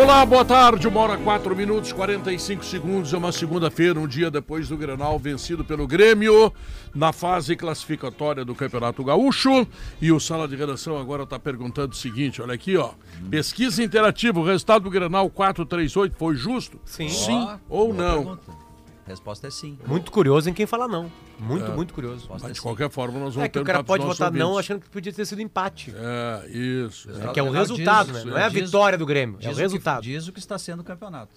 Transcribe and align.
Olá, 0.00 0.24
boa 0.24 0.44
tarde. 0.44 0.86
Uma 0.86 1.00
hora, 1.00 1.18
quatro 1.18 1.56
minutos, 1.56 1.92
45 1.92 2.64
segundos. 2.64 3.12
É 3.12 3.16
uma 3.16 3.32
segunda-feira, 3.32 3.98
um 3.98 4.06
dia 4.06 4.30
depois 4.30 4.68
do 4.68 4.76
Grenal 4.76 5.18
vencido 5.18 5.64
pelo 5.64 5.88
Grêmio 5.88 6.52
na 6.94 7.12
fase 7.12 7.56
classificatória 7.56 8.44
do 8.44 8.54
Campeonato 8.54 9.02
Gaúcho. 9.02 9.66
E 10.00 10.12
o 10.12 10.20
Sala 10.20 10.46
de 10.46 10.54
Redação 10.54 10.96
agora 10.96 11.24
está 11.24 11.36
perguntando 11.36 11.94
o 11.94 11.96
seguinte: 11.96 12.40
olha 12.40 12.54
aqui, 12.54 12.76
ó. 12.76 12.92
Pesquisa 13.28 13.82
interativa, 13.82 14.38
o 14.38 14.44
resultado 14.44 14.84
do 14.84 14.90
Grenal 14.90 15.28
438 15.28 16.16
foi 16.16 16.36
justo? 16.36 16.78
Sim. 16.84 17.08
Sim 17.08 17.48
ou 17.68 17.92
não? 17.92 18.36
Pergunta. 18.36 18.67
Resposta 19.08 19.46
é 19.46 19.50
sim. 19.50 19.78
Muito 19.86 20.10
curioso 20.12 20.48
em 20.50 20.52
quem 20.52 20.66
fala 20.66 20.86
não. 20.86 21.10
Muito, 21.38 21.70
muito 21.72 21.94
curioso. 21.94 22.26
Mas 22.30 22.44
é 22.44 22.48
de 22.50 22.54
sim. 22.56 22.62
qualquer 22.62 22.90
forma, 22.90 23.18
nós 23.18 23.34
vamos 23.34 23.46
É 23.46 23.48
que 23.48 23.58
o 23.58 23.64
cara 23.64 23.82
pode 23.82 24.04
votar 24.04 24.30
não 24.30 24.50
ouvintes. 24.50 24.66
achando 24.70 24.80
que 24.82 24.90
podia 24.90 25.12
ter 25.12 25.24
sido 25.26 25.40
empate. 25.40 25.92
É, 25.96 26.48
isso. 26.50 27.08
É 27.10 27.32
que 27.32 27.40
é 27.40 27.42
o 27.42 27.50
resultado, 27.50 28.12
diz- 28.12 28.24
né? 28.24 28.30
Não 28.30 28.38
é 28.38 28.44
a 28.44 28.48
diz- 28.48 28.62
vitória 28.66 28.98
do 28.98 29.06
Grêmio, 29.06 29.38
é 29.40 29.48
o 29.48 29.50
o 29.50 29.54
que- 29.54 29.60
resultado. 29.60 30.02
Diz 30.02 30.28
o 30.28 30.32
que 30.32 30.38
está 30.38 30.58
sendo 30.58 30.80
o 30.80 30.84
campeonato. 30.84 31.32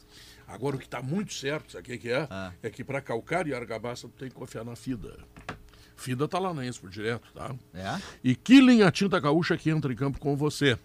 Agora, 0.48 0.76
o 0.76 0.80
que 0.80 0.86
está 0.86 1.02
muito 1.02 1.34
certo, 1.34 1.72
sabe 1.72 1.82
o 1.82 1.86
que 1.86 1.98
que 1.98 2.10
é? 2.10 2.28
Ah. 2.30 2.52
É 2.62 2.70
que 2.70 2.84
para 2.84 3.00
Calcário 3.00 3.50
e 3.52 3.56
Argabaça 3.56 4.08
tu 4.08 4.14
tem 4.20 4.28
que 4.28 4.36
confiar 4.36 4.66
na 4.66 4.76
FIDA. 4.76 5.18
FIDA 5.96 6.28
tá 6.28 6.40
lá 6.40 6.54
na 6.54 6.66
Expo 6.66 6.90
direto, 6.90 7.28
tá? 7.34 7.56
É? 7.74 8.02
E 8.24 8.36
Killing, 8.36 8.82
a 8.82 8.92
tinta 8.92 9.20
gaúcha 9.20 9.56
que 9.56 9.70
entra 9.70 9.94
em 9.94 9.96
campo 9.96 10.20
com 10.20 10.36
você. 10.36 10.78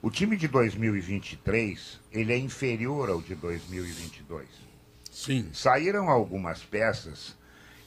O 0.01 0.11
time 0.11 0.37
de 0.37 0.47
2023, 0.47 1.99
ele 2.11 2.31
é 2.31 2.37
inferior 2.37 3.09
ao 3.09 3.21
de 3.21 3.35
2022. 3.35 4.47
Sim. 5.11 5.49
Saíram 5.53 6.09
algumas 6.09 6.61
peças 6.61 7.35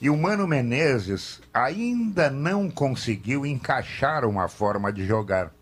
e 0.01 0.11
o 0.11 0.17
Mano 0.17 0.47
Menezes 0.47 1.41
ainda 1.55 2.29
não 2.29 2.71
conseguiu 2.71 3.47
encaixar 3.47 4.25
uma 4.25 4.49
forma 4.49 4.93
de 4.93 5.07
jogar. 5.07 5.53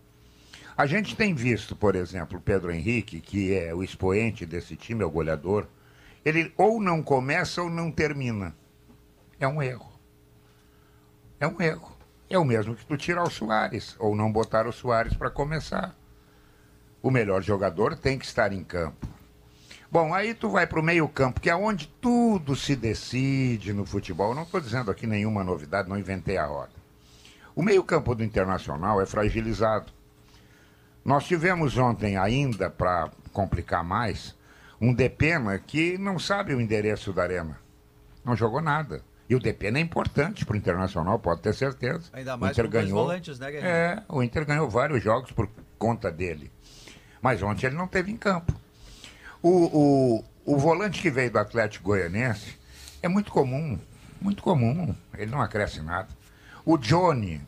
A 0.77 0.85
gente 0.85 1.15
tem 1.15 1.33
visto, 1.33 1.75
por 1.75 1.95
exemplo, 1.95 2.41
Pedro 2.41 2.71
Henrique, 2.71 3.21
que 3.21 3.53
é 3.53 3.73
o 3.73 3.81
expoente 3.81 4.45
desse 4.45 4.75
time, 4.75 5.03
é 5.03 5.05
o 5.05 5.09
goleador, 5.09 5.67
ele 6.23 6.53
ou 6.57 6.81
não 6.81 7.01
começa 7.01 7.61
ou 7.61 7.69
não 7.69 7.89
termina. 7.89 8.53
É 9.39 9.47
um 9.47 9.63
erro. 9.63 9.89
É 11.39 11.47
um 11.47 11.61
erro. 11.61 11.95
É 12.29 12.37
o 12.37 12.43
mesmo 12.43 12.75
que 12.75 12.85
tu 12.85 12.97
tirar 12.97 13.23
o 13.23 13.29
Soares, 13.29 13.95
ou 13.99 14.15
não 14.15 14.31
botar 14.31 14.67
o 14.67 14.73
Soares 14.73 15.13
para 15.13 15.29
começar. 15.29 15.95
O 17.01 17.11
melhor 17.11 17.41
jogador 17.41 17.95
tem 17.95 18.17
que 18.17 18.25
estar 18.25 18.51
em 18.51 18.63
campo. 18.63 19.07
Bom, 19.89 20.13
aí 20.13 20.33
tu 20.33 20.49
vai 20.49 20.67
para 20.67 20.79
o 20.79 20.83
meio-campo, 20.83 21.39
que 21.39 21.49
é 21.49 21.55
onde 21.55 21.87
tudo 22.01 22.53
se 22.55 22.75
decide 22.75 23.71
no 23.71 23.85
futebol. 23.85 24.31
Eu 24.31 24.35
não 24.35 24.43
estou 24.43 24.59
dizendo 24.59 24.91
aqui 24.91 25.07
nenhuma 25.07 25.43
novidade, 25.43 25.87
não 25.87 25.97
inventei 25.97 26.35
a 26.35 26.45
roda. 26.45 26.73
O 27.55 27.61
meio-campo 27.61 28.13
do 28.13 28.23
Internacional 28.23 28.99
é 28.99 29.05
fragilizado. 29.05 29.93
Nós 31.05 31.25
tivemos 31.25 31.77
ontem 31.77 32.17
ainda, 32.17 32.67
para 32.67 33.11
complicar 33.31 33.83
mais, 33.83 34.35
um 34.81 34.91
Depena 34.91 35.59
que 35.59 35.97
não 35.99 36.17
sabe 36.17 36.55
o 36.55 36.59
endereço 36.59 37.13
da 37.13 37.21
arena. 37.21 37.59
Não 38.23 38.35
jogou 38.35 38.59
nada. 38.59 39.03
E 39.29 39.35
o 39.35 39.39
Depena 39.39 39.77
é 39.77 39.81
importante 39.81 40.43
para 40.45 40.55
o 40.55 40.57
Internacional, 40.57 41.19
pode 41.19 41.41
ter 41.41 41.53
certeza. 41.53 42.09
Ainda 42.11 42.35
O 42.35 42.39
mais 42.39 42.53
Inter 42.53 42.65
com 42.65 42.71
dois 42.71 42.83
ganhou. 42.85 43.03
volantes, 43.05 43.37
né, 43.39 43.51
Guerrinha? 43.51 43.71
É, 43.71 44.03
o 44.09 44.23
Inter 44.23 44.45
ganhou 44.45 44.67
vários 44.67 45.03
jogos 45.03 45.31
por 45.31 45.47
conta 45.77 46.11
dele. 46.11 46.51
Mas 47.21 47.41
ontem 47.43 47.67
ele 47.67 47.75
não 47.75 47.87
teve 47.87 48.11
em 48.11 48.17
campo. 48.17 48.53
O, 49.41 50.19
o, 50.19 50.53
o 50.53 50.57
volante 50.57 51.01
que 51.01 51.11
veio 51.11 51.31
do 51.31 51.37
Atlético 51.39 51.85
Goianense 51.85 52.57
é 53.01 53.07
muito 53.07 53.31
comum, 53.31 53.79
muito 54.19 54.41
comum. 54.41 54.95
Ele 55.15 55.29
não 55.29 55.41
acresce 55.41 55.81
nada. 55.81 56.09
O 56.63 56.77
Johnny, 56.77 57.41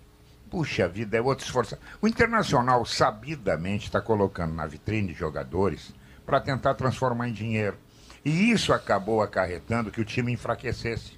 puxa 0.49 0.87
vida, 0.87 1.17
é 1.17 1.21
outro 1.21 1.45
esforço. 1.45 1.77
O 2.01 2.07
Internacional 2.07 2.85
sabidamente 2.85 3.85
está 3.85 4.01
colocando 4.01 4.53
na 4.53 4.65
vitrine 4.65 5.13
jogadores 5.13 5.93
para 6.25 6.41
tentar 6.41 6.73
transformar 6.73 7.29
em 7.29 7.33
dinheiro. 7.33 7.77
E 8.23 8.51
isso 8.51 8.73
acabou 8.73 9.21
acarretando 9.21 9.91
que 9.91 10.01
o 10.01 10.05
time 10.05 10.33
enfraquecesse. 10.33 11.17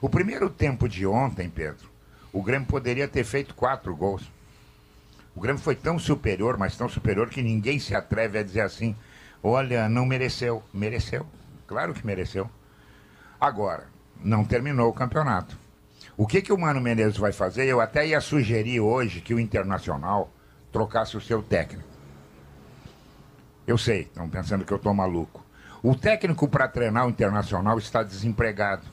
O 0.00 0.08
primeiro 0.08 0.50
tempo 0.50 0.88
de 0.88 1.06
ontem, 1.06 1.48
Pedro, 1.48 1.90
o 2.32 2.42
Grêmio 2.42 2.66
poderia 2.66 3.08
ter 3.08 3.24
feito 3.24 3.54
quatro 3.54 3.94
gols. 3.94 4.30
O 5.34 5.40
Grêmio 5.40 5.60
foi 5.60 5.74
tão 5.74 5.98
superior, 5.98 6.58
mas 6.58 6.76
tão 6.76 6.88
superior 6.88 7.28
que 7.30 7.42
ninguém 7.42 7.78
se 7.78 7.94
atreve 7.94 8.38
a 8.38 8.42
dizer 8.42 8.60
assim: 8.60 8.96
olha, 9.42 9.88
não 9.88 10.04
mereceu. 10.04 10.62
Mereceu. 10.72 11.26
Claro 11.66 11.94
que 11.94 12.06
mereceu. 12.06 12.50
Agora, 13.40 13.88
não 14.22 14.44
terminou 14.44 14.88
o 14.90 14.94
campeonato. 14.94 15.61
O 16.16 16.26
que, 16.26 16.42
que 16.42 16.52
o 16.52 16.58
Mano 16.58 16.80
Menezes 16.80 17.16
vai 17.16 17.32
fazer? 17.32 17.66
Eu 17.66 17.80
até 17.80 18.06
ia 18.06 18.20
sugerir 18.20 18.80
hoje 18.80 19.20
que 19.20 19.34
o 19.34 19.40
Internacional 19.40 20.32
trocasse 20.70 21.16
o 21.16 21.20
seu 21.20 21.42
técnico. 21.42 21.88
Eu 23.66 23.78
sei, 23.78 24.02
estão 24.02 24.28
pensando 24.28 24.64
que 24.64 24.72
eu 24.72 24.76
estou 24.76 24.92
maluco. 24.92 25.44
O 25.82 25.94
técnico 25.94 26.48
para 26.48 26.68
treinar 26.68 27.06
o 27.06 27.10
Internacional 27.10 27.78
está 27.78 28.02
desempregado. 28.02 28.86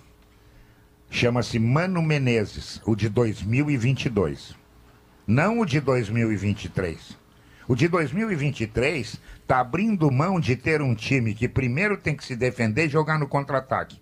Chama-se 1.10 1.60
Mano 1.60 2.02
Menezes, 2.02 2.82
o 2.86 2.96
de 2.96 3.10
2022 3.10 4.60
não 5.30 5.60
o 5.60 5.66
de 5.66 5.80
2023. 5.80 7.16
O 7.68 7.76
de 7.76 7.88
2023 7.88 9.22
está 9.40 9.60
abrindo 9.60 10.10
mão 10.10 10.40
de 10.40 10.56
ter 10.56 10.82
um 10.82 10.96
time 10.96 11.36
que 11.36 11.48
primeiro 11.48 11.96
tem 11.98 12.16
que 12.16 12.26
se 12.26 12.36
defender 12.36 12.88
e 12.88 12.90
jogar 12.90 13.20
no 13.20 13.28
contra-ataque, 13.28 14.02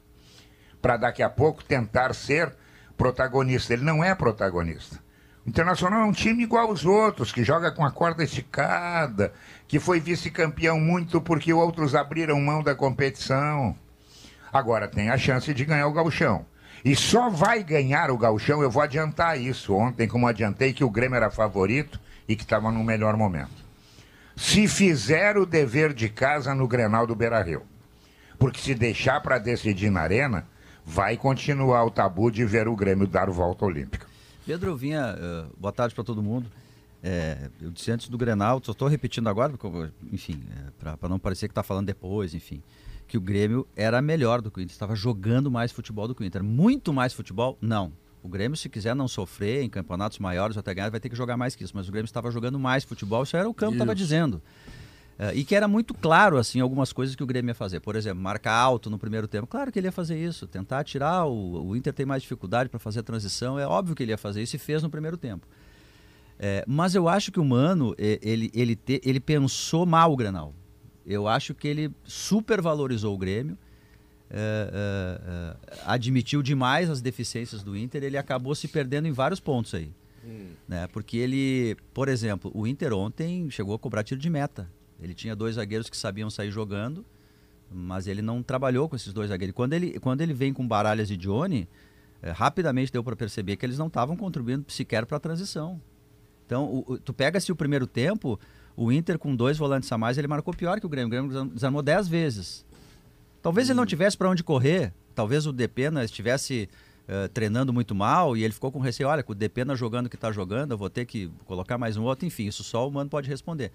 para 0.82 0.96
daqui 0.96 1.22
a 1.22 1.30
pouco 1.30 1.66
tentar 1.66 2.16
ser 2.16 2.56
protagonista. 2.98 3.74
Ele 3.74 3.84
não 3.84 4.04
é 4.04 4.14
protagonista. 4.16 5.00
O 5.46 5.50
Internacional 5.50 6.02
é 6.02 6.06
um 6.06 6.12
time 6.12 6.44
igual 6.44 6.68
aos 6.68 6.84
outros, 6.84 7.32
que 7.32 7.44
joga 7.44 7.72
com 7.72 7.86
a 7.86 7.92
corda 7.92 8.24
esticada, 8.24 9.32
que 9.68 9.80
foi 9.80 10.00
vice-campeão 10.00 10.80
muito 10.80 11.22
porque 11.22 11.54
outros 11.54 11.96
abriram 11.96 12.42
mão 12.42 12.62
da 12.62 12.76
competição. 12.76 13.76
Agora 14.52 14.88
tem 14.88 15.10
a 15.10 15.18
chance 15.18 15.54
de 15.54 15.64
ganhar 15.64 15.88
o 15.88 15.94
gauchão. 15.94 16.46
E 16.84 16.96
só 16.96 17.30
vai 17.30 17.64
ganhar 17.64 18.12
o 18.12 18.18
gauchão, 18.18 18.62
eu 18.62 18.70
vou 18.70 18.82
adiantar 18.82 19.40
isso 19.40 19.74
ontem, 19.74 20.08
como 20.08 20.28
adiantei 20.28 20.74
que 20.74 20.84
o 20.84 20.90
Grêmio 20.90 21.16
era 21.16 21.30
favorito 21.30 22.00
e 22.28 22.36
que 22.36 22.44
estava 22.44 22.72
no 22.72 22.84
melhor 22.84 23.16
momento. 23.16 23.66
Se 24.36 24.68
fizer 24.68 25.38
o 25.38 25.46
dever 25.46 25.94
de 25.94 26.10
casa 26.10 26.54
no 26.54 26.68
Grenal 26.68 27.08
do 27.08 27.16
Beira-Rio. 27.16 27.64
Porque 28.38 28.62
se 28.62 28.76
deixar 28.76 29.20
para 29.22 29.40
decidir 29.40 29.90
na 29.90 30.02
arena, 30.02 30.46
vai 30.90 31.18
continuar 31.18 31.84
o 31.84 31.92
tabu 31.92 32.32
de 32.32 32.46
ver 32.46 32.66
o 32.70 32.76
Grêmio 32.76 33.06
dar 33.06 33.30
volta 33.30 33.66
olímpica. 33.66 34.08
Pedro 34.46 34.74
vinha, 34.78 35.14
eh, 35.20 35.46
boa 35.60 35.74
tarde 35.74 35.94
para 35.94 36.04
todo 36.06 36.24
mundo. 36.24 36.50
É, 37.04 37.50
eu 37.62 37.70
disse 37.70 37.92
antes 37.92 38.08
do 38.08 38.18
Grenal, 38.18 38.62
só 38.64 38.72
estou 38.72 38.88
repetindo 38.88 39.28
agora, 39.28 39.52
porque, 39.52 39.68
eu- 39.68 39.90
enfim, 40.14 40.42
é, 40.82 40.96
para 40.96 41.10
não 41.10 41.20
parecer 41.20 41.48
que 41.50 41.52
está 41.52 41.62
falando 41.62 41.86
depois, 41.86 42.34
enfim, 42.34 42.64
que 43.06 43.18
o 43.18 43.22
Grêmio 43.22 43.68
era 43.76 44.02
melhor 44.02 44.42
do 44.42 44.50
que 44.50 44.60
o 44.60 44.62
Inter, 44.62 44.72
estava 44.74 44.96
jogando 44.96 45.52
mais 45.52 45.74
futebol 45.74 46.08
do 46.08 46.16
que 46.16 46.22
o 46.24 46.26
Inter. 46.26 46.42
Muito 46.42 46.94
mais 46.94 47.14
futebol? 47.14 47.58
Não. 47.62 47.92
O 48.24 48.30
Grêmio, 48.30 48.58
se 48.58 48.68
quiser 48.68 48.96
não 48.96 49.08
sofrer 49.08 49.62
em 49.64 49.70
campeonatos 49.70 50.20
maiores 50.20 50.56
ou 50.58 50.62
até 50.62 50.74
ganhar, 50.74 50.90
vai 50.90 51.00
ter 51.00 51.10
que 51.10 51.16
jogar 51.16 51.38
mais 51.38 51.56
que 51.56 51.64
isso. 51.64 51.74
Mas 51.76 51.88
o 51.88 51.92
Grêmio 51.92 52.06
estava 52.06 52.32
jogando 52.32 52.58
mais 52.58 52.84
futebol, 52.84 53.24
isso 53.24 53.38
era 53.38 53.48
o 53.48 53.54
campo 53.54 53.74
estava 53.74 53.94
dizendo. 53.94 54.42
É, 55.20 55.34
e 55.34 55.44
que 55.44 55.56
era 55.56 55.68
muito 55.68 55.94
claro, 55.96 56.38
assim, 56.38 56.60
algumas 56.60 56.94
coisas 56.94 57.16
que 57.16 57.24
o 57.24 57.26
Grêmio 57.26 57.50
ia 57.50 57.56
fazer. 57.56 57.80
Por 57.80 57.96
exemplo, 57.96 58.22
marcar 58.22 58.54
alto 58.54 58.90
no 58.90 59.00
primeiro 59.00 59.28
tempo. 59.28 59.48
Claro 59.48 59.72
que 59.72 59.80
ele 59.80 59.88
ia 59.88 59.92
fazer 59.92 60.18
isso. 60.18 60.46
Tentar 60.46 60.84
tirar. 60.84 61.26
O, 61.26 61.70
o 61.70 61.76
Inter 61.76 61.92
tem 61.92 62.06
mais 62.06 62.22
dificuldade 62.22 62.70
para 62.70 62.80
fazer 62.80 63.00
a 63.00 63.04
transição. 63.04 63.58
É 63.58 63.66
óbvio 63.66 63.96
que 63.96 64.04
ele 64.04 64.12
ia 64.12 64.18
fazer 64.18 64.44
isso 64.44 64.56
e 64.56 64.60
fez 64.60 64.84
no 64.84 64.90
primeiro 64.90 65.18
tempo. 65.18 65.48
É, 66.40 66.64
mas 66.68 66.94
eu 66.94 67.10
acho 67.10 67.32
que 67.32 67.40
o 67.40 67.46
Mano, 67.46 67.96
ele, 67.98 68.52
ele, 68.54 68.76
te- 68.76 69.02
ele 69.04 69.20
pensou 69.20 69.88
mal 69.88 70.14
o 70.14 70.16
Granal. 70.16 70.54
Eu 71.04 71.28
acho 71.28 71.56
que 71.56 71.68
ele 71.68 71.90
supervalorizou 72.04 73.16
o 73.16 73.18
Grêmio, 73.18 73.58
é, 74.30 74.70
é, 74.74 75.74
é, 75.74 75.78
admitiu 75.86 76.44
demais 76.44 76.90
as 76.90 77.02
deficiências 77.02 77.64
do 77.64 77.76
Inter, 77.78 78.04
ele 78.04 78.18
acabou 78.18 78.54
se 78.54 78.68
perdendo 78.68 79.08
em 79.08 79.12
vários 79.14 79.40
pontos 79.40 79.74
aí. 79.74 79.92
Né? 80.68 80.86
Porque 80.88 81.18
ele, 81.18 81.76
por 81.94 82.08
exemplo, 82.10 82.52
o 82.54 82.68
Inter 82.68 82.94
ontem 82.94 83.50
chegou 83.50 83.74
a 83.74 83.80
cobrar 83.80 84.04
tiro 84.04 84.20
de 84.20 84.30
meta. 84.30 84.70
Ele 85.02 85.14
tinha 85.14 85.36
dois 85.36 85.56
zagueiros 85.56 85.90
que 85.90 85.98
sabiam 85.98 86.30
sair 86.30 86.52
jogando, 86.52 87.06
mas 87.72 88.08
ele 88.08 88.22
não 88.22 88.42
trabalhou 88.42 88.88
com 88.90 88.96
esses 88.96 89.14
dois 89.14 89.30
zagueiros. 89.30 89.56
Quando 89.56 89.74
ele, 89.74 90.00
quando 90.00 90.22
ele 90.22 90.34
vem 90.34 90.54
com 90.54 90.68
Baralhas 90.68 91.12
e 91.12 91.18
Johnny, 91.18 91.68
é, 92.22 92.32
rapidamente 92.32 92.92
deu 92.92 93.04
para 93.04 93.16
perceber 93.16 93.58
que 93.58 93.66
eles 93.66 93.78
não 93.78 93.88
estavam 93.88 94.16
contribuindo 94.16 94.66
sequer 94.72 95.06
para 95.06 95.18
a 95.18 95.20
transição. 95.20 95.80
Então, 96.46 96.66
o- 96.66 96.94
o- 96.94 96.98
tu 96.98 97.14
pega-se 97.14 97.52
o 97.52 97.56
primeiro 97.56 97.86
tempo, 97.86 98.40
o 98.76 98.92
Inter 98.92 99.20
com 99.20 99.36
dois 99.36 99.58
volantes 99.58 99.92
a 99.92 99.98
mais, 99.98 100.18
ele 100.18 100.28
marcou 100.28 100.54
pior 100.54 100.80
que 100.80 100.86
o 100.86 100.90
Grêmio. 100.90 101.08
O 101.08 101.12
Grêmio 101.12 101.30
desarm- 101.30 101.50
desarmou 101.54 101.82
dez 101.84 102.08
vezes. 102.08 102.66
Talvez 103.42 103.70
ele 103.70 103.78
não 103.78 103.86
tivesse 103.86 104.18
para 104.18 104.30
onde 104.30 104.44
correr, 104.44 104.94
talvez 105.14 105.46
o 105.46 105.52
Depena 105.54 106.04
estivesse 106.04 106.68
eh, 107.10 107.28
treinando 107.30 107.72
muito 107.72 107.96
mal 107.96 108.36
e 108.36 108.44
ele 108.44 108.52
ficou 108.54 108.70
com 108.70 108.80
receio, 108.80 109.08
olha, 109.08 109.24
com 109.24 109.32
o 109.32 109.36
Depena 109.36 109.74
jogando 109.78 110.08
o 110.08 110.10
que 110.10 110.16
está 110.18 110.30
jogando, 110.30 110.72
eu 110.72 110.78
vou 110.78 110.90
ter 110.90 111.06
que 111.06 111.32
colocar 111.46 111.78
mais 111.78 111.96
um 111.96 112.04
outro, 112.04 112.26
enfim, 112.26 112.48
isso 112.48 112.66
só 112.66 112.86
o 112.86 112.92
Mano 112.92 113.10
pode 113.10 113.30
responder. 113.30 113.72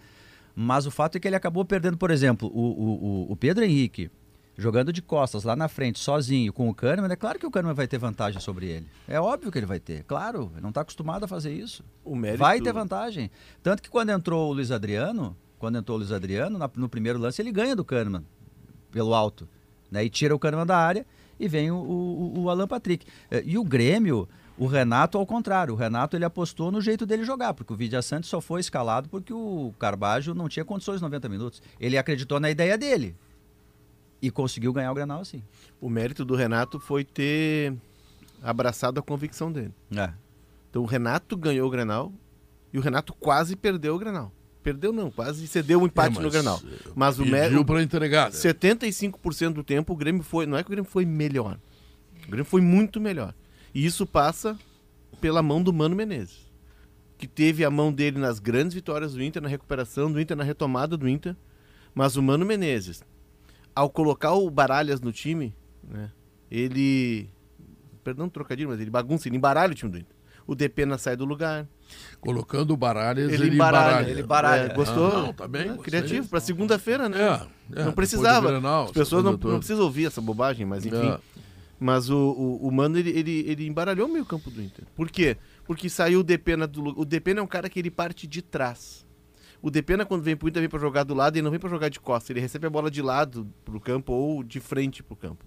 Mas 0.54 0.87
o 0.87 0.90
fato 0.90 1.16
é 1.16 1.20
que 1.20 1.26
ele 1.28 1.37
acabou 1.37 1.64
perdendo, 1.64 1.96
por 1.96 2.10
exemplo, 2.10 2.49
o, 2.52 2.60
o, 2.60 3.32
o- 3.32 3.37
Pedro 3.37 3.64
Henrique 3.64 4.10
jogando 4.56 4.93
de 4.93 5.00
costas 5.00 5.44
lá 5.44 5.56
na 5.56 5.66
frente, 5.66 5.99
sozinho, 5.99 6.52
com 6.52 6.69
o 6.69 6.75
Kahneman, 6.75 7.10
é 7.10 7.16
claro 7.16 7.38
que 7.38 7.46
o 7.46 7.50
Kahneman 7.50 7.75
vai 7.75 7.88
ter 7.88 7.96
vantagem 7.96 8.38
sobre 8.40 8.66
ele. 8.66 8.87
É 9.08 9.19
óbvio 9.19 9.50
que 9.50 9.58
ele 9.58 9.64
vai 9.66 9.81
ter, 9.81 10.04
claro, 10.04 10.50
ele 10.52 10.60
não 10.60 10.69
está 10.69 10.82
acostumado 10.82 11.25
a 11.25 11.28
fazer 11.28 11.52
isso. 11.54 11.82
O 12.04 12.14
mérito... 12.14 12.38
Vai 12.40 12.60
ter 12.60 12.72
vantagem. 12.72 13.31
Tanto 13.62 13.82
que 13.82 13.88
quando 13.88 14.10
entrou 14.10 14.50
o 14.50 14.52
Luiz 14.52 14.70
Adriano, 14.70 15.34
quando 15.58 15.78
entrou 15.78 15.96
o 15.96 16.00
Luiz 16.00 16.12
Adriano, 16.12 16.58
na- 16.58 16.70
no 16.76 16.88
primeiro 16.88 17.19
lance 17.19 17.40
ele 17.40 17.50
ganha 17.50 17.75
do 17.75 17.82
Kahneman, 17.84 18.25
pelo 18.90 19.14
alto. 19.14 19.49
Né? 19.90 20.04
E 20.04 20.10
tira 20.10 20.34
o 20.34 20.38
Kahneman 20.38 20.66
da 20.66 20.76
área 20.76 21.06
e 21.40 21.49
vem 21.49 21.70
o, 21.70 21.76
o, 21.76 22.40
o 22.43 22.50
Alan 22.50 22.69
Patrick. 22.69 23.06
Eh, 23.31 23.43
E 23.46 23.56
o 23.58 23.64
Grêmio, 23.64 24.28
o 24.58 24.66
Renato 24.66 25.16
ao 25.19 25.26
contrário. 25.26 25.75
O 25.75 25.76
Renato 25.76 26.16
ele 26.16 26.25
apostou 26.25 26.70
no 26.70 26.81
jeito 26.81 27.04
dele 27.06 27.25
jogar, 27.25 27.54
porque 27.54 27.72
o 27.72 27.76
Vidia 27.76 28.02
Santos 28.02 28.28
só 28.31 28.40
foi 28.40 28.60
escalado 28.60 29.08
porque 29.08 29.32
o 29.32 29.72
Carbajo 29.78 30.34
não 30.34 30.49
tinha 30.49 30.64
condições 30.64 31.00
90 31.00 31.28
minutos. 31.28 31.62
Ele 31.81 31.96
acreditou 31.99 32.38
na 32.38 32.50
ideia 32.50 32.76
dele. 32.76 33.14
E 34.20 34.31
conseguiu 34.31 34.72
ganhar 34.72 34.93
o 34.93 34.94
Granal 34.94 35.20
assim. 35.20 35.43
O 35.81 35.88
mérito 35.90 36.25
do 36.25 36.37
Renato 36.37 36.78
foi 36.78 37.04
ter 37.04 37.75
abraçado 38.43 39.00
a 39.00 39.02
convicção 39.02 39.50
dele. 39.50 39.72
É. 39.96 40.12
Então 40.70 40.82
o 40.82 40.87
Renato 40.87 41.37
ganhou 41.37 41.66
o 41.66 41.70
Grenal 41.70 42.12
e 42.72 42.78
o 42.78 42.81
Renato 42.81 43.12
quase 43.14 43.56
perdeu 43.56 43.94
o 43.96 43.99
Grenal. 43.99 44.32
Perdeu 44.62 44.93
não, 44.93 45.10
quase 45.10 45.46
cedeu 45.49 45.82
o 45.82 45.87
empate 45.87 46.10
É, 46.10 46.14
mas, 46.14 46.25
no 46.25 46.31
Grenal. 46.31 46.60
eh, 46.64 46.90
Mas 46.94 47.19
o 47.19 47.26
mérito... 47.26 47.64
para 47.64 47.82
entregar. 47.82 48.26
né? 48.31 48.37
75% 48.37 49.54
do 49.54 49.64
tempo 49.64 49.93
o 49.93 49.96
Grêmio 49.96 50.22
foi... 50.22 50.46
Não 50.46 50.56
é 50.56 50.62
que 50.62 50.69
o 50.69 50.70
Grêmio 50.70 50.88
foi 50.88 51.04
melhor. 51.04 51.58
O 52.25 52.28
Grêmio 52.28 52.44
foi 52.44 52.60
muito 52.60 53.00
melhor. 53.00 53.34
E 53.74 53.84
isso 53.84 54.06
passa 54.06 54.58
pela 55.20 55.42
mão 55.42 55.62
do 55.62 55.72
Mano 55.72 55.96
Menezes. 55.96 56.50
Que 57.16 57.26
teve 57.26 57.64
a 57.64 57.70
mão 57.70 57.92
dele 57.92 58.19
nas 58.19 58.38
grandes 58.38 58.74
vitórias 58.74 59.14
do 59.14 59.22
Inter, 59.22 59.40
na 59.40 59.48
recuperação 59.48 60.10
do 60.10 60.20
Inter, 60.20 60.36
na 60.36 60.44
retomada 60.44 60.96
do 60.96 61.08
Inter. 61.08 61.36
Mas 61.94 62.16
o 62.16 62.22
Mano 62.22 62.44
Menezes, 62.44 63.02
ao 63.74 63.88
colocar 63.88 64.32
o 64.32 64.50
Baralhas 64.50 65.00
no 65.00 65.12
time, 65.12 65.54
né, 65.84 66.10
ele... 66.50 67.28
Perdão 68.02 68.26
o 68.26 68.30
trocadilho, 68.30 68.69
mas 68.69 68.80
ele 68.80 68.90
bagunça, 68.90 69.28
ele 69.28 69.36
embaralha 69.36 69.70
o 69.72 69.75
time 69.75 69.92
do 69.92 69.98
Inter. 69.98 70.16
O 70.44 70.56
Depena 70.56 70.98
sai 70.98 71.14
do 71.16 71.25
lugar. 71.25 71.68
Colocando 72.20 72.72
o 72.72 72.76
Baralhas, 72.76 73.32
Ele, 73.32 73.44
ele, 73.44 73.54
embaralha. 73.54 73.90
embaralha. 73.90 74.10
Ele 74.10 74.22
baralha. 74.25 74.72
É. 74.72 74.75
gostou? 74.75 75.06
Ah, 75.16 75.22
não, 75.22 75.32
tá 75.32 75.46
bem, 75.46 75.62
É, 75.62 75.64
gostei. 75.66 75.84
criativo, 75.84 76.26
para 76.28 76.40
segunda-feira, 76.40 77.08
né? 77.08 77.46
É, 77.76 77.80
é, 77.80 77.84
não 77.84 77.92
precisava. 77.92 78.48
do 78.48 78.52
Grenal, 78.54 78.84
As 78.86 78.90
pessoas 78.90 79.22
não, 79.22 79.32
não 79.32 79.58
precisam 79.58 79.84
ouvir 79.84 80.06
essa 80.06 80.20
bobagem, 80.20 80.66
mas 80.66 80.84
enfim. 80.84 81.16
Mas 81.82 82.08
o, 82.08 82.17
o, 82.17 82.69
o 82.69 82.70
Mano, 82.70 82.96
ele, 82.96 83.11
ele, 83.11 83.44
ele 83.46 83.67
embaralhou 83.67 84.08
o 84.08 84.12
meio 84.12 84.25
campo 84.25 84.50
do 84.50 84.62
Inter. 84.62 84.84
Por 84.94 85.11
quê? 85.11 85.37
Porque 85.64 85.88
saiu 85.88 86.20
o 86.20 86.23
Depena 86.23 86.64
do 86.64 86.99
O 86.99 87.05
Depena 87.05 87.40
é 87.40 87.43
um 87.43 87.46
cara 87.46 87.69
que 87.69 87.79
ele 87.79 87.90
parte 87.90 88.25
de 88.26 88.40
trás. 88.40 89.05
O 89.61 89.69
Depena, 89.69 90.06
quando 90.06 90.23
vem 90.23 90.37
pro 90.37 90.49
Inter, 90.49 90.62
vem 90.62 90.69
pra 90.69 90.79
jogar 90.79 91.02
do 91.02 91.12
lado 91.12 91.37
e 91.37 91.43
não 91.43 91.50
vem 91.50 91.58
pra 91.58 91.69
jogar 91.69 91.88
de 91.88 91.99
costas. 91.99 92.31
Ele 92.31 92.40
recebe 92.40 92.69
a 92.69 92.70
bola 92.70 92.88
de 92.88 93.02
lado 93.02 93.52
pro 93.64 93.81
campo 93.81 94.12
ou 94.12 94.44
de 94.44 94.61
frente 94.61 95.02
pro 95.02 95.17
campo. 95.17 95.44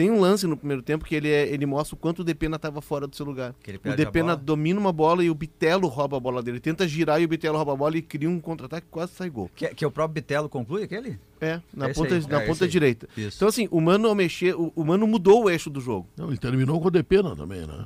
Tem 0.00 0.10
um 0.10 0.18
lance 0.18 0.46
no 0.46 0.56
primeiro 0.56 0.82
tempo 0.82 1.04
que 1.04 1.14
ele, 1.14 1.28
é, 1.28 1.46
ele 1.52 1.66
mostra 1.66 1.94
o 1.94 1.98
quanto 1.98 2.20
o 2.20 2.24
Depena 2.24 2.56
estava 2.56 2.80
fora 2.80 3.06
do 3.06 3.14
seu 3.14 3.26
lugar. 3.26 3.54
Que 3.62 3.72
ele 3.72 3.80
O 3.84 3.94
Depena 3.94 4.34
domina 4.34 4.80
uma 4.80 4.94
bola 4.94 5.22
e 5.22 5.28
o 5.28 5.34
Bitelo 5.34 5.88
rouba 5.88 6.16
a 6.16 6.20
bola 6.20 6.42
dele. 6.42 6.54
Ele 6.56 6.62
tenta 6.62 6.88
girar 6.88 7.20
e 7.20 7.26
o 7.26 7.28
Bitelo 7.28 7.58
rouba 7.58 7.74
a 7.74 7.76
bola 7.76 7.98
e 7.98 8.00
cria 8.00 8.26
um 8.26 8.40
contra-ataque 8.40 8.86
que 8.86 8.90
quase 8.90 9.12
sai 9.12 9.28
gol. 9.28 9.50
Que, 9.54 9.68
que 9.74 9.84
o 9.84 9.90
próprio 9.90 10.14
Bitelo 10.14 10.48
conclui 10.48 10.84
aquele? 10.84 11.20
É, 11.38 11.60
na 11.74 11.90
É 11.90 11.92
ponta, 11.92 12.18
na 12.18 12.40
é 12.40 12.46
ponta 12.46 12.66
direita. 12.66 13.06
Isso. 13.14 13.36
Então, 13.36 13.48
assim, 13.48 13.68
o 13.70 13.78
Mano 13.78 14.08
ao 14.08 14.14
mexer, 14.14 14.54
o, 14.54 14.72
o 14.74 14.84
Mano 14.86 15.06
mudou 15.06 15.44
o 15.44 15.50
eixo 15.50 15.68
do 15.68 15.82
jogo. 15.82 16.08
Não, 16.16 16.28
ele 16.28 16.38
terminou 16.38 16.80
com 16.80 16.88
o 16.88 16.90
Depena 16.90 17.36
também, 17.36 17.66
né? 17.66 17.84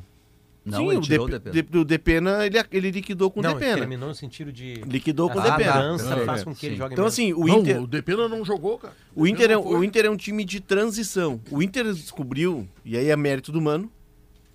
Não, 0.64 0.78
Sim, 0.78 0.88
ele 0.88 0.96
o 0.96 1.00
tirou 1.02 1.28
Dep- 1.28 1.37
o 1.37 1.50
Depena. 1.50 1.62
De- 1.70 1.78
o 1.78 1.84
Depena, 1.84 2.46
ele, 2.46 2.58
ele 2.72 2.90
liquidou 2.90 3.31
com 3.31 3.40
o 3.40 3.43
não, 3.43 3.52
Depena. 3.52 3.76
terminou 3.81 4.08
no 4.08 4.14
sentido 4.14 4.50
de... 4.50 4.75
Liquidou 4.87 5.28
com 5.28 5.38
o 5.38 5.43
Depena. 5.43 5.72
segurança 5.72 6.14
É, 6.14 6.25
faz 6.25 6.40
é, 6.40 6.44
com 6.44 6.55
que 6.55 6.64
ele 6.66 6.76
jogue 6.76 6.94
Então, 6.94 7.02
menos. 7.05 7.12
assim, 7.12 7.32
o 7.34 7.46
não, 7.46 7.58
Inter, 7.58 7.82
o 7.82 7.87
Depena 7.87 8.26
não 8.28 8.43
jogou, 8.44 8.78
cara. 8.78 8.94
o, 9.14 9.26
Inter 9.26 9.50
é, 9.50 9.56
o 9.58 9.84
Inter 9.84 10.06
é 10.06 10.11
um 10.11 10.16
time 10.16 10.43
de 10.43 10.61
transição. 10.61 11.38
O 11.50 11.62
Inter 11.62 11.84
descobriu, 11.93 12.66
e 12.82 12.96
aí 12.96 13.11
é 13.11 13.16
mérito 13.16 13.52
do 13.52 13.61
Mano, 13.61 13.93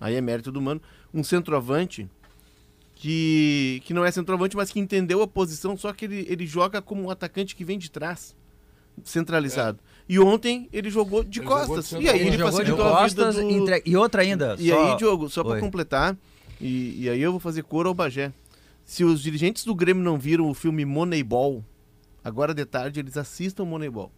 aí 0.00 0.16
é 0.16 0.20
mérito 0.20 0.50
do 0.50 0.60
Mano, 0.60 0.82
um 1.14 1.22
centroavante 1.22 2.08
que, 2.96 3.80
que 3.84 3.94
não 3.94 4.04
é 4.04 4.10
centroavante, 4.10 4.56
mas 4.56 4.70
que 4.70 4.80
entendeu 4.80 5.22
a 5.22 5.28
posição, 5.28 5.76
só 5.76 5.92
que 5.92 6.04
ele, 6.06 6.26
ele 6.28 6.44
joga 6.46 6.82
como 6.82 7.02
um 7.04 7.10
atacante 7.10 7.54
que 7.54 7.64
vem 7.64 7.78
de 7.78 7.88
trás, 7.90 8.34
centralizado. 9.04 9.78
E 10.12 10.18
ontem 10.18 10.68
ele 10.72 10.90
jogou 10.90 11.22
de 11.22 11.38
Ele 11.38 11.46
jogou 11.46 11.60
de 11.66 11.66
costas. 11.76 11.92
e 11.92 12.08
aí 12.08 12.18
centroavante. 12.18 12.26
ele 12.26 12.36
jogou 12.36 12.50
de 12.50 12.56
facilitou 12.56 12.84
a 12.84 13.06
vida 13.06 13.24
costas 13.26 13.44
do... 13.44 13.50
entre- 13.50 13.82
e 13.86 13.96
outra 13.96 14.22
ainda. 14.22 14.56
E 14.58 14.68
só- 14.68 14.90
aí, 14.92 14.96
Diogo, 14.96 15.28
só 15.28 15.44
para 15.44 15.60
completar, 15.60 16.16
e, 16.60 17.04
e 17.04 17.08
aí 17.08 17.22
eu 17.22 17.30
vou 17.30 17.38
fazer 17.38 17.62
cor 17.62 17.86
ao 17.86 17.94
Bagé. 17.94 18.32
Se 18.84 19.04
os 19.04 19.22
dirigentes 19.22 19.64
do 19.64 19.72
Grêmio 19.72 20.02
não 20.02 20.18
viram 20.18 20.48
o 20.50 20.54
filme 20.54 20.84
Moneyball, 20.84 21.64
agora 22.24 22.52
de 22.52 22.64
tarde 22.64 22.98
eles 22.98 23.16
assistam 23.16 23.64
Moneyball. 23.64 24.10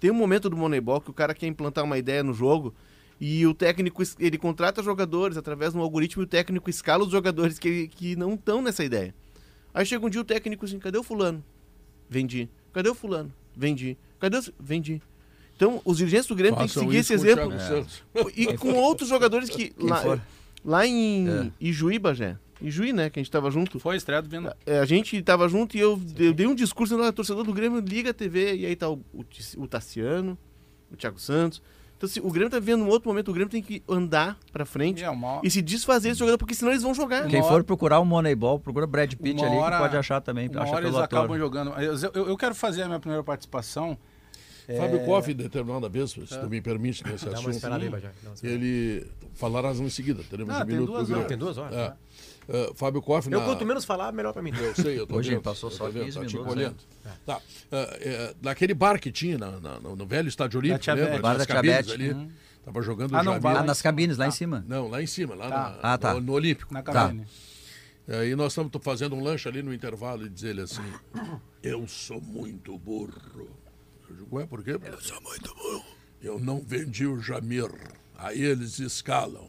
Tem 0.00 0.10
um 0.10 0.14
momento 0.14 0.50
do 0.50 0.56
Moneyball 0.56 1.00
que 1.00 1.10
o 1.10 1.14
cara 1.14 1.32
quer 1.32 1.46
implantar 1.46 1.84
uma 1.84 1.96
ideia 1.96 2.24
no 2.24 2.34
jogo 2.34 2.74
e 3.20 3.46
o 3.46 3.54
técnico 3.54 4.02
ele 4.18 4.36
contrata 4.36 4.82
jogadores 4.82 5.36
através 5.36 5.72
de 5.72 5.78
um 5.78 5.80
algoritmo 5.80 6.22
e 6.22 6.24
o 6.24 6.28
técnico 6.28 6.68
escala 6.68 7.04
os 7.04 7.10
jogadores 7.12 7.56
que, 7.56 7.86
que 7.86 8.16
não 8.16 8.34
estão 8.34 8.60
nessa 8.60 8.82
ideia. 8.82 9.14
Aí 9.72 9.86
chega 9.86 10.04
um 10.04 10.10
dia 10.10 10.20
o 10.20 10.24
técnico 10.24 10.64
assim, 10.64 10.80
cadê 10.80 10.98
o 10.98 11.04
fulano? 11.04 11.42
Vendi. 12.10 12.48
Cadê 12.72 12.88
o 12.88 12.94
fulano? 12.96 13.32
Vendi. 13.56 13.96
Cadê 14.18 14.38
o... 14.38 14.42
Vendi. 14.58 15.00
Então, 15.56 15.80
os 15.84 15.96
dirigentes 15.98 16.26
do 16.26 16.34
Grêmio 16.34 16.56
têm 16.58 16.66
que 16.66 16.72
seguir 16.74 16.96
esse 16.98 17.16
com 17.16 17.22
o 17.22 17.26
exemplo. 17.26 17.60
Santos. 17.60 18.02
E 18.36 18.56
com 18.58 18.72
outros 18.74 19.08
jogadores 19.08 19.48
que. 19.48 19.72
Lá, 19.78 20.20
lá 20.64 20.86
em 20.86 21.28
É. 21.28 21.50
Ijuí, 21.60 21.98
Bagé. 21.98 22.36
Ijuí, 22.60 22.92
né? 22.92 23.10
Que 23.10 23.18
a 23.18 23.22
gente 23.22 23.30
tava 23.30 23.50
junto. 23.50 23.78
Foi 23.80 23.96
estreia 23.96 24.20
do 24.22 24.28
Venda. 24.28 24.56
É, 24.66 24.78
a 24.78 24.84
gente 24.84 25.20
tava 25.22 25.48
junto 25.48 25.76
e 25.76 25.80
eu, 25.80 26.00
eu 26.18 26.32
dei 26.32 26.46
um 26.46 26.54
discurso 26.54 26.96
no 26.96 27.12
torcedor 27.12 27.44
do 27.44 27.52
Grêmio, 27.52 27.80
liga 27.80 28.10
a 28.10 28.14
TV, 28.14 28.54
e 28.56 28.66
aí 28.66 28.76
tá 28.76 28.88
o, 28.88 29.00
o, 29.12 29.24
o 29.58 29.66
Tassiano, 29.66 30.38
o 30.90 30.96
Thiago 30.96 31.18
Santos. 31.18 31.60
Então, 31.96 32.06
assim, 32.06 32.20
o 32.20 32.30
Grêmio 32.30 32.50
tá 32.50 32.58
vivendo 32.58 32.82
um 32.82 32.88
outro 32.88 33.08
momento, 33.08 33.30
o 33.30 33.32
Grêmio 33.34 33.50
tem 33.50 33.62
que 33.62 33.82
andar 33.88 34.38
pra 34.52 34.66
frente 34.66 35.00
E 35.00 35.04
é 35.04 35.08
uma, 35.08 35.40
e 35.42 35.50
se 35.50 35.62
desfazer 35.62 36.10
desse 36.10 36.18
jogador, 36.18 36.36
porque 36.36 36.54
senão 36.54 36.70
eles 36.72 36.82
vão 36.82 36.92
jogar. 36.94 37.26
Quem 37.26 37.42
for 37.42 37.64
procurar 37.64 38.00
o 38.00 38.04
Moneyball, 38.04 38.58
procura 38.60 38.86
Brad 38.86 39.14
Pitt 39.14 39.40
Uma 39.40 39.46
ali, 39.46 39.56
hora- 39.56 39.76
que 39.76 39.82
pode 39.82 39.96
achar 39.96 40.20
também. 40.20 40.46
uma 40.50 40.62
acha 40.62 40.72
hora 40.72 40.84
eles 40.84 40.94
ator. 40.94 41.04
acabam 41.20 41.38
jogando. 41.38 41.70
Eu, 41.80 41.94
eu- 42.12 42.28
eu 42.28 42.36
quero 42.36 42.54
fazer 42.54 42.82
a 42.82 42.86
minha 42.86 43.00
primeira 43.00 43.24
participação. 43.24 43.96
Fábio 44.66 45.00
É, 45.00 45.04
Koff, 45.04 45.32
determinada 45.34 45.88
vez, 45.88 46.10
se 46.10 46.20
tu 46.26 46.48
me 46.50 46.60
permite 46.60 47.04
nesse 47.06 47.28
assunto, 47.28 47.50
esperada 47.50 47.84
aí, 47.84 48.02
ele 48.42 49.06
falarás 49.34 49.78
em 49.78 49.88
seguida, 49.88 50.22
teremos 50.28 50.52
Ah, 50.54 50.58
um 50.58 50.66
tem 50.66 50.74
minuto 50.74 50.90
duas 50.92 51.10
horas. 51.10 51.26
Tem 51.26 51.38
duas 51.38 51.58
horas, 51.58 51.74
É. 51.76 51.88
né? 51.88 51.96
Uh, 52.48 52.74
Fábio 52.76 53.02
Koff, 53.02 53.30
Eu, 53.30 53.40
na... 53.40 53.44
quanto 53.44 53.66
menos 53.66 53.84
falar, 53.84 54.12
melhor 54.12 54.32
pra 54.32 54.40
mim. 54.40 54.52
Eu 54.56 54.72
sei, 54.74 54.98
eu 54.98 55.06
tô 55.06 55.16
Hoje 55.16 55.30
vendo, 55.30 55.42
passou 55.42 55.68
eu 55.70 55.76
só 55.76 55.86
tô 55.86 55.90
vendo, 55.90 56.04
15 56.04 56.18
tá 56.20 56.24
te 56.26 56.32
minutos, 56.34 56.54
colhendo. 56.54 56.76
Tá. 57.26 57.36
Uh, 57.36 57.40
é, 57.72 58.34
naquele 58.40 58.72
bar 58.74 59.00
que 59.00 59.10
tinha 59.10 59.36
na- 59.36 59.58
na- 59.60 59.80
no, 59.80 59.96
no 59.96 60.06
velho 60.06 60.28
estádio 60.28 60.60
olímpico, 60.60 60.92
lembra? 60.92 61.18
Bar 61.18 61.38
da 61.38 61.44
Tia 61.46 61.54
cabines 61.56 61.86
Bete. 61.86 61.92
ali. 61.92 62.28
Tava 62.64 62.82
jogando 62.82 63.16
Ah, 63.16 63.22
não, 63.24 63.40
vai 63.40 63.52
Ah, 63.52 63.56
lá 63.58 63.62
nas 63.64 63.82
cabines, 63.82 64.16
lá 64.16 64.26
em 64.28 64.30
cima. 64.32 64.64
Não, 64.68 64.88
lá 64.88 65.02
em 65.02 65.06
cima, 65.06 65.34
lá 65.34 65.48
Tá. 65.48 65.58
na- 65.58 65.78
Ah, 65.92 65.98
tá. 65.98 66.14
no, 66.14 66.20
no 66.20 66.32
Olímpico. 66.32 66.72
Na 66.72 66.82
Tá. 66.82 66.92
cabine. 66.92 67.26
E 68.08 68.12
aí 68.14 68.36
nós 68.36 68.52
estamos 68.52 68.70
fazendo 68.80 69.16
um 69.16 69.22
lanche 69.22 69.48
ali 69.48 69.60
no 69.62 69.74
intervalo 69.74 70.24
e 70.24 70.28
dizer 70.28 70.50
ele 70.50 70.60
assim: 70.62 70.82
Eu 71.64 71.86
sou 71.88 72.20
muito 72.20 72.78
burro. 72.78 73.48
Eu 74.08 74.16
digo, 74.16 74.36
ué, 74.36 74.46
por 74.46 74.62
quê? 74.62 74.78
Eu 74.82 75.00
sou 75.00 75.20
muito 75.22 75.54
burro. 75.54 75.84
Eu 76.22 76.38
não 76.40 76.60
vendi 76.60 77.06
o 77.06 77.20
Jamir. 77.20 77.70
Aí 78.16 78.40
eles 78.42 78.78
escalam. 78.78 79.48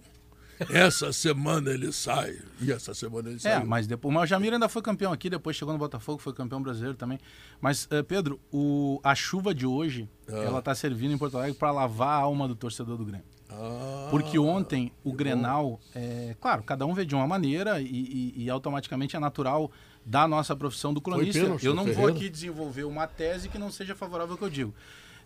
Essa 0.72 1.14
semana 1.14 1.70
ele 1.70 1.92
sai. 1.94 2.36
E 2.60 2.72
essa 2.72 2.94
semana 2.94 3.30
ele 3.30 3.38
É, 3.38 3.40
sai. 3.40 3.64
mas 3.64 3.86
depois. 3.86 4.14
Mas 4.14 4.24
o 4.24 4.26
Jamir 4.28 4.52
ainda 4.54 4.68
foi 4.68 4.82
campeão 4.82 5.12
aqui, 5.14 5.30
depois 5.30 5.56
chegou 5.56 5.72
no 5.72 5.78
Botafogo, 5.80 6.20
foi 6.20 6.34
campeão 6.34 6.62
brasileiro 6.62 6.98
também. 6.98 7.20
Mas, 7.62 7.88
eh, 7.92 8.02
Pedro, 8.02 8.40
o, 8.52 9.00
a 9.04 9.14
chuva 9.14 9.54
de 9.54 9.68
hoje, 9.68 10.10
ela 10.28 10.62
tá 10.62 10.74
servindo 10.74 11.14
em 11.14 11.18
Porto 11.18 11.38
Alegre 11.38 11.58
para 11.58 11.72
lavar 11.72 12.10
a 12.10 12.24
alma 12.24 12.48
do 12.48 12.56
torcedor 12.56 12.98
do 12.98 13.06
Grêmio. 13.06 13.26
Ah, 13.50 14.08
Porque 14.10 14.38
ontem 14.40 14.92
o 15.04 15.14
Grenal, 15.14 15.80
é, 15.96 16.36
claro, 16.42 16.64
cada 16.64 16.86
um 16.86 16.94
vê 16.94 17.06
de 17.06 17.14
uma 17.16 17.26
maneira 17.28 17.80
e, 17.80 17.86
e- 17.86 18.44
e 18.44 18.50
automaticamente 18.50 19.16
é 19.16 19.20
natural 19.20 19.72
da 20.08 20.26
nossa 20.26 20.56
profissão 20.56 20.94
do 20.94 21.02
cronista. 21.02 21.42
pênalti 21.42 21.66
Eu 21.66 21.76
não 21.76 21.84
vou 21.84 21.94
Ferreira? 21.94 22.14
aqui 22.14 22.30
desenvolver 22.30 22.86
uma 22.86 23.06
tese 23.06 23.50
que 23.50 23.58
não 23.58 23.70
seja 23.70 23.94
favorável 23.94 24.32
ao 24.34 24.38
que 24.38 24.44
eu 24.46 24.50
digo. 24.50 24.74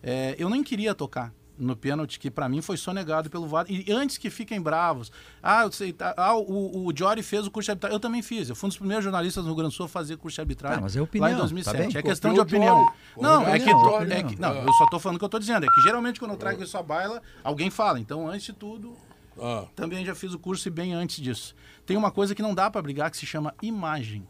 É, 0.02 0.34
eu 0.36 0.50
nem 0.50 0.64
queria 0.64 0.92
tocar 0.92 1.32
no 1.56 1.76
pênalti, 1.76 2.18
que 2.18 2.28
para 2.28 2.48
mim 2.48 2.60
foi 2.60 2.76
sonegado 2.76 3.30
pelo 3.30 3.46
VAR. 3.46 3.64
E 3.68 3.92
antes 3.92 4.18
que 4.18 4.28
fiquem 4.28 4.60
bravos, 4.60 5.12
ah, 5.40 5.62
eu 5.62 5.70
sei, 5.70 5.92
tá, 5.92 6.12
ah, 6.16 6.34
o, 6.34 6.88
o 6.88 6.92
Jory 6.96 7.22
fez 7.22 7.46
o 7.46 7.50
curso 7.52 7.66
de 7.66 7.70
arbitragem. 7.70 7.94
Eu 7.94 8.00
também 8.00 8.22
fiz. 8.22 8.48
Eu 8.48 8.56
fui 8.56 8.66
um 8.66 8.70
dos 8.70 8.76
primeiros 8.78 9.04
jornalistas 9.04 9.44
no 9.44 9.50
Rio 9.50 9.56
Grande 9.58 9.72
do 9.72 9.76
Sul 9.76 9.86
a 9.86 9.88
fazer 9.88 10.16
curso 10.16 10.34
de 10.34 10.40
arbitragem. 10.40 10.78
Ah, 10.78 10.80
mas 10.80 10.96
é 10.96 11.00
opinião, 11.00 11.28
Lá 11.28 11.32
em 11.32 11.36
tá 11.36 11.40
2007. 11.42 11.76
bem? 11.78 11.96
é 11.98 12.02
questão 12.02 12.34
de 12.34 12.40
opinião. 12.40 12.92
Não, 13.16 13.42
é 13.46 13.60
que, 13.60 13.68
é 13.70 13.72
que- 13.72 13.72
opinião. 13.74 14.36
não, 14.40 14.54
eu 14.62 14.72
só 14.72 14.86
tô 14.86 14.98
falando 14.98 15.16
o 15.16 15.18
que 15.20 15.24
eu 15.24 15.28
tô 15.28 15.38
dizendo. 15.38 15.64
É 15.64 15.68
que 15.68 15.80
geralmente 15.82 16.18
quando 16.18 16.32
eu 16.32 16.36
trago 16.36 16.60
isso 16.60 16.76
à 16.76 16.82
baila, 16.82 17.22
alguém 17.44 17.70
fala. 17.70 18.00
Então, 18.00 18.26
antes 18.26 18.46
de 18.46 18.52
tudo, 18.54 18.96
ah, 19.40 19.66
também 19.76 20.04
já 20.04 20.16
fiz 20.16 20.34
o 20.34 20.40
curso 20.40 20.66
e 20.66 20.70
bem 20.70 20.92
antes 20.94 21.20
disso. 21.22 21.54
Tem 21.86 21.96
uma 21.96 22.10
coisa 22.10 22.34
que 22.34 22.42
não 22.42 22.54
dá 22.54 22.68
para 22.68 22.82
brigar 22.82 23.08
que 23.08 23.16
se 23.16 23.26
chama 23.26 23.54
imagem. 23.62 24.26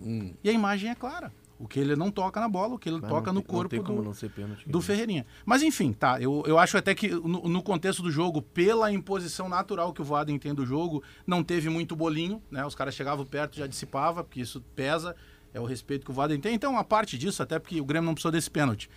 Hum. 0.00 0.34
E 0.42 0.48
a 0.48 0.52
imagem 0.52 0.90
é 0.90 0.94
clara. 0.94 1.32
O 1.58 1.66
que 1.66 1.80
ele 1.80 1.96
não 1.96 2.08
toca 2.08 2.40
na 2.40 2.48
bola, 2.48 2.76
o 2.76 2.78
que 2.78 2.88
ele 2.88 3.00
Mas 3.00 3.10
toca 3.10 3.32
no 3.32 3.42
corpo 3.42 3.82
do, 3.82 4.02
não 4.02 4.14
ser 4.14 4.30
pênalti. 4.30 4.68
do 4.68 4.80
Ferreirinha. 4.80 5.26
Mas 5.44 5.60
enfim, 5.60 5.92
tá. 5.92 6.20
Eu, 6.20 6.44
eu 6.46 6.56
acho 6.56 6.78
até 6.78 6.94
que 6.94 7.08
no, 7.08 7.48
no 7.48 7.62
contexto 7.62 8.00
do 8.00 8.12
jogo, 8.12 8.40
pela 8.40 8.92
imposição 8.92 9.48
natural 9.48 9.92
que 9.92 10.00
o 10.00 10.04
Voaden 10.04 10.38
tem 10.38 10.54
do 10.54 10.64
jogo, 10.64 11.02
não 11.26 11.42
teve 11.42 11.68
muito 11.68 11.96
bolinho, 11.96 12.40
né? 12.48 12.64
Os 12.64 12.76
caras 12.76 12.94
chegavam 12.94 13.26
perto 13.26 13.56
e 13.56 13.58
já 13.58 13.66
dissipava, 13.66 14.22
porque 14.22 14.40
isso 14.40 14.60
pesa, 14.76 15.16
é 15.52 15.60
o 15.60 15.64
respeito 15.64 16.04
que 16.04 16.12
o 16.12 16.14
Voaden 16.14 16.38
tem. 16.38 16.54
Então, 16.54 16.78
a 16.78 16.84
parte 16.84 17.18
disso, 17.18 17.42
até 17.42 17.58
porque 17.58 17.80
o 17.80 17.84
Grêmio 17.84 18.06
não 18.06 18.14
precisou 18.14 18.30
desse 18.30 18.50
pênalti. 18.50 18.88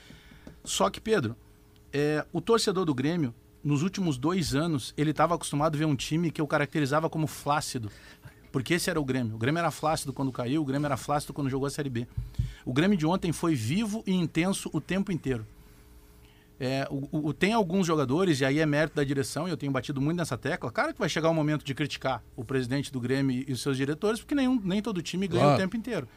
Só 0.64 0.88
que, 0.92 1.02
Pedro, 1.02 1.36
é, 1.92 2.24
o 2.32 2.40
torcedor 2.40 2.86
do 2.86 2.94
Grêmio, 2.94 3.34
nos 3.64 3.82
últimos 3.82 4.20
dois 4.20 4.54
anos, 4.54 4.94
ele 4.96 5.10
estava 5.10 5.34
acostumado 5.34 5.76
a 5.76 5.80
ver 5.80 5.86
um 5.86 5.96
time 5.96 6.30
que 6.30 6.40
eu 6.40 6.46
caracterizava 6.46 7.10
como 7.10 7.26
flácido. 7.26 7.92
Porque 8.52 8.74
esse 8.74 8.90
era 8.90 9.00
o 9.00 9.06
Grêmio. 9.06 9.36
O 9.36 9.38
Grêmio 9.38 9.60
era 9.60 9.72
flácido 9.72 10.12
quando 10.12 10.32
caiu, 10.32 10.62
o 10.62 10.66
Grêmio 10.66 10.86
era 10.86 10.98
flácido 10.98 11.34
quando 11.34 11.50
jogou 11.50 11.68
a 11.68 11.70
Série 11.70 11.90
B. 11.90 12.08
O 12.66 12.74
Grêmio 12.74 12.98
de 12.98 13.06
ontem 13.06 13.32
foi 13.32 13.56
vivo 13.56 14.04
e 14.06 14.14
intenso 14.14 14.70
o 14.74 14.82
tempo 14.82 15.12
inteiro. 15.12 15.46
É, 16.60 16.88
o, 16.92 17.30
o- 17.30 17.34
tem 17.34 17.54
alguns 17.54 17.88
jogadores, 17.88 18.40
e 18.40 18.46
aí 18.46 18.60
é 18.60 18.66
mérito 18.68 18.96
da 18.96 19.04
direção, 19.04 19.48
e 19.48 19.52
eu 19.52 19.58
tenho 19.58 19.72
batido 19.72 20.00
muito 20.00 20.18
nessa 20.18 20.38
tecla. 20.38 20.70
Claro 20.72 20.94
que 20.94 21.00
vai 21.00 21.10
chegar 21.10 21.30
o 21.30 21.34
momento 21.34 21.66
de 21.66 21.74
criticar 21.74 22.22
o 22.36 22.46
presidente 22.46 22.92
do 22.92 23.00
Grêmio 23.00 23.44
e 23.48 23.52
os 23.52 23.62
seus 23.62 23.76
diretores, 23.78 24.20
porque 24.20 24.36
nenhum, 24.36 24.60
nem 24.64 24.80
todo 24.82 25.02
time 25.02 25.28
ganha 25.28 25.42
Claro. 25.44 25.58
o 25.58 25.60
tempo 25.62 25.76
inteiro. 25.76 26.08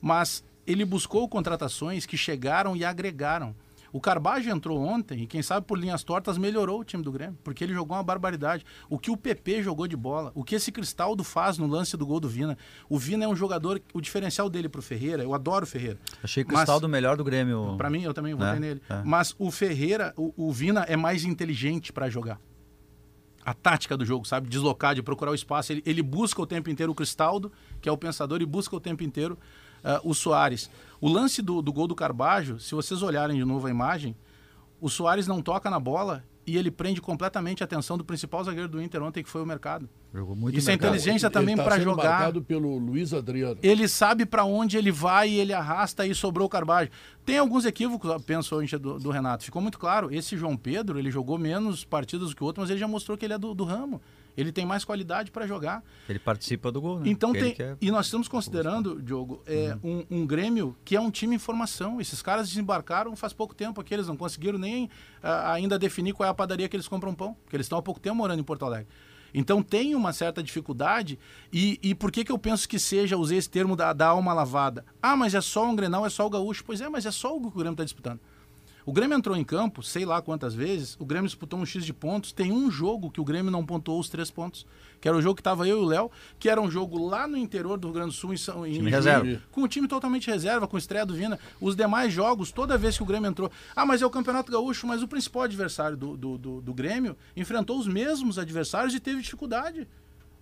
Mas 0.00 0.42
ele 0.66 0.84
buscou 0.86 1.28
contratações 1.28 2.06
que 2.06 2.16
chegaram 2.16 2.74
e 2.74 2.82
agregaram. 2.84 3.54
O 3.94 4.00
Carbajo 4.00 4.50
entrou 4.50 4.80
ontem 4.80 5.22
e, 5.22 5.26
quem 5.28 5.40
sabe, 5.40 5.64
por 5.68 5.78
linhas 5.78 6.02
tortas, 6.02 6.36
melhorou 6.36 6.80
o 6.80 6.84
time 6.84 7.00
do 7.00 7.12
Grêmio, 7.12 7.38
porque 7.44 7.62
ele 7.62 7.72
jogou 7.72 7.96
uma 7.96 8.02
barbaridade. 8.02 8.66
O 8.90 8.98
que 8.98 9.08
o 9.08 9.16
PP 9.16 9.62
jogou 9.62 9.86
de 9.86 9.96
bola, 9.96 10.32
o 10.34 10.42
que 10.42 10.56
esse 10.56 10.72
Cristaldo 10.72 11.22
faz 11.22 11.58
no 11.58 11.66
lance 11.68 11.96
do 11.96 12.04
gol 12.04 12.18
do 12.18 12.28
Vina. 12.28 12.58
O 12.88 12.98
Vina 12.98 13.24
é 13.24 13.28
um 13.28 13.36
jogador, 13.36 13.80
o 13.92 14.00
diferencial 14.00 14.50
dele 14.50 14.68
pro 14.68 14.82
Ferreira, 14.82 15.22
eu 15.22 15.32
adoro 15.32 15.62
o 15.62 15.66
Ferreira. 15.68 15.96
Achei 16.24 16.42
o 16.42 16.46
Mas- 16.48 16.56
Cristaldo 16.56 16.88
melhor 16.88 17.16
do 17.16 17.22
Grêmio. 17.22 17.76
Pra 17.76 17.88
mim, 17.88 18.02
eu 18.02 18.12
também 18.12 18.34
votei 18.34 18.54
Né? 18.54 18.58
nele. 18.58 18.82
É. 18.90 19.00
Mas 19.04 19.32
o 19.38 19.48
Ferreira, 19.52 20.12
o, 20.16 20.34
o 20.36 20.50
Vina 20.52 20.80
é 20.88 20.96
mais 20.96 21.24
inteligente 21.24 21.92
pra 21.92 22.10
jogar. 22.10 22.40
A 23.44 23.54
tática 23.54 23.96
do 23.96 24.04
jogo, 24.04 24.24
sabe? 24.26 24.48
Deslocar, 24.48 24.96
de 24.96 25.02
procurar 25.04 25.30
o 25.30 25.34
espaço. 25.36 25.70
Ele, 25.70 25.82
ele 25.86 26.02
busca 26.02 26.42
o 26.42 26.46
tempo 26.46 26.68
inteiro 26.68 26.90
o 26.90 26.94
Cristaldo, 26.96 27.52
que 27.80 27.88
é 27.88 27.92
o 27.92 27.96
pensador, 27.96 28.42
e 28.42 28.46
busca 28.46 28.74
o 28.74 28.80
tempo 28.80 29.04
inteiro 29.04 29.38
ah, 29.84 30.00
o 30.02 30.14
Soares. 30.14 30.70
O 31.04 31.08
lance 31.10 31.42
do, 31.42 31.60
do 31.60 31.70
gol 31.70 31.86
do 31.86 31.94
Carbajo, 31.94 32.58
se 32.58 32.74
vocês 32.74 33.02
olharem 33.02 33.36
de 33.36 33.44
novo 33.44 33.66
a 33.66 33.70
imagem, 33.70 34.16
o 34.80 34.88
Soares 34.88 35.26
não 35.26 35.42
toca 35.42 35.68
na 35.68 35.78
bola 35.78 36.24
e 36.46 36.56
ele 36.56 36.70
prende 36.70 36.98
completamente 36.98 37.62
a 37.62 37.66
atenção 37.66 37.98
do 37.98 38.04
principal 38.06 38.42
zagueiro 38.42 38.70
do 38.70 38.80
Inter 38.80 39.02
ontem, 39.02 39.22
que 39.22 39.28
foi 39.28 39.42
o 39.42 39.46
Mercado. 39.46 39.86
Jogou 40.14 40.34
muito 40.34 40.56
Isso 40.56 40.70
é 40.70 40.72
inteligência 40.72 41.28
também 41.28 41.56
tá 41.56 41.70
sendo 41.72 41.82
jogar. 41.84 42.08
marcado 42.08 42.40
pelo 42.40 42.78
Luiz 42.78 43.12
Adriano. 43.12 43.58
Ele 43.62 43.86
sabe 43.86 44.24
pra 44.24 44.46
onde 44.46 44.78
ele 44.78 44.90
vai 44.90 45.28
e 45.28 45.38
ele 45.38 45.52
arrasta 45.52 46.06
e 46.06 46.14
sobrou 46.14 46.46
o 46.46 46.50
Carvalho. 46.50 46.88
Tem 47.22 47.36
alguns 47.36 47.66
equívocos, 47.66 48.10
penso 48.22 48.56
hoje 48.56 48.78
do, 48.78 48.98
do 48.98 49.10
Renato. 49.10 49.44
Ficou 49.44 49.60
muito 49.60 49.78
claro. 49.78 50.10
Esse 50.10 50.38
João 50.38 50.56
Pedro, 50.56 50.98
ele 50.98 51.10
jogou 51.10 51.36
menos 51.36 51.84
partidas 51.84 52.30
do 52.30 52.34
que 52.34 52.42
o 52.42 52.46
outro, 52.46 52.62
mas 52.62 52.70
ele 52.70 52.80
já 52.80 52.88
mostrou 52.88 53.18
que 53.18 53.26
ele 53.26 53.34
é 53.34 53.38
do, 53.38 53.52
do 53.52 53.64
ramo. 53.64 54.00
Ele 54.36 54.50
tem 54.50 54.66
mais 54.66 54.84
qualidade 54.84 55.30
pra 55.30 55.46
jogar. 55.46 55.82
Ele 56.08 56.18
participa 56.18 56.72
do 56.72 56.80
gol, 56.80 57.00
né? 57.00 57.08
Então 57.08 57.32
tem. 57.32 57.54
que 57.54 57.62
é- 57.62 57.76
E 57.80 57.90
nós 57.90 58.06
estamos 58.06 58.26
considerando, 58.28 59.00
Diogo, 59.00 59.42
é, 59.46 59.76
um, 59.82 60.04
um 60.10 60.26
Grêmio 60.26 60.76
que 60.84 60.96
é 60.96 61.00
um 61.00 61.10
time 61.10 61.36
em 61.36 61.38
formação. 61.38 62.00
Esses 62.00 62.20
caras 62.20 62.48
desembarcaram 62.48 63.14
faz 63.14 63.32
pouco 63.32 63.54
tempo 63.54 63.80
aqui, 63.80 63.94
eles 63.94 64.06
não 64.08 64.16
conseguiram 64.16 64.58
nem 64.58 64.90
ah, 65.22 65.52
ainda 65.52 65.78
definir 65.78 66.12
qual 66.12 66.26
é 66.26 66.30
a 66.30 66.34
padaria 66.34 66.68
que 66.68 66.76
eles 66.76 66.88
compram 66.88 67.14
pão, 67.14 67.34
porque 67.44 67.56
eles 67.56 67.66
estão 67.66 67.78
há 67.78 67.82
pouco 67.82 68.00
tempo 68.00 68.16
morando 68.16 68.40
em 68.40 68.44
Porto 68.44 68.64
Alegre. 68.64 68.88
Então 69.36 69.62
tem 69.62 69.94
uma 69.96 70.12
certa 70.12 70.40
dificuldade. 70.42 71.18
E, 71.52 71.78
e 71.82 71.94
por 71.94 72.12
que, 72.12 72.24
que 72.24 72.30
eu 72.30 72.38
penso 72.38 72.68
que 72.68 72.78
seja, 72.78 73.16
usei 73.16 73.38
esse 73.38 73.50
termo 73.50 73.74
da, 73.74 73.92
da 73.92 74.06
alma 74.08 74.32
lavada? 74.32 74.84
Ah, 75.02 75.16
mas 75.16 75.34
é 75.34 75.40
só 75.40 75.68
um 75.68 75.74
Grenal, 75.74 76.06
é 76.06 76.08
só 76.10 76.24
o 76.26 76.30
Gaúcho. 76.30 76.64
Pois 76.64 76.80
é, 76.80 76.88
mas 76.88 77.04
é 77.04 77.10
só 77.10 77.36
o 77.36 77.40
que 77.40 77.48
o 77.48 77.50
Grêmio 77.50 77.72
está 77.72 77.82
disputando. 77.84 78.20
O 78.86 78.92
Grêmio 78.92 79.16
entrou 79.16 79.34
em 79.34 79.42
campo, 79.42 79.82
sei 79.82 80.04
lá 80.04 80.20
quantas 80.20 80.54
vezes, 80.54 80.94
o 81.00 81.06
Grêmio 81.06 81.26
disputou 81.26 81.58
um 81.58 81.64
X 81.64 81.86
de 81.86 81.92
pontos. 81.92 82.32
Tem 82.32 82.52
um 82.52 82.70
jogo 82.70 83.10
que 83.10 83.20
o 83.20 83.24
Grêmio 83.24 83.50
não 83.50 83.64
pontuou 83.64 83.98
os 83.98 84.10
três 84.10 84.30
pontos, 84.30 84.66
que 85.00 85.08
era 85.08 85.16
o 85.16 85.22
jogo 85.22 85.36
que 85.36 85.40
estava 85.40 85.66
eu 85.66 85.78
e 85.78 85.80
o 85.80 85.86
Léo, 85.86 86.10
que 86.38 86.50
era 86.50 86.60
um 86.60 86.70
jogo 86.70 87.02
lá 87.02 87.26
no 87.26 87.38
interior 87.38 87.78
do 87.78 87.86
Rio 87.86 87.94
Grande 87.94 88.10
do 88.10 88.14
Sul, 88.14 88.34
em 88.34 88.36
São 88.36 88.66
em 88.66 88.82
com 89.50 89.62
o 89.62 89.68
time 89.68 89.88
totalmente 89.88 90.30
reserva, 90.30 90.68
com 90.68 90.76
estreia 90.76 91.06
do 91.06 91.14
Vina. 91.14 91.38
Os 91.58 91.74
demais 91.74 92.12
jogos, 92.12 92.52
toda 92.52 92.76
vez 92.76 92.96
que 92.96 93.02
o 93.02 93.06
Grêmio 93.06 93.30
entrou. 93.30 93.50
Ah, 93.74 93.86
mas 93.86 94.02
é 94.02 94.06
o 94.06 94.10
Campeonato 94.10 94.52
Gaúcho, 94.52 94.86
mas 94.86 95.02
o 95.02 95.08
principal 95.08 95.42
adversário 95.42 95.96
do, 95.96 96.14
do, 96.14 96.36
do, 96.36 96.60
do 96.60 96.74
Grêmio 96.74 97.16
enfrentou 97.34 97.78
os 97.78 97.86
mesmos 97.86 98.38
adversários 98.38 98.94
e 98.94 99.00
teve 99.00 99.22
dificuldade. 99.22 99.88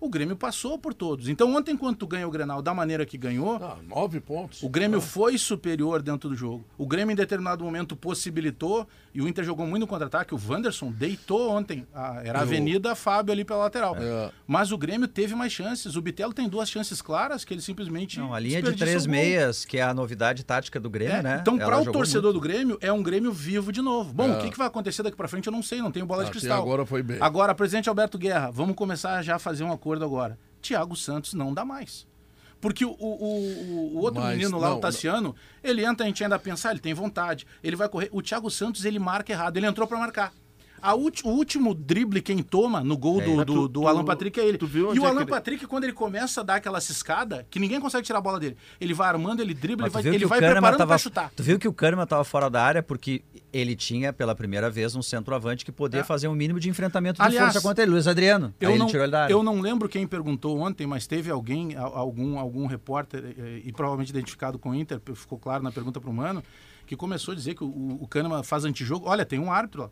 O 0.03 0.09
Grêmio 0.09 0.35
passou 0.35 0.77
por 0.77 0.93
todos. 0.93 1.29
Então, 1.29 1.55
ontem, 1.55 1.77
quando 1.77 1.95
tu 1.95 2.05
ganha 2.07 2.27
o 2.27 2.31
Grenal 2.31 2.61
da 2.61 2.73
maneira 2.73 3.05
que 3.05 3.17
ganhou, 3.17 3.55
Ah, 3.55 3.77
nove 3.87 4.19
pontos. 4.19 4.61
o 4.61 4.67
Grêmio 4.69 4.99
foi 4.99 5.37
superior 5.37 6.01
dentro 6.01 6.29
do 6.29 6.35
jogo. 6.35 6.65
O 6.77 6.85
Grêmio, 6.85 7.13
em 7.13 7.15
determinado 7.15 7.63
momento, 7.63 7.95
possibilitou, 7.95 8.87
e 9.13 9.21
o 9.21 9.27
Inter 9.27 9.43
jogou 9.43 9.65
muito 9.65 9.81
no 9.81 9.87
contra-ataque. 9.87 10.33
O 10.33 10.39
Wanderson 10.49 10.91
deitou 10.91 11.51
ontem. 11.51 11.87
a- 11.93 12.21
era 12.23 12.39
a 12.39 12.41
Avenida 12.41 12.95
Fábio 12.95 13.31
ali 13.31 13.45
pela 13.45 13.59
lateral. 13.59 13.95
É. 13.97 14.31
Mas 14.47 14.71
o 14.71 14.77
Grêmio 14.77 15.07
teve 15.07 15.35
mais 15.35 15.51
chances. 15.53 15.95
O 15.95 16.01
Bitelo 16.01 16.33
tem 16.33 16.49
duas 16.49 16.69
chances 16.69 17.01
claras 17.01 17.45
que 17.45 17.53
ele 17.53 17.61
simplesmente. 17.61 18.19
Não, 18.19 18.33
a 18.33 18.39
linha 18.39 18.61
de 18.61 18.73
três 18.73 19.05
meias, 19.05 19.63
que 19.65 19.77
é 19.77 19.83
a 19.83 19.93
novidade 19.93 20.43
tática 20.43 20.79
do 20.79 20.89
Grêmio, 20.89 21.15
É, 21.17 21.21
né? 21.23 21.37
Então, 21.41 21.57
para 21.57 21.79
o 21.79 21.91
torcedor 21.91 22.31
muito. 22.33 22.41
do 22.41 22.41
Grêmio, 22.41 22.77
é 22.81 22.91
um 22.91 23.01
Grêmio 23.03 23.31
vivo 23.31 23.71
de 23.71 23.81
novo. 23.81 24.13
Bom, 24.13 24.27
É. 24.29 24.37
o 24.37 24.41
que, 24.41 24.49
que 24.51 24.57
vai 24.57 24.67
acontecer 24.67 25.03
daqui 25.03 25.15
para 25.15 25.27
frente, 25.27 25.47
eu 25.47 25.53
não 25.53 25.61
sei, 25.63 25.81
não 25.81 25.91
tenho 25.91 26.05
bola 26.05 26.25
de 26.25 26.31
cristal. 26.31 26.61
agora 26.61 26.85
foi 26.85 27.01
bem. 27.03 27.17
Agora, 27.21 27.53
presidente 27.55 27.87
Alberto 27.87 28.17
Guerra, 28.17 28.49
vamos 28.51 28.75
começar 28.75 29.21
já 29.21 29.35
a 29.35 29.39
fazer 29.39 29.63
um 29.63 29.71
acordo 29.93 30.05
agora. 30.05 30.39
Thiago 30.61 30.95
Santos 30.95 31.33
não 31.33 31.53
dá 31.53 31.63
mais. 31.65 32.07
Porque 32.59 32.85
o, 32.85 32.91
o, 32.91 33.95
o- 33.95 33.97
outro 33.97 34.21
Mas 34.21 34.37
menino 34.37 34.57
lá, 34.57 34.69
não, 34.69 34.77
o 34.77 34.79
Tassiano, 34.79 35.35
ele 35.61 35.83
entra, 35.85 36.05
a 36.05 36.07
gente 36.07 36.23
ainda 36.23 36.39
pensa, 36.39 36.69
ah, 36.69 36.71
ele 36.71 36.79
tem 36.79 36.93
vontade, 36.93 37.45
ele 37.61 37.75
vai 37.75 37.89
correr. 37.89 38.09
O 38.11 38.21
Thiago 38.21 38.49
Santos, 38.49 38.85
ele 38.85 38.99
marca 38.99 39.31
errado, 39.33 39.57
ele 39.57 39.65
entrou 39.65 39.85
para 39.87 39.97
marcar. 39.97 40.33
O 40.91 41.29
último 41.29 41.73
drible 41.73 42.21
quem 42.21 42.39
toma 42.43 42.83
no 42.83 42.97
gol 42.97 43.21
do, 43.21 43.35
Mas 43.37 43.45
do, 43.45 43.53
tu- 43.53 43.67
do 43.69 43.81
tu- 43.81 43.87
Alan 43.87 44.03
Patrick 44.03 44.37
é 44.39 44.45
ele. 44.45 44.57
e 44.61 44.65
o 44.99 45.05
é 45.05 45.07
Alan 45.07 45.15
que 45.17 45.23
ele- 45.23 45.29
Patrick, 45.31 45.65
quando 45.67 45.85
ele 45.85 45.93
começa 45.93 46.41
a 46.41 46.43
dar 46.43 46.55
aquela 46.55 46.81
ciscada, 46.81 47.47
que 47.49 47.57
ninguém 47.59 47.79
consegue 47.79 48.05
tirar 48.05 48.19
a 48.19 48.21
bola 48.21 48.39
dele, 48.39 48.57
ele 48.81 48.93
vai 48.93 49.07
armando, 49.07 49.39
ele 49.41 49.53
dribla, 49.53 49.87
ele 49.87 49.93
Mas 49.93 50.03
vai, 50.03 50.13
ele 50.13 50.25
vai 50.25 50.39
preparando 50.39 50.77
tava, 50.77 50.87
para 50.89 50.97
chutar. 50.97 51.31
Tu 51.35 51.41
viu 51.43 51.57
que 51.57 51.67
o 51.67 51.73
Kahneman 51.73 52.03
estava 52.03 52.23
fora 52.23 52.49
da 52.49 52.61
área 52.61 52.83
porque 52.83 53.23
ele 53.53 53.75
tinha, 53.75 54.11
pela 54.11 54.35
primeira 54.35 54.69
vez, 54.69 54.95
um 54.95 55.01
centroavante 55.01 55.63
que 55.63 55.71
podia 55.71 56.01
É. 56.01 56.03
fazer 56.03 56.27
um 56.27 56.35
mínimo 56.35 56.59
de 56.59 56.69
enfrentamento 56.69 57.21
de 57.21 57.25
Aliás, 57.27 57.53
força 57.53 57.61
contra 57.67 57.83
ele, 57.83 57.91
Luiz 57.91 58.07
Adriano. 58.07 58.53
Eu 58.59 58.69
não, 58.71 58.75
ele 58.77 58.85
tirou 58.87 59.03
ele 59.05 59.11
da 59.11 59.23
área. 59.23 59.33
eu 59.33 59.41
não 59.43 59.61
lembro 59.61 59.87
quem 59.87 60.05
perguntou 60.05 60.59
ontem, 60.59 60.85
mas 60.85 61.07
teve 61.07 61.31
alguém, 61.31 61.75
algum, 61.77 62.37
algum 62.37 62.65
repórter, 62.65 63.23
eh, 63.37 63.61
e 63.63 63.71
provavelmente 63.71 64.09
identificado 64.09 64.59
com 64.59 64.71
o 64.71 64.75
Inter, 64.75 64.99
ficou 65.15 65.37
claro 65.39 65.63
na 65.63 65.71
pergunta 65.71 66.01
para 66.01 66.09
o 66.09 66.13
Mano, 66.13 66.43
que 66.85 66.95
começou 66.97 67.31
a 67.31 67.35
dizer 67.35 67.55
que 67.55 67.63
o, 67.63 67.97
o 68.01 68.07
Kahneman 68.07 68.43
faz 68.43 68.65
antijogo. 68.65 69.07
Olha, 69.07 69.25
tem 69.25 69.39
um 69.39 69.51
árbitro 69.51 69.83
lá. 69.83 69.89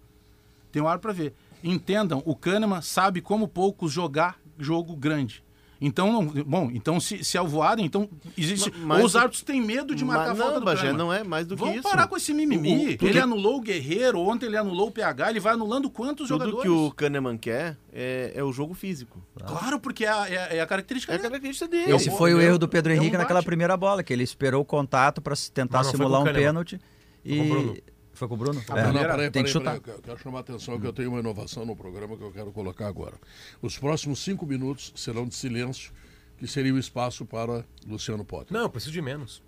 Tem 0.71 0.81
um 0.81 0.87
árbitro 0.87 1.13
para 1.13 1.23
ver. 1.23 1.33
Entendam, 1.63 2.21
o 2.25 2.35
Kahneman 2.35 2.81
sabe 2.81 3.21
como 3.21 3.47
poucos 3.47 3.91
jogar 3.91 4.37
jogo 4.57 4.95
grande. 4.95 5.43
Então, 5.83 6.11
não- 6.11 6.25
bom, 6.43 6.69
então 6.71 6.99
se, 6.99 7.23
se 7.23 7.37
é 7.37 7.41
o 7.41 7.47
voado, 7.47 7.81
então 7.81 8.07
existe. 8.37 8.69
Ma- 8.69 8.85
mas 8.85 8.99
ou 8.99 9.05
os 9.07 9.15
árbitros 9.15 9.41
têm 9.41 9.59
medo 9.59 9.95
de 9.95 10.05
marcar 10.05 10.29
Mas 10.29 10.39
a 10.39 10.43
falta 10.43 10.53
não, 10.53 10.59
do 10.59 10.65
Bagé, 10.65 10.93
não 10.93 11.11
é 11.11 11.23
mais 11.23 11.47
do 11.47 11.55
que 11.55 11.59
Vamos 11.61 11.77
isso. 11.77 11.89
parar 11.89 12.05
com 12.07 12.15
esse 12.15 12.31
mimimi. 12.35 12.69
O- 12.69 12.73
o- 12.93 12.97
tudo 12.97 13.05
ele 13.07 13.13
que- 13.13 13.19
anulou 13.19 13.57
o 13.57 13.61
Guerreiro, 13.61 14.19
ontem 14.19 14.45
ele 14.45 14.57
anulou 14.57 14.89
o 14.89 14.91
PH, 14.91 15.31
ele 15.31 15.39
vai 15.39 15.53
anulando 15.55 15.89
quantos 15.89 16.27
Tudo 16.27 16.39
jogadores? 16.39 16.61
que 16.61 16.69
o 16.69 16.91
Kahneman 16.91 17.35
quer 17.35 17.77
é, 17.91 18.31
é 18.35 18.43
o 18.43 18.53
jogo 18.53 18.75
físico. 18.75 19.19
Claro, 19.43 19.79
porque 19.79 20.05
é 20.05 20.09
a, 20.09 20.29
é 20.29 20.37
a- 20.37 20.53
é 20.57 20.61
a 20.61 20.67
característica 20.67 21.13
É 21.13 21.15
a 21.15 21.17
dele. 21.17 21.29
característica 21.29 21.67
dele. 21.67 21.91
Esse 21.95 22.09
Eu- 22.09 22.15
foi 22.15 22.31
o 22.35 22.39
erro 22.39 22.59
do 22.59 22.67
Pedro 22.67 22.91
eu 22.91 22.97
Henrique 22.97 23.13
bate. 23.13 23.23
naquela 23.23 23.41
primeira 23.41 23.75
bola, 23.75 24.03
que 24.03 24.13
ele 24.13 24.23
esperou 24.23 24.61
o 24.61 24.65
contato 24.65 25.19
para 25.19 25.33
tentar 25.51 25.79
Mas 25.79 25.87
simular 25.87 26.21
um 26.21 26.25
pênalti. 26.25 26.79
E... 27.25 27.81
com 28.27 28.35
o 28.35 28.37
Bruno. 28.37 28.61
Foi 28.61 28.65
com 28.65 28.73
o 28.73 28.83
Bruno? 28.83 28.99
A 28.99 29.01
É. 29.01 29.03
Não, 29.03 29.11
peraí, 29.11 29.31
tem 29.31 29.43
que 29.43 29.51
peraí, 29.51 29.51
chutar. 29.51 29.79
peraí, 29.79 29.97
eu 29.97 30.01
quero 30.01 30.19
chamar 30.19 30.37
a 30.39 30.41
atenção 30.41 30.79
que 30.79 30.87
eu 30.87 30.93
tenho 30.93 31.09
uma 31.09 31.19
inovação 31.19 31.65
no 31.65 31.75
programa 31.75 32.17
que 32.17 32.23
eu 32.23 32.31
quero 32.31 32.51
colocar 32.51 32.87
agora. 32.87 33.15
Os 33.61 33.77
próximos 33.77 34.19
cinco 34.19 34.45
minutos 34.45 34.93
serão 34.95 35.27
de 35.27 35.35
silêncio, 35.35 35.91
que 36.37 36.47
seria 36.47 36.73
o 36.73 36.77
espaço 36.77 37.25
para 37.25 37.65
Luciano 37.87 38.25
Potter. 38.25 38.53
Não, 38.53 38.61
eu 38.61 38.69
preciso 38.69 38.91
de 38.91 39.01
menos. 39.01 39.41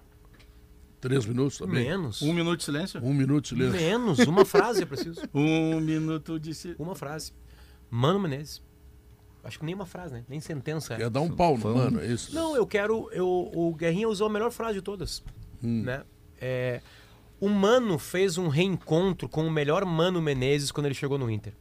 Três 1.02 1.26
minutos 1.26 1.58
também? 1.58 1.86
Menos. 1.86 2.22
Um 2.22 2.32
minuto 2.32 2.60
de 2.60 2.64
silêncio? 2.64 3.04
Um 3.04 3.14
minuto 3.14 3.44
de 3.44 3.50
silêncio. 3.50 3.80
Menos. 3.80 4.20
Uma 4.20 4.46
frase 4.46 4.84
eu 4.84 4.88
preciso. 4.88 5.22
Um 5.34 5.82
minuto 5.82 6.40
de 6.40 6.54
silêncio. 6.54 6.82
Uma 6.82 6.96
frase. 6.96 7.34
Mano 7.90 8.20
Menezes. 8.20 8.62
Acho 9.44 9.60
que 9.60 9.66
nem 9.66 9.76
uma 9.76 9.86
frase, 9.86 10.14
né? 10.14 10.24
Nem 10.30 10.40
sentença. 10.40 10.96
Quer 10.96 11.10
dar 11.10 11.20
um 11.20 11.30
pau 11.30 11.58
no 11.58 11.76
mano, 11.76 12.00
é 12.00 12.08
isso? 12.08 12.34
Não, 12.34 12.56
eu 12.56 12.66
quero. 12.66 13.10
Eu, 13.12 13.28
o 13.28 13.74
Guerrinha 13.76 14.08
usou 14.08 14.28
a 14.28 14.30
melhor 14.30 14.50
frase 14.52 14.76
de 14.76 14.82
todas. 14.82 15.22
Né? 15.62 16.04
É, 16.40 16.82
o 17.44 17.50
Mano 17.50 18.00
fez 18.00 18.38
um 18.38 18.48
reencontro 18.48 19.28
com 19.28 19.46
o 19.46 19.52
melhor 19.52 19.84
Mano 19.84 20.22
Menezes 20.22 20.72
quando 20.72 20.86
ele 20.86 20.96
chegou 20.96 21.18
no 21.18 21.30
Inter. 21.30 21.52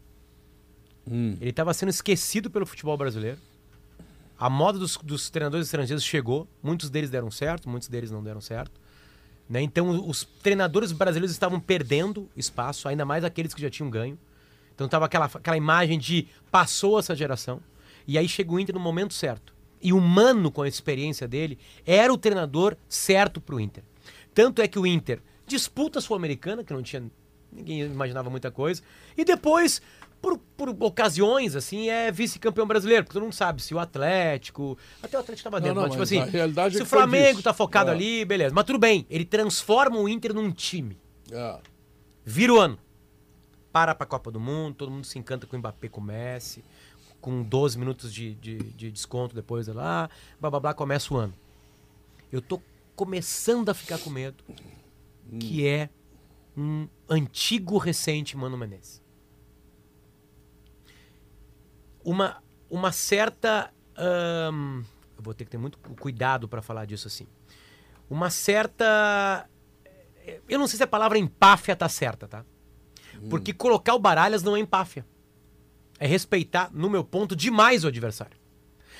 Hum. 1.04 1.36
Ele 1.40 1.50
estava 1.50 1.74
sendo 1.74 1.88
esquecido 1.88 2.48
pelo 2.48 2.64
futebol 2.64 2.96
brasileiro. 2.96 3.36
A 4.38 4.48
moda 4.48 4.78
dos, 4.78 4.96
dos 4.98 5.28
treinadores 5.28 5.66
estrangeiros 5.66 6.04
chegou. 6.04 6.46
Muitos 6.62 6.88
deles 6.88 7.10
deram 7.10 7.32
certo, 7.32 7.68
muitos 7.68 7.88
deles 7.88 8.12
não 8.12 8.22
deram 8.22 8.40
certo. 8.40 8.80
Né? 9.48 9.60
Então, 9.60 10.08
os 10.08 10.22
treinadores 10.40 10.92
brasileiros 10.92 11.32
estavam 11.32 11.58
perdendo 11.58 12.30
espaço, 12.36 12.86
ainda 12.86 13.04
mais 13.04 13.24
aqueles 13.24 13.52
que 13.52 13.60
já 13.60 13.68
tinham 13.68 13.90
ganho. 13.90 14.16
Então, 14.72 14.88
tava 14.88 15.06
aquela, 15.06 15.24
aquela 15.24 15.56
imagem 15.56 15.98
de 15.98 16.28
passou 16.48 16.96
essa 16.96 17.16
geração. 17.16 17.60
E 18.06 18.16
aí 18.16 18.28
chega 18.28 18.52
o 18.52 18.60
Inter 18.60 18.76
no 18.76 18.80
momento 18.80 19.14
certo. 19.14 19.52
E 19.82 19.92
o 19.92 20.00
Mano, 20.00 20.48
com 20.52 20.62
a 20.62 20.68
experiência 20.68 21.26
dele, 21.26 21.58
era 21.84 22.14
o 22.14 22.16
treinador 22.16 22.76
certo 22.88 23.40
para 23.40 23.56
o 23.56 23.60
Inter. 23.60 23.82
Tanto 24.32 24.62
é 24.62 24.68
que 24.68 24.78
o 24.78 24.86
Inter 24.86 25.20
disputa 25.46 25.98
a 25.98 26.02
Sul-Americana, 26.02 26.62
que 26.64 26.72
não 26.72 26.82
tinha. 26.82 27.02
Ninguém 27.50 27.80
imaginava 27.80 28.30
muita 28.30 28.50
coisa. 28.50 28.82
E 29.16 29.24
depois, 29.24 29.82
por, 30.22 30.38
por 30.56 30.70
ocasiões, 30.80 31.54
assim, 31.54 31.88
é 31.90 32.10
vice-campeão 32.10 32.66
brasileiro. 32.66 33.04
Porque 33.04 33.14
todo 33.14 33.24
mundo 33.24 33.34
sabe 33.34 33.62
se 33.62 33.74
o 33.74 33.78
Atlético. 33.78 34.78
Até 35.02 35.16
o 35.16 35.20
Atlético 35.20 35.50
Não, 35.50 35.60
dentro, 35.60 35.74
não, 35.74 35.82
mas 35.82 35.90
tipo 35.90 36.02
assim. 36.02 36.18
é 36.20 36.70
se 36.70 36.82
o 36.82 36.86
Flamengo 36.86 37.42
tá 37.42 37.52
focado 37.52 37.90
É. 37.90 37.92
ali, 37.92 38.24
beleza. 38.24 38.54
Mas 38.54 38.64
tudo 38.64 38.78
bem, 38.78 39.06
ele 39.10 39.24
transforma 39.24 39.98
o 39.98 40.08
Inter 40.08 40.32
num 40.32 40.50
time. 40.50 40.96
É. 41.30 41.58
Vira 42.24 42.54
o 42.54 42.58
ano. 42.58 42.78
Para 43.72 43.94
pra 43.94 44.06
Copa 44.06 44.30
do 44.30 44.38
Mundo, 44.38 44.74
todo 44.76 44.90
mundo 44.90 45.04
se 45.06 45.18
encanta 45.18 45.46
com 45.46 45.56
o 45.56 45.58
Mbappé 45.58 45.88
com 45.88 46.00
o 46.00 46.04
Messi, 46.04 46.62
com 47.22 47.42
12 47.42 47.78
minutos 47.78 48.12
de, 48.12 48.34
de, 48.34 48.58
de 48.58 48.90
desconto 48.90 49.34
depois 49.34 49.66
lá, 49.68 50.10
blá 50.38 50.50
blá 50.50 50.60
blá, 50.60 50.74
começa 50.74 51.12
o 51.14 51.16
ano. 51.16 51.32
Eu 52.30 52.42
tô 52.42 52.60
começando 52.94 53.70
a 53.70 53.74
ficar 53.74 53.98
com 53.98 54.10
medo, 54.10 54.44
que 55.40 55.66
é 55.66 55.88
um 56.56 56.86
antigo 57.08 57.78
recente 57.78 58.36
Mano 58.36 58.56
Menezes. 58.58 59.02
Uma, 62.04 62.42
uma 62.68 62.92
certa. 62.92 63.72
ahn, 63.96 64.82
eu 65.16 65.22
vou 65.22 65.34
ter 65.34 65.44
que 65.44 65.50
ter 65.50 65.58
muito 65.58 65.78
cu- 65.78 65.94
cuidado 65.94 66.48
para 66.48 66.60
falar 66.60 66.84
disso 66.84 67.06
assim. 67.06 67.26
Uma 68.10 68.28
certa. 68.30 69.48
Eu 70.48 70.58
não 70.58 70.66
sei 70.66 70.76
se 70.76 70.82
a 70.82 70.86
palavra 70.86 71.18
empáfia 71.18 71.74
tá 71.76 71.88
certa, 71.88 72.28
tá? 72.28 72.44
Porque 73.30 73.52
colocar 73.52 73.94
o 73.94 73.98
Baralhas 73.98 74.42
não 74.42 74.56
é 74.56 74.60
empáfia. 74.60 75.06
É 75.98 76.06
respeitar, 76.06 76.70
no 76.72 76.90
meu 76.90 77.04
ponto, 77.04 77.36
demais 77.36 77.84
o 77.84 77.88
adversário. 77.88 78.36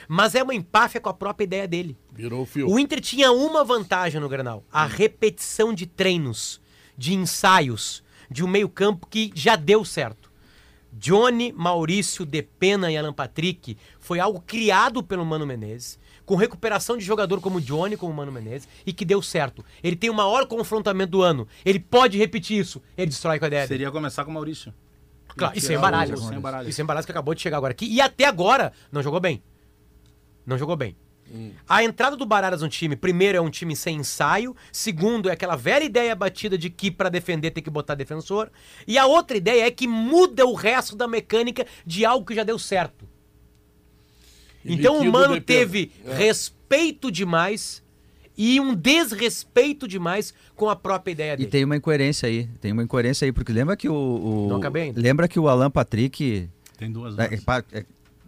Mas 0.09 0.35
é 0.35 0.43
uma 0.43 0.55
empáfia 0.55 1.01
com 1.01 1.09
a 1.09 1.15
própria 1.15 1.45
ideia 1.45 1.67
dele. 1.69 1.97
Virou 2.13 2.43
o 2.43 2.47
fio. 2.47 2.69
O 2.69 2.79
Inter 2.79 3.01
tinha 3.01 3.31
uma 3.33 3.65
vantagem 3.65 4.21
no 4.21 4.29
Granal: 4.29 4.65
a 4.73 4.85
repetição 4.87 5.73
de 5.73 5.87
treinos, 5.87 6.61
de 6.97 7.15
ensaios, 7.15 8.03
de 8.31 8.45
um 8.45 8.49
meio-campo 8.49 9.07
que 9.07 9.31
já 9.35 9.57
deu 9.57 9.85
certo. 9.85 10.31
Johnny, 10.93 11.53
Maurício, 11.53 12.27
Depena 12.27 12.91
e 12.93 12.99
Alan 12.99 13.15
Patrick 13.15 13.79
foi 13.99 14.21
algo 14.21 14.43
criado 14.47 15.03
pelo 15.03 15.25
Mano 15.25 15.47
Menezes, 15.47 15.99
com 16.27 16.37
recuperação 16.37 16.99
de 16.99 17.05
jogador 17.05 17.41
como 17.41 17.63
Johnny, 17.63 17.97
como 17.97 18.13
Mano 18.13 18.31
Menezes, 18.31 18.69
e 18.85 18.93
que 18.93 19.05
deu 19.05 19.23
certo. 19.23 19.65
Ele 19.83 19.97
tem 19.97 20.11
o 20.11 20.15
maior 20.15 20.47
confrontamento 20.47 21.13
do 21.13 21.23
ano. 21.23 21.49
Ele 21.65 21.81
pode 21.81 22.19
repetir 22.19 22.59
isso. 22.59 22.83
Ele 22.97 23.07
destrói 23.07 23.39
com 23.39 23.47
a 23.47 23.49
ideia 23.49 23.63
dele. 23.63 23.69
Seria 23.79 23.91
começar 23.91 24.23
com 24.25 24.31
o 24.31 24.35
Maurício. 24.35 24.73
Claro, 25.35 25.57
e 25.57 25.61
sem 25.63 25.69
Tirar 25.71 25.79
o- 25.79 25.83
baralhas. 25.83 26.21
Sem. 26.21 26.69
E 26.69 26.73
sem 26.75 26.85
baralhas 26.85 27.07
que 27.07 27.13
acabou 27.13 27.35
de 27.35 27.41
chegar 27.41 27.57
agora 27.57 27.73
aqui. 27.73 27.87
E 27.87 27.99
até 27.99 28.27
agora 28.27 28.71
não 28.93 29.03
jogou 29.03 29.19
bem. 29.19 29.43
Não 30.47 30.57
jogou 30.59 30.77
bem. 30.77 30.97
A 31.67 31.83
entrada 31.83 32.15
do 32.15 32.27
Baralhas 32.27 32.61
no 32.61 32.69
time, 32.69 32.95
primeiro, 32.95 33.39
é 33.39 33.41
um 33.41 33.49
time 33.49 33.75
sem 33.75 33.97
ensaio. 33.97 34.55
Segundo, 34.71 35.31
é 35.31 35.33
aquela 35.33 35.57
velha 35.57 35.83
ideia 35.85 36.15
batida 36.15 36.59
de 36.59 36.69
que 36.69 36.91
para 36.91 37.09
defender 37.09 37.51
tem 37.53 37.63
que 37.63 37.71
botar 37.71 37.95
defensor. 37.95 38.51
E 38.87 38.99
a 38.99 39.07
outra 39.07 39.37
ideia 39.39 39.67
é 39.67 39.71
que 39.71 39.89
muda 39.89 40.45
o 40.45 40.53
resto 40.53 40.95
da 40.95 41.09
mecânica 41.09 41.67
de 41.87 42.05
algo 42.05 42.27
que 42.27 42.35
já 42.35 42.45
deu 42.45 42.59
certo. 42.59 43.09
E 44.65 44.75
então 44.75 45.01
o 45.01 45.11
Mano 45.11 45.41
teve 45.41 45.91
É. 46.05 46.15
respeito 46.15 47.11
demais 47.11 47.83
e 48.37 48.61
um 48.61 48.75
desrespeito 48.75 49.89
demais 49.89 50.33
com 50.55 50.69
a 50.69 50.77
própria 50.77 51.13
ideia 51.13 51.33
E 51.33 51.37
dele. 51.39 51.51
tem 51.51 51.65
uma 51.65 51.77
incoerência 51.77 52.29
aí. 52.29 52.47
Tem 52.61 52.73
uma 52.73 52.83
incoerência 52.83 53.25
aí, 53.25 53.33
porque 53.33 53.53
lembra 53.53 53.77
que 53.77 53.89
o. 53.89 53.95
o- 53.95 54.49
Não 54.51 54.57
acabei 54.57 54.83
ainda. 54.85 55.01
Lembra 55.01 55.27
que 55.27 55.39
o 55.41 55.49
Alan 55.49 55.71
Patrick. 55.71 56.49
Tem 56.77 56.93
duas 56.93 57.19
é, 57.19 57.37
pá, 57.39 57.65
é, 57.73 57.85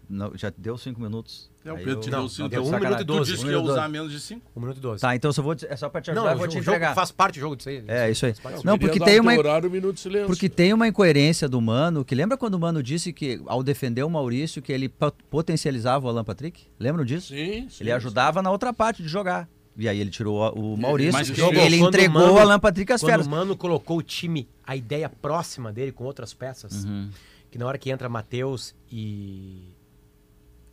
não, 0.08 0.32
já 0.36 0.50
deu 0.56 0.76
cinco 0.78 1.00
minutos. 1.02 1.50
É, 1.64 1.72
o 1.72 1.76
Aí 1.76 1.84
Pedro 1.84 2.00
te 2.00 2.06
eu- 2.06 2.10
deu 2.10 2.20
não, 2.20 2.28
cinco. 2.28 2.48
deu 2.50 2.60
um 2.60 2.64
sacanagem. 2.66 2.88
minuto 2.90 3.00
e 3.02 3.04
Tu 3.06 3.16
doze. 3.18 3.30
disse 3.32 3.42
Um 3.42 3.46
que 3.46 3.50
ia 3.52 3.56
minuto 3.56 3.70
e 3.70 3.72
usar 3.72 3.88
menos 3.88 4.12
de 4.12 4.20
cinco. 4.20 4.50
Um 4.54 4.60
minuto 4.60 4.76
e 4.76 4.80
doze. 4.80 5.00
Tá, 5.00 5.16
então 5.16 5.32
só 5.32 5.40
vou. 5.42 5.56
É 5.66 5.76
só 5.76 5.88
pra 5.88 6.00
te 6.02 6.10
ajudar, 6.10 6.24
Não, 6.26 6.30
eu 6.32 6.36
vou 6.36 6.44
o 6.46 6.48
te 6.48 6.54
jogo 6.58 6.70
entregar. 6.76 6.94
faz 6.94 7.10
parte 7.10 7.34
do 7.36 7.40
jogo 7.40 7.56
disso 7.56 7.68
aí. 7.70 7.82
É, 7.88 8.10
isso 8.10 8.26
aí. 8.26 8.34
Não, 8.62 8.78
porque 8.78 9.00
tem 9.00 9.18
uma. 9.18 9.32
horário, 9.34 9.68
um 9.68 9.72
minuto 9.72 9.94
de 9.94 10.00
silêncio. 10.00 10.26
Porque 10.26 10.48
tem 10.48 10.72
uma 10.74 10.86
incoerência 10.86 11.48
do 11.48 11.60
Mano, 11.62 12.04
que 12.04 12.14
lembra 12.14 12.36
quando 12.36 12.54
o 12.54 12.58
Mano 12.60 12.82
disse 12.82 13.12
que, 13.14 13.40
ao 13.46 13.62
defender 13.62 14.02
o 14.02 14.10
Maurício, 14.10 14.60
que 14.60 14.72
ele 14.72 14.88
po- 14.90 15.10
potencializava 15.30 16.06
o 16.06 16.08
Alan 16.10 16.22
Patrick? 16.24 16.64
Lembram 16.78 17.04
disso? 17.04 17.28
Sim, 17.28 17.66
sim. 17.70 17.82
Ele 17.82 17.92
ajudava 17.92 18.42
na 18.42 18.50
outra 18.50 18.72
parte 18.72 19.02
de 19.02 19.08
jogar. 19.08 19.48
E 19.76 19.88
aí 19.88 19.98
ele 20.00 20.10
tirou 20.10 20.36
o- 20.54 20.74
o 20.74 20.76
Maurício 20.76 21.12
mas 21.14 21.28
e 21.28 21.32
que 21.32 21.40
ele 21.40 21.78
Quando 21.78 21.84
o 21.84 21.88
entregou 21.88 22.20
Mano- 22.20 22.34
o 22.34 22.38
Alan 22.38 22.60
Patrick 22.60 22.92
às 22.92 23.00
Quando 23.00 23.10
feras. 23.10 23.26
o 23.26 23.30
Mano 23.30 23.56
colocou 23.56 23.96
o 23.98 24.02
time, 24.02 24.46
a 24.64 24.76
ideia 24.76 25.08
próxima 25.08 25.72
dele 25.72 25.90
com 25.92 26.04
outras 26.04 26.32
peças, 26.34 26.84
Uhum. 26.84 27.08
que 27.50 27.58
na 27.58 27.66
hora 27.66 27.76
que 27.78 27.90
entra 27.90 28.08
Matheus 28.08 28.74
e. 28.92 29.73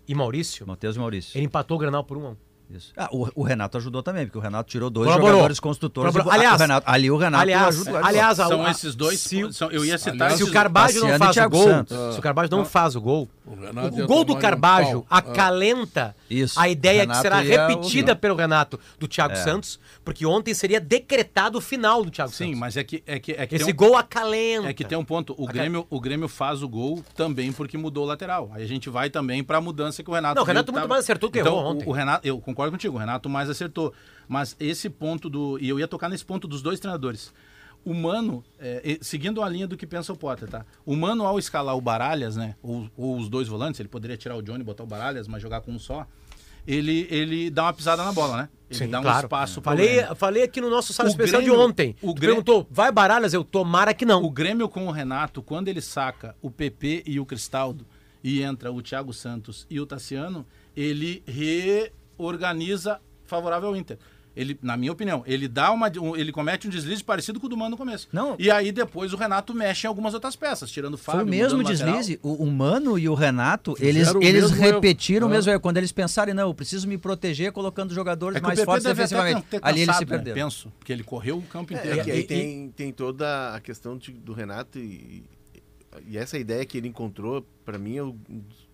e 0.08 0.16
Maurício, 0.16 0.66
Matheus 0.68 0.96
e 0.96 1.00
Maurício. 1.00 1.38
ele 1.38 1.46
empatou 1.46 1.78
o 1.78 1.80
Granal 1.80 2.04
por 2.04 2.18
um 2.18 2.28
a 2.28 2.30
um. 2.32 2.38
Isso. 2.74 2.94
Ah, 2.98 3.10
o, 3.12 3.28
o 3.36 3.44
Renato 3.44 3.78
ajudou 3.78 4.02
também, 4.04 4.26
porque 4.26 4.38
o 4.38 4.42
Renato 4.42 4.70
tirou 4.70 4.90
dois 4.90 5.08
Colaborou. 5.08 5.32
jogadores 5.36 5.60
construtores. 5.60 6.12
Colaborou. 6.12 6.34
Aliás- 6.34 6.56
o 6.56 6.62
Renato- 6.62 6.90
ali 6.90 7.12
o 7.12 7.18
Renato 7.18 7.42
aliás, 7.44 7.76
ajudou. 7.82 7.98
aliás, 8.06 8.40
a- 8.40 8.48
São 8.48 8.66
a- 8.66 8.72
esses 8.72 8.96
dois. 8.96 9.20
se- 9.20 9.54
são- 9.54 9.72
eu 9.72 9.84
ia 9.86 9.98
citar 9.98 10.14
aliás, 10.28 10.38
Se 10.38 10.44
o 10.44 10.52
Carbajo 10.52 11.00
não 11.00 11.18
faz 11.18 11.32
o 11.32 11.34
Thiago 11.34 11.58
gol, 11.58 11.68
Santos. 11.68 12.14
se 12.14 12.20
o 12.20 12.22
Carbajo 12.22 12.50
não 12.52 12.66
faz 12.66 12.96
o 12.96 13.02
gol, 13.02 13.30
O 13.46 14.04
o 14.04 14.08
gol 14.08 14.24
do 14.24 14.34
um 14.34 14.40
Carbajo. 14.40 15.06
Ah. 15.10 15.18
acalenta 15.18 16.16
Isso. 16.30 16.60
a 16.60 16.70
ideia 16.70 17.06
que 17.06 17.16
será 17.18 17.44
ia 17.44 17.68
repetida 17.68 18.16
pelo 18.16 18.36
Renato 18.36 18.80
do 19.00 19.08
Thiago 19.08 19.34
É. 19.34 19.38
Santos, 19.38 19.80
porque 20.06 20.26
ontem 20.26 20.54
seria 20.54 20.80
decretado 20.80 21.58
o 21.58 21.62
final 21.62 22.04
do 22.04 22.12
Thiago 22.12 22.32
Sim, 22.32 22.46
Santos. 22.46 22.60
mas 22.60 22.78
é 22.78 22.84
que, 22.84 23.04
é 23.06 23.20
que, 23.20 23.32
é 23.34 23.46
que 23.48 23.56
Esse 23.56 23.66
tem 23.66 23.74
um, 23.74 23.78
gol 23.78 23.98
acalenta. 23.98 24.70
é 24.70 24.74
que 24.74 24.86
tem 24.86 24.98
um 24.98 25.04
ponto. 25.04 25.36
O 25.38 25.46
Grêmio, 25.48 25.86
o 25.90 26.00
Grêmio 26.00 26.28
faz 26.28 26.62
o 26.64 26.70
gol 26.70 27.04
também 27.16 27.52
porque 27.52 27.78
mudou 27.78 28.06
o 28.06 28.08
lateral. 28.08 28.50
Aí 28.54 28.64
a 28.64 28.68
gente 28.68 28.90
vai 28.90 29.10
também 29.10 29.44
pra 29.44 29.60
mudança 29.60 30.04
que 30.04 30.10
o 30.10 30.14
Renato. 30.14 30.36
Não, 30.36 30.44
o 30.44 30.46
Renato 30.46 30.72
muito 30.72 30.88
mais 30.88 31.04
acertou 31.04 31.30
que 31.30 31.40
então, 31.40 31.54
errou 31.54 31.66
o- 31.66 31.72
ontem. 31.72 31.88
O, 31.88 31.92
Renato, 31.92 32.28
eu 32.28 32.40
concordo 32.40 32.61
contigo, 32.69 32.95
o 32.95 33.00
Renato 33.00 33.28
mais 33.30 33.50
acertou. 33.50 33.93
Mas 34.28 34.56
esse 34.60 34.89
ponto 34.89 35.30
do. 35.30 35.58
E 35.60 35.67
eu 35.67 35.80
ia 35.80 35.88
tocar 35.88 36.10
nesse 36.10 36.24
ponto 36.26 36.47
dos 36.47 36.62
dois 36.62 36.80
treinadores. 36.80 37.34
O 37.84 37.95
Mano, 37.95 38.43
é, 38.60 38.82
e- 38.86 39.04
seguindo 39.04 39.41
a 39.41 39.50
linha 39.50 39.67
do 39.67 39.76
que 39.76 39.88
pensa 39.88 40.13
o 40.13 40.15
Potter, 40.15 40.47
tá? 40.47 40.63
O 40.86 40.95
Mano, 40.95 41.26
ao 41.26 41.39
escalar 41.39 41.76
o 41.76 41.82
Baralhas, 41.82 42.36
né? 42.36 42.56
Ou, 42.62 42.88
ou 42.95 43.17
os 43.17 43.28
dois 43.28 43.47
volantes, 43.47 43.80
ele 43.80 43.89
poderia 43.89 44.15
tirar 44.15 44.36
o 44.36 44.41
Johnny, 44.43 44.63
botar 44.63 44.84
o 44.84 44.86
Baralhas, 44.86 45.28
mas 45.28 45.41
jogar 45.41 45.62
com 45.62 45.71
um 45.71 45.80
só. 45.80 46.06
Ele, 46.67 47.08
ele 47.10 47.50
dá 47.50 47.63
uma 47.63 47.74
pisada 47.74 48.04
na 48.04 48.12
bola, 48.12 48.38
né? 48.43 48.50
Ele 48.69 48.78
Sim, 48.78 48.88
dá 48.88 49.00
um 49.00 49.02
claro. 49.02 49.26
espaço 49.26 49.54
pro 49.56 49.71
falei, 49.71 49.95
Grêmio. 49.95 50.15
falei 50.15 50.43
aqui 50.43 50.62
no 50.62 50.69
nosso 50.69 50.93
sala 50.93 51.10
especial 51.10 51.41
Grêmio- 51.41 51.58
de 51.58 51.63
ontem. 51.65 51.95
o 52.04 52.13
Grêmio- 52.13 52.36
perguntou, 52.43 52.67
vai 52.69 52.91
Baralhas? 52.91 53.34
Eu 53.34 53.43
tomara 53.43 53.95
que 53.95 54.06
não. 54.06 54.21
O 54.24 54.30
Grêmio 54.30 54.69
com 54.69 54.86
o 54.86 54.91
Renato, 54.91 55.41
quando 55.41 55.69
ele 55.69 55.82
saca 55.82 56.36
o 56.39 56.52
PP 56.52 57.02
e 57.08 57.19
o 57.19 57.26
Cristaldo 57.26 57.84
e 58.24 58.43
entra 58.43 58.71
o 58.71 58.80
Thiago 58.80 59.12
Santos 59.12 59.65
e 59.71 59.80
o 59.80 59.88
Tassiano, 59.88 60.45
ele 60.78 61.24
reorganiza 62.22 63.00
favorável 63.26 63.70
ao 63.70 63.76
Inter. 63.76 63.98
Ele, 64.34 64.58
na 64.62 64.78
minha 64.78 64.94
opinião, 64.94 65.24
ele 65.28 65.46
dá 65.46 65.74
uma, 65.74 65.92
um- 66.00 66.16
ele 66.16 66.32
comete 66.32 66.66
um 66.66 66.70
deslize 66.70 67.04
parecido 67.04 67.38
com 67.38 67.48
o 67.48 67.50
do 67.50 67.58
Mano 67.58 67.72
no 67.72 67.78
começo. 67.78 68.08
Não. 68.14 68.38
E 68.40 68.50
aí 68.50 68.72
depois 68.72 69.12
o 69.12 69.18
Renato 69.18 69.54
mexe 69.54 69.86
em 69.86 69.90
algumas 69.90 70.14
outras 70.14 70.38
peças, 70.38 70.72
tirando 70.72 70.94
o 70.94 70.98
Foi 70.98 71.16
Fábio. 71.16 71.28
o 71.28 71.30
mesmo 71.30 71.58
mudando 71.58 71.68
o 71.68 71.74
lateral. 71.74 71.98
deslize. 71.98 72.20
O, 72.24 72.44
o 72.46 72.50
Mano 72.50 72.98
e 72.98 73.10
o 73.10 73.14
Renato, 73.14 73.76
Fizeram 73.76 73.90
eles, 73.98 74.12
o 74.14 74.18
eles 74.22 74.44
mesmo 74.52 74.66
erro. 74.66 74.76
repetiram 74.76 75.28
o 75.28 75.30
mesmo 75.30 75.52
erro. 75.52 75.60
Quando 75.60 75.76
eles 75.76 75.92
pensarem, 75.92 76.34
não, 76.34 76.48
eu 76.48 76.54
preciso 76.54 76.88
me 76.88 76.98
proteger 76.98 77.52
colocando 77.52 77.94
jogadores 77.94 78.38
É 78.38 78.42
mais 78.42 78.64
fortes 78.64 78.86
defensivamente. 78.86 79.42
ter 79.50 79.60
Ali 79.62 79.82
eles 79.82 79.96
se 79.98 80.06
cansado, 80.06 80.26
né? 80.30 80.34
Penso, 80.34 80.72
porque 80.80 80.94
ele 80.94 81.04
correu 81.04 81.38
o 81.38 81.42
campo 81.42 81.74
É, 81.74 81.78
inteiro. 81.78 82.04
que 82.06 82.12
aí 82.12 82.20
E- 82.20 82.24
tem, 82.24 82.70
tem 82.70 82.94
toda 82.94 83.54
a 83.54 83.60
questão 83.60 83.98
de- 83.98 84.14
do 84.14 84.32
Renato 84.32 84.80
e, 84.80 85.26
e 86.08 86.18
essa 86.18 86.38
ideia 86.38 86.66
que 86.66 86.78
ele 86.78 86.88
encontrou, 86.88 87.46
para 87.66 87.78
mim, 87.78 87.98
é 87.98 88.04
um, 88.04 88.12
dos, 88.30 88.70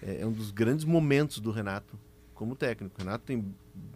é- 0.00 0.20
é 0.20 0.26
um 0.26 0.30
dos 0.30 0.52
grandes 0.52 0.84
momentos 0.84 1.40
do 1.40 1.50
Renato 1.50 1.98
como 2.44 2.54
técnico. 2.56 2.94
O 2.96 2.98
Renato 3.04 3.24
tem 3.24 3.44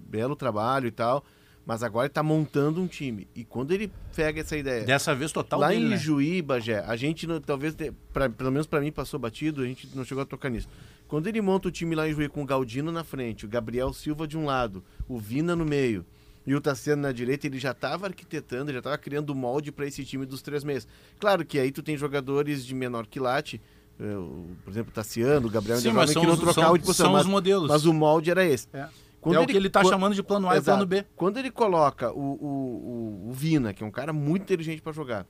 belo 0.09 0.35
trabalho 0.35 0.87
e 0.87 0.91
tal, 0.91 1.25
mas 1.67 1.83
agora 1.83 2.07
ele 2.07 2.13
tá 2.15 2.23
montando 2.23 2.81
um 2.81 2.87
time. 2.87 3.29
E 3.35 3.45
quando 3.45 3.73
ele 3.73 3.93
pega 4.17 4.41
essa 4.41 4.57
ideia. 4.57 4.85
Dessa 4.85 5.15
vez 5.15 5.31
total 5.33 5.61
Lá 5.61 5.69
dele, 5.69 5.85
em 5.85 5.89
né? 5.91 5.97
Juí, 5.97 6.41
Bagé, 6.43 6.81
a 6.87 6.97
gente 6.97 7.27
não- 7.27 7.41
talvez, 7.41 7.77
pra- 8.13 8.29
pelo 8.29 8.51
menos 8.51 8.67
para 8.67 8.81
mim 8.81 8.91
passou 8.91 9.21
batido, 9.21 9.63
a 9.63 9.67
gente 9.67 9.89
não 9.95 10.05
chegou 10.05 10.23
a 10.23 10.27
tocar 10.27 10.49
nisso. 10.49 10.69
Quando 11.07 11.27
ele 11.27 11.41
monta 11.41 11.69
o 11.69 11.71
time 11.71 11.95
lá 11.95 12.09
em 12.09 12.13
Juí 12.13 12.29
com 12.29 12.43
o 12.43 12.47
Galdino 12.47 12.91
na 12.93 13.05
frente, 13.05 13.45
o 13.47 13.49
Gabriel 13.49 13.93
Silva 13.93 14.27
de 14.27 14.37
um 14.37 14.45
lado, 14.45 14.83
o 15.07 15.19
Vina 15.19 15.55
no 15.57 15.65
meio 15.65 16.05
e 16.47 16.55
o 16.55 16.61
Tassiano 16.61 17.03
na 17.03 17.13
direita, 17.13 17.47
ele 17.47 17.59
já 17.59 17.73
estava 17.73 18.07
arquitetando, 18.07 18.73
já 18.73 18.79
estava 18.79 18.97
criando 18.97 19.31
o 19.31 19.35
molde 19.35 19.71
para 19.71 19.87
esse 19.87 20.05
time 20.05 20.25
dos 20.25 20.41
três 20.43 20.65
meses. 20.65 20.89
Claro 21.19 21.45
que 21.45 21.59
aí 21.59 21.71
tu 21.71 21.83
tem 21.83 21.97
jogadores 21.97 22.65
de 22.65 22.75
menor 22.75 23.07
quilate, 23.07 23.61
por 24.65 24.71
exemplo, 24.71 24.93
Tassiano, 24.93 25.49
Gabriel 25.51 25.79
Sim, 25.79 25.91
mas 25.93 26.11
que 26.11 26.15
não 26.25 26.33
os- 26.33 26.55
são- 26.55 26.73
de 26.75 26.81
posição, 26.85 27.07
são 27.07 27.13
mas, 27.13 27.23
os 27.25 27.29
modelos. 27.31 27.69
mas 27.69 27.85
o 27.85 27.93
molde 27.93 28.31
era 28.31 28.45
esse. 28.45 28.69
É. 28.73 28.89
Quando 29.21 29.37
é 29.37 29.41
o 29.41 29.47
que 29.47 29.57
ele 29.57 29.69
tá 29.69 29.83
quan- 29.83 29.91
chamando 29.91 30.15
de 30.15 30.23
plano 30.23 30.49
A 30.49 30.55
e 30.55 30.59
Exato. 30.59 30.77
plano 30.79 30.87
B. 30.87 31.05
Quando 31.17 31.39
ele 31.39 31.51
coloca 31.51 32.13
o, 32.13 32.21
o, 32.21 33.25
o, 33.27 33.29
o 33.29 33.33
Vina, 33.33 33.75
que 33.75 33.83
é 33.83 33.87
um 33.87 33.91
cara 33.91 34.13
muito 34.13 34.43
inteligente 34.43 34.81
para 34.81 34.93
jogar, 34.93 35.27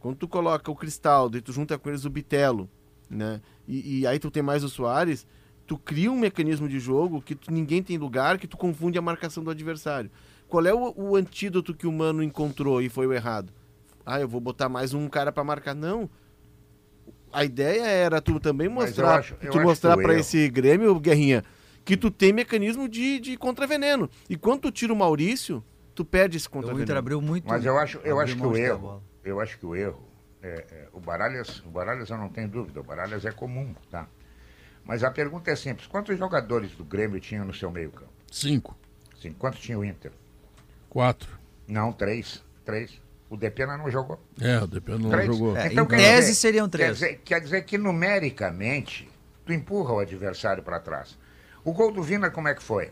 quando 0.00 0.16
tu 0.16 0.26
coloca 0.26 0.68
o 0.70 0.74
Cristaldo 0.74 1.38
e 1.38 1.40
tu 1.40 1.52
junta 1.52 1.78
com 1.78 1.88
eles 1.88 2.04
o 2.04 2.10
Bitelo, 2.10 2.68
né? 3.08 3.40
E, 3.68 4.00
e 4.00 4.06
aí 4.06 4.18
tu 4.18 4.30
tem 4.30 4.42
mais 4.42 4.64
o 4.64 4.68
Soares, 4.68 5.24
tu 5.66 5.78
cria 5.78 6.10
um 6.10 6.18
mecanismo 6.18 6.68
de 6.68 6.80
jogo 6.80 7.22
que 7.22 7.36
tu- 7.36 7.52
ninguém 7.52 7.80
tem 7.82 7.96
lugar, 7.96 8.36
que 8.38 8.48
tu 8.48 8.56
confunde 8.56 8.98
a 8.98 9.02
marcação 9.02 9.44
do 9.44 9.50
adversário. 9.50 10.10
Qual 10.48 10.66
é 10.66 10.74
o, 10.74 10.92
o 10.96 11.14
antídoto 11.14 11.72
que 11.72 11.86
o 11.86 11.92
Mano 11.92 12.24
encontrou 12.24 12.82
e 12.82 12.88
foi 12.88 13.06
o 13.06 13.12
errado? 13.12 13.52
Ah, 14.04 14.20
eu 14.20 14.26
vou 14.26 14.40
botar 14.40 14.68
mais 14.68 14.92
um 14.92 15.08
cara 15.08 15.30
para 15.30 15.44
marcar. 15.44 15.74
Não. 15.76 16.10
A 17.32 17.44
ideia 17.44 17.82
era 17.86 18.20
tu 18.20 18.40
também 18.40 18.68
mostrar, 18.68 19.18
acho- 19.20 19.36
eu 19.40 19.52
tu 19.52 19.60
mostrar 19.60 19.96
para 19.96 20.14
esse 20.18 20.48
Grêmio, 20.48 20.98
Guerrinha, 20.98 21.44
que 21.84 21.96
tu 21.96 22.10
tem 22.10 22.32
mecanismo 22.32 22.88
de, 22.88 23.20
de 23.20 23.36
contraveneno. 23.36 24.10
E 24.28 24.36
quando 24.36 24.62
tu 24.62 24.72
tira 24.72 24.92
o 24.92 24.96
Maurício, 24.96 25.62
tu 25.94 26.04
perde 26.04 26.36
esse 26.36 26.46
O 26.46 26.50
Inter 26.50 26.62
contraveneno. 26.62 26.98
abriu 26.98 27.20
muito. 27.22 27.48
Mas 27.48 27.64
eu 27.64 27.78
acho, 27.78 27.98
eu 27.98 28.18
acho 28.18 28.36
que 28.36 28.46
o 28.46 28.56
erro, 28.56 29.02
eu 29.24 29.40
acho 29.40 29.58
que 29.58 29.66
o 29.66 29.76
erro, 29.76 30.02
é, 30.42 30.48
é, 30.70 30.88
o 30.92 31.00
Baralhas, 31.00 31.60
o 31.64 31.70
Baralhas 31.70 32.10
eu 32.10 32.16
não 32.18 32.28
tenho 32.28 32.48
dúvida, 32.48 32.80
o 32.80 32.84
Baralhas 32.84 33.24
é 33.24 33.30
comum, 33.30 33.74
tá? 33.90 34.08
Mas 34.84 35.04
a 35.04 35.10
pergunta 35.10 35.50
é 35.50 35.56
simples, 35.56 35.86
quantos 35.86 36.18
jogadores 36.18 36.72
do 36.72 36.84
Grêmio 36.84 37.20
tinham 37.20 37.44
no 37.44 37.54
seu 37.54 37.70
meio 37.70 37.90
campo? 37.90 38.10
Cinco, 38.30 38.76
Sim, 39.20 39.32
quantos 39.34 39.60
tinha 39.60 39.78
o 39.78 39.84
Inter? 39.84 40.10
quatro. 40.88 41.38
Não, 41.68 41.92
três, 41.92 42.42
três. 42.64 43.00
O 43.30 43.36
Depena 43.36 43.78
não 43.78 43.88
jogou. 43.88 44.20
É, 44.40 44.58
o 44.58 44.66
DP 44.66 44.98
não 44.98 45.08
Três. 45.08 45.26
jogou. 45.26 45.56
É, 45.56 45.68
Então, 45.68 45.84
em 45.84 45.88
quer 45.88 45.96
tese 45.96 46.20
dizer- 46.28 46.34
seriam 46.34 46.68
Quer 46.68 46.78
três. 46.78 46.92
dizer, 46.98 47.20
quer 47.24 47.40
dizer 47.40 47.62
que 47.62 47.78
numericamente 47.78 49.08
tu 49.46 49.52
empurra 49.52 49.94
o 49.94 49.98
adversário 50.00 50.62
para 50.64 50.80
trás. 50.80 51.16
O 51.64 51.72
gol 51.72 51.92
do 51.92 52.02
Vina 52.02 52.28
como 52.30 52.48
é 52.48 52.54
que 52.54 52.62
foi? 52.62 52.90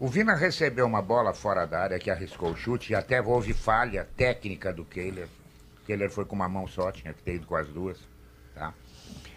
O 0.00 0.08
Vina 0.08 0.34
recebeu 0.34 0.86
uma 0.86 1.02
bola 1.02 1.34
fora 1.34 1.66
da 1.66 1.80
área 1.80 1.98
que 1.98 2.10
arriscou 2.10 2.52
o 2.52 2.56
chute 2.56 2.92
e 2.92 2.96
até 2.96 3.20
houve 3.20 3.52
falha 3.52 4.08
técnica 4.16 4.72
do 4.72 4.84
Kehler. 4.86 5.28
Kehler 5.86 6.10
foi 6.10 6.24
com 6.24 6.34
uma 6.36 6.48
mão 6.48 6.66
só, 6.66 6.90
tinha 6.90 7.12
que 7.12 7.22
ter 7.22 7.34
ido 7.34 7.46
com 7.46 7.56
as 7.56 7.68
duas. 7.68 7.98
Tá? 8.54 8.72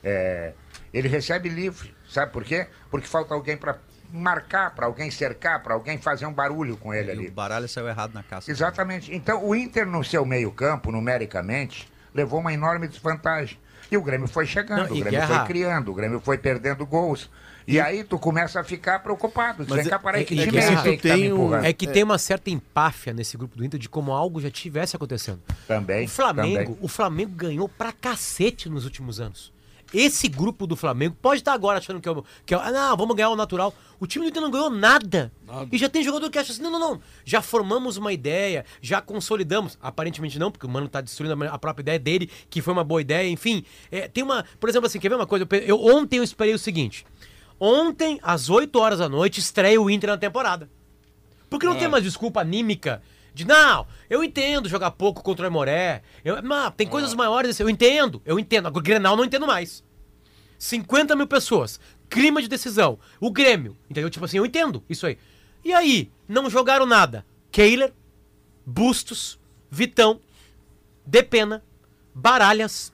É, 0.03 0.53
ele 0.93 1.07
recebe 1.07 1.49
livre, 1.49 1.93
sabe 2.09 2.31
por 2.31 2.43
quê? 2.43 2.67
Porque 2.89 3.07
falta 3.07 3.33
alguém 3.33 3.57
para 3.57 3.77
marcar, 4.13 4.75
para 4.75 4.85
alguém 4.85 5.09
cercar, 5.11 5.61
para 5.63 5.73
alguém 5.73 5.97
fazer 5.97 6.25
um 6.25 6.33
barulho 6.33 6.77
com 6.77 6.93
ele 6.93 7.07
E 7.09 7.11
ali. 7.11 7.27
o 7.27 7.31
baralho 7.31 7.67
saiu 7.67 7.87
errado 7.87 8.13
na 8.13 8.23
caça. 8.23 8.49
Exatamente. 8.51 9.13
Então, 9.13 9.43
o 9.45 9.55
Inter, 9.55 9.85
no 9.85 10.03
seu 10.03 10.25
meio-campo, 10.25 10.91
numericamente, 10.91 11.87
levou 12.13 12.39
uma 12.39 12.53
enorme 12.53 12.87
desvantagem. 12.87 13.57
E 13.91 13.97
o 13.97 14.01
Grêmio 14.01 14.27
foi 14.27 14.45
chegando, 14.45 14.79
Não, 14.79 14.85
o 14.85 14.89
Grêmio 14.89 15.11
Guerra- 15.11 15.37
foi 15.39 15.47
criando, 15.47 15.91
o 15.91 15.93
Grêmio 15.93 16.19
foi 16.21 16.37
perdendo 16.37 16.85
gols. 16.85 17.29
E, 17.67 17.79
aí 17.79 18.03
tu 18.03 18.17
começa 18.17 18.59
a 18.59 18.63
ficar 18.63 18.99
preocupado. 18.99 19.65
Mas 19.69 19.85
Vem 19.85 19.93
é- 19.93 20.23
que 20.23 20.39
é- 20.39 20.45
time 20.45 20.57
é 20.57 20.61
é 20.61 20.97
que 20.97 21.07
tá 21.07 21.13
tem 21.15 21.31
um-? 21.31 21.55
É 21.55 21.71
que 21.73 21.87
tem 21.87 22.03
uma 22.03 22.17
certa 22.17 22.49
empáfia 22.49 23.13
nesse 23.13 23.37
grupo 23.37 23.55
do 23.55 23.63
Inter 23.63 23.79
de 23.79 23.87
como 23.87 24.11
algo 24.11 24.41
já 24.41 24.49
tivesse 24.49 24.95
acontecendo. 24.95 25.39
Também, 25.67 26.05
O 26.05 26.09
Flamengo, 26.09 26.57
também. 26.57 26.77
o 26.81 26.87
Flamengo 26.87 27.31
ganhou 27.35 27.69
pra 27.69 27.91
cacete 27.91 28.67
nos 28.67 28.83
últimos 28.83 29.19
anos. 29.19 29.53
Esse 29.93 30.27
grupo 30.29 30.65
do 30.65 30.75
Flamengo 30.75 31.17
pode 31.21 31.41
estar 31.41 31.53
agora 31.53 31.79
achando 31.79 31.99
que 31.99 32.07
é 32.07 32.11
o. 32.11 32.23
Que 32.45 32.55
é, 32.55 32.57
ah, 32.57 32.71
não, 32.71 32.97
vamos 32.97 33.15
ganhar 33.15 33.29
o 33.29 33.35
natural. 33.35 33.73
O 33.99 34.07
time 34.07 34.25
do 34.25 34.29
Inter 34.29 34.41
não 34.41 34.49
ganhou 34.49 34.69
nada. 34.69 35.31
E 35.71 35.77
já 35.77 35.89
tem 35.89 36.01
jogador 36.01 36.29
que 36.29 36.39
acha 36.39 36.53
assim: 36.53 36.61
não, 36.61 36.71
não, 36.71 36.79
não. 36.79 37.01
Já 37.25 37.41
formamos 37.41 37.97
uma 37.97 38.13
ideia, 38.13 38.65
já 38.81 39.01
consolidamos. 39.01 39.77
Aparentemente 39.81 40.39
não, 40.39 40.49
porque 40.49 40.65
o 40.65 40.69
Mano 40.69 40.87
tá 40.87 41.01
destruindo 41.01 41.43
a 41.45 41.59
própria 41.59 41.83
ideia 41.83 41.99
dele, 41.99 42.29
que 42.49 42.61
foi 42.61 42.71
uma 42.71 42.83
boa 42.83 43.01
ideia, 43.01 43.29
enfim. 43.29 43.65
É, 43.91 44.07
tem 44.07 44.23
uma. 44.23 44.45
Por 44.59 44.69
exemplo, 44.69 44.87
assim, 44.87 44.99
quer 44.99 45.09
ver 45.09 45.15
uma 45.15 45.27
coisa? 45.27 45.45
Eu 45.51 45.59
Eu, 45.67 45.85
ontem 45.85 46.17
eu 46.17 46.23
esperei 46.23 46.53
o 46.53 46.59
seguinte: 46.59 47.05
ontem, 47.59 48.17
às 48.23 48.49
8 48.49 48.73
horas 48.79 48.99
da 48.99 49.09
noite, 49.09 49.39
estreia 49.39 49.81
o 49.81 49.89
Inter 49.89 50.09
na 50.09 50.17
temporada. 50.17 50.69
Porque 51.49 51.65
não 51.65 51.75
tem 51.75 51.89
mais 51.89 52.01
desculpa 52.01 52.39
anímica 52.39 53.01
de, 53.33 53.45
não, 53.45 53.87
eu 54.09 54.23
entendo 54.23 54.67
jogar 54.67 54.91
pouco 54.91 55.23
contra 55.23 55.43
o 55.43 55.47
Aimoré. 55.47 56.03
Eu, 56.23 56.41
não, 56.41 56.69
tem 56.71 56.87
coisas 56.87 57.13
maiores, 57.13 57.51
assim, 57.51 57.63
eu 57.63 57.69
entendo, 57.69 58.21
eu 58.25 58.37
entendo. 58.37 58.67
Agora, 58.67 58.81
o 58.81 58.83
Grenal 58.83 59.15
não 59.15 59.25
entendo 59.25 59.47
mais. 59.47 59.83
50 60.57 61.15
mil 61.15 61.27
pessoas, 61.27 61.79
clima 62.09 62.41
de 62.41 62.47
decisão, 62.47 62.99
o 63.19 63.31
Grêmio, 63.31 63.75
entendeu? 63.89 64.09
Tipo 64.09 64.25
assim, 64.25 64.37
eu 64.37 64.45
entendo 64.45 64.83
isso 64.89 65.07
aí. 65.07 65.17
E 65.63 65.73
aí, 65.73 66.11
não 66.27 66.49
jogaram 66.49 66.85
nada. 66.85 67.25
Kehler, 67.51 67.93
Bustos, 68.65 69.39
Vitão, 69.69 70.19
Depena, 71.05 71.63
Baralhas, 72.13 72.93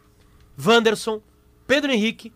Wanderson, 0.58 1.22
Pedro 1.66 1.92
Henrique. 1.92 2.32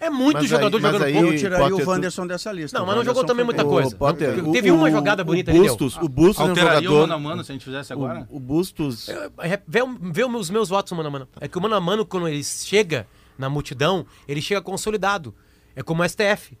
É 0.00 0.08
muito 0.08 0.34
Mas 0.34 0.44
aí- 0.44 0.48
jogador 0.48 0.80
mas 0.80 0.92
jogando 0.92 1.06
aí- 1.06 1.12
pouco. 1.14 1.28
Eu 1.28 1.38
tiraria 1.38 1.58
Potter, 1.58 1.76
o 1.76 1.84
tu- 1.84 1.90
Wanderson 1.90 2.26
dessa 2.26 2.52
lista. 2.52 2.78
Não, 2.78 2.86
mas 2.86 2.96
não 2.96 3.04
jogou 3.04 3.24
também 3.24 3.44
muita 3.44 3.64
bem. 3.64 3.72
coisa. 3.72 3.96
Potter, 3.96 4.48
o- 4.48 4.52
Teve 4.52 4.70
uma 4.70 4.86
o- 4.86 4.90
jogada 4.90 5.24
bonita 5.24 5.50
ali. 5.50 5.60
Bustos, 5.60 5.96
o 5.96 6.08
Bustos 6.08 6.38
é 6.38 6.44
um 6.44 6.48
Alteraria 6.50 6.78
o 6.78 6.82
jogador... 6.92 7.00
mano 7.00 7.14
a 7.14 7.18
mano 7.18 7.44
se 7.44 7.50
a 7.50 7.54
gente 7.54 7.64
fizesse 7.64 7.92
agora? 7.92 8.26
O, 8.30 8.36
o 8.36 8.40
Bustos... 8.40 9.08
É, 9.08 9.60
Vê, 9.66 9.80
vê 10.00 10.24
os 10.24 10.50
meus 10.50 10.68
votos, 10.68 10.92
mano 10.92 11.08
a 11.08 11.10
mano. 11.10 11.28
É 11.40 11.48
que 11.48 11.58
o 11.58 11.60
mano 11.60 11.74
a 11.74 11.80
mano, 11.80 12.06
quando 12.06 12.28
ele 12.28 12.44
chega 12.44 13.06
na 13.36 13.48
multidão, 13.50 14.06
ele 14.28 14.40
chega 14.40 14.62
consolidado. 14.62 15.34
É 15.74 15.82
como 15.82 16.02
o 16.02 16.08
STF. 16.08 16.56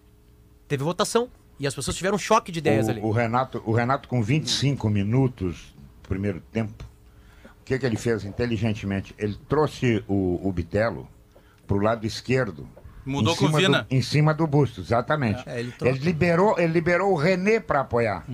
Teve 0.66 0.82
votação. 0.82 1.28
E 1.60 1.66
as 1.66 1.74
pessoas 1.74 1.96
tiveram 1.96 2.16
um 2.16 2.18
choque 2.20 2.50
de 2.52 2.58
ideias 2.60 2.88
ali. 2.88 3.00
O, 3.00 3.06
o 3.06 3.10
Renato, 3.12 3.62
o 3.66 3.72
Renato, 3.72 4.08
com 4.08 4.22
25 4.22 4.88
minutos 4.90 5.74
do 6.02 6.08
primeiro 6.08 6.40
tempo, 6.52 6.84
o 7.60 7.64
que, 7.64 7.76
que 7.78 7.84
ele 7.86 7.96
fez 7.96 8.24
inteligentemente? 8.24 9.12
Ele 9.18 9.36
trouxe 9.48 10.04
o, 10.08 10.40
o 10.42 10.52
Bitelo 10.52 11.08
para 11.66 11.76
o 11.76 11.80
lado 11.80 12.06
esquerdo. 12.06 12.68
Mudou 13.08 13.34
com 13.36 13.48
Vina. 13.48 13.82
Do, 13.88 13.94
em 13.94 14.02
cima 14.02 14.34
do 14.34 14.46
busto, 14.46 14.80
exatamente. 14.80 15.42
É, 15.46 15.58
ele 15.60 15.72
ele, 15.80 15.98
liberou, 15.98 16.54
ele 16.58 16.72
liberou 16.72 17.12
o 17.12 17.16
René 17.16 17.58
para 17.58 17.80
apoiar. 17.80 18.24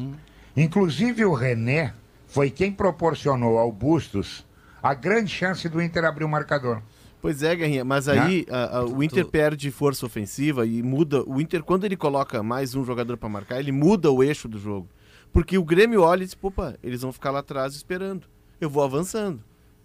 Inclusive 0.56 1.24
o 1.24 1.32
René 1.34 1.92
foi 2.26 2.50
quem 2.50 2.72
proporcionou 2.72 3.58
ao 3.58 3.70
Bustos 3.72 4.44
a 4.82 4.92
grande 4.94 5.30
chance 5.32 5.68
do 5.68 5.80
Inter 5.80 6.04
abrir 6.04 6.24
o 6.24 6.28
marcador. 6.28 6.82
Pois 7.20 7.42
é, 7.42 7.56
Guerrinha, 7.56 7.84
mas 7.84 8.06
Né? 8.06 8.18
aí 8.20 8.46
a- 8.50 8.78
a- 8.78 8.84
o 8.84 9.02
Inter 9.02 9.24
perde 9.26 9.70
força 9.70 10.04
ofensiva 10.04 10.66
e 10.66 10.82
muda. 10.82 11.22
O 11.26 11.40
Inter, 11.40 11.62
quando 11.62 11.84
ele 11.84 11.96
coloca 11.96 12.42
mais 12.42 12.74
um 12.74 12.84
jogador 12.84 13.16
pra 13.16 13.28
marcar, 13.30 13.58
ele 13.58 13.72
muda 13.72 14.10
o 14.10 14.22
eixo 14.22 14.46
do 14.46 14.58
jogo. 14.58 14.88
Porque 15.32 15.56
o 15.56 15.64
Grêmio 15.64 16.02
olha 16.02 16.22
e 16.22 16.26
diz: 16.26 16.36
opa, 16.42 16.74
eles 16.82 17.00
vão 17.00 17.12
ficar 17.12 17.30
lá 17.30 17.38
atrás 17.38 17.74
esperando. 17.74 18.26
Eu 18.60 18.68
vou 18.68 18.84
avançando. 18.84 19.40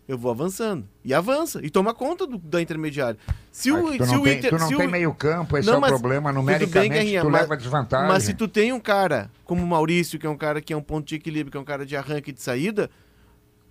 Eu 0.10 0.18
vou 0.18 0.32
avançando. 0.32 0.86
E 1.06 1.14
avança. 1.14 1.64
E 1.64 1.70
toma 1.70 1.94
conta 1.94 2.26
do- 2.26 2.40
da 2.40 2.60
intermediária. 2.60 3.16
Se 3.52 3.72
o, 3.72 3.84
Mas 3.84 3.98
tu 3.98 4.06
se 4.08 4.12
não 4.14 4.22
o 4.22 4.24
tem, 4.24 4.38
Inter. 4.40 4.50
tu 4.50 4.58
não 4.58 4.68
se 4.68 4.76
tem 4.76 4.88
o- 4.88 4.90
meio 4.90 5.14
campo, 5.14 5.56
esse 5.56 5.68
Não, 5.68 5.76
é 5.76 5.78
o 5.78 5.82
mas 5.82 5.92
problema. 5.92 6.30
tudo 6.34 6.44
bem, 6.46 6.56
Numericamente, 6.56 6.94
Guerrinha, 6.94 7.22
tu 7.22 7.30
mas- 7.30 7.42
leva 7.44 7.56
desvantagem. 7.56 8.08
Mas 8.08 8.24
se 8.24 8.34
tu 8.34 8.48
tem 8.48 8.74
um 8.74 8.80
cara 8.80 9.30
como 9.46 9.62
o 9.64 9.68
Maurício, 9.68 10.18
que 10.18 10.26
é 10.26 10.30
um 10.30 10.36
cara 10.36 10.62
que 10.62 10.74
é 10.74 10.76
um 10.76 10.82
ponto 10.82 11.06
de 11.08 11.14
equilíbrio, 11.14 11.52
que 11.52 11.58
é 11.58 11.60
um 11.60 11.64
cara 11.64 11.86
de 11.86 11.96
arranque 11.96 12.32
e 12.32 12.34
de 12.34 12.42
saída, 12.42 12.90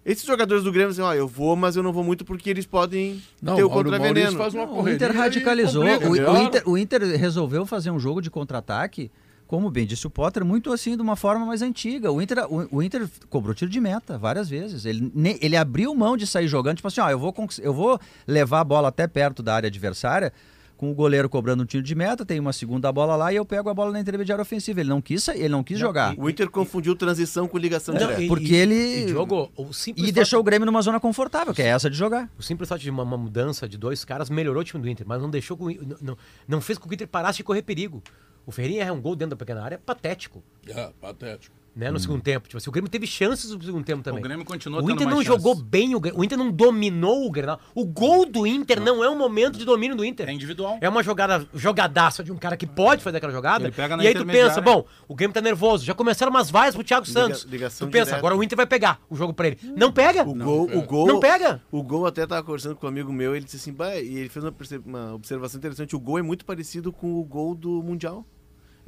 esses 0.07 0.25
jogadores 0.25 0.63
do 0.63 0.71
Grêmio 0.71 0.91
dizem, 0.91 1.05
ó, 1.05 1.13
eu 1.13 1.27
vou, 1.27 1.57
mas 1.57 1.75
eu 1.75 1.83
não 1.83 1.93
vou 1.93 2.05
muito 2.05 2.25
porque 2.25 2.49
eles 2.49 2.67
podem 2.67 3.21
Não, 3.43 3.57
ter 3.57 3.65
o 3.65 3.69
contraveneno. 3.69 4.39
faz 4.39 4.55
uma 4.55 4.65
Não, 4.65 4.73
o 4.73 4.77
correria 4.77 4.95
Inter 5.09 5.17
radicalizou. 5.17 5.85
complica, 5.85 6.31
O, 6.31 6.35
o. 6.35 6.43
Inter, 6.43 6.63
o 6.67 6.79
Inter 6.79 7.03
resolveu 7.19 7.67
fazer 7.67 7.91
um 7.91 7.99
jogo 7.99 8.23
de 8.23 8.31
contra-ataque, 8.31 9.11
como 9.49 9.69
bem 9.71 9.85
disse 9.87 10.07
o 10.07 10.11
Potter, 10.11 10.45
muito 10.45 10.71
assim, 10.73 10.95
de 10.95 11.03
uma 11.03 11.17
forma 11.17 11.45
mais 11.45 11.63
antiga. 11.63 12.13
O 12.13 12.23
Inter, 12.23 12.47
o, 12.49 12.69
o 12.77 12.83
Inter 12.83 13.09
cobrou 13.29 13.55
tiro 13.55 13.71
de 13.71 13.81
meta 13.81 14.17
várias 14.17 14.49
vezes. 14.49 14.85
Ele, 14.85 15.11
ne- 15.15 15.39
ele 15.43 15.57
abriu 15.57 15.93
mão 15.95 16.17
de 16.17 16.27
sair 16.27 16.47
jogando, 16.47 16.77
tipo 16.77 16.87
assim, 16.87 17.01
ó, 17.01 17.09
eu 17.11 17.19
vou, 17.19 17.35
eu 17.61 17.73
vou 17.75 17.99
levar 18.27 18.61
a 18.61 18.65
bola 18.65 18.89
até 18.89 19.07
perto 19.09 19.43
da 19.43 19.55
área 19.57 19.67
adversária 19.67 20.33
com 20.77 20.93
o 20.93 20.95
goleiro 20.95 21.29
cobrando 21.29 21.65
um 21.65 21.67
tiro 21.67 21.83
de 21.83 21.93
meta, 21.93 22.25
tem 22.25 22.39
uma 22.39 22.53
segunda 22.53 22.93
bola 22.93 23.17
lá 23.17 23.33
e 23.33 23.37
eu 23.37 23.45
pego 23.45 23.69
a 23.69 23.75
bola 23.75 23.91
na 23.91 23.99
intermediária 23.99 24.41
ofensiva. 24.43 24.79
Ele 24.79 24.89
não 24.89 25.01
quis, 25.01 25.27
ele 25.27 25.49
não 25.49 25.65
quis 25.65 25.77
jogar. 25.77 26.15
O 26.17 26.31
Inter 26.31 26.49
confundiu 26.49 26.95
transição 26.95 27.49
com 27.49 27.59
ligação 27.59 27.93
Não, 27.95 28.01
direta. 28.03 28.23
e- 28.23 28.29
Porque 28.29 28.55
ele- 28.55 29.07
E 29.07 29.09
jogou. 29.09 29.51
O 29.57 29.73
simples 29.73 30.05
E 30.05 30.07
fato- 30.09 30.15
deixou 30.15 30.39
o 30.39 30.43
Grêmio 30.45 30.67
numa 30.67 30.81
zona 30.81 31.01
confortável, 31.01 31.53
que 31.53 31.63
é 31.63 31.67
essa 31.67 31.91
de 31.91 31.97
jogar. 31.97 32.31
O 32.39 32.43
simples 32.45 32.69
fato 32.69 32.81
de 32.81 32.91
uma, 32.91 33.03
uma 33.03 33.17
mudança 33.17 33.69
de 33.69 33.77
dois 33.77 34.05
caras 34.05 34.31
melhorou 34.31 34.61
o 34.61 34.65
time 34.65 34.81
do 34.81 34.89
Inter, 34.89 35.05
mas 35.05 35.21
não 35.21 35.29
deixou 35.29 35.59
não, 35.59 35.97
não, 36.01 36.19
não 36.47 36.61
fez 36.61 36.79
com 36.79 36.87
que 36.89 36.93
o 36.93 36.97
Inter 36.97 37.09
parasse 37.09 37.39
de 37.39 37.43
correr 37.45 37.63
perigo. 37.63 38.01
O 38.49 38.51
Ferreirinha 38.51 38.81
erra 38.85 38.95
um 38.95 39.01
gol 39.03 39.15
dentro 39.15 39.37
da 39.37 39.37
pequena 39.37 39.63
área, 39.63 39.77
patético, 39.77 40.43
É, 40.67 40.89
patético. 40.99 41.55
né? 41.77 41.91
No 41.91 42.01
segundo 42.01 42.23
tempo. 42.23 42.49
Tipo 42.49 42.57
assim, 42.57 42.71
o 42.71 42.73
Grêmio 42.73 42.91
teve 42.91 43.07
chances 43.07 43.51
no 43.51 43.63
segundo 43.63 43.85
tempo 43.85 44.03
também. 44.03 44.21
O 44.21 44.23
Grêmio 44.23 44.43
continuou 44.43 44.81
O 44.83 44.87
tendo 44.87 44.95
Inter 44.95 45.07
não 45.07 45.17
mais 45.17 45.27
jogou 45.27 45.53
chances. 45.53 45.69
bem, 45.69 45.95
o, 45.95 46.01
o 46.15 46.25
Inter 46.25 46.39
não 46.39 46.51
dominou 46.51 47.27
o 47.27 47.31
Grenal. 47.31 47.61
O 47.75 47.85
gol 47.85 48.25
do 48.25 48.47
Inter 48.47 48.81
não, 48.81 49.05
é 49.05 49.11
um 49.11 49.19
momento 49.19 49.59
de 49.59 49.67
domínio 49.67 49.95
do 49.95 50.03
Inter. 50.03 50.31
É 50.31 50.33
individual. 50.33 50.79
É 50.81 50.89
uma 50.89 51.03
jogada, 51.03 51.47
jogadaça 51.53 52.25
de 52.25 52.33
um 52.33 52.39
cara 52.39 52.57
que 52.57 52.67
pode 52.67 53.03
fazer 53.03 53.19
aquela 53.19 53.33
jogada. 53.35 53.65
Ele 53.65 53.71
pega 53.73 53.99
na 53.99 54.03
e 54.03 54.07
aí 54.07 54.15
tu 54.15 54.25
pensa, 54.25 54.63
bom, 54.63 54.87
o 55.07 55.15
Grêmio 55.15 55.35
tá 55.35 55.43
nervoso. 55.43 55.85
Já 55.85 55.93
começaram 55.93 56.31
umas 56.31 56.51
vaias 56.51 56.75
pro 56.75 56.83
Thiago 56.83 57.07
Liga- 57.07 57.21
Santos. 57.21 57.43
ligação 57.43 57.87
tu 57.87 57.93
pensa, 57.93 58.07
direta. 58.07 58.19
agora 58.19 58.35
o 58.35 58.43
Inter 58.43 58.57
vai 58.57 58.67
pegar 58.67 58.99
o 59.11 59.15
jogo 59.15 59.35
pra 59.35 59.49
ele. 59.49 59.59
Não 59.77 59.93
pega. 59.93 60.23
O 60.27 60.35
gol, 60.35 60.71
o 60.75 60.83
gol. 60.83 61.07
Não 61.07 61.21
pega. 61.21 61.61
O 61.71 61.83
gol 61.83 62.07
até 62.07 62.27
tava 62.27 62.43
conversando 62.43 62.77
com 62.77 62.87
um 62.87 62.89
amigo 62.89 63.13
meu, 63.13 63.37
ele 63.37 63.45
disse 63.45 63.57
assim, 63.71 63.77
e 64.03 64.17
ele 64.19 64.31
fez 64.31 64.43
uma, 64.43 64.55
uma 64.87 65.15
observação 65.17 65.59
interessante. 65.59 65.95
O 65.95 66.01
gol 66.01 66.19
é 66.19 66.23
muito 66.23 66.47
parecido 66.47 66.91
com 66.91 67.21
o 67.21 67.25
gol 67.25 67.55
do 67.55 67.83
Mundial. 67.83 68.25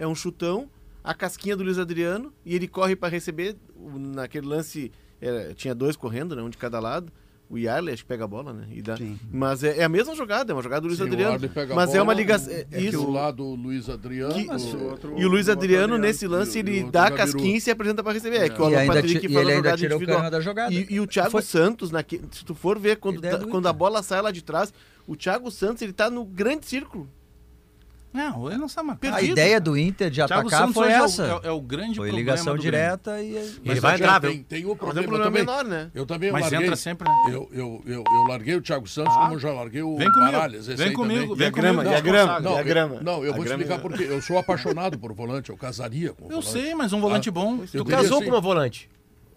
É 0.01 0.07
um 0.07 0.15
chutão, 0.15 0.69
a 1.05 1.13
casquinha 1.13 1.55
do 1.57 1.63
Luiz 1.63 1.79
Adriano, 1.79 2.33
e 2.45 2.55
ele 2.55 2.67
corre 2.67 2.97
para 2.97 3.09
receber. 3.11 3.57
o- 3.77 3.99
Naquele 3.99 4.47
lance, 4.47 4.91
era- 5.21 5.53
tinha 5.55 5.75
dois 5.75 5.95
correndo, 5.97 6.35
né? 6.35 6.43
Um 6.43 6.49
de 6.51 6.57
cada 6.59 6.81
lado. 6.81 7.13
O 7.49 7.59
Yarley 7.59 7.93
acho 7.93 8.05
que 8.05 8.09
pega 8.09 8.23
a 8.23 8.29
bola, 8.29 8.53
né? 8.53 8.69
E 8.71 8.81
dá. 8.81 8.97
Mas 9.33 9.65
é, 9.65 9.79
é 9.79 9.83
a 9.85 9.89
mesma 9.89 10.15
jogada, 10.15 10.53
é 10.53 10.55
uma 10.55 10.63
jogada 10.63 10.83
do 10.83 10.87
Luiz 10.87 10.99
Sim, 10.99 11.05
o 11.05 11.07
Adriano. 11.09 11.49
Pega 11.49 11.73
a 11.73 11.77
Mas 11.77 11.91
é 11.91 11.93
bola, 11.95 12.05
uma 12.05 12.15
ligação. 12.15 12.53
É 12.53 12.63
que 12.65 12.79
isso. 12.79 13.03
o 13.05 13.11
lado 13.11 13.45
o 13.45 13.55
Luiz 13.57 13.89
Adriano. 13.89 14.33
Que- 14.35 14.47
o- 14.49 15.19
E 15.19 15.25
o 15.25 15.29
Luiz 15.29 15.49
o 15.49 15.51
Adriano, 15.51 15.95
Adriano, 15.95 15.99
nesse 15.99 16.27
o- 16.27 16.31
lance, 16.31 16.59
e 16.59 16.63
o 16.63 16.65
ele 16.65 16.77
outro 16.79 16.93
dá 16.93 17.07
a 17.07 17.11
casquinha 17.11 17.57
e 17.57 17.61
se 17.61 17.71
apresenta 17.71 18.05
para 18.05 18.13
receber. 18.13 18.37
É 18.37 18.49
que 18.49 18.63
o 18.63 18.71
E 18.71 18.75
Alan 18.77 18.87
Patrick 18.87 19.15
faz 19.15 19.25
ele 19.25 19.37
a 19.37 19.39
ainda 19.41 19.55
jogada 19.77 19.83
o 19.83 19.87
individual. 19.97 20.31
da 20.31 20.41
jogada. 20.41 20.73
E, 20.73 20.87
e 20.91 21.01
o 21.01 21.07
Thiago 21.09 21.31
Foi- 21.33 21.43
Santos, 21.43 21.91
naque- 21.91 22.21
se 22.31 22.45
tu 22.45 22.55
for 22.55 22.79
ver, 22.79 22.99
quando, 22.99 23.21
tá- 23.21 23.37
do 23.37 23.49
quando 23.49 23.67
a 23.67 23.73
bola 23.73 24.01
sai 24.03 24.23
lá 24.23 24.31
de 24.31 24.43
trás, 24.45 24.73
o 25.05 25.17
Thiago 25.17 25.51
Santos 25.51 25.83
ele 25.83 25.93
tá 25.93 26.09
no 26.09 26.25
grande 26.25 26.67
círculo. 26.67 27.09
Não, 28.13 28.49
ele 28.49 28.59
não 28.59 28.69
sabe. 28.69 28.91
A 29.13 29.23
ideia 29.23 29.61
do 29.61 29.79
Inter 29.79 30.11
de 30.11 30.17
Thiago 30.17 30.49
atacar 30.49 30.61
Santos 30.61 30.75
foi 30.75 30.91
é 30.91 31.01
o- 31.01 31.05
essa. 31.05 31.23
É, 31.23 31.35
o- 31.35 31.41
é 31.45 31.51
o 31.53 31.61
grande 31.61 31.95
Foi 31.97 32.09
problema 32.09 32.19
ligação 32.19 32.57
direta 32.59 33.23
e. 33.23 33.37
Ele 33.37 33.61
Mas 33.65 33.79
vai 33.79 33.97
já 33.97 34.05
entrar, 34.05 34.21
tem, 34.21 34.43
tem 34.43 34.65
o 34.67 34.73
é 34.73 34.75
problema 34.75 35.07
problema 35.07 35.25
também. 35.27 35.43
menor, 35.45 35.65
né? 35.65 35.91
Eu 35.95 36.05
também 36.05 36.33
Mas 36.33 36.43
larguei. 36.43 36.61
entra 36.61 36.75
sempre, 36.77 37.09
né? 37.09 37.15
Eu, 37.29 37.49
eu, 37.53 37.83
eu, 37.87 38.05
eu 38.05 38.23
larguei 38.29 38.57
o 38.57 38.61
Thiago 38.61 38.89
Santos, 38.89 39.15
Ah. 39.17 39.21
como 39.21 39.35
eu 39.35 39.39
já 39.39 39.53
larguei 39.53 39.83
o 39.83 39.97
Vem 39.97 40.11
comigo, 40.11 40.33
Baralhas. 40.33 40.67
esse 40.69 40.77
vem 40.83 40.93
comigo, 40.93 41.21
também. 41.21 41.37
vem 41.37 41.47
E 41.47 41.49
a 41.49 41.51
grama, 41.51 41.77
comigo, 41.85 41.95
e 41.95 41.97
a 41.97 42.01
grama. 42.01 42.41
Não, 42.41 42.51
e 42.53 42.55
a 42.55 42.59
eu- 42.61 42.65
grama. 42.65 43.01
não, 43.01 43.25
eu 43.25 43.33
A 43.33 43.37
vou 43.37 43.45
te 43.45 43.49
grama 43.49 43.63
explicar 43.63 43.75
é- 43.75 43.79
porque 43.79 44.03
eu 44.03 44.21
sou 44.23 44.39
apaixonado 44.39 44.99
por 44.99 45.13
volante, 45.13 45.51
eu 45.51 45.57
casaria 45.57 46.13
com 46.13 46.25
Eu 46.25 46.29
volante. 46.41 46.51
sei, 46.51 46.75
mas 46.75 46.93
um 46.93 47.01
volante 47.01 47.29
Ah, 47.29 47.33
bom. 47.33 47.61
eu 47.73 47.85
Tu 47.85 47.91
casou 47.91 48.19
sim. 48.19 48.25
com 48.25 48.31
uma 48.33 48.41
volante. 48.41 48.91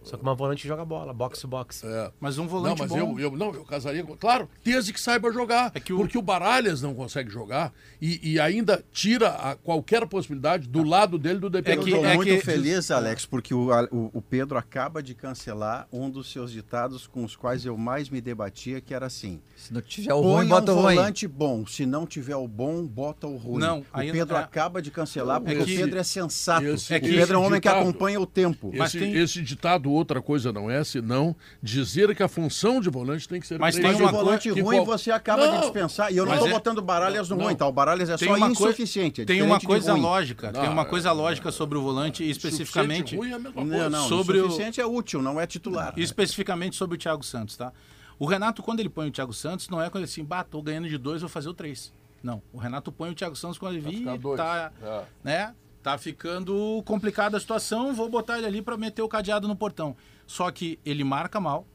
Só 0.04 0.18
que 0.18 0.24
uma 0.24 0.36
volante 0.36 0.68
joga 0.68 0.84
bola, 0.84 1.14
boxe 1.14 1.42
to 1.42 1.48
boxe. 1.48 1.86
É. 1.86 2.12
Mas 2.20 2.38
um 2.38 2.44
Não, 2.44 2.50
volante 2.50 2.80
mas 2.82 2.90
bom. 2.90 2.98
eu, 2.98 3.20
eu, 3.20 3.32
não, 3.38 3.54
eu 3.54 3.64
casaria 3.64 4.04
com. 4.04 4.16
Claro, 4.18 4.50
desde 4.64 4.92
que 4.94 5.00
saiba 5.00 5.32
jogar. 5.32 5.72
É 5.74 5.80
que 5.80 5.94
o- 5.94 5.98
Porque 5.98 6.18
o 6.18 6.22
Baralhas 6.22 6.82
não 6.82 6.94
consegue 6.94 7.30
jogar 7.30 7.74
e, 8.02 8.20
e 8.34 8.40
ainda 8.40 8.84
tira 8.92 9.30
a 9.30 9.56
qualquer 9.56 10.06
possibilidade 10.08 10.68
do 10.68 10.84
lado 10.84 11.18
dele 11.18 11.40
do 11.40 11.48
É 11.48 11.50
dependente. 11.62 11.86
que- 11.86 11.92
Eu 11.92 12.06
é 12.06 12.16
muito 12.16 12.30
que- 12.30 12.42
feliz, 12.42 12.92
Alex, 12.92 13.26
porque 13.26 13.54
o, 13.54 13.70
o- 13.92 14.10
o 14.14 14.22
Pedro 14.22 14.58
acaba 14.58 15.02
de 15.02 15.14
cancelar 15.16 15.88
um 15.92 16.10
dos 16.10 16.32
seus 16.32 16.52
ditados 16.52 17.08
com 17.08 17.24
os 17.24 17.36
quais 17.36 17.66
eu 17.66 17.78
mais 17.78 18.10
me 18.10 18.20
debatia, 18.20 18.82
que 18.82 18.94
era 18.94 19.06
assim: 19.06 19.40
Se 19.56 19.74
não 19.74 19.82
tiver 19.82 20.14
o 20.14 20.22
ruim, 20.22 20.34
põe 20.36 20.48
bota 20.48 20.74
um 20.74 20.78
o 20.78 20.82
ruim. 20.82 20.96
volante 20.96 21.28
bom, 21.28 21.66
se 21.66 21.86
não 21.86 22.06
tiver 22.06 22.36
o 22.36 22.48
bom, 22.48 22.86
bota 22.86 23.26
o 23.28 23.38
ruim. 23.38 23.62
Não, 23.62 23.80
o 23.80 23.86
Pedro 24.12 24.36
é- 24.36 24.40
acaba 24.40 24.82
de 24.82 24.92
cancelar, 24.92 25.40
porque 25.40 25.64
que- 25.64 25.74
o 25.74 25.78
Pedro 25.78 26.00
é 26.00 26.04
sensato. 26.04 26.66
esse- 26.66 26.94
o 26.96 27.00
Pedro 27.00 27.36
é 27.36 27.38
um 27.40 27.46
homem 27.46 27.62
que 27.62 27.68
ditado- 27.70 27.82
acompanha 27.82 28.20
o 28.20 28.26
tempo. 28.26 28.72
Mas 28.76 28.90
Esse, 28.94 29.00
tem- 29.00 29.14
esse 29.16 29.42
ditado 29.42 29.93
outra 29.94 30.22
coisa 30.22 30.52
não 30.52 30.70
é, 30.70 30.84
senão 30.84 31.36
dizer 31.62 32.16
que 32.16 32.24
a 32.24 32.28
função 32.28 32.82
de 32.82 32.90
volante 32.90 33.28
tem 33.28 33.40
que 33.40 33.48
ser 33.48 33.60
Mas 33.60 33.76
tem 33.76 33.86
o 34.02 34.08
volante 34.10 34.50
ruim 34.50 34.78
qual- 34.78 34.86
você 34.86 35.12
acaba 35.12 35.46
Não, 35.46 35.56
de 35.56 35.62
dispensar. 35.62 36.12
E 36.12 36.18
eu 36.18 36.26
não 36.26 36.34
estou 36.34 36.48
é- 36.50 36.52
botando 36.52 36.82
Baralhas 36.82 37.30
no 37.30 37.36
Não. 37.38 37.46
ruim, 37.46 37.56
tá? 37.56 37.68
O 37.68 37.72
Baralhas 37.72 38.10
é 38.10 38.18
Tem 38.18 38.28
só 38.28 38.36
uma 38.36 38.54
coi- 38.54 38.70
insuficiente. 38.70 39.22
é 39.22 39.26
Tem 39.26 39.42
uma 39.42 39.60
coisa 39.60 39.94
lógica, 39.94 40.52
tem 40.52 40.64
Não, 40.64 40.72
uma 40.74 40.82
é- 40.82 40.86
coisa 40.86 41.12
lógica 41.12 41.52
sobre 41.52 41.78
o 41.78 41.82
volante, 41.82 42.24
e 42.24 42.30
especificamente, 42.30 43.16
ruim 43.16 43.32
é 43.32 43.34
a 43.36 43.40
mesma 43.40 43.62
Não, 43.62 43.70
coisa. 43.70 43.90
não, 43.90 44.08
Sobre 44.08 44.38
o- 44.40 44.46
insuficiente 44.46 44.82
é 44.82 44.86
útil, 44.86 45.22
não 45.22 45.40
é 45.40 45.46
titular. 45.48 45.94
especificamente 45.98 46.76
sobre 46.76 46.96
o 46.96 47.00
Thiago 47.00 47.24
Santos, 47.24 47.56
tá? 47.58 47.72
O 48.20 48.26
Renato, 48.26 48.62
quando 48.62 48.80
ele 48.80 48.90
põe 48.90 49.08
o 49.08 49.12
Thiago 49.12 49.34
Santos, 49.34 49.68
não 49.70 49.82
é 49.82 49.90
quando 49.90 50.04
ele 50.04 50.12
assim, 50.12 50.24
bah, 50.24 50.44
tô 50.44 50.62
ganhando 50.62 50.88
de 50.88 50.98
dois, 50.98 51.22
vou 51.22 51.30
fazer 51.30 51.50
o 51.50 51.54
três. 51.54 51.92
Não, 52.22 52.42
o 52.54 52.58
Renato 52.58 52.92
põe 52.92 53.10
o 53.10 53.14
Thiago 53.16 53.36
Santos 53.36 53.58
quando 53.58 53.76
ele 53.76 54.18
dois. 54.18 54.38
tá, 54.38 54.72
É. 54.82 55.02
né? 55.24 55.54
Tá 55.84 55.98
ficando 55.98 56.82
complicada 56.86 57.36
a 57.36 57.40
situação, 57.42 57.94
vou 57.94 58.10
botar 58.10 58.38
ele 58.38 58.48
ali 58.48 58.62
pra 58.62 58.78
meter 58.78 59.02
o 59.02 59.08
cadeado 59.10 59.50
no 59.50 59.56
portão. 59.56 59.98
Só 60.26 60.50
que 60.50 60.80
ele 60.86 61.04
marca 61.04 61.42
mal, 61.42 61.68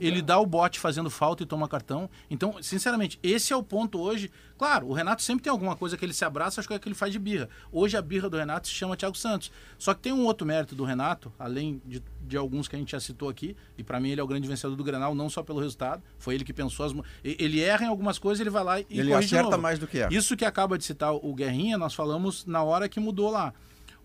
ele 0.00 0.22
dá 0.22 0.38
o 0.38 0.46
bote 0.46 0.80
fazendo 0.80 1.10
falta 1.10 1.42
e 1.42 1.46
toma 1.46 1.68
cartão. 1.68 2.08
Então, 2.30 2.56
sinceramente, 2.62 3.18
esse 3.22 3.52
é 3.52 3.56
o 3.56 3.62
ponto 3.62 4.00
hoje. 4.00 4.30
Claro, 4.58 4.88
o 4.88 4.92
Renato 4.92 5.22
sempre 5.22 5.44
tem 5.44 5.50
alguma 5.50 5.76
coisa 5.76 5.96
que 5.96 6.04
ele 6.04 6.12
se 6.12 6.24
abraça, 6.24 6.60
acho 6.60 6.68
que 6.68 6.74
é 6.74 6.78
que 6.78 6.88
ele 6.88 6.94
faz 6.94 7.12
de 7.12 7.18
birra. 7.18 7.48
Hoje 7.72 7.96
a 7.96 8.02
birra 8.02 8.28
do 8.28 8.36
Renato 8.36 8.68
se 8.68 8.74
chama 8.74 8.96
Thiago 8.96 9.16
Santos. 9.16 9.50
Só 9.78 9.94
que 9.94 10.00
tem 10.00 10.12
um 10.12 10.24
outro 10.24 10.46
mérito 10.46 10.74
do 10.74 10.84
Renato, 10.84 11.32
além 11.38 11.80
de, 11.86 12.02
de 12.20 12.36
alguns 12.36 12.68
que 12.68 12.76
a 12.76 12.78
gente 12.78 12.92
já 12.92 13.00
citou 13.00 13.28
aqui, 13.28 13.56
e 13.78 13.82
pra 13.82 13.98
mim 14.00 14.10
ele 14.10 14.20
é 14.20 14.24
o 14.24 14.26
grande 14.26 14.46
vencedor 14.46 14.76
do 14.76 14.84
Granal, 14.84 15.14
não 15.14 15.30
só 15.30 15.42
pelo 15.42 15.60
resultado, 15.60 16.02
foi 16.18 16.34
ele 16.34 16.44
que 16.44 16.52
pensou 16.52 16.84
as. 16.84 16.92
Ele 17.24 17.60
erra 17.60 17.84
em 17.84 17.88
algumas 17.88 18.18
coisas, 18.18 18.40
ele 18.40 18.50
vai 18.50 18.64
lá 18.64 18.80
e 18.80 18.86
Ele 18.90 19.14
acerta 19.14 19.56
mais 19.56 19.78
do 19.78 19.86
que 19.86 19.98
erra. 19.98 20.12
Isso 20.12 20.36
que 20.36 20.44
acaba 20.44 20.76
de 20.76 20.84
citar 20.84 21.14
o 21.14 21.34
Guerrinha, 21.34 21.78
nós 21.78 21.94
falamos 21.94 22.44
na 22.44 22.62
hora 22.62 22.88
que 22.88 23.00
mudou 23.00 23.30
lá. 23.30 23.54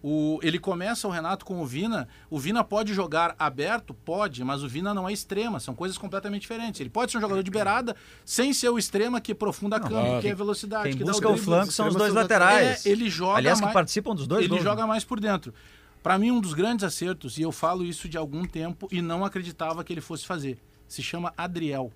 O, 0.04 0.40
ele 0.44 0.60
começa 0.60 1.08
o 1.08 1.12
Renato 1.12 1.44
com 1.46 1.60
o 1.62 1.66
Vina. 1.66 2.08
O 2.30 2.38
Vina 2.38 2.64
pode 2.64 2.94
jogar 2.94 3.36
aberto? 3.40 3.92
Pode, 3.94 4.44
mas 4.44 4.62
o 4.62 4.68
Vina 4.68 4.94
não 4.94 5.10
é 5.10 5.14
extrema. 5.14 5.60
São 5.60 5.74
coisas 5.74 5.98
completamente 5.98 6.42
diferentes. 6.42 6.80
Ele 6.80 6.92
pode 6.92 7.12
ser 7.12 7.18
um 7.18 7.22
jogador 7.22 7.42
de 7.42 7.50
beirada 7.50 7.96
sem 8.24 8.54
ser 8.54 8.70
o 8.70 8.78
extrema 8.78 9.20
que 9.20 9.32
aprofunda 9.32 9.80
campo, 9.80 9.90
claro. 9.94 10.22
que 10.22 10.28
é 10.28 10.36
velocidade. 10.36 10.90
Quem 10.90 10.98
que 10.98 11.04
dá 11.04 11.12
busca 11.12 11.28
o 11.28 11.32
drible. 11.32 11.46
flanco 11.46 11.72
são 11.72 11.88
os 11.88 11.96
dois 11.96 12.14
laterais. 12.14 12.86
É, 12.86 12.90
ele 12.90 13.10
joga 13.10 13.38
Aliás, 13.38 13.58
que 13.58 13.64
mais- 13.66 13.74
participam 13.74 14.14
dos 14.14 14.28
dois 14.28 14.42
Ele 14.42 14.50
gols, 14.50 14.64
joga 14.64 14.84
né? 14.84 14.88
mais 14.88 15.04
por 15.04 15.20
dentro. 15.20 15.52
Pra 16.04 16.20
mim, 16.20 16.30
um 16.30 16.40
dos 16.40 16.54
grandes 16.54 16.84
acertos, 16.84 17.40
e 17.40 17.42
eu 17.42 17.52
falo 17.52 17.84
isso 17.84 18.08
de 18.08 18.16
algum 18.16 18.46
tempo 18.46 18.88
e 18.92 19.02
não 19.02 19.26
acreditava 19.26 19.84
que 19.84 19.92
ele 19.92 20.02
fosse 20.02 20.24
fazer, 20.24 20.60
se 20.88 21.02
chama 21.02 21.34
Adriel. 21.36 21.92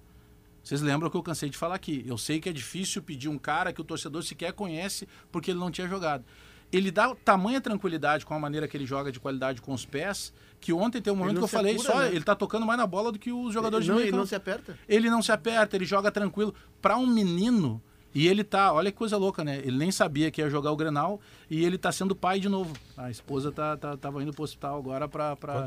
Vocês 0.64 0.82
lembram 0.82 1.12
que 1.12 1.16
eu 1.18 1.22
cansei 1.22 1.48
de 1.50 1.58
falar 1.58 1.76
aqui. 1.76 2.04
Eu 2.08 2.18
sei 2.18 2.40
que 2.40 2.50
é 2.50 2.52
difícil 2.52 3.02
pedir 3.04 3.30
um 3.30 3.38
cara 3.38 3.72
que 3.72 3.80
o 3.80 3.84
torcedor 3.84 4.24
sequer 4.24 4.52
conhece 4.54 5.08
porque 5.32 5.52
ele 5.52 5.60
não 5.60 5.70
tinha 5.70 5.88
jogado. 5.88 6.24
Ele 6.72 6.92
dá 6.92 7.16
tamanha 7.16 7.60
tranquilidade 7.60 8.26
com 8.26 8.34
a 8.34 8.40
maneira 8.40 8.68
que 8.68 8.78
ele 8.78 8.86
joga 8.86 9.12
de 9.12 9.20
qualidade 9.20 9.62
com 9.62 9.74
os 9.74 9.86
pés, 9.86 10.32
que 10.60 10.72
ontem 10.72 11.02
tem 11.02 11.12
um 11.12 11.16
momento 11.16 11.36
não 11.36 11.42
que 11.42 11.46
eu 11.46 11.48
falei 11.48 11.74
apura, 11.74 11.92
só, 11.92 12.00
né? 12.00 12.10
ele 12.10 12.24
tá 12.24 12.36
tocando 12.36 12.66
mais 12.66 12.78
na 12.78 12.86
bola 12.86 13.12
do 13.12 13.18
que 13.18 13.32
os 13.32 13.54
jogadores 13.54 13.88
não, 13.88 13.96
de 13.96 14.02
ele 14.02 14.12
meio 14.12 14.16
não 14.16 14.20
campo. 14.20 14.30
se 14.30 14.36
aperta. 14.36 14.78
Ele 14.88 15.10
não 15.10 15.22
se 15.22 15.32
aperta, 15.32 15.76
ele 15.76 15.86
joga 15.86 16.12
tranquilo. 16.12 16.54
Pra 16.82 16.96
um 16.96 17.08
menino, 17.08 17.82
e 18.14 18.28
ele 18.28 18.44
tá, 18.44 18.74
olha 18.74 18.92
que 18.92 18.98
coisa 18.98 19.18
louca, 19.18 19.44
né? 19.44 19.60
Ele 19.64 19.78
nem 19.78 19.92
sabia 19.92 20.32
que 20.32 20.42
ia 20.42 20.50
jogar 20.50 20.72
o 20.72 20.76
Grenal 20.76 21.20
e 21.50 21.64
ele 21.64 21.78
tá 21.78 21.92
sendo 21.92 22.16
pai 22.16 22.40
de 22.40 22.50
novo. 22.50 22.74
A 22.98 23.12
esposa 23.12 23.52
tá, 23.52 23.78
tá, 23.78 23.96
tava 23.98 24.22
indo 24.24 24.34
pro 24.34 24.44
hospital 24.44 24.78
agora 24.78 25.08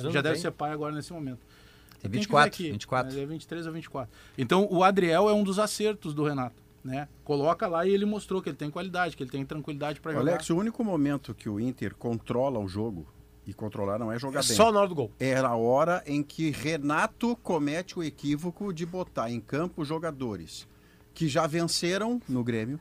anos 0.01 0.13
já 0.13 0.21
deve 0.21 0.35
tem? 0.35 0.43
ser 0.43 0.51
pai 0.51 0.73
agora 0.73 0.95
nesse 0.95 1.13
momento. 1.13 1.41
Tem 2.01 2.09
Eu 2.09 2.11
tenho 2.11 2.13
que 2.13 2.19
24, 2.19 2.45
ver 2.45 2.49
aqui, 2.49 2.73
24. 2.73 3.13
mas 3.13 3.23
É 3.23 3.27
23 3.27 3.67
ou 3.67 3.73
24. 3.73 4.15
Então 4.37 4.69
o 4.71 4.83
Adriel 4.83 5.29
é 5.29 5.33
um 5.33 5.45
dos 5.45 5.59
acertos 5.59 6.15
do 6.15 6.25
Renato. 6.25 6.62
Né? 6.85 7.09
Coloca 7.25 7.67
lá 7.69 7.87
e 7.87 7.91
ele 7.91 8.05
mostrou 8.05 8.43
que 8.43 8.49
ele 8.49 8.57
tem 8.57 8.71
qualidade, 8.71 9.17
que 9.17 9.23
ele 9.23 9.31
tem 9.31 9.45
tranquilidade 9.45 10.01
pra 10.01 10.13
jogar. 10.13 10.31
Alex, 10.33 10.51
o 10.51 10.57
único 10.57 10.83
momento 10.85 11.33
que 11.33 11.49
o 11.49 11.61
Inter 11.61 11.95
controla 11.95 12.59
o 12.59 12.67
jogo, 12.67 13.07
e 13.47 13.53
controlar 13.53 13.99
não 13.99 14.11
é 14.13 14.19
jogar 14.19 14.41
É 14.41 14.47
bem. 14.47 14.57
só 14.57 14.71
na 14.71 14.81
hora 14.81 14.89
do 14.89 14.95
gol. 14.95 15.11
Era 15.19 15.49
a 15.49 15.57
hora 15.57 16.03
em 16.07 16.23
que 16.23 16.51
Renato 16.51 17.37
comete 17.37 17.99
o 17.99 18.03
equívoco 18.03 18.73
de 18.73 18.87
botar 18.87 19.31
em 19.31 19.41
campo 19.41 19.85
jogadores 19.85 20.69
que 21.15 21.29
já 21.29 21.47
venceram 21.47 22.21
no 22.29 22.43
Grêmio, 22.43 22.81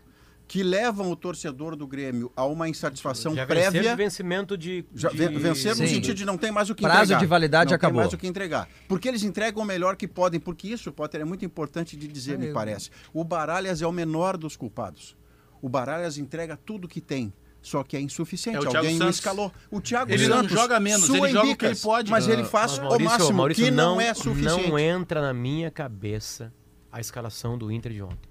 que 0.52 0.64
levam 0.64 1.10
o 1.10 1.16
torcedor 1.16 1.78
do 1.78 1.88
Grêmio 1.88 2.30
a 2.36 2.44
uma 2.46 2.68
insatisfação 2.68 3.34
Já 3.34 3.46
prévia. 3.48 3.82
de 3.82 3.96
vencimento 3.96 4.58
de. 4.58 4.84
Já 4.94 5.08
de- 5.08 5.16
ven- 5.16 5.38
venceram 5.38 5.78
no 5.78 5.88
sentido 5.88 6.14
de 6.14 6.26
não 6.26 6.38
tem 6.38 6.52
mais 6.52 6.70
o 6.70 6.76
que 6.76 6.84
Prazo 6.84 7.04
entregar. 7.04 7.20
de 7.22 7.26
validade 7.26 7.70
não 7.70 7.76
acabou. 7.78 8.02
Tem 8.02 8.04
mais 8.04 8.14
o 8.14 8.18
que 8.18 8.28
entregar. 8.28 8.68
Porque 8.86 9.08
eles 9.08 9.24
entregam 9.24 9.64
o 9.64 9.66
melhor 9.66 9.96
que 9.96 10.10
podem, 10.10 10.42
porque 10.42 10.68
isso, 10.68 10.92
Potter, 10.92 11.22
é 11.22 11.24
muito 11.24 11.46
importante 11.46 11.96
de 11.96 12.06
dizer, 12.06 12.38
me 12.38 12.48
eu- 12.48 12.54
parece. 12.54 12.90
O 13.14 13.24
Baralhas 13.24 13.82
é 13.82 13.88
o 13.88 13.94
menor 13.94 14.36
dos 14.36 14.58
culpados. 14.58 15.16
O 15.62 15.70
Baralhas 15.70 16.18
entrega 16.18 16.58
tudo 16.58 16.86
que 16.86 17.00
tem. 17.00 17.32
Só 17.62 17.82
que 17.82 17.96
é 17.96 18.02
insuficiente. 18.02 18.58
É 18.58 18.60
o 18.60 18.76
Alguém 18.76 19.02
o 19.02 19.08
escalou. 19.10 19.54
O 19.70 19.80
Thiago 19.80 20.12
Ele 20.12 20.28
não 20.28 20.38
Santos 20.40 20.52
joga 20.52 20.80
menos, 20.82 21.08
ele 21.08 21.18
joga 21.30 21.40
o 21.40 21.42
que 21.44 21.48
bicas, 21.52 21.70
ele 21.70 21.80
pode. 21.80 22.12
Mas 22.12 22.28
ele 22.28 22.42
Mas, 22.42 22.52
faz 22.52 22.78
Maurício, 22.78 23.08
o 23.08 23.10
máximo, 23.10 23.38
Maurício, 23.38 23.64
que 23.64 23.72
não, 23.72 23.94
não 23.96 24.02
é 24.02 24.14
suficiente. 24.14 24.70
Não 24.70 24.78
entra 24.78 25.22
na 25.22 25.34
minha 25.34 25.72
cabeça 25.72 26.52
a 26.92 27.00
escalação 27.00 27.58
do 27.58 27.72
Inter 27.72 27.94
de 27.94 28.02
ontem. 28.02 28.31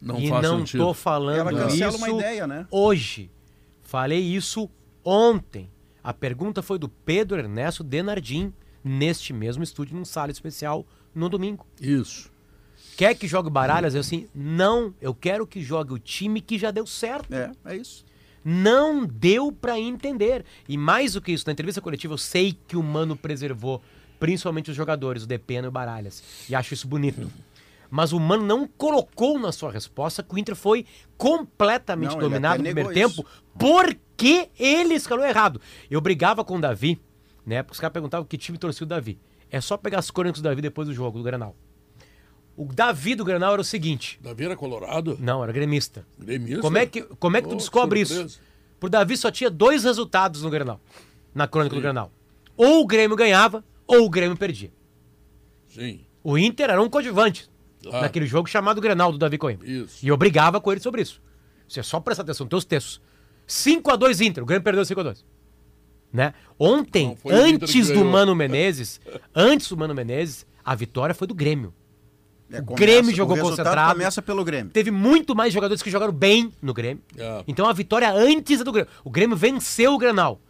Não 0.00 0.18
e 0.18 0.28
faz 0.28 0.42
não 0.42 0.58
sentido. 0.58 0.84
tô 0.84 0.94
falando 0.94 1.38
Ela 1.38 1.52
cancela 1.52 1.94
isso 1.94 1.98
uma 1.98 2.10
ideia, 2.10 2.46
né? 2.46 2.66
hoje. 2.70 3.30
Falei 3.82 4.20
isso 4.20 4.68
ontem. 5.04 5.70
A 6.02 6.12
pergunta 6.12 6.62
foi 6.62 6.78
do 6.78 6.88
Pedro 6.88 7.38
Ernesto 7.38 7.82
Denardim, 7.82 8.52
neste 8.84 9.32
mesmo 9.32 9.62
estúdio, 9.62 9.96
num 9.96 10.04
sala 10.04 10.30
especial, 10.30 10.86
no 11.14 11.28
domingo. 11.28 11.66
Isso. 11.80 12.30
Quer 12.96 13.14
que 13.14 13.26
jogue 13.26 13.50
baralhas? 13.50 13.94
Eu 13.94 14.00
assim, 14.00 14.26
não, 14.34 14.94
eu 15.00 15.14
quero 15.14 15.46
que 15.46 15.60
jogue 15.60 15.92
o 15.92 15.98
time 15.98 16.40
que 16.40 16.58
já 16.58 16.70
deu 16.70 16.86
certo. 16.86 17.32
É, 17.32 17.52
é 17.64 17.76
isso. 17.76 18.04
Não 18.44 19.04
deu 19.04 19.50
pra 19.50 19.78
entender. 19.78 20.44
E 20.68 20.78
mais 20.78 21.14
do 21.14 21.20
que 21.20 21.32
isso, 21.32 21.44
na 21.46 21.52
entrevista 21.52 21.80
coletiva 21.80 22.14
eu 22.14 22.18
sei 22.18 22.56
que 22.66 22.76
o 22.76 22.82
Mano 22.82 23.16
preservou, 23.16 23.82
principalmente 24.20 24.70
os 24.70 24.76
jogadores, 24.76 25.24
o 25.24 25.26
Depena 25.26 25.66
e 25.66 25.68
o 25.68 25.72
Baralhas. 25.72 26.22
E 26.48 26.54
acho 26.54 26.72
isso 26.72 26.86
bonito. 26.86 27.30
Mas 27.90 28.12
o 28.12 28.20
Mano 28.20 28.44
não 28.44 28.66
colocou 28.66 29.38
na 29.38 29.52
sua 29.52 29.70
resposta 29.70 30.22
que 30.22 30.34
o 30.34 30.38
Inter 30.38 30.54
foi 30.56 30.84
completamente 31.16 32.12
Não, 32.12 32.18
dominado 32.20 32.58
no 32.58 32.64
primeiro 32.64 32.90
negou 32.90 33.10
tempo 33.10 33.26
porque 33.58 34.48
ele 34.58 34.94
escalou 34.94 35.24
errado. 35.24 35.60
Eu 35.90 36.00
brigava 36.00 36.44
com 36.44 36.56
o 36.56 36.60
Davi, 36.60 37.00
né? 37.44 37.62
Porque 37.62 37.74
os 37.74 37.80
caras 37.80 37.92
perguntavam 37.92 38.26
que 38.26 38.36
time 38.36 38.58
torcia 38.58 38.84
o 38.84 38.88
Davi. 38.88 39.18
É 39.50 39.60
só 39.60 39.76
pegar 39.76 39.98
as 40.00 40.10
crônicas 40.10 40.40
do 40.40 40.48
Davi 40.48 40.60
depois 40.60 40.88
do 40.88 40.94
jogo, 40.94 41.18
do 41.18 41.24
Granal. 41.24 41.54
O 42.56 42.64
Davi 42.64 43.14
do 43.14 43.24
Granal 43.24 43.52
era 43.52 43.60
o 43.60 43.64
seguinte. 43.64 44.18
Davi 44.22 44.44
era 44.46 44.56
colorado? 44.56 45.16
Não, 45.20 45.42
era 45.42 45.52
gremista. 45.52 46.06
Gremista? 46.18 46.60
Como 46.62 46.78
é 46.78 46.86
que, 46.86 47.02
como 47.02 47.36
é 47.36 47.42
que 47.42 47.48
tu 47.48 47.54
Oh, 47.54 47.56
descobre 47.58 48.04
surpresa. 48.04 48.28
isso? 48.28 48.40
Pro 48.80 48.88
Davi 48.88 49.16
só 49.16 49.30
tinha 49.30 49.50
dois 49.50 49.84
resultados 49.84 50.42
no 50.42 50.50
Grenal. 50.50 50.80
Na 51.34 51.46
crônica 51.46 51.74
do 51.74 51.80
Grenal. 51.82 52.10
Ou 52.56 52.82
o 52.82 52.86
Grêmio 52.86 53.16
ganhava, 53.16 53.62
ou 53.86 54.06
o 54.06 54.10
Grêmio 54.10 54.36
perdia. 54.36 54.72
Sim. 55.68 56.00
O 56.24 56.36
Inter 56.38 56.70
era 56.70 56.80
um 56.82 56.88
coadjuvante 56.88 57.48
Claro. 57.90 58.04
naquele 58.04 58.26
jogo 58.26 58.48
chamado 58.48 58.80
Grenal 58.80 59.12
do 59.12 59.18
Davi 59.18 59.38
Coimbra. 59.38 59.68
Isso. 59.68 60.04
E 60.04 60.08
eu 60.08 60.16
brigava 60.16 60.60
com 60.60 60.70
ele 60.72 60.80
sobre 60.80 61.02
isso. 61.02 61.20
Você 61.68 61.80
é 61.80 61.82
só 61.82 61.98
prestar 62.00 62.22
atenção 62.22 62.44
nos 62.44 62.50
teus 62.50 62.64
textos. 62.64 63.00
5x2 63.46 64.20
Inter, 64.26 64.42
o 64.42 64.46
Grêmio 64.46 64.62
perdeu 64.64 64.82
5x2. 64.84 65.24
Né? 66.12 66.32
Ontem, 66.58 67.16
Não, 67.24 67.36
antes 67.36 67.88
do. 67.88 68.04
Mano 68.04 68.34
Menezes, 68.34 69.00
antes 69.34 69.68
do 69.68 69.76
Mano 69.76 69.94
Menezes, 69.94 70.46
a 70.64 70.74
vitória 70.74 71.14
foi 71.14 71.26
do 71.26 71.34
Grêmio. 71.34 71.74
É, 72.50 72.60
O 72.60 72.64
começa- 72.64 72.76
Grêmio 72.76 73.14
jogou 73.14 73.36
o 73.36 73.40
concentrado. 73.40 73.92
começa 73.92 74.22
pelo 74.22 74.44
Grêmio. 74.44 74.70
Teve 74.72 74.90
muito 74.92 75.34
mais 75.34 75.52
jogadores 75.52 75.82
que 75.82 75.90
jogaram 75.90 76.12
bem 76.12 76.52
no 76.62 76.72
Grêmio. 76.72 77.02
É. 77.18 77.42
Então 77.46 77.68
a 77.68 77.72
vitória 77.72 78.08
antes 78.10 78.60
é 78.60 78.64
do 78.64 78.70
Grêmio. 78.72 78.90
O 79.04 79.10
Grêmio 79.10 79.36
venceu 79.36 79.94
o 79.94 79.98
Grenal 79.98 80.40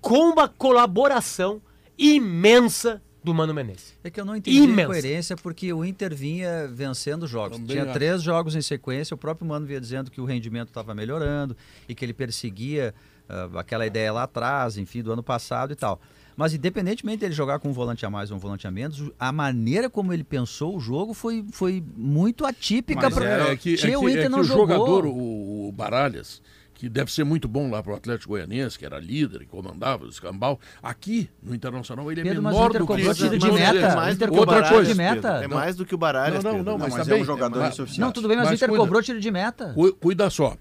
com 0.00 0.30
uma 0.32 0.46
colaboração 0.48 1.60
imensa 1.98 3.02
do 3.26 3.34
Mano 3.34 3.52
Menezes. 3.52 3.92
É 4.04 4.08
que 4.08 4.20
eu 4.20 4.24
não 4.24 4.36
entendi 4.36 4.60
a 4.60 4.62
Imensa. 4.62 4.82
incoerência, 4.82 5.36
porque 5.36 5.72
o 5.72 5.84
Inter 5.84 6.14
vinha 6.14 6.68
vencendo 6.68 7.26
jogos. 7.26 7.58
Também 7.58 7.72
Tinha 7.72 7.82
acho. 7.84 7.92
três 7.92 8.22
jogos 8.22 8.54
em 8.54 8.62
sequência, 8.62 9.14
o 9.14 9.18
próprio 9.18 9.46
Mano 9.48 9.66
vinha 9.66 9.80
dizendo 9.80 10.10
que 10.12 10.20
o 10.20 10.24
rendimento 10.24 10.68
estava 10.68 10.94
melhorando 10.94 11.56
e 11.88 11.94
que 11.94 12.04
ele 12.04 12.14
perseguia 12.14 12.94
ah, 13.28 13.48
aquela 13.56 13.84
ideia 13.84 14.12
lá 14.12 14.22
atrás, 14.22 14.78
enfim, 14.78 15.02
do 15.02 15.12
ano 15.12 15.24
passado 15.24 15.72
e 15.72 15.76
tal. 15.76 16.00
Mas 16.36 16.54
independentemente 16.54 17.18
dele 17.18 17.32
jogar 17.34 17.58
com 17.58 17.68
um 17.70 17.72
volante 17.72 18.06
a 18.06 18.10
mais 18.10 18.30
ou 18.30 18.36
um 18.36 18.40
volante 18.40 18.64
a 18.66 18.70
menos, 18.70 19.10
a 19.18 19.32
maneira 19.32 19.90
como 19.90 20.12
ele 20.12 20.22
pensou 20.22 20.76
o 20.76 20.80
jogo 20.80 21.12
foi, 21.12 21.44
foi 21.50 21.82
muito 21.96 22.44
atípica. 22.46 23.00
Mas 23.10 23.14
pra... 23.14 23.24
É 23.50 23.56
que, 23.56 23.74
é 23.74 23.76
Tchê, 23.76 23.88
que- 23.88 23.96
o 23.96 24.08
Inter 24.08 24.20
é 24.20 24.22
que 24.24 24.28
não 24.28 24.40
o 24.40 24.44
jogou. 24.44 24.68
jogador, 24.68 25.06
o, 25.06 25.68
o 25.68 25.72
Baralhas, 25.72 26.40
que 26.76 26.90
deve 26.90 27.10
ser 27.10 27.24
muito 27.24 27.48
bom 27.48 27.70
lá 27.70 27.82
pro 27.82 27.94
Atlético 27.94 28.34
Goianiense, 28.34 28.78
que 28.78 28.84
era 28.84 28.98
líder 29.00 29.40
e 29.42 29.46
comandava 29.46 30.04
o 30.04 30.08
escambau, 30.10 30.60
aqui 30.82 31.28
no 31.42 31.54
Internacional 31.54 32.12
ele 32.12 32.20
é 32.20 32.24
Pedro, 32.24 32.40
o 32.40 32.44
menor 32.44 32.70
do 32.70 32.86
que 32.86 33.14
tiro 33.14 33.30
de 33.38 33.38
Vamos 33.46 33.58
meta. 33.60 33.88
O 33.92 33.96
mais 33.96 34.18
do 34.18 34.24
o 34.26 34.28
outra 34.36 34.44
Baralhas, 34.46 34.70
coisa. 34.70 34.90
de 34.92 34.96
meta. 34.96 35.28
É 35.42 35.48
mais 35.48 35.74
do 35.74 35.86
que 35.86 35.94
o 35.94 35.98
Baralhas, 35.98 36.44
Não, 36.44 36.52
não, 36.58 36.62
não, 36.62 36.78
mas, 36.78 36.90
Não, 36.90 36.96
mas 36.98 37.06
também, 37.06 37.20
é 37.20 37.22
um 37.22 37.26
jogador 37.26 37.58
mas- 37.60 37.72
insuficiente. 37.72 38.00
Não, 38.00 38.12
tudo 38.12 38.28
bem, 38.28 38.36
mas, 38.36 38.44
Mas 38.46 38.52
o 38.52 38.54
Inter 38.56 38.68
cuida. 38.68 38.84
cobrou 38.84 39.02
tiro 39.02 39.18
de 39.18 39.30
meta. 39.30 39.72
Cu- 39.72 39.94
Cuida 39.94 40.28
só. 40.28 40.54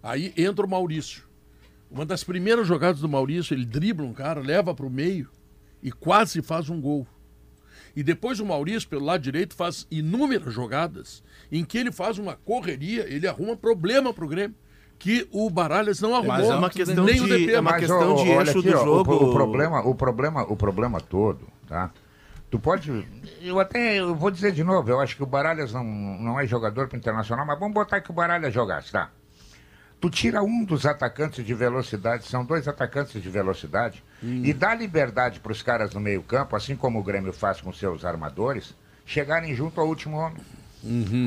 Aí 0.00 0.32
entra 0.36 0.64
o 0.64 0.70
Maurício. 0.70 1.24
Uma 1.90 2.06
das 2.06 2.22
primeiras 2.22 2.64
jogadas 2.66 3.00
do 3.00 3.08
Maurício, 3.08 3.52
ele 3.52 3.64
dribla 3.64 4.06
um 4.06 4.12
cara, 4.12 4.40
leva 4.40 4.72
para 4.72 4.86
o 4.86 4.90
meio 4.90 5.28
e 5.82 5.90
quase 5.90 6.40
faz 6.40 6.68
um 6.70 6.80
gol. 6.80 7.04
E 7.96 8.02
depois 8.04 8.38
o 8.38 8.46
Maurício, 8.46 8.88
pelo 8.88 9.04
lado 9.06 9.22
direito, 9.22 9.56
faz 9.56 9.86
inúmeras 9.90 10.54
jogadas 10.54 11.20
em 11.50 11.64
que 11.64 11.76
ele 11.78 11.90
faz 11.90 12.16
uma 12.16 12.36
correria, 12.36 13.12
ele 13.12 13.26
arruma 13.26 13.56
problema 13.56 14.14
para 14.14 14.24
o 14.24 14.28
Grêmio, 14.28 14.54
que 14.98 15.28
o 15.30 15.48
Baralhas 15.48 16.00
não 16.00 16.14
arrumou. 16.14 16.36
Mas 16.36 16.48
é 16.50 16.54
uma 16.56 16.70
questão 16.70 17.04
nem 17.04 17.20
o 17.20 17.24
de- 17.26 17.38
DP, 17.38 17.52
é 17.54 17.60
uma 17.60 17.70
mas- 17.70 17.80
questão 17.80 18.14
de 18.16 18.30
olha 18.30 18.48
eixo 18.48 18.58
aqui, 18.58 18.70
do 18.70 18.76
ó, 18.76 18.80
o 18.80 18.84
jogo. 18.84 19.04
pro- 19.04 19.28
O, 19.28 19.32
problema, 19.32 19.80
o 19.86 19.94
problema, 19.94 20.42
o 20.42 20.56
problema 20.56 21.00
todo, 21.00 21.46
tá? 21.68 21.90
Tu 22.50 22.58
pode, 22.58 23.06
eu 23.42 23.60
até 23.60 24.00
eu 24.00 24.14
vou 24.14 24.30
dizer 24.30 24.52
de 24.52 24.64
novo, 24.64 24.88
eu 24.90 24.98
acho 25.00 25.14
que 25.16 25.22
o 25.22 25.26
Baralhas 25.26 25.72
não, 25.72 25.84
não 25.84 26.40
é 26.40 26.46
jogador 26.46 26.88
para 26.88 26.96
internacional, 26.98 27.44
mas 27.46 27.58
vamos 27.58 27.74
botar 27.74 28.00
que 28.00 28.10
o 28.10 28.14
Baralhas 28.14 28.52
jogasse, 28.54 28.90
tá? 28.90 29.10
Tu 30.00 30.08
tira 30.08 30.42
um 30.42 30.64
dos 30.64 30.86
atacantes 30.86 31.44
de 31.44 31.52
velocidade, 31.54 32.24
são 32.26 32.44
dois 32.44 32.66
atacantes 32.66 33.20
de 33.20 33.28
velocidade, 33.28 34.02
e 34.22 34.52
dá 34.52 34.74
liberdade 34.74 35.40
para 35.40 35.52
os 35.52 35.60
caras 35.60 35.92
no 35.92 36.00
meio 36.00 36.22
campo, 36.22 36.56
assim 36.56 36.74
como 36.74 36.98
o 36.98 37.02
Grêmio 37.02 37.32
faz 37.32 37.60
com 37.60 37.72
seus 37.72 38.04
armadores, 38.04 38.74
chegarem 39.04 39.54
junto 39.54 39.80
ao 39.80 39.86
último 39.86 40.16
homem. 40.16 40.40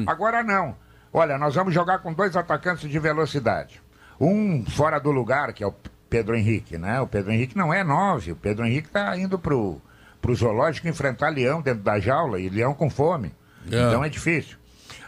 Agora 0.07 0.41
não. 0.41 0.75
Olha, 1.13 1.37
nós 1.37 1.55
vamos 1.55 1.73
jogar 1.73 1.99
com 1.99 2.13
dois 2.13 2.35
atacantes 2.35 2.89
de 2.89 2.99
velocidade. 2.99 3.81
Um 4.19 4.65
fora 4.65 4.99
do 4.99 5.11
lugar, 5.11 5.51
que 5.53 5.63
é 5.63 5.67
o 5.67 5.73
Pedro 6.09 6.35
Henrique, 6.35 6.77
né? 6.77 7.01
O 7.01 7.07
Pedro 7.07 7.31
Henrique 7.31 7.57
não 7.57 7.73
é 7.73 7.83
nove. 7.83 8.31
O 8.31 8.35
Pedro 8.35 8.65
Henrique 8.65 8.87
está 8.87 9.17
indo 9.17 9.37
pro, 9.37 9.81
pro 10.21 10.35
zoológico 10.35 10.87
enfrentar 10.87 11.29
leão 11.29 11.61
dentro 11.61 11.83
da 11.83 11.99
jaula 11.99 12.39
e 12.39 12.49
leão 12.49 12.73
com 12.73 12.89
fome. 12.89 13.33
É. 13.69 13.87
Então 13.87 14.03
é 14.03 14.09
difícil. 14.09 14.57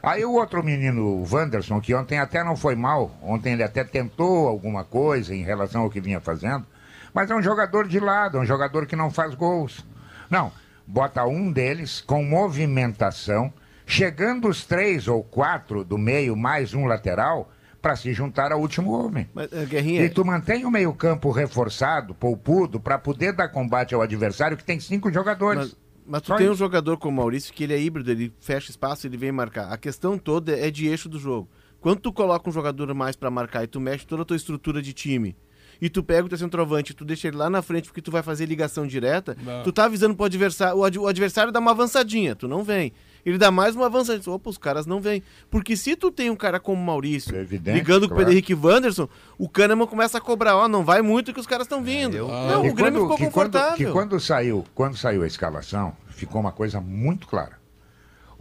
Aí 0.02 0.26
o 0.26 0.34
outro 0.34 0.62
menino, 0.62 1.02
o 1.02 1.28
Wanderson, 1.30 1.80
que 1.80 1.96
ontem 1.96 2.20
até 2.20 2.44
não 2.44 2.58
foi 2.58 2.76
mal, 2.76 3.12
ontem 3.22 3.54
ele 3.54 3.64
até 3.64 3.86
tentou 3.86 4.48
alguma 4.48 4.84
coisa 4.84 5.34
em 5.34 5.44
relação 5.44 5.82
ao 5.82 5.90
que 5.90 6.02
vinha 6.02 6.20
fazendo, 6.20 6.66
mas 7.14 7.32
é 7.32 7.36
um 7.36 7.42
jogador 7.42 7.88
de 7.88 8.00
lado, 8.00 8.38
é 8.38 8.42
um 8.42 8.46
jogador 8.46 8.86
que 8.86 8.98
não 8.98 9.10
faz 9.10 9.34
gols. 9.34 9.86
Não, 10.30 10.52
bota 10.86 11.24
um 11.24 11.50
deles 11.52 12.02
com 12.02 12.22
movimentação, 12.24 13.54
chegando 13.94 14.48
os 14.48 14.66
três 14.66 15.08
ou 15.08 15.24
quatro 15.24 15.84
do 15.84 15.98
meio, 15.98 16.36
mais 16.36 16.74
um 16.74 16.86
lateral, 16.86 17.52
para 17.82 17.96
se 17.96 18.14
juntar 18.14 18.52
ao 18.52 18.60
último 18.60 18.92
homem. 18.92 19.30
Mas, 19.34 19.52
eh, 19.52 19.66
Guerrinha, 19.66 20.06
E 20.06 20.10
tu 20.10 20.26
mantém 20.26 20.66
o 20.66 20.72
meio-campo 20.72 21.32
reforçado, 21.32 22.16
poupudo, 22.16 22.80
para 22.80 22.98
poder 22.98 23.34
dar 23.34 23.50
combate 23.50 23.94
ao 23.94 24.02
adversário 24.02 24.58
que 24.58 24.64
tem 24.64 24.80
cinco 24.80 25.12
jogadores. 25.12 25.60
Mas, 25.60 25.78
mas 26.08 26.22
tu 26.22 26.28
Só 26.28 26.36
tem 26.38 26.50
um 26.50 26.56
jogador 26.56 26.98
como 26.98 27.14
o 27.14 27.18
Maurício 27.18 27.54
que 27.54 27.64
ele 27.66 27.74
é 27.74 27.80
híbrido, 27.80 28.10
ele 28.10 28.34
fecha 28.40 28.72
espaço, 28.72 29.06
ele 29.06 29.18
vem 29.18 29.32
marcar. 29.32 29.72
A 29.72 29.78
questão 29.78 30.18
toda 30.18 30.58
é 30.58 30.72
de 30.72 30.88
eixo 30.88 31.10
do 31.10 31.20
jogo. 31.20 31.50
Quando 31.80 32.00
tu 32.00 32.14
coloca 32.14 32.50
um 32.50 32.54
jogador 32.54 32.94
mais 32.94 33.16
pra 33.16 33.30
marcar 33.30 33.64
e 33.64 33.68
tu 33.68 33.82
mexe 33.82 34.08
toda 34.08 34.22
a 34.22 34.26
tua 34.26 34.38
estrutura 34.38 34.82
de 34.82 34.94
time, 34.94 35.36
e 35.82 35.90
tu 35.90 36.04
pega 36.04 36.26
o 36.26 36.30
teu 36.30 36.38
centroavante 36.38 36.92
e 36.92 36.96
tu 36.96 37.04
deixa 37.06 37.28
ele 37.28 37.38
lá 37.38 37.50
na 37.50 37.62
frente 37.62 37.86
porque 37.88 38.02
tu 38.02 38.12
vai 38.12 38.24
fazer 38.24 38.46
ligação 38.46 38.86
direta, 38.88 39.36
Não. 39.44 39.64
tu 39.64 39.72
tá 39.72 39.86
avisando 39.86 40.16
pro 40.16 40.26
adversário, 40.26 40.78
o, 40.78 40.84
ad- 40.84 41.00
o 41.00 41.08
adversário 41.08 41.52
dá 41.52 41.60
uma 41.60 41.72
avançadinha, 41.72 42.36
tu 42.36 42.48
não 42.48 42.64
vem. 42.64 42.94
Ele 43.26 43.38
dá 43.38 43.50
mais 43.50 43.74
uma 43.74 43.86
avançadinha, 43.86 44.36
opa, 44.36 44.50
os 44.50 44.58
caras 44.58 44.86
não 44.86 45.00
vêm. 45.00 45.24
Porque 45.50 45.78
se 45.78 45.96
tu 45.96 46.12
tem 46.12 46.30
um 46.30 46.36
cara 46.36 46.60
como 46.60 46.82
o 46.82 46.86
Maurício, 46.86 47.34
É 47.34 47.40
evidente, 47.40 47.78
ligando 47.78 48.02
com 48.02 48.06
o 48.06 48.10
claro. 48.10 48.18
Pedro 48.18 48.34
Henrique 48.34 48.54
Wanderson, 48.54 49.08
o 49.38 49.48
Kahneman 49.48 49.88
começa 49.88 50.18
a 50.18 50.22
cobrar, 50.22 50.58
ó, 50.58 50.68
não 50.68 50.84
vai 50.84 51.02
muito 51.02 51.34
que 51.34 51.40
os 51.40 51.48
caras 51.48 51.66
estão 51.66 51.82
vindo. 51.82 52.18
eu- 52.18 52.28
Não, 52.28 52.66
E 52.66 52.70
o 52.70 52.74
Grêmio 52.74 53.02
ficou 53.04 53.16
que 53.16 53.24
confortável. 53.26 53.78
que 53.78 53.86
quando 53.94 54.20
saiu, 54.20 54.66
quando 54.76 54.98
saiu 54.98 55.24
a 55.24 55.28
escalação, 55.28 55.96
ficou 56.10 56.42
uma 56.42 56.52
coisa 56.52 56.82
muito 56.82 57.26
clara. 57.28 57.63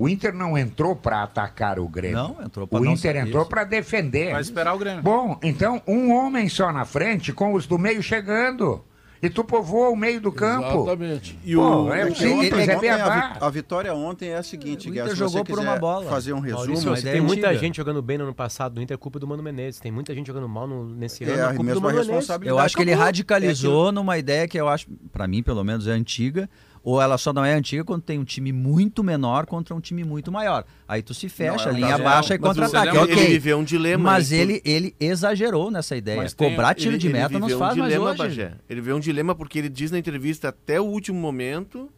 O 0.03 0.09
Inter 0.09 0.35
não 0.35 0.59
entrou 0.59 0.97
para 0.97 1.23
atacar 1.23 1.79
o 1.79 1.87
Grêmio. 1.89 2.17
Não, 2.17 2.37
entrou 2.45 2.67
pra 2.67 2.79
O 2.81 2.85
não 2.85 2.93
Inter 2.93 3.17
entrou 3.17 3.47
para 3.47 3.65
defender. 3.65 4.33
Vai 4.33 4.41
esperar 4.41 4.75
o 4.75 4.79
Grêmio. 4.79 5.03
Bom, 5.03 5.39
então 5.43 5.81
um 5.87 6.13
homem 6.13 6.49
só 6.49 6.73
na 6.73 6.85
frente, 6.85 7.33
com 7.33 7.53
os 7.55 7.67
do 7.67 7.79
meio 7.79 8.03
chegando. 8.03 8.83
E 9.25 9.31
tu 9.31 9.45
povoa 9.45 9.89
o 9.91 9.95
meio 9.95 10.21
do 10.21 10.33
campo. 10.33 10.83
Exatamente. 10.83 11.39
E 11.45 11.55
Pô, 11.55 11.83
o, 11.85 11.93
é 11.93 12.11
simples, 12.13 12.67
é 12.67 12.75
a, 12.75 12.79
beabá. 12.81 13.29
vi- 13.35 13.39
a 13.41 13.49
vitória 13.51 13.95
ontem 13.95 14.31
é 14.31 14.37
a 14.37 14.43
seguinte, 14.43 14.89
Inter 14.89 15.05
se 15.05 15.11
você 15.11 15.15
jogou 15.17 15.45
por 15.45 15.61
uma 15.61 15.77
bola. 15.77 16.11
fazer 16.11 16.33
um 16.33 16.41
resumo, 16.41 16.65
Maurício, 16.67 16.97
ideia 16.97 17.13
tem 17.15 17.21
muita 17.23 17.47
antiga. 17.47 17.61
gente 17.61 17.77
jogando 17.77 18.03
bem 18.03 18.19
no 18.19 18.25
ano 18.25 18.35
passado 18.35 18.75
no 18.75 18.83
Inter, 18.83 18.97
é 18.97 18.99
culpa 18.99 19.21
do 19.21 19.29
Mano 19.29 19.41
Menezes. 19.41 19.79
Tem 19.79 19.93
muita 19.93 20.13
gente 20.13 20.27
jogando 20.27 20.49
mal 20.49 20.67
no- 20.67 20.89
nesse 20.93 21.23
ano, 21.23 21.35
é 21.35 21.37
é 21.37 21.41
a 21.43 21.47
culpa 21.51 21.59
do 21.59 21.65
mesma 21.67 21.81
Mano 21.83 21.93
Menezes. 21.99 22.11
responsabilidade. 22.17 22.59
Eu 22.59 22.59
acho 22.59 22.77
que 22.77 22.83
ele 22.83 22.95
radicalizou 22.95 23.93
numa 23.93 24.19
ideia 24.19 24.49
que 24.49 24.59
eu 24.59 24.69
acho, 24.69 24.89
pra 25.13 25.29
mim 25.29 25.41
pelo 25.41 25.63
menos, 25.63 25.87
é 25.87 25.93
antiga. 25.93 26.51
Ou 26.85 27.01
ela 27.01 27.17
só 27.17 27.33
não 27.33 27.45
é 27.45 27.55
antiga 27.55 27.85
quando 27.85 28.03
tem 28.03 28.19
um 28.19 28.25
time 28.25 28.53
muito 28.53 29.05
menor 29.05 29.47
contra 29.47 29.73
um 29.75 29.81
time 29.81 30.03
muito 30.03 30.33
maior. 30.33 30.65
Aí 30.89 31.01
tu 31.01 31.15
se 31.15 31.29
fecha, 31.29 31.67
Não, 31.71 31.77
é 31.77 31.81
linha 31.81 31.97
baixa 31.99 32.35
e 32.35 32.39
contra-ataque. 32.39 32.87
você 32.91 32.99
lembra- 32.99 33.03
Ok. 33.15 33.23
ele 33.25 33.33
viveu 33.35 33.59
um 33.59 33.65
dilema. 33.65 34.03
Mas 34.03 34.33
ele- 34.33 34.61
ele, 34.65 34.95
ele 34.97 34.97
exagerou 34.99 35.71
nessa 35.71 35.97
ideia. 35.97 36.17
Mas 36.23 36.35
tem- 36.35 36.51
Cobrar 36.51 36.75
tiro 36.75 36.91
ele- 36.93 36.99
de 36.99 37.09
meta 37.09 37.39
não 37.39 37.47
viveu 37.47 37.59
faz 37.61 37.75
um 37.75 37.79
mais 37.79 37.93
dilema, 37.93 38.11
hoje. 38.11 38.19
Bagé. 38.19 38.55
Ele 38.69 38.81
vê 38.81 38.93
um 38.93 38.99
dilema 39.01 39.33
porque 39.35 39.59
ele 39.61 39.69
diz 39.69 39.93
na 39.93 39.99
entrevista 39.99 40.49
até 40.49 40.81
o 40.81 40.85
último 40.85 41.21
momento. 41.21 41.89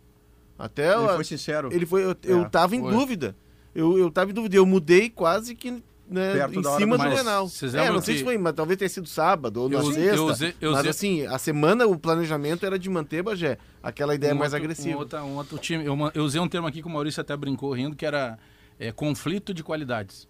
Até 0.58 0.92
Ele 0.92 1.02
o- 1.02 1.14
foi 1.14 1.24
sincero. 1.24 1.68
ele 1.72 1.86
foi. 1.86 2.04
Eu, 2.04 2.14
eu 2.24 2.42
É, 2.42 2.48
tava 2.48 2.76
em 2.76 2.80
foi. 2.80 2.92
dúvida. 2.92 3.34
Eu, 3.74 3.98
eu 3.98 4.10
tava 4.10 4.30
em 4.30 4.34
dúvida. 4.34 4.54
Eu 4.56 4.66
mudei 4.66 5.08
quase 5.10 5.54
que 5.54 5.82
né, 6.08 6.34
Perto 6.34 6.58
em 6.58 6.62
da 6.62 6.70
hora 6.70 6.80
cima 6.80 6.98
do 6.98 7.04
do. 7.04 7.10
Grenal. 7.10 7.48
Vocês 7.48 7.74
É, 7.74 7.78
lembram 7.78 7.94
não 7.94 8.02
sei 8.02 8.14
que- 8.14 8.18
se 8.18 8.24
foi, 8.24 8.38
mas 8.38 8.52
talvez 8.54 8.78
tenha 8.78 8.88
sido 8.88 9.08
sábado 9.08 9.62
ou 9.62 9.68
na 9.68 9.78
Eu- 9.78 9.84
sexta. 9.92 10.16
eu 10.16 10.26
usei- 10.26 10.54
eu 10.60 10.70
mas 10.72 10.80
usei- 10.80 10.90
assim, 10.90 11.26
a 11.26 11.38
semana 11.38 11.86
o 11.86 11.98
planejamento 11.98 12.64
era 12.66 12.78
de 12.78 12.88
manter, 12.90 13.22
Bagé, 13.22 13.58
aquela 13.82 14.14
ideia 14.14 14.34
Um 14.34 14.38
mais 14.38 14.52
outro- 14.52 14.64
agressiva. 14.64 14.96
Um 14.96 14.98
outro, 15.00 15.18
um 15.18 15.36
outro 15.36 15.58
time. 15.58 15.84
Eu, 15.84 15.96
ma- 15.96 16.10
eu 16.14 16.24
usei 16.24 16.40
um 16.40 16.48
termo 16.48 16.66
aqui 16.66 16.80
que 16.82 16.86
o 16.86 16.90
Maurício 16.90 17.20
até 17.20 17.36
brincou 17.36 17.72
rindo, 17.72 17.96
que 17.96 18.04
era 18.06 18.38
é, 18.78 18.90
conflito 18.90 19.54
de 19.54 19.62
qualidades. 19.62 20.26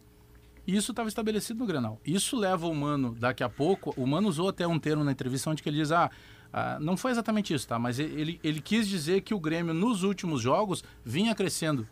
E 0.66 0.76
Isso 0.76 0.92
estava 0.92 1.08
estabelecido 1.08 1.58
no 1.60 1.66
Grenal. 1.66 1.98
Isso 2.06 2.36
leva 2.38 2.66
o 2.66 2.74
Mano, 2.74 3.14
daqui 3.18 3.42
a 3.42 3.48
pouco, 3.48 3.92
o 3.96 4.06
Mano 4.06 4.28
usou 4.28 4.48
até 4.48 4.66
um 4.66 4.78
termo 4.78 5.02
na 5.04 5.12
entrevista 5.12 5.48
onde 5.50 5.62
que 5.62 5.68
ele 5.68 5.78
diz, 5.78 5.90
ah, 5.92 6.10
ah, 6.52 6.78
não 6.80 6.96
foi 6.96 7.10
exatamente 7.10 7.52
isso, 7.52 7.66
tá? 7.66 7.78
Mas 7.78 7.98
ele, 7.98 8.38
ele 8.44 8.60
quis 8.60 8.86
dizer 8.88 9.20
que 9.22 9.34
o 9.34 9.40
Grêmio, 9.40 9.74
nos 9.74 10.02
últimos 10.02 10.40
jogos, 10.40 10.82
vinha 11.04 11.34
crescendo. 11.34 11.86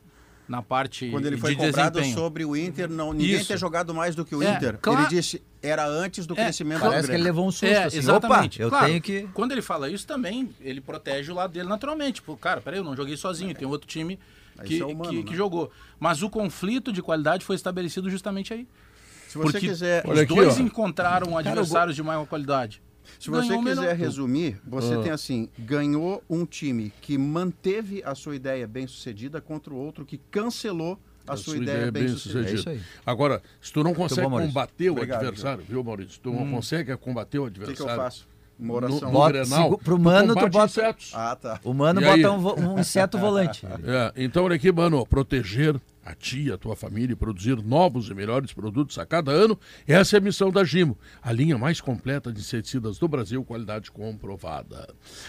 Na 0.49 0.61
parte 0.61 1.09
Quando 1.11 1.27
ele 1.27 1.37
de 1.37 1.41
foi 1.41 1.55
cobrado 1.55 1.95
desempenho. 1.99 2.15
sobre 2.15 2.45
o 2.45 2.57
Inter, 2.57 2.91
não, 2.91 3.13
ninguém 3.13 3.37
Isso. 3.37 3.49
ter 3.49 3.57
jogado 3.59 3.95
mais 3.95 4.15
do 4.15 4.25
que 4.25 4.35
o 4.35 4.43
É, 4.43 4.55
Inter. 4.55 4.77
claro. 4.83 5.01
Ele 5.03 5.09
disse, 5.09 5.41
era 5.63 5.87
antes 5.87 6.27
do 6.27 6.35
É, 6.35 6.45
crescimento 6.45 6.81
do 6.81 6.89
Parece 6.89 7.09
que 7.09 7.15
ele 7.15 7.23
levou 7.23 7.47
um 7.47 7.51
susto, 7.51 7.67
É, 7.67 7.85
assim. 7.85 7.99
exatamente. 7.99 8.57
Opa, 8.59 8.65
eu 8.65 8.69
Claro, 8.71 8.87
tenho 8.87 9.01
que... 9.01 9.29
Quando 9.33 9.53
ele 9.53 9.63
fala 9.63 9.89
isso 9.89 10.07
também, 10.07 10.51
ele 10.61 10.81
protege 10.81 11.31
o 11.31 11.35
lado 11.35 11.53
dele 11.53 11.69
naturalmente. 11.69 12.17
Tipo, 12.17 12.37
cara, 12.37 12.61
peraí, 12.61 12.81
eu 12.81 12.85
não 12.85 12.97
joguei 12.97 13.17
sozinho, 13.17 13.55
tem 13.55 13.67
outro 13.67 13.87
time 13.87 14.19
que, 14.65 14.81
é 14.81 14.85
humano, 14.85 15.11
que, 15.11 15.17
né? 15.19 15.23
que 15.23 15.35
jogou. 15.37 15.71
Mas 15.99 16.23
o 16.23 16.29
conflito 16.29 16.93
de 16.93 17.01
qualidade 17.01 17.45
foi 17.45 17.57
estabelecido 17.57 18.11
justamente 18.11 18.53
aí. 18.53 18.67
Se 19.29 19.39
você 19.39 19.53
Porque 19.53 19.67
quiser, 19.69 20.05
os 20.07 20.19
aqui, 20.19 20.35
dois 20.35 20.59
ó. 20.59 20.61
encontraram 20.63 21.39
adversários 21.39 21.97
de 21.97 22.03
maior 22.03 22.27
qualidade. 22.27 22.82
Se 23.23 23.31
você 23.31 23.49
Ganhou 23.49 23.63
o 23.63 23.65
quiser 23.65 23.97
resumir, 23.97 24.61
você 24.67 24.95
Ah. 24.95 25.03
tem 25.03 25.13
assim, 25.13 25.49
ganhou 25.59 26.23
um 26.29 26.45
time 26.45 26.93
que 27.01 27.17
manteve 27.17 28.03
a 28.05 28.15
sua 28.15 28.35
ideia 28.35 28.67
bem 28.67 28.87
sucedida 28.87 29.41
contra 29.41 29.73
o 29.73 29.77
outro 29.77 30.05
que 30.05 30.19
cancelou 30.31 30.99
a, 31.27 31.37
sua, 31.37 31.57
ideia, 31.57 31.93
bem 31.93 32.09
sucedida. 32.09 32.51
É 32.51 32.55
isso 32.55 32.69
aí. 32.69 32.81
Agora, 33.07 33.41
se 33.61 33.73
tu 33.73 33.85
não 33.85 33.95
consegue 33.95 34.27
bom, 34.29 34.41
combater 34.45 34.89
o 34.91 34.95
Obrigado, 34.95 35.21
adversário, 35.21 35.65
viu, 35.69 35.85
Maurício? 35.85 36.19
Tu 36.21 36.33
não 36.33 36.51
consegue 36.51 36.97
combater 36.97 37.39
o 37.39 37.45
O 37.45 37.51
que, 37.51 37.53
que 37.61 37.61
eu 37.61 37.67
adversário. 37.71 38.03
faço? 38.03 38.29
Uma 38.59 38.75
oração. 38.75 39.01
no 39.01 39.11
Bota- 39.13 39.33
Grenal, 39.33 39.63
segu- 39.65 39.79
pro 39.79 39.99
mano, 39.99 40.29
tu 40.29 40.35
combate 40.35 40.53
bota- 40.53 40.65
insetos. 40.67 41.13
Ah, 41.15 41.37
tá. 41.37 41.61
O 41.65 41.73
mano 41.73 42.01
E 42.01 42.05
bota 42.05 42.31
um, 42.33 42.73
um 42.75 42.79
inseto 42.79 43.19
volante. 43.19 43.65
É, 43.85 44.13
então, 44.17 44.45
olha 44.45 44.57
aqui, 44.57 44.71
mano, 44.73 45.05
proteger 45.07 45.81
a 46.05 46.15
ti, 46.15 46.51
a 46.51 46.59
tua 46.59 46.75
família 46.75 47.13
e 47.13 47.17
produzir 47.17 47.57
novos 47.63 48.09
e 48.09 48.15
melhores 48.15 48.53
produtos 48.53 48.99
a 48.99 49.07
cada 49.07 49.31
ano, 49.31 49.59
essa 49.87 50.17
é 50.17 50.19
a 50.19 50.21
missão 50.21 50.51
da 50.51 50.65
Gimo, 50.65 50.99
a 51.23 51.33
linha 51.33 51.57
mais 51.57 51.81
completa 51.81 52.33
de 52.33 52.41
inseticidas 52.41 52.99
do 52.99 53.07
Brasil, 53.07 53.45
qualidade 53.45 53.91
comprovada. 53.91 54.89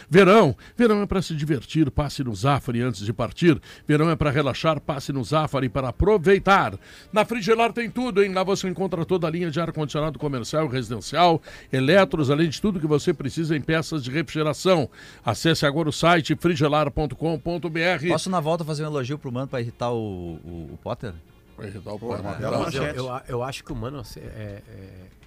Verão, 0.09 0.55
verão 0.75 1.01
é 1.01 1.05
para 1.05 1.21
se 1.21 1.35
divertir, 1.35 1.89
passe 1.91 2.23
no 2.23 2.33
Zafari 2.33 2.81
antes 2.81 3.05
de 3.05 3.13
partir. 3.13 3.61
Verão 3.87 4.09
é 4.09 4.15
para 4.15 4.31
relaxar, 4.31 4.79
passe 4.81 5.13
no 5.13 5.23
Zafari 5.23 5.69
para 5.69 5.89
aproveitar. 5.89 6.77
Na 7.11 7.23
Frigelar 7.25 7.71
tem 7.71 7.89
tudo, 7.89 8.23
hein? 8.23 8.33
Lá 8.33 8.43
você 8.43 8.67
encontra 8.67 9.05
toda 9.05 9.27
a 9.27 9.29
linha 9.29 9.51
de 9.51 9.59
ar-condicionado 9.59 10.17
comercial 10.17 10.65
e 10.65 10.69
residencial, 10.71 11.41
eletros, 11.71 12.29
além 12.31 12.49
de 12.49 12.59
tudo 12.61 12.79
que 12.79 12.87
você 12.87 13.13
precisa 13.13 13.55
em 13.55 13.61
peças 13.61 14.03
de 14.03 14.09
refrigeração. 14.11 14.89
Acesse 15.23 15.65
agora 15.65 15.89
o 15.89 15.93
site 15.93 16.35
frigelar.com.br. 16.35 18.07
Posso 18.09 18.29
na 18.29 18.39
volta 18.39 18.63
fazer 18.63 18.83
um 18.83 18.87
elogio 18.87 19.17
pro 19.17 19.31
mano 19.31 19.47
pra 19.47 19.61
irritar 19.61 19.91
o, 19.91 20.33
o- 20.43 20.72
o 20.73 20.77
Potter? 20.77 21.13
Irritar 21.59 21.93
o 21.93 21.99
eu, 21.99 22.51
manchete. 22.59 22.97
eu, 22.97 23.21
eu 23.27 23.43
acho 23.43 23.63
que 23.63 23.71
o 23.71 23.75
Mano 23.75 24.01
é, 24.17 24.19
é, 24.19 24.61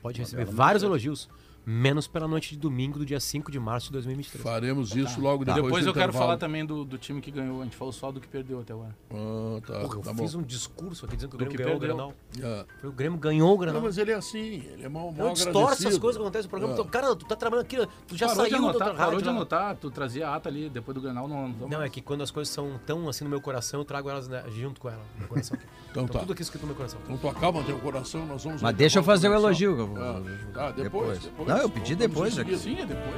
pode 0.03 0.21
receber 0.21 0.45
vários 0.45 0.83
elogios, 0.83 1.29
menos 1.69 2.07
pela 2.07 2.29
noite 2.29 2.51
de 2.51 2.59
domingo 2.61 2.97
do 3.01 3.05
dia 3.05 3.19
5 3.19 3.51
de 3.51 3.59
março 3.59 3.89
de 3.89 3.95
2023. 3.95 4.41
Faremos 4.43 4.95
isso 4.95 5.21
logo 5.21 5.45
depois 5.45 5.65
Depois 5.65 5.85
do 5.85 5.91
eu 5.91 5.95
quero 5.95 6.05
intervalo. 6.11 6.27
falar 6.27 6.39
também 6.39 6.65
do, 6.65 6.85
do 6.85 6.97
time 6.97 7.21
que 7.21 7.31
ganhou. 7.33 7.61
A 7.61 7.65
gente 7.65 7.77
falou 7.77 7.93
só 7.93 8.13
do 8.13 8.21
que 8.21 8.29
perdeu 8.29 8.61
até 8.61 8.73
agora. 8.73 8.95
Ah, 9.11 9.61
tá, 9.67 9.81
Porra, 9.81 9.97
eu 9.97 10.03
tá 10.03 10.15
fiz 10.15 10.35
bom. 10.35 10.41
um 10.41 10.43
discurso 10.45 11.05
aqui 11.07 11.17
dizendo 11.17 11.31
que 11.31 11.35
o 11.37 11.39
Grêmio 11.39 11.57
que 11.57 11.63
ganhou 11.65 11.81
perdeu. 11.81 11.97
o 11.97 11.99
Grenal. 11.99 12.61
Ah. 12.61 12.65
Foi 12.81 12.89
o 12.91 12.93
Grêmio 12.93 13.19
ganhou 13.19 13.53
o 13.53 13.59
Grenal. 13.59 13.81
Não, 13.81 13.87
mas 13.89 13.99
ele 13.99 14.13
é 14.13 14.15
assim, 14.15 14.63
ele 14.73 14.85
é 14.85 14.89
mal, 14.89 15.11
mal 15.11 15.27
Eu 15.29 15.33
distorço 15.33 15.87
essas 15.89 15.99
coisas 15.99 16.17
que 16.17 16.23
acontecem 16.23 16.45
no 16.45 16.51
programa. 16.51 16.73
Ah. 16.73 16.77
Então, 16.79 16.87
Cara, 16.89 17.17
tu 17.17 17.27
tá 17.27 17.35
trabalhando 17.35 17.65
aqui, 17.67 17.77
tu 18.07 18.17
já 18.17 18.29
parou 18.29 18.45
saiu 18.45 18.59
do 18.61 18.65
anotar, 18.69 18.89
rádio. 18.89 18.99
parou 19.05 19.19
de 19.21 19.25
lá. 19.27 19.31
anotar, 19.33 19.77
tu 19.77 19.91
trazia 19.91 20.29
a 20.29 20.37
ata 20.37 20.49
ali 20.49 20.69
depois 20.69 20.95
do 20.95 21.01
Grenal. 21.01 21.27
Não, 21.27 21.49
Não, 21.49 21.83
é 21.83 21.89
que 21.89 22.01
quando 22.01 22.23
as 22.23 22.31
coisas 22.31 22.53
são 22.55 22.79
tão 22.87 23.09
assim 23.09 23.25
no 23.25 23.31
meu 23.31 23.41
coração, 23.41 23.81
eu 23.81 23.85
trago 23.85 24.09
elas 24.09 24.29
né, 24.29 24.45
junto 24.51 24.81
com 24.81 24.89
ela, 24.89 25.03
no 25.15 25.19
meu 25.21 25.29
coração. 25.29 25.57
Aqui. 25.57 25.67
Então 25.97 26.05
Então, 26.05 26.13
tá. 26.17 26.21
tudo 26.21 26.35
aqui 26.35 26.43
escrito 26.43 26.61
no 26.61 26.67
meu 26.67 26.77
coração. 26.77 27.01
Então 27.05 27.17
tu 27.17 27.27
acalma 27.27 27.63
teu 27.63 27.79
coração, 27.79 28.27
nós 28.27 28.45
vamos... 28.45 28.61
Mas 28.61 28.77
deixa 28.77 28.99
eu 28.99 29.03
fazer 29.03 29.31
o 29.31 29.33
elogio. 29.33 29.95
Ah, 29.97 30.21
tá, 30.53 30.71
depois, 30.73 31.21
depois. 31.21 31.49
Não, 31.57 31.63
eu 31.63 31.71
pedi 31.71 31.95
depois 31.95 32.39
aqui. 32.39 32.55
Sim, 32.55 32.77
é 32.81 32.85
depois. 32.85 33.15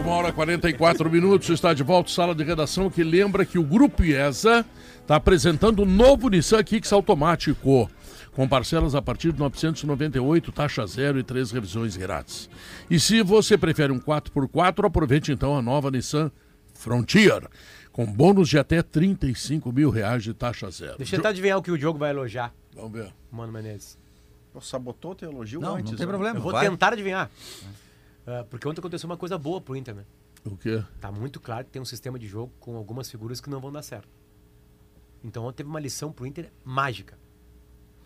Uma 0.00 0.14
hora 0.14 0.28
e 0.28 0.32
44 0.32 1.10
minutos, 1.10 1.48
está 1.48 1.74
de 1.74 1.82
volta, 1.82 2.08
sala 2.08 2.32
de 2.32 2.44
redação, 2.44 2.88
que 2.88 3.02
lembra 3.02 3.44
que 3.44 3.58
o 3.58 3.64
Grupo 3.64 4.04
IESA 4.04 4.64
está 5.02 5.16
apresentando 5.16 5.80
o 5.80 5.84
novo 5.84 6.28
Nissan 6.28 6.62
Kicks 6.62 6.92
automático, 6.92 7.90
com 8.30 8.48
parcelas 8.48 8.94
a 8.94 9.02
partir 9.02 9.32
de 9.32 9.40
998, 9.40 10.52
taxa 10.52 10.86
zero 10.86 11.18
e 11.18 11.24
três 11.24 11.50
revisões 11.50 11.96
grátis. 11.96 12.48
E 12.88 13.00
se 13.00 13.22
você 13.22 13.58
prefere 13.58 13.92
um 13.92 13.98
4x4, 13.98 14.86
aproveite 14.86 15.32
então 15.32 15.56
a 15.56 15.60
nova 15.60 15.90
Nissan 15.90 16.30
Frontier, 16.80 17.42
com 17.92 18.06
bônus 18.06 18.48
de 18.48 18.58
até 18.58 18.82
35 18.82 19.72
mil 19.72 19.90
reais 19.90 20.22
de 20.22 20.32
taxa 20.32 20.70
zero. 20.70 20.96
Deixa 20.98 21.16
eu 21.16 21.18
tentar 21.18 21.30
adivinhar 21.30 21.58
o 21.58 21.62
que 21.62 21.70
o 21.70 21.78
Diogo 21.78 21.98
vai 21.98 22.10
elogiar, 22.10 22.54
Vamos 22.74 22.92
ver. 22.92 23.12
Mano 23.30 23.52
Menezes. 23.52 23.98
Pô, 24.52 24.60
Sabotou 24.60 25.14
teu 25.14 25.30
elogio 25.30 25.60
Não, 25.60 25.76
antes. 25.76 25.90
não 25.90 25.98
tem 25.98 26.06
né? 26.06 26.12
problema. 26.12 26.38
Eu 26.38 26.42
vou 26.42 26.52
vai. 26.52 26.68
tentar 26.68 26.92
adivinhar. 26.92 27.30
Ah, 28.26 28.44
porque 28.48 28.66
ontem 28.68 28.80
aconteceu 28.80 29.08
uma 29.08 29.16
coisa 29.16 29.36
boa 29.38 29.60
pro 29.60 29.76
Inter, 29.76 29.94
né? 29.94 30.04
O 30.44 30.56
quê? 30.56 30.82
Tá 31.00 31.10
muito 31.12 31.38
claro 31.40 31.64
que 31.64 31.70
tem 31.70 31.82
um 31.82 31.84
sistema 31.84 32.18
de 32.18 32.26
jogo 32.26 32.52
com 32.60 32.76
algumas 32.76 33.10
figuras 33.10 33.40
que 33.40 33.50
não 33.50 33.60
vão 33.60 33.70
dar 33.70 33.82
certo. 33.82 34.08
Então 35.22 35.44
ontem 35.44 35.58
teve 35.58 35.68
uma 35.68 35.80
lição 35.80 36.12
pro 36.12 36.26
Inter 36.26 36.50
mágica. 36.64 37.18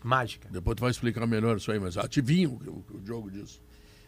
Mágica. 0.03 0.47
Depois 0.51 0.75
tu 0.75 0.81
vai 0.81 0.91
explicar 0.91 1.25
melhor 1.25 1.57
isso 1.57 1.71
aí, 1.71 1.79
mas 1.79 1.97
adivinha 1.97 2.49
o 2.49 2.59
que 2.59 2.69
o, 2.69 2.83
o 2.93 3.05
jogo 3.05 3.31
diz. 3.31 3.61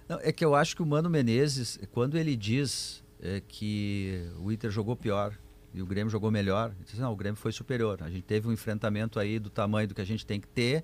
Não, 0.07 0.19
é 0.21 0.31
que 0.31 0.45
eu 0.45 0.53
acho 0.55 0.75
que 0.75 0.81
o 0.81 0.85
Mano 0.85 1.09
Menezes, 1.09 1.79
quando 1.91 2.17
ele 2.17 2.35
diz 2.35 3.03
é, 3.19 3.41
que 3.47 4.29
o 4.39 4.51
Inter 4.51 4.69
jogou 4.69 4.95
pior 4.95 5.33
e 5.77 5.81
o 5.81 5.85
Grêmio 5.85 6.09
jogou 6.11 6.29
melhor, 6.31 6.71
ele 6.75 6.85
diz, 6.89 6.99
não, 6.99 7.11
o 7.11 7.15
Grêmio 7.15 7.37
foi 7.39 7.51
superior. 7.51 7.99
A 8.01 8.09
gente 8.09 8.23
teve 8.23 8.47
um 8.47 8.51
enfrentamento 8.51 9.19
aí 9.19 9.39
do 9.39 9.49
tamanho 9.49 9.87
do 9.87 9.95
que 9.95 10.01
a 10.01 10.05
gente 10.05 10.25
tem 10.25 10.39
que 10.39 10.47
ter 10.47 10.83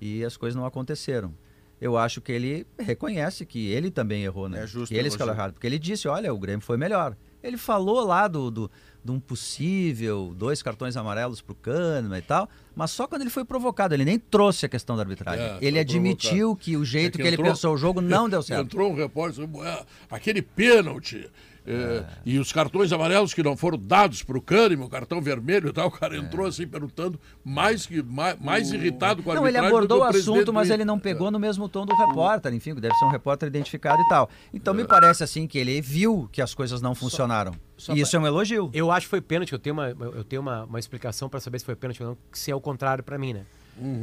e 0.00 0.24
as 0.24 0.36
coisas 0.36 0.54
não 0.56 0.66
aconteceram. 0.66 1.34
Eu 1.80 1.96
acho 1.98 2.20
que 2.22 2.32
ele 2.32 2.66
reconhece 2.78 3.44
que 3.44 3.66
ele 3.68 3.90
também 3.90 4.24
errou, 4.24 4.48
né? 4.48 4.62
É 4.62 4.66
justo 4.66 4.92
que 4.92 4.98
ele 4.98 5.08
escalou 5.08 5.34
errado. 5.34 5.52
Porque 5.52 5.66
ele 5.66 5.78
disse, 5.78 6.08
olha, 6.08 6.32
o 6.32 6.38
Grêmio 6.38 6.64
foi 6.64 6.76
melhor. 6.78 7.14
Ele 7.42 7.58
falou 7.58 8.00
lá 8.04 8.26
do, 8.26 8.50
do, 8.50 8.70
de 9.04 9.12
um 9.12 9.20
possível 9.20 10.34
dois 10.36 10.62
cartões 10.62 10.96
amarelos 10.96 11.40
pro 11.40 11.54
Kahneman 11.54 12.18
e 12.18 12.22
tal, 12.22 12.48
mas 12.74 12.90
só 12.90 13.06
quando 13.06 13.20
ele 13.22 13.30
foi 13.30 13.44
provocado. 13.44 13.94
Ele 13.94 14.04
nem 14.04 14.18
trouxe 14.18 14.66
a 14.66 14.68
questão 14.68 14.96
da 14.96 15.02
arbitragem. 15.02 15.44
É, 15.44 15.58
ele 15.60 15.78
admitiu 15.78 16.56
que 16.56 16.76
o 16.76 16.84
jeito 16.84 17.08
É 17.08 17.18
que 17.18 17.22
que, 17.22 17.28
ele 17.28 17.34
entrou- 17.36 17.48
pensou 17.50 17.74
o 17.74 17.76
jogo 17.76 18.00
não 18.00 18.28
deu 18.28 18.42
certo. 18.42 18.62
Entrou 18.64 18.90
um 18.90 18.94
repórter, 18.96 19.44
disse, 19.46 19.56
"Ué, 19.58 19.84
aquele 20.10 20.42
pênalti. 20.42 21.28
É, 21.66 22.04
E 22.24 22.38
os 22.38 22.52
cartões 22.52 22.92
amarelos 22.92 23.34
que 23.34 23.42
não 23.42 23.56
foram 23.56 23.76
dados 23.78 24.22
para 24.22 24.38
o 24.38 24.40
Kahneman, 24.40 24.86
o 24.86 24.88
cartão 24.88 25.20
vermelho 25.20 25.68
e 25.70 25.72
tal, 25.72 25.88
o 25.88 25.90
cara 25.90 26.16
entrou 26.16 26.46
assim 26.46 26.66
perguntando, 26.66 27.18
mais, 27.44 27.86
que, 27.86 28.02
mais, 28.02 28.38
mais 28.40 28.70
irritado 28.72 29.22
com 29.22 29.32
a 29.32 29.34
Não, 29.34 29.46
ele 29.48 29.58
abordou 29.58 30.02
o 30.04 30.08
presidente 30.08 30.34
assunto, 30.36 30.52
mas 30.52 30.70
ele 30.70 30.84
não 30.84 30.98
pegou 30.98 31.30
no 31.30 31.38
mesmo 31.38 31.68
tom 31.68 31.84
do 31.84 31.94
repórter, 31.94 32.54
enfim, 32.54 32.74
deve 32.74 32.94
ser 32.94 33.04
um 33.04 33.10
repórter 33.10 33.48
identificado 33.48 34.00
e 34.00 34.08
tal. 34.08 34.30
Então 34.54 34.72
me 34.72 34.84
parece 34.84 35.24
assim 35.24 35.46
que 35.46 35.58
ele 35.58 35.80
viu 35.80 36.28
que 36.32 36.40
as 36.40 36.54
coisas 36.54 36.80
não 36.80 36.94
funcionaram. 36.94 37.52
só 37.76 37.92
e 37.92 37.96
pra- 37.96 38.02
isso 38.02 38.16
é 38.16 38.20
um 38.20 38.26
elogio. 38.26 38.70
Eu 38.72 38.90
acho 38.90 39.06
que 39.06 39.10
foi 39.10 39.20
pênalti. 39.20 39.52
Eu 39.52 39.58
tenho 39.58 39.74
uma, 39.74 39.88
eu 39.88 40.24
tenho 40.24 40.40
uma, 40.42 40.64
uma 40.64 40.78
explicação 40.78 41.28
pra 41.28 41.40
saber 41.40 41.58
se 41.58 41.64
foi 41.64 41.74
pênalti 41.74 42.02
ou 42.02 42.10
não, 42.10 42.18
se 42.32 42.50
é 42.50 42.54
o 42.54 42.60
contrário 42.60 43.02
pra 43.02 43.18
mim, 43.18 43.32
né? 43.34 43.42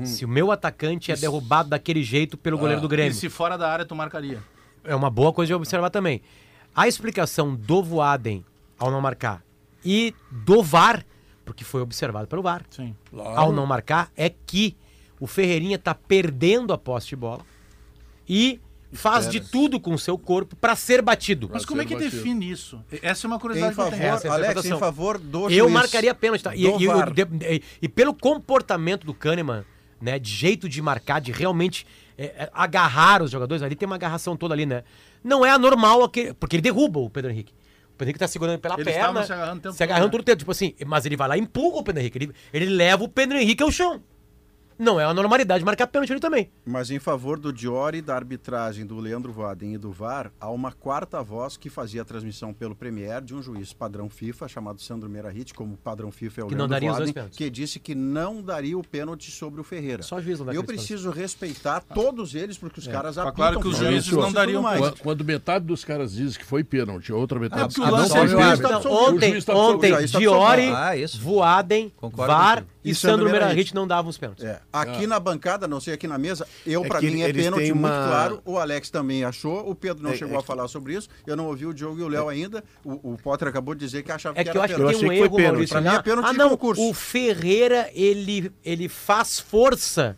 Se 0.06 0.24
o 0.24 0.28
meu 0.28 0.52
atacante 0.52 1.12
é 1.12 1.16
derrubado 1.16 1.70
daquele 1.70 2.04
jeito 2.04 2.38
pelo 2.38 2.60
goleiro 2.60 2.80
do 2.82 2.88
E 2.88 2.90
Grêmio. 2.90 3.14
se 3.16 3.28
fora 3.30 3.58
da 3.58 3.68
área 3.72 3.84
tu 3.86 3.96
marcaria? 3.96 4.38
É 4.84 4.94
uma 4.94 5.10
boa 5.10 5.34
coisa 5.34 5.48
de 5.48 5.54
observar 5.56 5.90
também. 5.90 6.22
A 6.76 6.88
explicação 6.88 7.56
do 7.56 7.84
Voaden 7.84 8.44
ao 8.80 8.90
não 8.92 9.00
marcar 9.02 9.44
e 9.86 10.14
do 10.32 10.64
VAR, 10.64 11.06
porque 11.46 11.64
foi 11.64 11.82
observado 11.82 12.28
pelo 12.28 12.42
VAR, 12.42 12.64
Sim. 12.70 12.96
Claro. 13.10 13.40
ao 13.40 13.52
não 13.52 13.66
marcar, 13.66 14.12
é 14.16 14.30
que 14.30 14.76
o 15.20 15.28
Ferreirinha 15.28 15.78
tá 15.78 15.94
perdendo 15.94 16.74
a 16.74 16.78
posse 16.78 17.08
de 17.10 17.16
bola 17.16 17.42
e 18.28 18.60
faz 18.92 19.28
de 19.28 19.40
tudo 19.40 19.80
com 19.80 19.94
o 19.94 20.00
seu 20.00 20.18
corpo 20.18 20.56
pra 20.56 20.76
ser 20.76 21.02
batido. 21.02 21.50
Mas 21.52 21.66
como 21.66 21.82
é 21.82 21.86
que 21.86 21.96
batido. 21.96 22.12
define 22.12 22.50
isso? 22.52 22.80
Essa 23.02 23.26
é 23.26 23.28
uma 23.28 23.38
Em 23.38 23.40
curiosidade 23.40 23.74
que 23.76 23.80
eu 23.82 23.86
favor, 23.86 23.98
tenho. 24.00 24.14
Essa 24.14 24.28
é 24.28 24.32
Alex, 24.32 24.66
em 24.66 24.78
favor 24.80 25.18
do 25.18 25.44
Eu 25.46 25.50
juiz, 25.66 25.72
marcaria 25.74 26.14
pênalti, 26.14 26.44
tá? 26.44 26.56
E, 26.56 26.64
e- 26.66 27.56
e- 27.56 27.64
e 27.82 27.90
pelo 27.90 28.14
comportamento 28.14 29.06
do 29.06 29.14
Kahneman, 29.14 29.64
né, 30.00 30.20
de 30.20 30.30
jeito 30.30 30.70
de 30.70 30.82
marcar, 30.82 31.20
de 31.22 31.32
realmente 31.32 31.88
é, 32.18 32.26
é, 32.26 32.50
agarrar 32.54 33.22
os 33.22 33.32
jogadores, 33.32 33.62
ali 33.62 33.76
tem 33.76 33.86
uma 33.86 33.96
agarração 33.96 34.36
toda 34.36 34.54
ali, 34.54 34.66
né? 34.66 34.84
Não 35.24 35.46
é 35.46 35.50
anormal, 35.50 36.04
aquele, 36.04 36.34
porque 36.34 36.56
ele 36.56 36.62
derruba 36.62 37.00
o 37.00 37.10
Pedro 37.10 37.32
Henrique. 37.32 37.54
O 37.94 37.98
Pedro 37.98 38.06
Henrique 38.06 38.20
tá 38.20 38.28
segurando 38.28 38.60
pela 38.60 38.76
Eles 38.76 38.86
perna, 38.86 39.24
se 39.24 39.34
agarrando 39.34 39.62
tempo 39.62 39.76
se 39.76 39.84
agarrando 39.84 40.06
todo, 40.06 40.12
todo 40.12 40.22
o 40.22 40.26
tempo, 40.26 40.38
tipo 40.40 40.52
assim, 40.52 40.74
mas 40.86 41.06
ele 41.06 41.16
vai 41.16 41.28
lá 41.28 41.38
e 41.38 41.42
empurra 41.42 41.78
o 41.78 41.84
Pedro 41.84 42.02
Henrique, 42.02 42.18
ele, 42.18 42.32
ele 42.52 42.66
leva 42.66 43.04
o 43.04 43.10
Pedro 43.10 43.38
Henrique 43.38 43.64
ao 43.64 43.72
chão. 43.72 44.02
Não 44.78 45.00
é 45.00 45.06
uma 45.08 45.14
normalidade 45.14 45.64
marcar 45.64 45.88
pênalti 45.88 46.12
ali 46.12 46.20
também. 46.20 46.50
Mas 46.66 46.90
em 46.92 47.00
favor 47.00 47.40
do 47.40 47.52
Diori, 47.54 48.02
da 48.02 48.16
arbitragem 48.16 48.86
do 48.86 49.00
Leandro 49.00 49.32
Vaden 49.32 49.74
e 49.74 49.78
do 49.78 49.92
VAR, 49.92 50.32
há 50.40 50.50
uma 50.50 50.72
quarta 50.72 51.22
voz 51.22 51.58
que 51.58 51.70
fazia 51.70 52.02
a 52.02 52.06
transmissão 52.06 52.54
pelo 52.54 52.76
Premier 52.76 53.22
de 53.22 53.36
um 53.36 53.42
juiz 53.42 53.74
padrão 53.74 54.10
FIFA, 54.10 54.48
chamado 54.48 54.82
Sandro 54.82 55.10
Merahit, 55.10 55.54
como 55.54 55.78
padrão 55.78 56.12
FIFA 56.12 56.42
é 56.42 56.44
o 56.44 56.48
Que 56.48 56.56
não 56.56 56.60
Leandro 56.66 56.74
daria 56.76 56.90
os 56.92 56.98
dois 56.98 57.10
Vaden, 57.10 57.14
pênaltis. 57.14 57.38
que 57.38 57.50
disse 57.50 57.80
que 57.80 57.96
não 57.96 58.42
daria 58.42 58.78
o 58.78 58.84
pênalti 58.86 59.32
sobre 59.32 59.62
o 59.62 59.64
Ferreira. 59.64 60.04
Só 60.04 60.20
juiz 60.22 60.40
não 60.40 60.46
dá 60.48 60.54
Eu 60.54 60.64
preciso 60.64 61.10
respeitar 61.12 61.82
todos 61.82 62.36
eles, 62.36 62.58
porque 62.58 62.80
os 62.80 62.88
caras 62.88 63.16
Tá 63.16 63.24
apitam. 63.24 63.36
claro 63.36 63.60
que 63.60 63.68
os 63.68 63.78
juízes 63.78 64.12
não 64.12 64.32
dariam 64.32 64.62
mais. 64.62 64.80
Quando, 64.80 64.98
quando 65.00 65.26
metade 65.26 65.66
dos 65.66 65.84
caras 65.86 66.14
diz 66.14 66.36
que 66.38 66.46
foi 66.46 66.64
pênalti, 66.64 67.12
a 67.12 67.16
outra 67.16 67.40
metade 67.40 67.64
É 67.64 67.68
diz 67.68 67.76
que 67.76 67.82
o 67.82 67.86
não 67.86 68.08
foi 68.08 68.20
é 68.22 68.58
pênalti. 68.58 68.88
ontem, 68.88 69.42
tá 69.42 69.56
ontem 69.56 69.94
está 70.04 70.20
Diori. 70.20 70.68
Ah. 70.70 70.92
Voaden, 71.20 71.92
VAR. 72.02 72.66
E, 72.84 72.92
e 72.92 72.96
Sandro 72.96 73.30
Meirahit 73.30 73.74
não 73.74 73.88
davam 73.88 74.10
os 74.10 74.18
pênaltis. 74.18 74.44
É. 74.46 74.60
Aqui 74.72 75.06
na 75.08 75.20
bancada, 75.20 75.68
não 75.68 75.80
sei 75.80 75.94
aqui 75.94 76.08
na 76.08 76.18
mesa, 76.18 76.48
eu 76.66 76.84
É 76.84 76.88
pra 76.88 77.00
que 77.00 77.10
mim 77.10 77.22
é 77.22 77.32
pênalti 77.32 77.62
têm 77.64 77.72
muito 77.74 77.86
uma- 77.86 78.08
claro. 78.08 78.42
O 78.46 78.58
Alex 78.58 78.90
também 78.90 79.24
achou, 79.24 79.70
o 79.70 79.76
Pedro 79.76 80.04
não 80.04 80.12
É- 80.12 80.16
chegou 80.18 80.36
é 80.36 80.40
a 80.40 80.44
falar 80.44 80.68
sobre 80.68 80.94
isso. 80.96 81.08
Eu 81.26 81.36
não 81.36 81.48
ouvi 81.48 81.66
o 81.66 81.74
Diogo 81.74 82.00
e 82.00 82.04
o 82.04 82.08
Léo 82.08 82.30
ainda. 82.30 82.64
O, 82.84 83.14
o 83.14 83.18
Potter 83.18 83.48
acabou 83.48 83.74
de 83.76 83.80
dizer 83.86 84.04
que 84.04 84.12
achava 84.12 84.40
É 84.40 84.44
que 84.44 84.52
que 84.52 84.58
eu 84.58 84.62
era 84.64 84.74
acho 84.74 84.76
que 84.76 84.82
Eu 84.82 84.88
tem 84.88 84.96
um 84.98 85.00
que 85.00 85.06
foi 85.08 85.16
erro, 85.18 85.36
pênalti. 85.36 85.52
Maurício. 85.54 85.74
Pra 85.74 85.82
mim 85.82 85.88
é 85.88 86.00
Ah, 86.00 86.04
pênalti 86.04 86.26
ah, 86.28 86.32
de 86.32 86.38
não, 86.38 86.50
concurso. 86.50 86.82
o 86.90 86.94
Ferreira, 86.94 87.90
ele, 87.94 88.52
ele 88.64 88.90
faz 88.90 89.40
força 89.40 90.18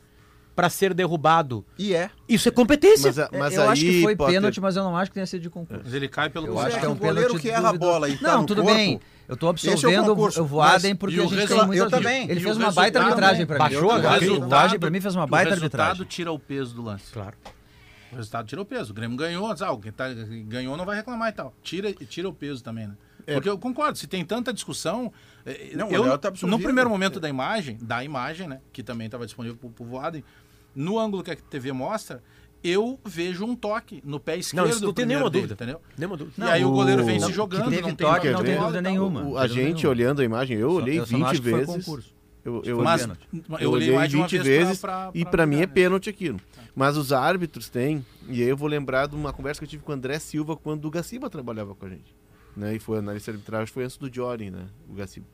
pra 0.55 0.69
ser 0.69 0.93
derrubado. 0.93 1.65
E 1.77 1.93
é. 1.93 2.09
Isso 2.29 2.47
é 2.47 2.51
competência. 2.51 3.07
Mas, 3.09 3.19
a- 3.19 3.29
mas 3.33 3.53
eu 3.55 3.61
aí, 3.63 3.67
acho 3.69 3.81
que 3.81 4.01
foi 4.01 4.15
Potter, 4.15 4.35
pênalti, 4.35 4.61
mas 4.61 4.75
eu 4.75 4.83
não 4.83 4.95
acho 4.95 5.11
que 5.11 5.15
tenha 5.15 5.25
sido 5.25 5.41
de 5.41 5.49
concurso. 5.49 5.83
Mas 5.83 5.93
ele 5.93 6.07
cai 6.07 6.29
pelo 6.29 6.45
Eu 6.47 6.53
goleiro. 6.53 6.67
acho 6.69 6.77
é 6.77 6.79
que 6.79 6.85
é 6.85 6.89
um 6.89 6.93
o 6.93 6.95
goleiro 6.95 7.39
que 7.39 7.49
erra 7.49 7.69
a 7.69 7.73
bola 7.73 8.07
e 8.09 8.17
tá 8.17 8.33
Não, 8.33 8.41
no 8.41 8.47
tudo 8.47 8.61
corpo, 8.63 8.75
bem. 8.77 8.99
Eu 9.27 9.35
tô 9.35 9.51
esse 9.53 9.67
é 9.67 9.71
o 9.71 9.73
absolvendo 9.73 10.11
o 10.13 10.45
Voaden 10.45 10.95
porque 10.95 11.19
o 11.19 11.23
a 11.23 11.23
gente 11.25 11.33
resultado- 11.35 11.57
tem 11.59 11.67
muitas... 11.67 11.83
eu 11.85 11.89
também. 11.99 12.23
Ele 12.29 12.39
E 12.39 12.43
fez 12.43 12.55
o 12.55 12.59
uma 12.59 12.71
baita 12.71 13.01
arbitragem 13.01 13.45
pra 13.45 13.55
mim. 13.55 13.59
Baixou 13.59 13.91
a. 13.91 13.95
O 13.97 14.01
Voaden 14.49 14.79
pra 14.79 14.89
mim 14.89 15.01
fez 15.01 15.15
uma 15.15 15.27
baita 15.27 15.49
o 15.49 15.53
resultado 15.53 15.81
arbitragem. 15.81 16.05
tira 16.09 16.31
o 16.31 16.39
peso 16.39 16.75
do 16.75 16.83
lance. 16.83 17.11
Claro. 17.11 17.35
O 18.11 18.15
resultado 18.15 18.47
tira 18.47 18.61
o 18.61 18.65
peso. 18.65 18.91
O 18.91 18.95
Grêmio 18.95 19.17
ganhou, 19.17 19.47
ah, 19.51 19.55
quem 19.81 19.91
tá, 19.91 20.05
ganhou 20.47 20.77
não 20.77 20.85
vai 20.85 20.95
reclamar 20.95 21.29
e 21.29 21.33
tal. 21.33 21.53
Tira, 21.61 21.91
tira 21.91 22.29
o 22.29 22.33
peso 22.33 22.63
também, 22.63 22.87
né? 22.87 22.95
Porque 23.33 23.49
eu 23.49 23.57
concordo, 23.57 23.97
se 23.97 24.05
tem 24.05 24.23
tanta 24.23 24.53
discussão. 24.53 25.11
eh, 25.43 25.71
Não, 25.75 25.89
o 25.89 25.91
eu, 25.95 26.17
tá 26.19 26.31
no 26.43 26.59
primeiro 26.59 26.87
momento 26.87 27.19
da 27.19 27.27
imagem, 27.27 27.75
da 27.81 28.03
imagem, 28.03 28.47
né? 28.47 28.59
Que 28.71 28.83
também 28.83 29.07
estava 29.07 29.25
disponível 29.25 29.57
pro, 29.57 29.69
pro 29.71 29.83
Voaden, 29.83 30.23
no 30.75 30.99
ângulo 30.99 31.23
que 31.23 31.31
a 31.31 31.35
TV 31.35 31.71
mostra, 31.71 32.21
eu 32.63 32.99
vejo 33.05 33.45
um 33.45 33.55
toque 33.55 34.01
no 34.03 34.19
pé 34.19 34.37
esquerdo. 34.37 34.69
isso 34.69 34.79
não 34.81 34.87
do 34.89 34.93
tem 34.93 35.05
nenhuma 35.05 35.29
dele, 35.29 35.47
dúvida. 35.47 35.63
entendeu? 35.63 35.81
Nenhuma 35.97 36.17
dúvida. 36.17 36.45
e 36.45 36.49
aí 36.49 36.65
o 36.65 36.71
goleiro 36.71 37.05
vem 37.05 37.19
Não, 37.19 37.27
se 37.27 37.33
jogando, 37.33 37.69
teve 37.69 37.81
não 37.81 37.95
tem 37.95 38.07
toque, 38.07 38.29
não 38.31 38.43
tem 38.43 38.57
dúvida 38.59 38.81
nenhuma. 38.81 39.21
O- 39.21 39.29
Não 39.31 39.37
a 39.37 39.47
gente 39.47 39.75
nenhuma. 39.75 39.89
olhando 39.89 40.21
a 40.21 40.25
imagem, 40.25 40.57
eu 40.57 40.71
olhei 40.71 40.99
Eu 40.99 41.05
só 41.05 41.17
não 41.17 41.25
acho 41.27 41.41
20 41.41 41.43
que 41.43 41.49
foi 41.65 41.65
vezes. 41.75 42.13
Eu, 42.43 42.61
eu 42.63 42.75
Foi 42.75 42.85
Mas 42.85 43.03
olhei, 43.03 43.15
eu 43.33 43.41
eu 43.59 43.71
olhei 43.71 43.87
olhei 43.87 43.95
mais 43.95 44.09
de 44.11 44.17
uma 44.17 44.27
20 44.27 44.31
vez 44.43 44.45
vezes 44.67 44.79
pra, 44.81 45.09
pra, 45.09 45.19
e 45.19 45.25
pra 45.25 45.45
mim 45.47 45.57
é 45.57 45.59
né? 45.61 45.67
pênalti 45.67 46.09
aquilo. 46.09 46.39
Mas 46.75 46.95
os 46.97 47.11
árbitros 47.13 47.69
têm, 47.69 48.05
e 48.27 48.41
aí 48.43 48.49
eu 48.49 48.57
vou 48.57 48.67
lembrar 48.67 49.07
de 49.07 49.15
uma 49.15 49.31
conversa 49.33 49.59
que 49.59 49.65
eu 49.65 49.69
tive 49.69 49.81
com 49.83 49.91
o 49.91 49.95
André 49.95 50.19
Silva 50.19 50.55
quando 50.55 50.85
o 50.85 50.91
Gaciba 50.91 51.27
trabalhava 51.29 51.73
com 51.73 51.85
a 51.85 51.89
gente. 51.89 52.15
Né? 52.55 52.75
E 52.75 52.79
foi 52.79 52.99
analista 52.99 53.31
de 53.31 53.37
arbitragem, 53.37 53.73
foi 53.73 53.83
antes 53.83 53.97
do 53.97 54.13
Jory, 54.13 54.51
né? 54.51 54.65
O 54.89 54.93
Gaciba. 54.93 55.25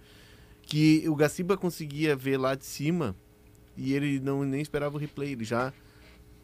Que 0.61 1.03
o 1.09 1.15
Gaciba 1.15 1.57
conseguia 1.57 2.15
ver 2.15 2.37
lá 2.37 2.55
de 2.55 2.65
cima 2.65 3.13
e 3.81 3.93
ele 3.93 4.19
não 4.19 4.43
nem 4.43 4.61
esperava 4.61 4.95
o 4.95 4.99
replay, 4.99 5.31
ele 5.31 5.43
já. 5.43 5.73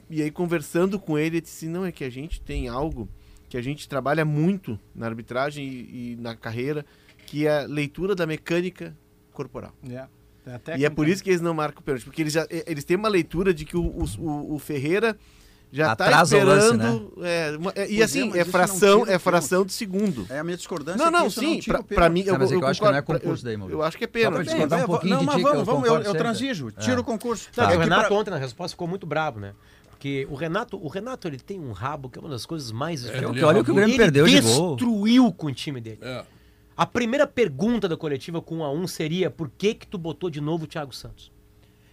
E 0.10 0.22
aí 0.24 0.32
conversando 0.32 1.00
com 1.00 1.18
ele, 1.18 1.38
ele 1.38 1.42
disse: 1.42 1.66
assim, 1.66 1.74
não, 1.74 1.86
é 1.86 1.92
que 1.92 2.04
a 2.04 2.10
gente 2.10 2.42
tem 2.42 2.68
algo 2.68 3.08
que 3.48 3.58
a 3.58 3.62
gente 3.62 3.88
trabalha 3.88 4.26
muito 4.26 4.80
na 4.94 5.06
arbitragem 5.06 5.64
e, 5.64 6.14
e 6.14 6.16
na 6.16 6.36
carreira, 6.36 6.84
que 7.28 7.46
é 7.46 7.60
a 7.60 7.68
leitura 7.68 8.16
da 8.16 8.26
mecânica 8.26 8.98
corporal. 9.32 9.74
É. 9.88 10.08
Tem 10.44 10.74
a 10.74 10.78
E 10.78 10.86
é 10.86 10.90
por 10.90 11.08
isso 11.08 11.24
que 11.24 11.30
eles 11.30 11.42
não 11.42 11.54
marcam 11.54 11.82
o 11.82 11.84
pênalti, 11.84 12.06
porque 12.06 12.22
eles, 12.22 12.34
já, 12.34 12.48
eles 12.50 12.84
têm 12.84 12.98
uma 12.98 13.10
leitura 13.10 13.54
de 13.54 13.66
que 13.66 13.78
o, 13.78 13.84
o, 13.84 14.56
o 14.56 14.60
Ferreira 14.60 15.18
já 15.72 15.92
está 15.92 16.06
Atrasa 16.06 16.38
o 16.38 16.44
lance, 16.44 16.66
esperando. 16.72 17.14
é, 17.22 17.58
é, 17.76 17.92
e 17.92 18.02
é, 18.02 18.04
assim, 18.06 18.32
é 18.38 18.46
fração, 18.46 19.06
é 19.06 19.20
fração 19.20 19.66
de 19.66 19.74
segundo. 19.74 20.26
É 20.30 20.40
a 20.40 20.44
minha 20.44 20.56
discordância. 20.58 21.04
Não, 21.04 21.12
não, 21.12 21.30
sim, 21.30 21.60
pênalti. 21.60 21.70
mim. 22.10 22.24
Tá, 22.24 22.38
mas 22.38 22.52
é 22.52 22.58
que 22.58 22.64
eu 22.64 22.68
acho 22.68 22.80
que 22.82 22.88
não 22.88 22.96
é 22.96 23.02
concurso 23.02 23.42
eu- 23.42 23.46
daí, 23.46 23.58
Maurício. 23.58 23.78
Eu 23.78 23.84
acho 23.84 23.98
que 23.98 24.04
é 24.04 24.08
pênalti. 24.08 24.50
um 24.50 24.58
não, 24.58 25.20
de 25.20 25.26
mas 25.26 25.42
vamos, 25.42 25.60
eu 25.60 25.66
vamos, 25.66 25.88
eu, 25.88 26.02
eu 26.02 26.16
transijo. 26.16 26.72
Tira 26.72 26.98
É. 26.98 27.00
o 27.00 27.04
concurso. 27.04 27.50
Não, 27.56 27.70
É 27.70 27.76
o 27.76 27.80
Renato 27.80 28.14
ontem 28.14 28.32
na 28.32 28.38
resposta 28.38 28.74
ficou 28.76 28.88
muito 28.88 29.06
bravo, 29.06 29.40
né? 29.40 29.54
Porque 29.90 30.28
o 30.30 30.36
Renato, 30.36 30.78
o 30.78 30.88
Renato 30.88 31.28
ele 31.28 31.40
tem 31.40 31.60
um 31.60 31.72
rabo 31.72 32.08
que 32.10 32.20
é 32.20 32.22
uma 32.22 32.30
das 32.30 32.46
coisas 32.46 32.72
mais 32.72 33.04
É, 33.06 33.18
olha 33.44 33.62
o 33.62 33.66
que 33.66 33.72
o 33.72 33.74
Grêmio 33.74 33.94
Ele 33.94 33.98
perdeu 33.98 34.26
de 34.28 34.40
gol. 34.42 34.76
destruiu 34.76 35.32
com 35.34 35.48
o 35.48 35.54
time 35.54 35.82
dele. 35.82 35.98
É. 36.02 36.24
A 36.78 36.86
primeira 36.86 37.26
pergunta 37.26 37.90
da 37.90 37.98
coletiva 37.98 38.40
com 38.40 38.58
1 38.58 38.64
a 38.64 38.72
1 38.72 38.86
seria 38.88 39.32
por 39.32 39.50
que 39.50 39.74
que 39.74 39.88
tu 39.88 39.98
botou 39.98 40.30
de 40.30 40.40
novo 40.40 40.66
o 40.66 40.68
Thiago 40.68 40.94
Santos? 40.94 41.32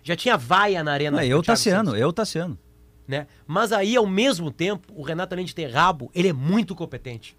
Já 0.02 0.14
tinha 0.14 0.36
vaia 0.36 0.84
na 0.84 0.92
arena. 0.92 1.16
Não, 1.16 1.24
eu 1.24 1.42
Tassiano, 1.42 1.96
eu 1.96 2.12
Tassiano. 2.12 2.58
Né? 3.06 3.26
Mas 3.46 3.72
aí, 3.72 3.96
ao 3.96 4.06
mesmo 4.06 4.50
tempo, 4.50 4.92
o 4.94 5.02
Renato, 5.02 5.34
além 5.34 5.44
de 5.46 5.54
ter 5.54 5.66
rabo, 5.70 6.10
ele 6.14 6.28
é 6.28 6.32
muito 6.32 6.74
competente. 6.74 7.36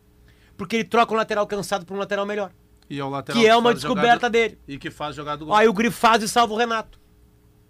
Porque 0.58 0.78
ele 0.78 0.84
troca 0.86 1.14
um 1.14 1.18
lateral 1.18 1.46
cansado 1.48 1.86
por 1.86 1.96
um 1.96 2.00
lateral 2.00 2.26
melhor. 2.26 2.52
E 2.90 3.00
é 3.00 3.04
o 3.04 3.10
lateral 3.10 3.42
Que 3.42 3.48
é 3.48 3.56
uma 3.56 3.64
faz 3.72 3.76
descoberta 3.82 4.10
jogada- 4.28 4.30
dele. 4.30 4.58
E 4.68 4.78
que 4.78 4.90
faz 4.92 5.16
jogada 5.16 5.38
do 5.38 5.46
gol. 5.48 5.56
Aí 5.56 5.68
o 5.68 5.74
Grifo 5.74 5.98
faz 5.98 6.22
e 6.24 6.30
salva 6.30 6.54
o 6.54 6.58
Renato. 6.58 7.00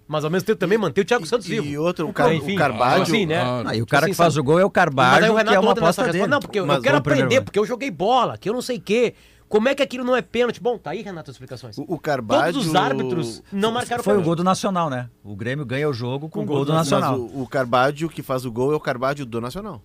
Mas 0.07 0.23
ao 0.23 0.29
mesmo 0.29 0.45
tempo 0.45 0.59
também 0.59 0.77
mantém 0.77 1.01
o 1.01 1.05
Thiago 1.05 1.25
Santos 1.25 1.47
E, 1.47 1.49
vivo. 1.49 1.65
e 1.65 1.77
outro, 1.79 2.07
o, 2.07 2.13
Car 2.13 2.31
enfim, 2.31 2.53
o 2.53 2.57
Carvalho. 2.59 3.01
assim, 3.01 3.25
né? 3.25 3.41
Ah, 3.41 3.63
Ah, 3.65 3.75
e 3.75 3.81
o 3.81 3.87
cara 3.87 4.05
Assim, 4.05 4.11
que 4.11 4.17
faz 4.17 4.33
sabe? 4.35 4.41
o 4.41 4.43
gol 4.43 4.59
é 4.59 4.63
o 4.65 4.67
Mas 4.67 4.69
aí 4.69 4.71
Carvalho, 4.71 5.15
o 5.15 5.19
que 5.19 5.25
é 5.25 5.37
Renato 5.37 5.61
uma 5.65 5.71
aposta 5.71 5.85
resposta, 6.03 6.11
dele. 6.11 6.27
não, 6.27 6.39
porque 6.39 6.59
eu, 6.59 6.65
Mas 6.67 6.75
eu 6.77 6.81
quero 6.83 6.97
aprender, 6.97 7.41
porque 7.41 7.57
eu 7.57 7.65
joguei 7.65 7.89
bola, 7.89 8.37
que 8.37 8.47
eu 8.47 8.53
não 8.53 8.61
sei 8.61 8.77
o 8.77 8.81
quê. 8.81 9.15
Como 9.47 9.69
é 9.69 9.75
que 9.75 9.83
aquilo 9.83 10.03
não 10.03 10.15
é 10.15 10.21
pênalti? 10.21 10.59
Bom, 10.59 10.77
tá 10.77 10.89
aí, 10.91 11.01
Renato, 11.01 11.29
as 11.29 11.35
explicações. 11.35 11.77
O, 11.77 11.85
o 11.87 11.99
Carvalho. 11.99 12.51
Todos 12.53 12.67
os 12.67 12.75
árbitros 12.75 13.43
não 13.51 13.71
marcaram 13.71 14.03
Foi 14.03 14.17
o 14.17 14.21
gol 14.21 14.35
do 14.35 14.43
Nacional, 14.43 14.89
né? 14.89 15.09
O 15.23 15.35
Grêmio 15.35 15.65
ganha 15.65 15.87
o 15.87 15.93
jogo 15.93 16.27
com 16.29 16.41
o 16.41 16.45
gol 16.45 16.65
do 16.65 16.73
Mas 16.73 16.89
Nacional. 16.89 17.19
o, 17.19 17.43
o 17.43 17.47
Carvalho 17.47 18.09
que 18.09 18.23
faz 18.23 18.43
o 18.45 18.51
gol 18.51 18.73
é 18.73 18.75
o 18.75 18.79
Carvalho 18.79 19.25
do 19.25 19.39
Nacional. 19.39 19.81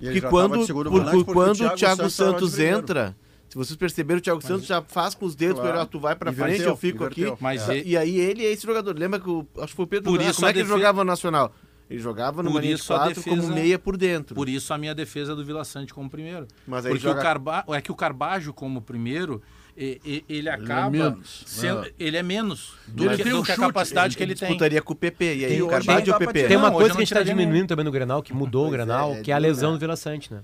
E 0.00 0.06
ele 0.08 0.20
Porque 0.20 0.28
quando, 0.30 0.66
por- 0.66 0.88
volante 0.90 1.10
porque 1.12 1.32
quando 1.32 1.50
o 1.52 1.56
Thiago 1.56 1.76
Thiago 1.76 1.96
Santos 2.10 2.14
Santos 2.14 2.58
entra, 2.58 3.16
se 3.48 3.56
vocês 3.56 3.76
perceberam, 3.76 4.18
o 4.18 4.20
Thiago 4.20 4.42
Santos 4.42 4.66
já 4.66 4.82
faz 4.82 5.14
com 5.14 5.24
os 5.24 5.34
dedos 5.36 5.60
Claro. 5.60 5.72
para 5.76 5.86
tu 5.86 5.98
vai 6.00 6.14
pra 6.16 6.30
Inverteu, 6.32 6.54
frente, 6.56 6.68
eu 6.68 6.76
fico 6.76 7.04
inverteu. 7.04 7.32
aqui. 7.34 7.42
Mas 7.42 7.66
É. 7.68 7.78
e- 7.78 7.90
E 7.90 7.96
aí 7.96 8.18
ele 8.18 8.44
é 8.44 8.50
esse 8.52 8.66
jogador. 8.66 8.98
Lembra 8.98 9.20
que 9.20 9.30
o, 9.30 9.46
acho 9.58 9.68
que 9.68 9.74
foi 9.76 9.84
o 9.84 9.88
Pedro 9.88 10.10
Por 10.10 10.20
ah, 10.20 10.24
isso 10.24 10.34
como 10.34 10.48
é 10.48 10.52
que 10.52 10.58
ele 10.58 10.64
defesa- 10.64 10.78
jogava 10.78 10.98
no 11.04 11.10
Nacional? 11.10 11.52
Ele 11.88 12.00
jogava 12.00 12.42
Por 12.42 12.50
linha 12.50 12.74
de 12.74 12.80
isso 12.80 12.92
a 12.92 12.98
quatro 12.98 13.22
como 13.22 13.36
defesa- 13.36 13.54
meia 13.54 13.78
por 13.78 13.96
dentro. 13.96 14.34
Por 14.34 14.48
isso 14.48 14.72
a 14.74 14.78
minha 14.78 14.94
defesa 14.94 15.36
do 15.36 15.44
Vila 15.44 15.64
Sante 15.64 15.94
como 15.94 16.10
primeiro. 16.10 16.46
Mas 16.66 16.84
aí 16.84 16.90
Porque 16.92 17.02
joga- 17.04 17.20
o 17.20 17.22
Carba... 17.22 17.64
é 17.68 17.80
que 17.80 17.92
o 17.92 17.94
Carbajo 17.94 18.52
como 18.52 18.82
primeiro, 18.82 19.40
e- 19.76 20.00
e- 20.04 20.24
ele 20.28 20.48
acaba 20.48 20.90
menos. 20.90 21.44
sendo- 21.46 21.84
É. 21.84 21.92
ele 21.98 22.16
é 22.16 22.22
menos 22.24 22.74
do 22.88 23.04
Ele 23.04 23.16
que, 23.16 23.22
tem 23.22 23.32
do 23.32 23.38
um 23.38 23.42
que 23.44 23.52
a 23.52 23.56
capacidade 23.56 24.16
que 24.16 24.22
ele 24.22 24.34
tem. 24.34 24.48
disputaria 24.48 24.82
com 24.82 24.92
o 24.94 24.96
PP. 24.96 25.24
E 25.36 25.44
aí 25.44 25.52
E 25.58 25.62
o 25.62 25.66
não 25.70 25.74
ou 25.74 25.78
o 25.78 26.18
PP? 26.18 26.48
Tem 26.48 26.56
uma 26.56 26.70
Não, 26.70 26.74
coisa 26.76 26.90
que 26.90 26.96
a 26.96 27.00
gente 27.04 27.14
tá 27.14 27.22
nenhum. 27.22 27.36
diminuindo 27.36 27.68
também 27.68 27.84
no 27.84 27.92
Grenal, 27.92 28.20
que 28.22 28.32
mudou 28.34 28.64
o 28.64 28.68
é, 28.68 28.70
Grenal, 28.72 29.14
é 29.14 29.20
que 29.20 29.30
é 29.30 29.34
a 29.34 29.38
lesão 29.38 29.72
do 29.72 29.78
Vila 29.78 29.94
Sante, 29.96 30.32
né? 30.32 30.40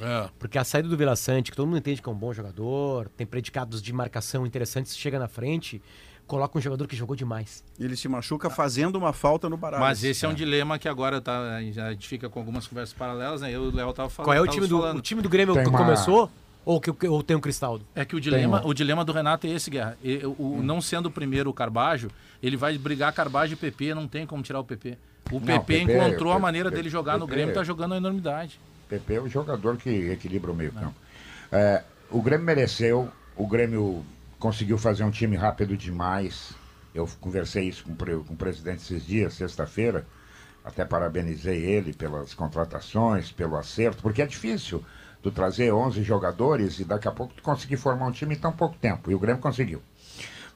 É. 0.00 0.28
Porque 0.38 0.58
a 0.58 0.64
saída 0.64 0.88
do 0.88 0.96
Vila 0.96 1.14
Sante, 1.16 1.50
que 1.50 1.56
todo 1.56 1.66
mundo 1.66 1.78
entende 1.78 2.02
que 2.02 2.08
é 2.08 2.12
um 2.12 2.14
bom 2.16 2.32
jogador, 2.32 3.08
tem 3.16 3.26
predicados 3.26 3.80
de 3.80 3.92
marcação 3.92 4.44
interessantes, 4.46 4.96
chega 4.96 5.18
na 5.18 5.28
frente, 5.28 5.80
coloca 6.26 6.56
um 6.58 6.60
jogador 6.60 6.86
que 6.86 6.96
jogou 6.96 7.14
demais. 7.16 7.62
Ele 7.78 7.96
se 7.96 8.08
machuca 8.08 8.48
fazendo 8.48 8.96
uma 8.96 9.12
falta 9.12 9.48
no 9.48 9.56
Baralhas. 9.56 9.86
Mas 9.86 10.04
esse 10.04 10.24
é 10.24 10.28
um 10.28 10.34
dilema 10.34 10.78
que 10.78 10.88
agora 10.88 11.20
tá, 11.20 11.56
a 11.56 11.60
gente 11.62 12.08
fica 12.08 12.28
com 12.28 12.38
algumas 12.38 12.66
conversas 12.66 12.94
paralelas, 12.94 13.40
né? 13.42 13.50
Eu 13.50 13.64
e 13.64 13.68
o 13.68 13.74
Léo 13.74 13.92
tava 13.92 14.08
falando. 14.08 14.26
Qual 14.28 14.36
é 14.36 14.40
o 14.40 14.46
time 14.46 14.66
do, 14.66 14.78
falando. 14.78 14.98
o 14.98 15.02
time 15.02 15.20
do 15.22 15.28
Grêmio 15.28 15.54
Tem 15.54 15.64
que 15.64 15.68
uma- 15.70 15.78
começou? 15.78 16.30
Ou, 16.64 16.80
que, 16.80 17.06
ou 17.08 17.22
tem 17.24 17.36
o 17.36 17.40
Cristaldo? 17.40 17.84
É 17.94 18.04
que 18.04 18.14
o 18.14 18.20
dilema, 18.20 18.58
Tem 18.60 18.66
um- 18.68 18.70
o 18.70 18.74
dilema 18.74 19.04
do 19.04 19.12
Renato 19.12 19.46
é 19.48 19.50
esse, 19.50 19.68
Guerra. 19.68 19.98
E- 20.02 20.24
o, 20.24 20.54
Hum. 20.58 20.62
Não 20.62 20.80
sendo 20.80 21.06
o 21.06 21.10
primeiro 21.10 21.50
o 21.50 21.52
Carbajo, 21.52 22.08
ele 22.42 22.56
vai 22.56 22.78
brigar 22.78 23.12
Carbajo 23.12 23.52
e 23.54 23.56
PP, 23.56 23.94
não 23.94 24.06
tem 24.06 24.24
como 24.26 24.42
tirar 24.44 24.60
o 24.60 24.64
PP. 24.64 24.96
O 25.30 25.40
PP, 25.40 25.60
PP, 25.60 25.82
encontrou 25.92 26.32
a 26.32 26.38
maneira 26.38 26.70
dele 26.70 26.88
jogar 26.88 27.14
no 27.18 27.26
PP. 27.26 27.34
Grêmio, 27.36 27.54
tá 27.54 27.64
jogando 27.64 27.92
uma 27.92 27.96
enormidade. 27.96 28.60
PP 28.88 29.14
é 29.14 29.20
o 29.20 29.28
jogador 29.28 29.76
que 29.76 29.90
equilibra 29.90 30.52
o 30.52 30.54
meio 30.54 30.72
campo. 30.72 30.94
É, 31.50 31.82
o 32.10 32.22
Grêmio 32.22 32.46
mereceu, 32.46 33.08
o 33.36 33.46
Grêmio 33.46 34.04
conseguiu 34.42 34.76
fazer 34.76 35.04
um 35.04 35.10
time 35.10 35.36
rápido 35.36 35.76
demais. 35.76 36.52
Eu 36.92 37.08
conversei 37.20 37.68
isso 37.68 37.84
com, 37.84 37.94
com 37.94 38.34
o 38.34 38.36
presidente 38.36 38.82
esses 38.82 39.06
dias, 39.06 39.34
sexta-feira. 39.34 40.04
Até 40.64 40.84
parabenizei 40.84 41.64
ele 41.64 41.92
pelas 41.92 42.34
contratações, 42.34 43.30
pelo 43.30 43.56
acerto, 43.56 44.02
porque 44.02 44.20
é 44.20 44.26
difícil 44.26 44.84
tu 45.22 45.30
trazer 45.30 45.72
11 45.72 46.02
jogadores 46.02 46.80
e 46.80 46.84
daqui 46.84 47.06
a 47.06 47.12
pouco 47.12 47.34
tu 47.34 47.42
conseguir 47.42 47.76
formar 47.76 48.06
um 48.06 48.10
time 48.10 48.34
em 48.34 48.38
tão 48.38 48.50
pouco 48.50 48.76
tempo. 48.78 49.12
E 49.12 49.14
o 49.14 49.18
Grêmio 49.18 49.40
conseguiu. 49.40 49.80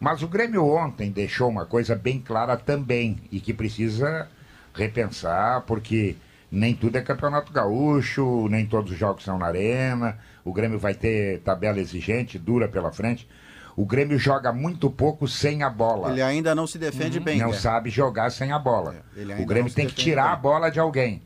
Mas 0.00 0.20
o 0.20 0.26
Grêmio 0.26 0.66
ontem 0.66 1.12
deixou 1.12 1.48
uma 1.48 1.64
coisa 1.64 1.94
bem 1.94 2.20
clara 2.20 2.56
também 2.56 3.20
e 3.30 3.38
que 3.38 3.54
precisa 3.54 4.28
repensar, 4.74 5.60
porque 5.60 6.16
nem 6.50 6.74
tudo 6.74 6.96
é 6.96 7.02
campeonato 7.02 7.52
gaúcho, 7.52 8.48
nem 8.48 8.66
todos 8.66 8.90
os 8.90 8.98
jogos 8.98 9.22
são 9.22 9.38
na 9.38 9.46
arena. 9.46 10.18
O 10.44 10.52
Grêmio 10.52 10.78
vai 10.78 10.94
ter 10.94 11.38
tabela 11.42 11.78
exigente, 11.78 12.36
dura 12.36 12.66
pela 12.66 12.90
frente. 12.90 13.28
O 13.76 13.84
Grêmio 13.84 14.18
joga 14.18 14.52
muito 14.52 14.90
pouco 14.90 15.28
sem 15.28 15.62
a 15.62 15.68
bola. 15.68 16.10
Ele 16.10 16.22
ainda 16.22 16.54
não 16.54 16.66
se 16.66 16.78
defende 16.78 17.20
bem. 17.20 17.38
não 17.38 17.50
né? 17.50 17.56
sabe 17.56 17.90
jogar 17.90 18.30
sem 18.30 18.50
a 18.50 18.58
bola. 18.58 18.96
É, 19.16 19.20
ele 19.20 19.34
o 19.34 19.44
Grêmio 19.44 19.68
não 19.68 19.74
tem 19.74 19.86
que 19.86 19.94
tirar 19.94 20.24
bem. 20.24 20.32
a 20.32 20.36
bola 20.36 20.70
de 20.70 20.80
alguém. 20.80 21.22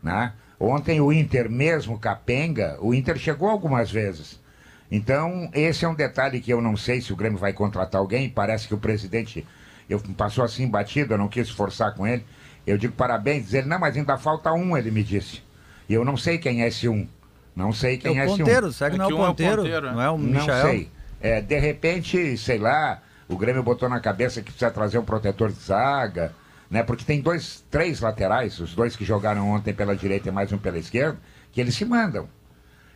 Né? 0.00 0.32
Ontem 0.58 1.00
o 1.00 1.12
Inter, 1.12 1.50
mesmo 1.50 1.98
capenga, 1.98 2.78
o 2.80 2.94
Inter 2.94 3.18
chegou 3.18 3.48
algumas 3.48 3.90
vezes. 3.90 4.38
Então, 4.90 5.50
esse 5.52 5.84
é 5.84 5.88
um 5.88 5.94
detalhe 5.94 6.40
que 6.40 6.52
eu 6.52 6.60
não 6.60 6.76
sei 6.76 7.00
se 7.00 7.12
o 7.12 7.16
Grêmio 7.16 7.38
vai 7.38 7.52
contratar 7.52 8.00
alguém. 8.00 8.28
Parece 8.28 8.68
que 8.68 8.74
o 8.74 8.78
presidente 8.78 9.46
eu, 9.88 10.00
passou 10.16 10.44
assim 10.44 10.68
batido, 10.68 11.14
eu 11.14 11.18
não 11.18 11.28
quis 11.28 11.50
forçar 11.50 11.94
com 11.94 12.06
ele. 12.06 12.24
Eu 12.66 12.78
digo 12.78 12.92
parabéns, 12.92 13.44
diz 13.46 13.54
ele, 13.54 13.66
não, 13.68 13.78
mas 13.78 13.96
ainda 13.96 14.16
falta 14.16 14.52
um, 14.52 14.76
ele 14.76 14.90
me 14.90 15.02
disse. 15.02 15.42
E 15.88 15.94
eu 15.94 16.04
não 16.04 16.16
sei 16.16 16.38
quem 16.38 16.62
é 16.62 16.68
esse 16.68 16.88
um. 16.88 17.06
Não 17.56 17.72
sei 17.72 17.94
É 17.94 17.96
quem 17.96 18.18
é, 18.18 18.22
o 18.22 18.24
esse 18.26 18.34
um. 18.34 18.38
ponteiro, 18.38 18.72
segue 18.72 18.94
É 18.94 18.98
não 18.98 19.04
é 19.06 19.08
que 19.08 19.14
o 19.14 19.18
um 19.18 19.20
é 19.20 19.24
o 19.24 19.28
ponteiro, 19.28 19.62
ponteiro, 19.62 19.86
é. 19.86 19.92
não 19.92 20.00
é 20.02 20.10
o 20.10 20.18
Não 20.18 20.40
Michael. 20.40 20.66
sei. 20.68 20.90
É, 21.20 21.40
de 21.40 21.58
repente, 21.58 22.36
sei 22.38 22.58
lá, 22.58 23.02
o 23.28 23.36
Grêmio 23.36 23.62
botou 23.62 23.88
na 23.88 24.00
cabeça 24.00 24.40
que 24.40 24.50
precisa 24.50 24.70
trazer 24.70 24.98
um 24.98 25.04
protetor 25.04 25.52
de 25.52 25.60
zaga, 25.60 26.34
né? 26.70 26.82
Porque 26.82 27.04
tem 27.04 27.20
dois, 27.20 27.64
três 27.70 28.00
laterais, 28.00 28.58
os 28.58 28.74
dois 28.74 28.96
que 28.96 29.04
jogaram 29.04 29.48
ontem 29.50 29.74
pela 29.74 29.94
direita 29.94 30.28
e 30.28 30.32
mais 30.32 30.52
um 30.52 30.58
pela 30.58 30.78
esquerda, 30.78 31.18
que 31.52 31.60
eles 31.60 31.74
se 31.74 31.84
mandam. 31.84 32.28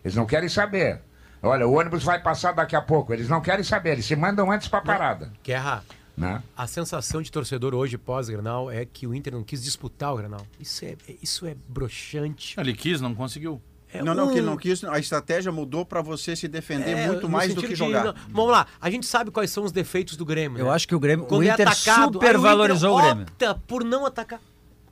Eles 0.04 0.14
não 0.14 0.26
querem 0.26 0.48
saber. 0.48 1.00
Olha, 1.42 1.66
o 1.66 1.72
ônibus 1.72 2.02
vai 2.02 2.20
passar 2.22 2.52
daqui 2.52 2.74
a 2.74 2.80
pouco. 2.80 3.12
Eles 3.12 3.28
não 3.28 3.40
querem 3.40 3.62
saber, 3.62 3.92
eles 3.92 4.06
se 4.06 4.16
mandam 4.16 4.50
antes 4.50 4.68
para 4.68 4.80
parada. 4.80 5.32
Guerra. 5.42 5.84
Né? 6.16 6.40
A 6.56 6.66
sensação 6.66 7.20
de 7.20 7.30
torcedor 7.30 7.74
hoje, 7.74 7.98
pós-Grenal, 7.98 8.70
é 8.70 8.84
que 8.84 9.06
o 9.06 9.14
Inter 9.14 9.32
não 9.32 9.42
quis 9.42 9.62
disputar 9.62 10.14
o 10.14 10.16
Grenal. 10.16 10.46
Isso 10.60 10.84
é, 10.84 10.96
isso 11.20 11.46
é 11.46 11.56
broxante. 11.68 12.58
Ele 12.58 12.72
quis, 12.72 13.00
não 13.00 13.14
conseguiu. 13.14 13.60
É 13.94 14.02
Não, 14.02 14.12
não, 14.14 14.26
um- 14.26 14.32
que 14.32 14.38
ele 14.38 14.46
não 14.46 14.56
quis. 14.56 14.82
A 14.84 14.98
estratégia 14.98 15.52
mudou 15.52 15.86
para 15.86 16.02
você 16.02 16.34
se 16.34 16.48
defender 16.48 16.90
é, 16.96 17.06
muito 17.06 17.28
mais 17.28 17.54
do 17.54 17.60
que 17.60 17.68
de- 17.68 17.74
jogar. 17.76 18.04
não, 18.04 18.14
vamos 18.28 18.50
lá, 18.50 18.66
a 18.80 18.90
gente 18.90 19.06
sabe 19.06 19.30
quais 19.30 19.50
são 19.50 19.62
os 19.64 19.70
defeitos 19.70 20.16
do 20.16 20.24
Grêmio. 20.24 20.58
Eu 20.58 20.66
né? 20.66 20.70
acho 20.72 20.88
que 20.88 20.94
o 20.94 20.98
Grêmio, 21.00 21.26
Quando 21.26 21.42
o 21.42 21.44
é 21.44 21.52
Inter 21.52 21.68
atacado, 21.68 22.00
aí 22.08 22.12
supervalorizou 22.14 22.90
o 22.96 22.98
Inter 22.98 23.04
Grêmio. 23.14 23.22
Opta 23.32 23.54
por 23.66 23.84
não 23.84 24.04
atacar. 24.04 24.40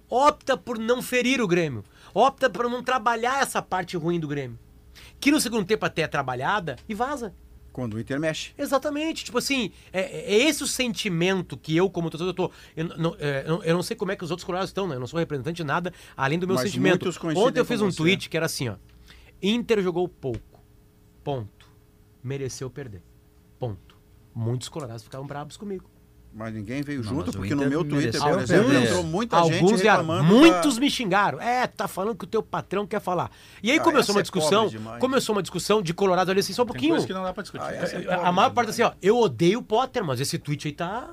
Opta 0.09 0.57
por 0.57 0.79
não 0.79 1.03
ferir 1.03 1.41
o 1.41 1.49
Grêmio. 1.49 1.83
Opta 2.15 2.49
por 2.49 2.69
não 2.71 2.83
trabalhar 2.83 3.43
essa 3.43 3.61
parte 3.63 3.97
ruim 3.97 4.21
do 4.21 4.29
Grêmio. 4.29 4.59
Que 5.19 5.31
no 5.31 5.41
segundo 5.41 5.65
tempo 5.67 5.85
até 5.87 6.03
é 6.03 6.07
trabalhada 6.07 6.77
e 6.89 6.95
vaza. 6.95 7.35
Quando 7.73 7.95
o 7.95 8.01
Inter 8.01 8.21
mexe. 8.21 8.51
Exatamente. 8.59 9.25
Tipo 9.25 9.39
assim, 9.39 9.71
é, 9.91 10.35
é 10.35 10.45
esse 10.47 10.63
o 10.63 10.67
sentimento 10.67 11.57
que 11.57 11.75
eu, 11.75 11.89
como 11.89 12.11
torcedor, 12.11 12.31
eu 12.31 12.35
tô. 12.35 12.51
Eu 12.77 12.85
não, 12.99 13.17
é, 13.19 13.45
eu 13.47 13.49
não- 13.57 13.65
eu 13.65 13.75
não 13.77 13.83
sei 13.83 13.97
como 13.97 14.13
é 14.13 14.17
que 14.17 14.23
os 14.23 14.31
outros 14.31 14.45
colorados 14.45 14.69
estão, 14.69 14.87
né? 14.87 14.97
Eu 14.97 15.01
não 15.01 15.07
sou 15.07 15.19
representante 15.19 15.57
de 15.57 15.65
nada, 15.65 15.91
além 16.15 16.39
do 16.39 16.47
meu 16.47 16.57
Mas 16.57 16.65
sentimento. 16.67 17.09
Ontem 17.35 17.59
eu 17.61 17.65
fiz 17.65 17.81
um 17.81 17.91
você. 17.91 17.97
tweet 17.97 18.29
que 18.29 18.37
era 18.37 18.45
assim, 18.45 18.69
ó. 18.69 18.75
Inter 19.43 19.81
jogou 19.83 20.07
pouco. 20.09 20.61
Ponto. 21.25 21.67
Mereceu 22.23 22.71
perder. 22.71 23.03
Ponto. 23.59 23.97
Muitos 24.35 24.69
colorados 24.69 25.03
ficaram 25.03 25.27
bravos 25.27 25.57
comigo. 25.57 25.91
Mas 26.35 26.55
ninguém 26.55 26.81
veio 26.81 27.03
Não, 27.03 27.11
junto, 27.11 27.31
porque 27.33 27.55
no 27.55 27.69
meu 27.69 27.85
Twitter, 27.85 28.19
por 28.19 28.41
exemplo, 28.41 28.73
entrou 28.73 29.05
muita 29.05 29.37
gente 29.43 29.55
Alguns 29.57 29.81
vieram. 29.83 30.01
reclamando. 30.01 30.25
Muitos 30.35 30.75
da- 30.77 30.81
me 30.81 30.91
xingaram. 30.91 31.39
É, 31.39 31.67
tá 31.67 31.87
falando 31.87 32.17
que 32.17 32.25
o 32.25 32.27
teu 32.27 32.43
patrão 32.43 32.87
quer 32.87 33.03
falar. 33.03 33.31
E 33.63 33.71
aí 33.71 33.79
Ah, 33.79 33.83
começou 33.83 34.15
uma 34.15 34.21
é 34.21 34.23
discussão. 34.23 34.67
demais. 34.69 34.99
começou 34.99 35.35
uma 35.37 35.43
discussão 35.43 35.83
de 35.83 35.93
Colorado 35.93 36.31
ali 36.31 36.41
assim, 36.41 36.55
só 36.55 36.63
um 36.63 36.65
Tem 36.65 36.73
pouquinho. 36.73 36.93
coisa 36.95 37.07
que 37.07 37.13
não 37.13 37.23
dá 37.23 37.35
pra 37.35 37.43
discutir. 37.43 37.63
Ah, 37.67 37.73
é 37.75 38.15
A- 38.15 38.29
a 38.29 38.33
maior 38.33 38.51
parte 38.55 38.71
assim, 38.71 38.81
ó, 38.83 38.93
eu 39.03 39.19
odeio 39.19 39.59
o 39.59 39.63
Potter, 39.63 40.03
mas 40.03 40.21
esse 40.21 40.39
tweet 40.39 40.69
aí 40.69 40.73
tá. 40.75 41.11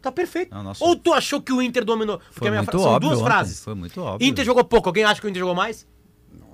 Tá 0.00 0.10
perfeito. 0.10 0.54
Não, 0.54 0.62
nossa. 0.62 0.82
Ou 0.82 0.96
tu 0.96 1.12
achou 1.12 1.42
que 1.42 1.52
o 1.52 1.60
Inter 1.60 1.84
dominou? 1.84 2.18
Porque 2.18 2.38
Foi 2.38 2.48
a 2.48 2.50
minha 2.52 2.62
muito 2.62 2.70
fra- 2.78 2.80
são 2.80 2.98
duas 3.00 3.14
ontem, 3.18 3.24
frases. 3.24 3.62
Foi 3.62 3.74
muito 3.74 4.00
óbvio. 4.00 4.26
Inter 4.26 4.44
jogou 4.44 4.64
pouco. 4.64 4.88
Alguém 4.88 5.04
acha 5.04 5.20
que 5.20 5.26
o 5.26 5.28
Inter 5.30 5.40
jogou 5.40 5.54
mais? 5.54 5.86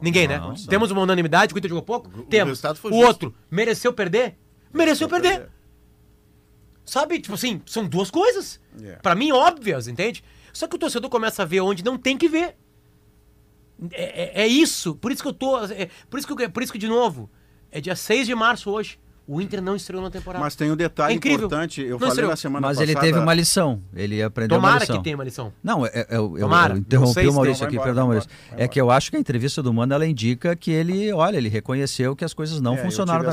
Ninguém, 0.02 0.26
né? 0.28 0.38
Não. 0.38 0.54
Temos 0.54 0.90
uma 0.90 1.00
unanimidade 1.02 1.54
o 1.54 1.58
Inter 1.58 1.68
jogou 1.68 1.82
pouco? 1.82 2.08
o 2.20 2.22
Temos. 2.24 2.60
o 2.84 2.94
outro, 2.96 3.34
mereceu 3.50 3.92
perder? 3.92 4.36
Mereceu 4.72 5.08
perder. 5.08 5.48
Sabe? 6.84 7.20
Tipo 7.20 7.34
assim, 7.34 7.62
são 7.66 7.86
duas 7.86 8.10
coisas. 8.10 8.60
Yeah. 8.78 9.00
Pra 9.00 9.14
mim, 9.14 9.30
óbvias, 9.32 9.86
entende? 9.86 10.24
Só 10.52 10.66
que 10.66 10.74
o 10.76 10.78
torcedor 10.78 11.08
começa 11.08 11.42
a 11.42 11.46
ver 11.46 11.60
onde 11.60 11.84
não 11.84 11.96
tem 11.96 12.18
que 12.18 12.28
ver. 12.28 12.56
É, 13.92 14.40
é- 14.40 14.42
é 14.42 14.46
isso. 14.46 14.94
Por 14.96 15.12
isso 15.12 15.22
que 15.22 15.28
eu 15.28 15.32
tô. 15.32 15.58
é- 15.64 15.88
por, 16.10 16.18
isso 16.18 16.26
que, 16.26 16.42
eu- 16.44 16.50
por 16.50 16.62
isso 16.62 16.72
que, 16.72 16.78
de 16.78 16.88
novo, 16.88 17.30
é 17.70 17.80
dia 17.80 17.96
6 17.96 18.26
de 18.26 18.34
março 18.34 18.70
hoje. 18.70 18.98
O 19.32 19.40
Inter 19.40 19.62
não 19.62 19.74
estreou 19.74 20.02
na 20.02 20.10
temporada. 20.10 20.44
Mas 20.44 20.54
tem 20.54 20.70
um 20.70 20.76
detalhe 20.76 21.14
É 21.14 21.16
importante. 21.16 21.80
Eu 21.80 21.90
Não 21.92 21.98
falei 21.98 22.10
estreou. 22.12 22.30
na 22.30 22.36
semana 22.36 22.66
Mas 22.66 22.76
passada. 22.76 22.92
ele 22.92 23.00
teve 23.00 23.18
uma 23.18 23.32
lição. 23.32 23.80
Ele 23.94 24.22
aprendeu 24.22 24.58
uma 24.58 24.62
Tomara 24.68 24.80
lição. 24.84 24.96
que 24.98 25.04
tenha 25.04 25.16
uma 25.16 25.24
lição. 25.24 25.52
Não, 25.62 25.86
é, 25.86 25.90
é, 25.94 26.06
eu, 26.10 26.34
eu- 26.36 26.40
Tomara. 26.40 26.74
eu 26.74 26.78
interrompi 26.78 27.20
se 27.22 27.26
o 27.28 27.32
Maurício 27.32 27.64
aqui, 27.66 27.76
Vai 27.76 27.84
perdão, 27.86 28.04
embora, 28.04 28.18
Maurício. 28.20 28.30
embora, 28.48 28.62
É 28.64 28.68
que 28.68 28.80
eu 28.80 28.90
acho 28.90 29.10
que 29.10 29.16
a 29.16 29.20
entrevista 29.20 29.62
do 29.62 29.72
Mano 29.72 29.94
ela 29.94 30.06
indica 30.06 30.54
que 30.54 30.70
ele, 30.70 31.10
olha, 31.12 31.38
ele 31.38 31.48
reconheceu 31.48 32.14
que 32.14 32.24
as 32.24 32.34
coisas 32.34 32.60
não 32.60 32.74
É, 32.74 32.78
funcionaram. 32.78 33.24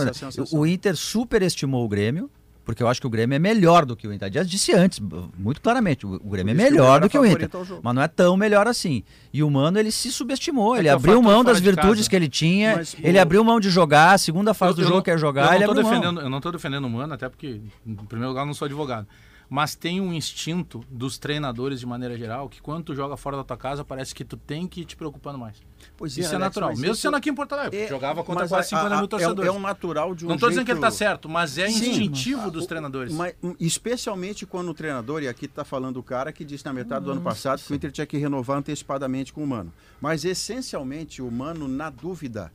o 0.53 0.65
Inter 0.65 0.95
superestimou 0.95 1.83
o 1.85 1.89
Grêmio, 1.89 2.29
porque 2.69 2.83
eu 2.83 2.87
acho 2.87 3.01
que 3.01 3.07
o 3.07 3.09
Grêmio 3.09 3.35
é 3.35 3.39
melhor 3.39 3.83
do 3.83 3.95
que 3.95 4.07
o 4.07 4.13
Inter. 4.13 4.27
Aliás, 4.27 4.47
disse 4.47 4.71
antes, 4.73 4.99
muito 5.35 5.59
claramente, 5.59 6.05
o, 6.05 6.19
Grêmio 6.19 6.51
é 6.51 6.53
isso 6.53 6.61
que 6.67 6.69
o 6.69 6.71
melhor 6.71 6.99
Grêmio 6.99 7.01
do 7.01 7.09
que 7.09 7.17
o 7.17 7.25
Inter. 7.25 7.79
Mas 7.81 7.95
não 7.95 8.01
é 8.03 8.07
tão 8.07 8.37
melhor 8.37 8.67
assim. 8.67 9.03
E 9.33 9.41
o 9.41 9.49
Mano, 9.49 9.79
ele 9.79 9.91
se 9.91 10.11
subestimou, 10.11 10.77
ele 10.77 10.87
é 10.87 10.93
o 10.93 10.97
abriu 10.97 11.19
mão 11.19 11.43
das 11.43 11.59
virtudes 11.59 12.07
que 12.07 12.15
ele 12.15 12.29
tinha, 12.29 12.75
Mas 12.75 12.95
ele 13.01 13.17
o- 13.17 13.21
abriu 13.23 13.43
mão 13.43 13.59
de 13.59 13.71
jogar, 13.71 14.13
a 14.13 14.17
segunda 14.19 14.53
fase 14.53 14.75
do 14.75 14.81
Eu- 14.81 14.83
eu 14.83 14.87
jogo 14.87 14.95
não- 14.97 15.03
quer 15.03 15.13
eu 15.15 15.17
jogar, 15.17 15.45
não 15.47 15.53
ele 15.55 15.65
tô 15.65 15.71
abriu 15.71 15.83
mão. 15.87 16.03
Eu 16.21 16.29
não 16.29 16.37
estou 16.37 16.51
defendendo 16.51 16.85
o 16.85 16.89
Mano, 16.91 17.11
até 17.11 17.27
porque, 17.27 17.59
em 17.87 17.95
primeiro 17.95 18.29
lugar, 18.29 18.43
eu 18.43 18.45
não 18.45 18.53
sou 18.53 18.67
advogado. 18.67 19.07
Mas 19.51 19.73
tem 19.73 19.99
um 19.99 20.13
instinto 20.13 20.83
dos 20.91 21.17
treinadores, 21.17 21.79
de 21.79 21.85
maneira 21.87 22.15
geral, 22.15 22.47
que 22.47 22.61
quando 22.61 22.83
tu 22.83 22.93
joga 22.95 23.17
fora 23.17 23.35
da 23.37 23.43
tua 23.43 23.57
casa, 23.57 23.83
parece 23.83 24.13
que 24.13 24.23
tu 24.23 24.37
tem 24.37 24.67
que 24.67 24.81
ir 24.81 24.85
te 24.85 24.95
preocupando 24.95 25.39
mais. 25.39 25.57
Pois 25.97 26.11
Isso 26.15 26.21
é 26.21 26.35
Alex, 26.35 26.39
natural. 26.39 26.69
mas 26.69 26.79
Mesmo 26.79 26.93
isso- 26.93 27.01
sendo 27.01 27.15
aqui 27.17 27.31
em 27.31 27.33
Porto 27.33 27.53
Alegre. 27.53 27.79
É, 27.79 27.87
jogava 27.87 28.23
contra 28.23 28.43
mas 28.43 28.49
quase 28.51 28.67
a- 28.67 28.77
50 28.77 28.93
a- 28.93 28.97
mil 28.97 29.05
é- 29.05 29.07
torcedores. 29.07 29.49
É, 29.49 29.51
um 29.51 29.59
natural 29.59 30.13
de 30.13 30.23
um 30.25 30.27
não 30.27 30.35
estou 30.35 30.49
dizendo 30.49 30.65
que 30.65 30.71
ele 30.71 30.79
jeito- 30.79 30.87
está 30.93 31.05
certo, 31.05 31.27
mas 31.27 31.57
é 31.57 31.67
Sim. 31.67 31.89
instintivo 31.89 32.51
dos 32.51 32.67
treinadores. 32.67 33.11
Mas, 33.11 33.33
hum, 33.41 33.55
especialmente 33.59 34.45
quando 34.45 34.69
o 34.69 34.73
treinador, 34.75 35.23
e 35.23 35.27
aqui 35.27 35.45
está 35.45 35.65
falando 35.65 35.97
o 35.97 36.03
cara 36.03 36.31
que 36.31 36.45
disse 36.45 36.63
na 36.65 36.71
metade 36.73 37.05
do 37.05 37.11
ano 37.11 37.21
passado 37.21 37.59
que 37.59 37.73
o 37.73 37.75
Inter 37.75 37.91
tinha 37.91 38.05
que 38.05 38.17
renovar 38.19 38.57
antecipadamente 38.59 39.33
com 39.33 39.43
o 39.43 39.47
Mano. 39.47 39.73
Mas 39.99 40.25
essencialmente 40.25 41.21
o 41.23 41.31
Mano, 41.31 41.67
na 41.67 41.89
dúvida, 41.89 42.51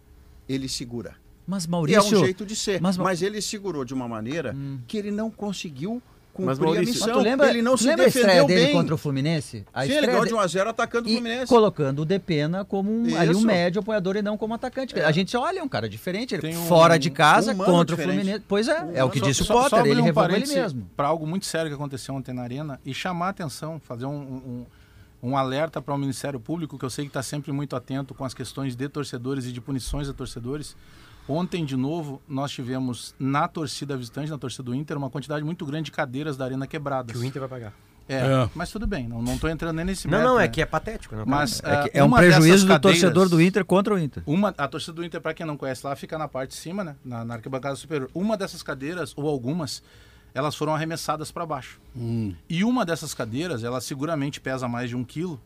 ele 0.49 0.69
segura. 0.69 1.17
Mas 1.47 1.65
E 1.65 1.67
é 1.67 1.71
Maurício, 1.71 2.19
um 2.21 2.25
jeito 2.25 2.47
de 2.47 2.55
ser. 2.57 2.81
mas- 2.81 2.97
Mas, 2.97 3.21
ele 3.21 3.43
segurou 3.43 3.85
de 3.85 3.93
uma 3.93 4.07
maneira 4.09 4.55
que 4.87 4.97
ele 4.97 5.11
não 5.11 5.31
conseguiu 5.31 6.01
cumprir 6.35 6.47
Mas, 6.47 6.59
a 6.59 6.63
Maurício, 6.63 6.95
missão. 6.95 7.15
Mas 7.15 7.25
lembra, 7.25 7.49
ele 7.49 7.63
não 7.63 7.77
se 7.77 7.87
lembra 7.87 8.05
a 8.05 8.09
estreia 8.09 8.27
defendeu 8.27 8.47
dele 8.47 8.65
bem. 8.67 8.73
contra 8.75 8.95
o 8.95 8.99
Fluminense? 8.99 9.65
A 9.73 9.87
Sim, 9.87 9.93
ele 9.93 10.07
ganhou 10.09 10.23
de- 10.25 10.29
de 10.29 10.35
1 10.35 10.41
a 10.41 10.47
0 10.47 10.69
atacando 10.71 11.09
o 11.09 11.13
Fluminense. 11.13 11.47
colocando 11.47 12.03
o 12.03 12.05
Depena 12.05 12.65
como 12.65 12.91
um, 12.93 13.17
ali 13.17 13.35
um 13.35 13.41
médio 13.41 13.81
apoiador 13.81 14.17
e 14.17 14.23
não 14.23 14.37
como 14.37 14.53
atacante. 14.53 14.99
A 15.01 15.11
gente 15.13 15.37
olha, 15.37 15.61
é 15.61 15.63
um 15.63 15.69
cara 15.69 15.89
diferente, 15.89 16.35
ele 16.35 16.55
um- 16.57 16.67
fora 16.67 16.99
de 16.99 17.09
casa 17.11 17.53
um 17.53 17.57
contra 17.57 17.97
diferente. 17.97 18.11
o 18.11 18.21
Fluminense. 18.21 18.45
Pois 18.47 18.69
é, 18.69 18.87
é 18.95 19.05
o 19.05 19.09
que 19.09 19.21
Só- 19.21 19.25
disse 19.25 19.43
o 19.43 19.45
só- 19.47 19.55
só 19.55 19.63
Potter, 19.63 19.79
abrir 19.79 19.91
ele 19.93 20.01
um 20.03 20.05
revogou 20.05 20.31
ele 20.37 20.47
mesmo. 20.47 20.91
Para 20.97 21.07
algo 21.09 21.27
muito 21.27 21.47
sério 21.47 21.69
que 21.71 21.75
aconteceu 21.75 22.15
ontem 22.15 22.35
na 22.35 22.43
Arena 22.43 22.79
e 22.85 22.93
chamar 22.93 23.27
a 23.27 23.31
atenção, 23.31 23.81
fazer 23.83 24.05
um, 24.07 24.11
um, 24.13 24.67
um 25.31 25.37
alerta 25.39 25.81
para 25.81 25.95
o 25.95 25.99
Ministério 25.99 26.39
Público, 26.41 26.79
que 26.79 26.85
eu 26.85 26.91
sei 26.91 27.05
que 27.07 27.11
está 27.11 27.23
sempre 27.23 27.51
muito 27.53 27.75
atento 27.75 28.13
com 28.13 28.25
as 28.25 28.35
questões 28.35 28.77
de 28.77 28.89
torcedores 28.89 29.47
e 29.47 29.53
de 29.53 29.61
punições 29.61 30.09
a 30.09 30.13
torcedores. 30.13 30.77
Ontem, 31.29 31.65
de 31.65 31.77
novo, 31.77 32.21
nós 32.29 32.51
tivemos 32.53 33.15
na 33.19 33.49
torcida 33.49 33.97
visitante, 33.97 34.31
na 34.31 34.39
torcida 34.39 34.63
do 34.65 34.75
Inter, 34.75 34.97
uma 34.97 35.09
quantidade 35.09 35.43
muito 35.45 35.65
grande 35.65 35.87
de 35.87 35.93
cadeiras 35.93 36.37
da 36.37 36.45
Arena 36.45 36.67
quebradas. 36.67 37.13
Que 37.17 37.19
o 37.23 37.25
Inter 37.25 37.41
vai 37.41 37.49
pagar. 37.49 37.73
É, 38.07 38.17
É. 38.17 38.51
mas 38.55 38.71
tudo 38.71 38.87
bem, 38.87 39.09
não 39.09 39.25
estou 39.35 39.49
entrando 39.49 39.77
nem 39.77 39.87
nesse 39.87 40.07
Não, 40.07 40.19
mérito, 40.19 40.29
não, 40.29 40.39
é 40.39 40.43
né? 40.43 40.49
que 40.49 40.61
é 40.61 40.67
patético, 40.67 41.17
né? 41.17 41.25
Mas, 41.27 41.63
É, 41.65 41.89
que 41.89 41.99
é 41.99 42.05
um 42.05 42.11
prejuízo 42.11 42.67
do 42.67 42.79
torcedor 42.79 43.31
do 43.31 43.41
Inter 43.41 43.65
contra 43.65 43.95
o 43.95 43.99
Inter. 43.99 44.23
Uma, 44.27 44.55
a 44.59 44.69
torcida 44.69 44.93
do 44.93 45.03
Inter, 45.03 45.23
para 45.23 45.33
quem 45.33 45.47
não 45.47 45.57
conhece 45.57 45.87
lá, 45.87 45.97
fica 45.97 46.19
na 46.19 46.29
parte 46.29 46.51
de 46.51 46.57
cima, 46.57 46.85
né? 46.85 46.97
Na, 47.03 47.25
na 47.25 47.35
arquibancada 47.35 47.75
superior. 47.77 48.11
Uma 48.13 48.37
dessas 48.37 48.63
cadeiras, 48.63 49.15
ou 49.17 49.27
algumas, 49.27 49.83
elas 50.35 50.55
foram 50.55 50.75
arremessadas 50.75 51.31
para 51.33 51.47
baixo. 51.47 51.81
E 52.47 52.63
uma 52.63 52.85
dessas 52.85 53.15
cadeiras, 53.15 53.65
ela 53.65 53.81
seguramente 53.81 54.39
pesa 54.39 54.69
mais 54.69 54.91
de 54.91 54.97
um 54.97 55.03
quilo, 55.03 55.41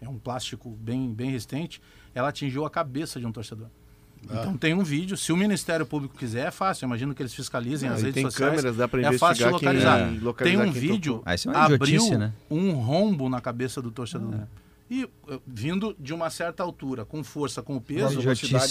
é 0.00 0.08
um 0.08 0.18
plástico 0.18 0.70
bem, 0.70 1.12
bem 1.12 1.30
resistente, 1.30 1.82
ela 2.14 2.30
atingiu 2.30 2.64
a 2.64 2.70
cabeça 2.70 3.20
de 3.20 3.26
um 3.26 3.32
torcedor. 3.32 3.66
Então 4.24 4.56
tem 4.56 4.74
um 4.74 4.82
vídeo, 4.84 5.16
se 5.16 5.32
o 5.32 5.36
Ministério 5.36 5.86
Público 5.86 6.16
quiser, 6.16 6.46
é 6.48 6.50
fácil, 6.50 6.84
eu 6.84 6.88
imagino 6.88 7.14
que 7.14 7.22
eles 7.22 7.32
fiscalizem 7.34 7.88
Ah, 7.88 7.94
as 7.94 8.00
redes 8.02 8.14
tem 8.14 8.24
sociais. 8.24 8.50
câmeras, 8.56 8.76
dá 8.76 8.86
pra 8.88 9.00
é 9.00 9.04
fácil 9.18 9.44
de 9.46 9.50
investigar 9.50 9.58
quem- 9.60 9.68
localizar. 9.68 9.98
é, 10.00 10.20
localizar 10.24 10.58
tem 10.62 10.68
um 10.68 10.72
vídeo. 10.72 11.22
Ah, 11.24 11.34
é 11.34 11.36
uma 11.46 11.58
abriu 11.64 11.76
idiotice, 11.76 12.16
né? 12.18 12.32
um 12.50 12.72
rombo 12.72 13.28
na 13.28 13.40
cabeça 13.40 13.80
do 13.80 13.90
torcedor. 13.90 14.34
E 14.90 15.04
uh, 15.04 15.10
vindo 15.46 15.94
de 16.00 16.14
uma 16.14 16.30
certa 16.30 16.62
altura, 16.62 17.04
com 17.04 17.22
força, 17.22 17.60
com 17.62 17.76
o 17.76 17.80
peso, 17.80 18.20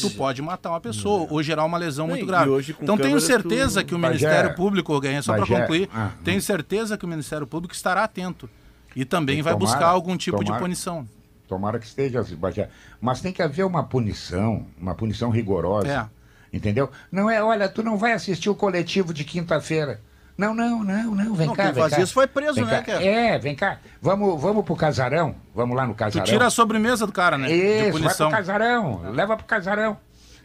tu 0.01 0.09
pode 0.15 0.41
matar 0.41 0.71
uma 0.71 0.81
pessoa 0.81 1.27
ou 1.29 1.43
gerar 1.43 1.63
uma 1.63 1.77
lesão 1.77 2.07
Não, 2.07 2.15
muito 2.15 2.25
grave. 2.25 2.49
hoje 2.49 2.75
então 2.81 2.97
tenho 2.97 3.19
certeza 3.21 3.83
tu- 3.83 3.87
que 3.87 3.93
o 3.95 3.99
Bagé. 3.99 4.13
Ministério 4.25 4.55
Público, 4.55 4.99
Ganha, 4.99 5.21
só 5.21 5.33
para 5.33 5.41
Bagé. 5.45 5.59
concluir, 5.61 5.89
Ah, 5.93 6.11
tenho 6.23 6.41
certeza 6.41 6.97
que 6.97 7.05
o 7.05 7.07
Ministério 7.07 7.45
Público 7.45 7.73
estará 7.75 8.03
atento 8.03 8.49
e 8.95 9.05
também 9.05 9.37
E 9.37 9.41
vai 9.43 9.53
tomara, 9.53 9.71
buscar 9.77 9.87
algum 9.89 10.17
tipo 10.17 10.39
de 10.39 10.45
tomara. 10.45 10.61
punição. 10.63 11.07
Tomara 11.47 11.79
que 11.79 11.85
esteja, 11.85 12.23
Bagé. 12.37 12.69
Mas 12.99 13.21
tem 13.21 13.31
que 13.31 13.41
haver 13.41 13.65
uma 13.65 13.83
punição, 13.83 14.65
uma 14.79 14.93
punição 14.93 15.29
rigorosa. 15.29 16.09
É. 16.13 16.55
Entendeu? 16.55 16.89
Não 17.11 17.29
é, 17.29 17.41
olha, 17.43 17.67
tu 17.69 17.83
não 17.83 17.97
vai 17.97 18.13
assistir 18.13 18.49
o 18.49 18.55
coletivo 18.55 19.13
de 19.13 19.23
quinta-feira. 19.23 19.99
Não, 20.37 20.53
não, 20.53 20.83
não, 20.83 21.15
não, 21.15 21.33
vem 21.33 21.47
Não, 21.47 21.55
cá. 21.55 21.63
quem 21.65 21.73
vem 21.73 21.81
fazia 21.83 21.97
cá. 21.97 22.03
isso 22.03 22.13
foi 22.13 22.27
preso, 22.27 22.53
Vem 22.53 22.65
né, 22.65 22.77
cá. 22.77 22.83
cara? 22.83 23.03
É, 23.03 23.39
vem 23.39 23.55
cá. 23.55 23.79
Vamos, 23.99 24.39
vamos 24.39 24.63
pro 24.63 24.75
casarão. 24.75 25.35
Vamos 25.55 25.75
lá 25.75 25.87
no 25.87 25.93
Tu 25.93 25.97
casarão. 25.97 26.25
tira 26.25 26.45
a 26.45 26.49
sobremesa 26.51 27.07
do 27.07 27.11
cara, 27.11 27.37
né? 27.39 27.51
Isso, 27.51 27.99
vai 28.03 28.13
pro 28.15 28.29
casarão. 28.29 29.01
Leva 29.11 29.35
pro 29.35 29.45
casarão. 29.47 29.97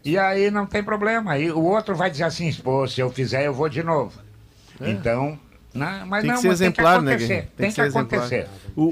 E 0.05 0.17
aí 0.19 0.51
não 0.51 0.65
tem 0.67 0.83
problema. 0.83 1.33
Aí 1.33 1.51
o 1.53 1.63
outro 1.63 1.95
vai 1.95 2.11
dizer 2.11 2.25
assim, 2.25 2.53
pô, 2.55 2.89
se 2.89 3.01
eu 3.01 3.11
fizer, 3.11 3.47
eu 3.47 3.53
vou 3.53 3.69
de 3.69 3.83
novo. 3.83 4.19
Então, 4.81 5.39
não, 5.75 6.07
mas 6.07 6.23
Tem 6.23 6.29
não, 6.31 6.37
que 6.37 6.43
ser 6.43 6.49
mas 6.49 6.61
exemplar, 6.61 6.95
tem 6.95 6.99
que 7.01 7.05
né, 7.05 7.13
acontecer. 7.13 7.27
Guilherme? 7.27 7.51
Tem, 7.57 7.69
que, 7.69 7.75
ser 7.75 7.83
exemplar. 7.83 8.21
acontecer. 8.21 8.49
O, 8.77 8.83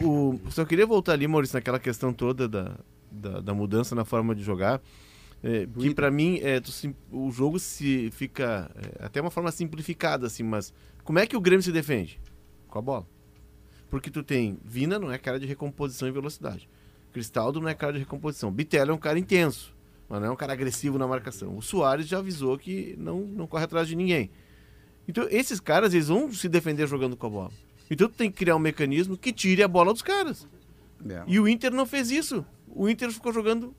o- 0.46 0.50
só 0.50 0.64
queria 0.64 0.86
voltar 0.86 1.12
ali, 1.12 1.26
Maurício, 1.28 1.56
naquela 1.56 1.78
questão 1.78 2.12
toda 2.12 2.48
da, 2.48 2.72
da, 3.10 3.40
da 3.40 3.54
mudança 3.54 3.94
na 3.94 4.04
forma 4.04 4.34
de 4.34 4.42
jogar. 4.42 4.80
É, 5.42 5.66
que 5.78 5.94
pra 5.94 6.10
mim 6.10 6.38
é, 6.42 6.60
tu 6.60 6.70
sim- 6.70 6.94
o 7.10 7.30
jogo 7.30 7.58
se 7.58 8.10
fica 8.12 8.70
é, 9.00 9.04
até 9.06 9.20
uma 9.22 9.30
forma 9.30 9.50
simplificada 9.50 10.26
assim, 10.26 10.42
mas 10.42 10.70
como 11.02 11.18
é 11.18 11.26
que 11.26 11.34
o 11.36 11.40
Grêmio 11.40 11.62
se 11.62 11.72
defende? 11.72 12.20
Com 12.68 12.78
a 12.78 12.82
bola. 12.82 13.06
Porque 13.88 14.10
tu 14.10 14.22
tem 14.22 14.58
Vina 14.64 14.98
não 14.98 15.10
é 15.10 15.16
cara 15.18 15.40
de 15.40 15.46
recomposição 15.46 16.06
e 16.06 16.10
velocidade. 16.10 16.68
Cristaldo 17.12 17.58
não 17.60 17.68
é 17.68 17.74
cara 17.74 17.94
de 17.94 17.98
recomposição. 18.00 18.52
Bitello 18.52 18.90
é 18.90 18.94
um 18.94 18.98
cara 18.98 19.18
intenso, 19.18 19.74
mas 20.08 20.20
não 20.20 20.28
é 20.28 20.30
um 20.30 20.36
cara 20.36 20.52
agressivo 20.52 20.98
na 20.98 21.06
marcação. 21.06 21.56
O 21.56 21.62
Soares 21.62 22.06
já 22.06 22.18
avisou 22.18 22.56
que 22.58 22.94
não, 22.98 23.20
não 23.22 23.46
corre 23.46 23.64
atrás 23.64 23.88
de 23.88 23.96
ninguém. 23.96 24.30
Então, 25.10 25.26
esses 25.28 25.58
caras, 25.58 25.92
eles 25.92 26.06
vão 26.06 26.32
se 26.32 26.48
defender 26.48 26.86
jogando 26.86 27.16
com 27.16 27.26
a 27.26 27.30
bola. 27.30 27.50
Então, 27.90 28.08
tu 28.08 28.14
tem 28.16 28.30
que 28.30 28.36
criar 28.38 28.54
um 28.54 28.60
mecanismo 28.60 29.16
que 29.16 29.32
tire 29.32 29.60
a 29.62 29.68
bola 29.68 29.92
dos 29.92 30.02
caras. 30.02 30.46
É. 31.08 31.22
E 31.26 31.40
o 31.40 31.48
Inter 31.48 31.72
não 31.72 31.84
fez 31.84 32.10
isso. 32.12 32.44
O 32.68 32.88
Inter 32.88 33.10
ficou 33.10 33.32
jogando 33.32 33.74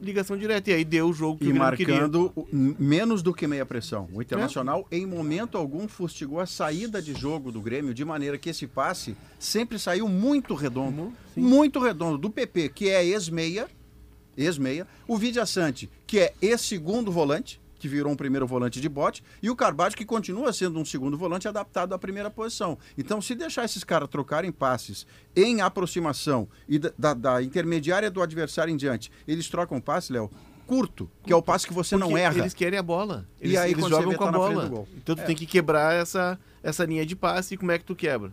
ligação 0.00 0.36
direta. 0.36 0.70
E 0.70 0.74
aí 0.74 0.84
deu 0.84 1.08
o 1.08 1.12
jogo 1.12 1.38
que 1.38 1.44
E 1.44 1.52
o 1.52 1.54
marcando 1.54 2.32
menos 2.52 3.22
do 3.22 3.32
que 3.32 3.46
meia 3.46 3.64
pressão. 3.64 4.08
O 4.12 4.20
Internacional, 4.20 4.84
É. 4.90 4.96
em 4.96 5.06
momento 5.06 5.56
algum, 5.56 5.86
fustigou 5.86 6.40
a 6.40 6.46
saída 6.46 7.00
de 7.00 7.14
jogo 7.14 7.52
do 7.52 7.60
Grêmio, 7.60 7.94
de 7.94 8.04
maneira 8.04 8.36
que 8.36 8.50
esse 8.50 8.66
passe 8.66 9.16
sempre 9.38 9.78
saiu 9.78 10.08
muito 10.08 10.54
redondo. 10.54 11.12
Muito 11.36 11.78
redondo. 11.78 12.18
Do 12.18 12.28
PP, 12.28 12.70
que 12.70 12.88
é 12.88 13.06
ex-meia, 13.06 13.68
ex-meia. 14.36 14.88
O 15.06 15.16
Vidia 15.16 15.46
Sante, 15.46 15.88
que 16.08 16.18
é 16.18 16.32
ex-segundo 16.42 17.12
volante, 17.12 17.60
que 17.82 17.88
virou 17.88 18.12
um 18.12 18.16
primeiro 18.16 18.46
volante 18.46 18.80
de 18.80 18.88
bote. 18.88 19.24
E 19.42 19.50
o 19.50 19.56
Carvalho, 19.56 19.92
que 19.96 20.04
continua 20.04 20.52
sendo 20.52 20.78
um 20.78 20.84
segundo 20.84 21.18
volante 21.18 21.48
adaptado 21.48 21.92
à 21.92 21.98
primeira 21.98 22.30
posição. 22.30 22.78
Então, 22.96 23.20
se 23.20 23.34
deixar 23.34 23.64
esses 23.64 23.82
caras 23.82 24.08
trocarem 24.08 24.52
passes 24.52 25.04
em 25.34 25.60
aproximação 25.60 26.48
e 26.68 26.78
da, 26.78 26.92
da- 26.96 27.14
da 27.14 27.42
intermediária 27.42 28.08
do 28.08 28.22
adversário 28.22 28.72
em 28.72 28.76
diante, 28.76 29.10
eles 29.26 29.48
trocam 29.48 29.80
passe, 29.80 30.12
Léo, 30.12 30.30
curto, 30.64 31.10
que 31.24 31.32
é 31.32 31.36
o 31.36 31.42
passe 31.42 31.66
que 31.66 31.72
você 31.74 31.96
não 31.96 32.06
Porque 32.06 32.22
erra. 32.22 32.38
Eles 32.38 32.54
querem 32.54 32.78
a 32.78 32.82
bola. 32.84 33.26
E 33.40 33.46
Eles, 33.46 33.58
aí, 33.58 33.72
eles 33.72 33.84
jogam 33.88 34.10
vê, 34.10 34.16
com 34.16 34.24
tá 34.24 34.30
a 34.30 34.32
bola. 34.32 34.86
Então 34.96 35.16
tu 35.16 35.22
É. 35.22 35.24
tem 35.24 35.34
que 35.34 35.44
quebrar 35.44 35.92
essa, 35.92 36.38
essa 36.62 36.84
linha 36.84 37.04
de 37.04 37.16
passe. 37.16 37.54
E 37.54 37.56
como 37.56 37.72
é 37.72 37.78
que 37.80 37.84
tu 37.84 37.96
quebra? 37.96 38.30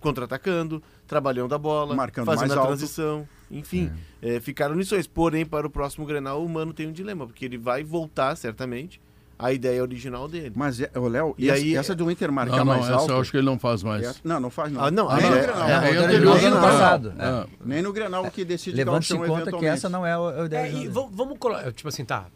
Contra-atacando, 0.00 0.82
trabalhando 1.06 1.54
a 1.54 1.58
bola, 1.58 1.94
Marcando 1.94 2.24
fazendo 2.24 2.48
mais 2.48 2.52
a 2.58 2.60
alto. 2.62 2.68
transição. 2.68 3.28
Enfim, 3.50 3.90
é, 4.20 4.40
ficaram 4.40 4.74
lições. 4.74 5.06
Porém, 5.06 5.44
para 5.46 5.66
o 5.66 5.70
próximo 5.70 6.04
Grenal, 6.04 6.44
o 6.44 6.48
Mano 6.48 6.72
tem 6.72 6.86
um 6.86 6.92
dilema, 6.92 7.26
porque 7.26 7.44
ele 7.44 7.56
vai 7.56 7.82
voltar, 7.82 8.36
certamente, 8.36 9.00
à 9.38 9.52
ideia 9.52 9.80
original 9.80 10.28
dele. 10.28 10.52
Mas, 10.54 10.80
é, 10.80 10.90
ô, 10.96 11.06
Léo, 11.08 11.34
E 11.38 11.46
e 11.46 11.50
aí- 11.50 11.76
essa 11.76 11.94
do 11.94 12.10
Inter 12.10 12.30
marcar 12.30 12.56
Não, 12.56 12.64
não, 12.64 12.72
mais 12.74 12.84
essa 12.86 12.94
alto... 12.94 13.12
eu 13.12 13.20
acho 13.20 13.30
que 13.30 13.36
ele 13.36 13.46
não 13.46 13.58
faz 13.58 13.82
mais. 13.82 14.02
essa- 14.04 14.20
não, 14.24 14.38
não 14.40 14.50
faz 14.50 14.70
não. 14.72 14.84
Ah, 14.84 14.90
não, 14.90 15.08
Nem 15.14 15.26
é- 15.26 15.30
no 15.30 15.36
é- 15.36 15.40
Grenal. 15.42 15.68
É, 15.68 15.72
é 15.72 15.76
o 15.76 15.78
anterior, 15.78 16.04
anterior 16.04 16.36
ano 16.44 16.54
não. 16.56 16.60
passado. 16.62 17.14
É. 17.18 17.24
É. 17.24 17.46
Nem 17.64 17.82
no 17.82 17.92
Grenal 17.92 18.30
que 18.30 18.44
decide 18.44 18.76
Levando-se 18.76 19.14
em 19.14 19.24
conta 19.24 19.52
que 19.52 19.64
essa 19.64 19.88
não 19.88 20.04
é 20.04 20.12
a 20.12 20.44
ideia. 20.44 20.66
É, 20.66 20.72
e 20.74 20.88
vamos, 20.88 21.38
colocar, 21.38 21.72
tipo 21.72 21.88
assim, 21.88 22.04
tá, 22.04 22.26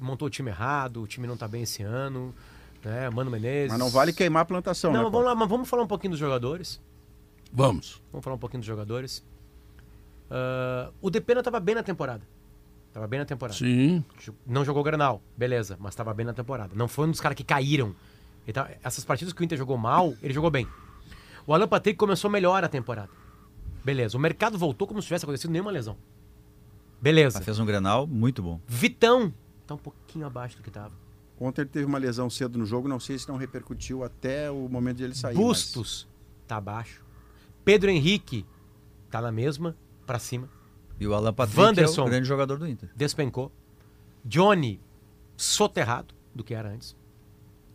montou 0.00 0.26
o 0.26 0.30
time 0.30 0.50
errado, 0.50 1.00
o 1.02 1.06
time 1.06 1.26
não 1.26 1.36
tá 1.36 1.46
bem 1.48 1.62
esse 1.62 1.82
ano, 1.82 2.34
né, 2.84 3.08
Mano 3.08 3.30
Menezes. 3.30 3.70
Mas 3.70 3.78
não 3.78 3.88
vale 3.88 4.12
queimar 4.12 4.42
a 4.42 4.44
plantação, 4.44 4.92
Não, 4.92 5.04
né, 5.04 5.10
vamos 5.10 5.24
lá, 5.24 5.34
mas 5.34 5.48
vamos 5.48 5.68
falar 5.68 5.84
um 5.84 5.86
pouquinho 5.86 6.10
dos 6.10 6.20
jogadores. 6.20 6.80
Vamos. 7.52 8.02
Vamos 8.10 8.24
falar 8.24 8.34
um 8.36 8.38
pouquinho 8.40 8.60
dos 8.60 8.66
jogadores. 8.66 9.22
Ah, 10.34 10.90
o 11.02 11.10
Depena 11.10 11.42
tava 11.42 11.60
bem 11.60 11.74
na 11.74 11.82
temporada. 11.82 12.26
Tava 12.92 13.06
bem 13.06 13.20
na 13.20 13.26
temporada. 13.26 13.56
Sim. 13.58 14.02
Não 14.46 14.64
jogou 14.64 14.82
Granal, 14.82 15.22
beleza, 15.36 15.76
mas 15.78 15.94
tava 15.94 16.12
bem 16.14 16.24
na 16.26 16.32
temporada. 16.32 16.74
Não 16.74 16.88
foi 16.88 17.06
um 17.06 17.10
dos 17.10 17.20
caras 17.20 17.36
que 17.36 17.44
caíram. 17.44 17.94
Tá- 18.52 18.70
essas 18.82 19.04
partidas 19.04 19.32
que 19.32 19.40
o 19.40 19.44
Inter 19.44 19.56
jogou 19.56 19.76
mal, 19.76 20.14
ele 20.22 20.32
jogou 20.34 20.50
bem. 20.50 20.66
O 21.46 21.54
Alan 21.54 21.68
Patrick 21.68 21.96
começou 21.98 22.30
melhor 22.30 22.64
a 22.64 22.68
temporada. 22.68 23.10
Beleza, 23.84 24.16
o 24.16 24.20
mercado 24.20 24.56
voltou 24.58 24.86
como 24.86 25.00
se 25.02 25.08
tivesse 25.08 25.24
acontecido 25.24 25.50
nenhuma 25.50 25.70
lesão. 25.70 25.96
Beleza. 27.00 27.40
Fez 27.40 27.58
um 27.58 27.66
Grenal 27.66 28.06
muito 28.06 28.42
bom. 28.42 28.60
Vitão 28.66 29.32
tá 29.66 29.74
um 29.74 29.78
pouquinho 29.78 30.26
abaixo 30.26 30.56
do 30.56 30.62
que 30.62 30.70
tava. 30.70 30.92
Ontem 31.40 31.62
ele 31.62 31.70
teve 31.70 31.84
uma 31.84 31.98
lesão 31.98 32.30
cedo 32.30 32.58
no 32.58 32.64
jogo, 32.64 32.86
não 32.88 33.00
sei 33.00 33.18
se 33.18 33.28
não 33.28 33.36
repercutiu 33.36 34.04
até 34.04 34.50
o 34.50 34.68
momento 34.68 34.98
de 34.98 35.04
ele 35.04 35.14
sair. 35.14 35.34
Bustos 35.34 36.06
tá 36.46 36.56
abaixo. 36.56 37.02
Pedro 37.64 37.90
Henrique 37.90 38.46
tá 39.10 39.20
na 39.20 39.32
mesma, 39.32 39.74
pra 40.06 40.18
cima. 40.18 40.48
E 41.00 41.06
o 41.06 41.14
Alan 41.14 41.32
Patrick 41.32 41.60
Wanderson. 41.60 42.02
é 42.02 42.04
o 42.04 42.08
grande 42.08 42.28
jogador 42.28 42.58
do 42.58 42.68
Inter. 42.68 42.90
Despencou. 42.94 43.50
Johnny 44.24 44.80
soterrado 45.36 46.14
do 46.34 46.44
que 46.44 46.54
era 46.54 46.68
antes. 46.70 46.94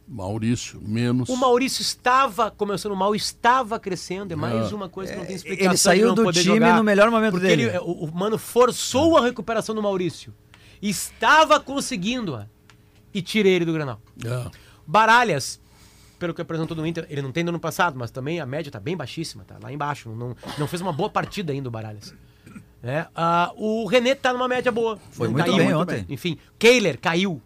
Maurício, 0.07 0.79
menos. 0.81 1.27
O 1.27 1.35
Maurício 1.35 1.81
estava 1.81 2.49
começando 2.49 2.95
mal, 2.95 3.13
estava 3.13 3.77
crescendo. 3.77 4.31
É 4.31 4.35
mais 4.37 4.71
uma 4.71 4.87
coisa 4.87 5.11
que 5.11 5.19
não 5.19 5.25
tem 5.25 5.35
explicação. 5.35 5.69
Ele 5.71 5.77
saiu 5.77 6.07
não 6.15 6.15
do 6.15 6.31
time 6.31 6.45
jogar, 6.45 6.77
no 6.77 6.83
melhor 6.83 7.11
momento 7.11 7.37
dele. 7.39 7.63
ele- 7.63 7.77
o, 7.79 8.05
o 8.05 8.15
mano 8.15 8.37
forçou 8.37 9.17
a 9.17 9.21
recuperação 9.25 9.75
do 9.75 9.81
Maurício. 9.83 10.33
Estava 10.81 11.59
conseguindo-a. 11.59 12.47
E 13.13 13.21
tirei 13.21 13.53
ele 13.53 13.65
do 13.65 13.73
Granal. 13.73 13.99
É. 14.23 14.49
Baralhas, 14.85 15.59
pelo 16.19 16.33
que 16.33 16.41
apresentou 16.41 16.75
no 16.75 16.85
Inter, 16.85 17.05
ele 17.09 17.21
não 17.21 17.31
tem 17.31 17.43
no 17.43 17.49
ano 17.49 17.59
passado, 17.59 17.97
mas 17.97 18.09
também 18.11 18.39
a 18.39 18.45
média 18.45 18.71
tá 18.71 18.79
bem 18.79 18.95
baixíssima, 18.97 19.43
tá 19.45 19.57
lá 19.61 19.71
embaixo. 19.71 20.09
Não, 20.09 20.35
não 20.57 20.67
fez 20.67 20.81
uma 20.81 20.91
boa 20.93 21.09
partida 21.09 21.51
ainda 21.53 21.67
o 21.67 21.71
Baralhas. 21.71 22.13
É, 22.83 23.07
ah, 23.15 23.51
o 23.55 23.85
René 23.87 24.15
tá 24.15 24.31
numa 24.31 24.47
média 24.47 24.71
boa. 24.71 24.97
Foi 25.11 25.27
Não 25.27 25.33
muito 25.33 25.45
caiu. 25.45 25.57
bem 25.57 25.73
ontem. 25.73 26.05
Enfim, 26.09 26.37
Kehler 26.59 26.99
caiu. 26.99 27.41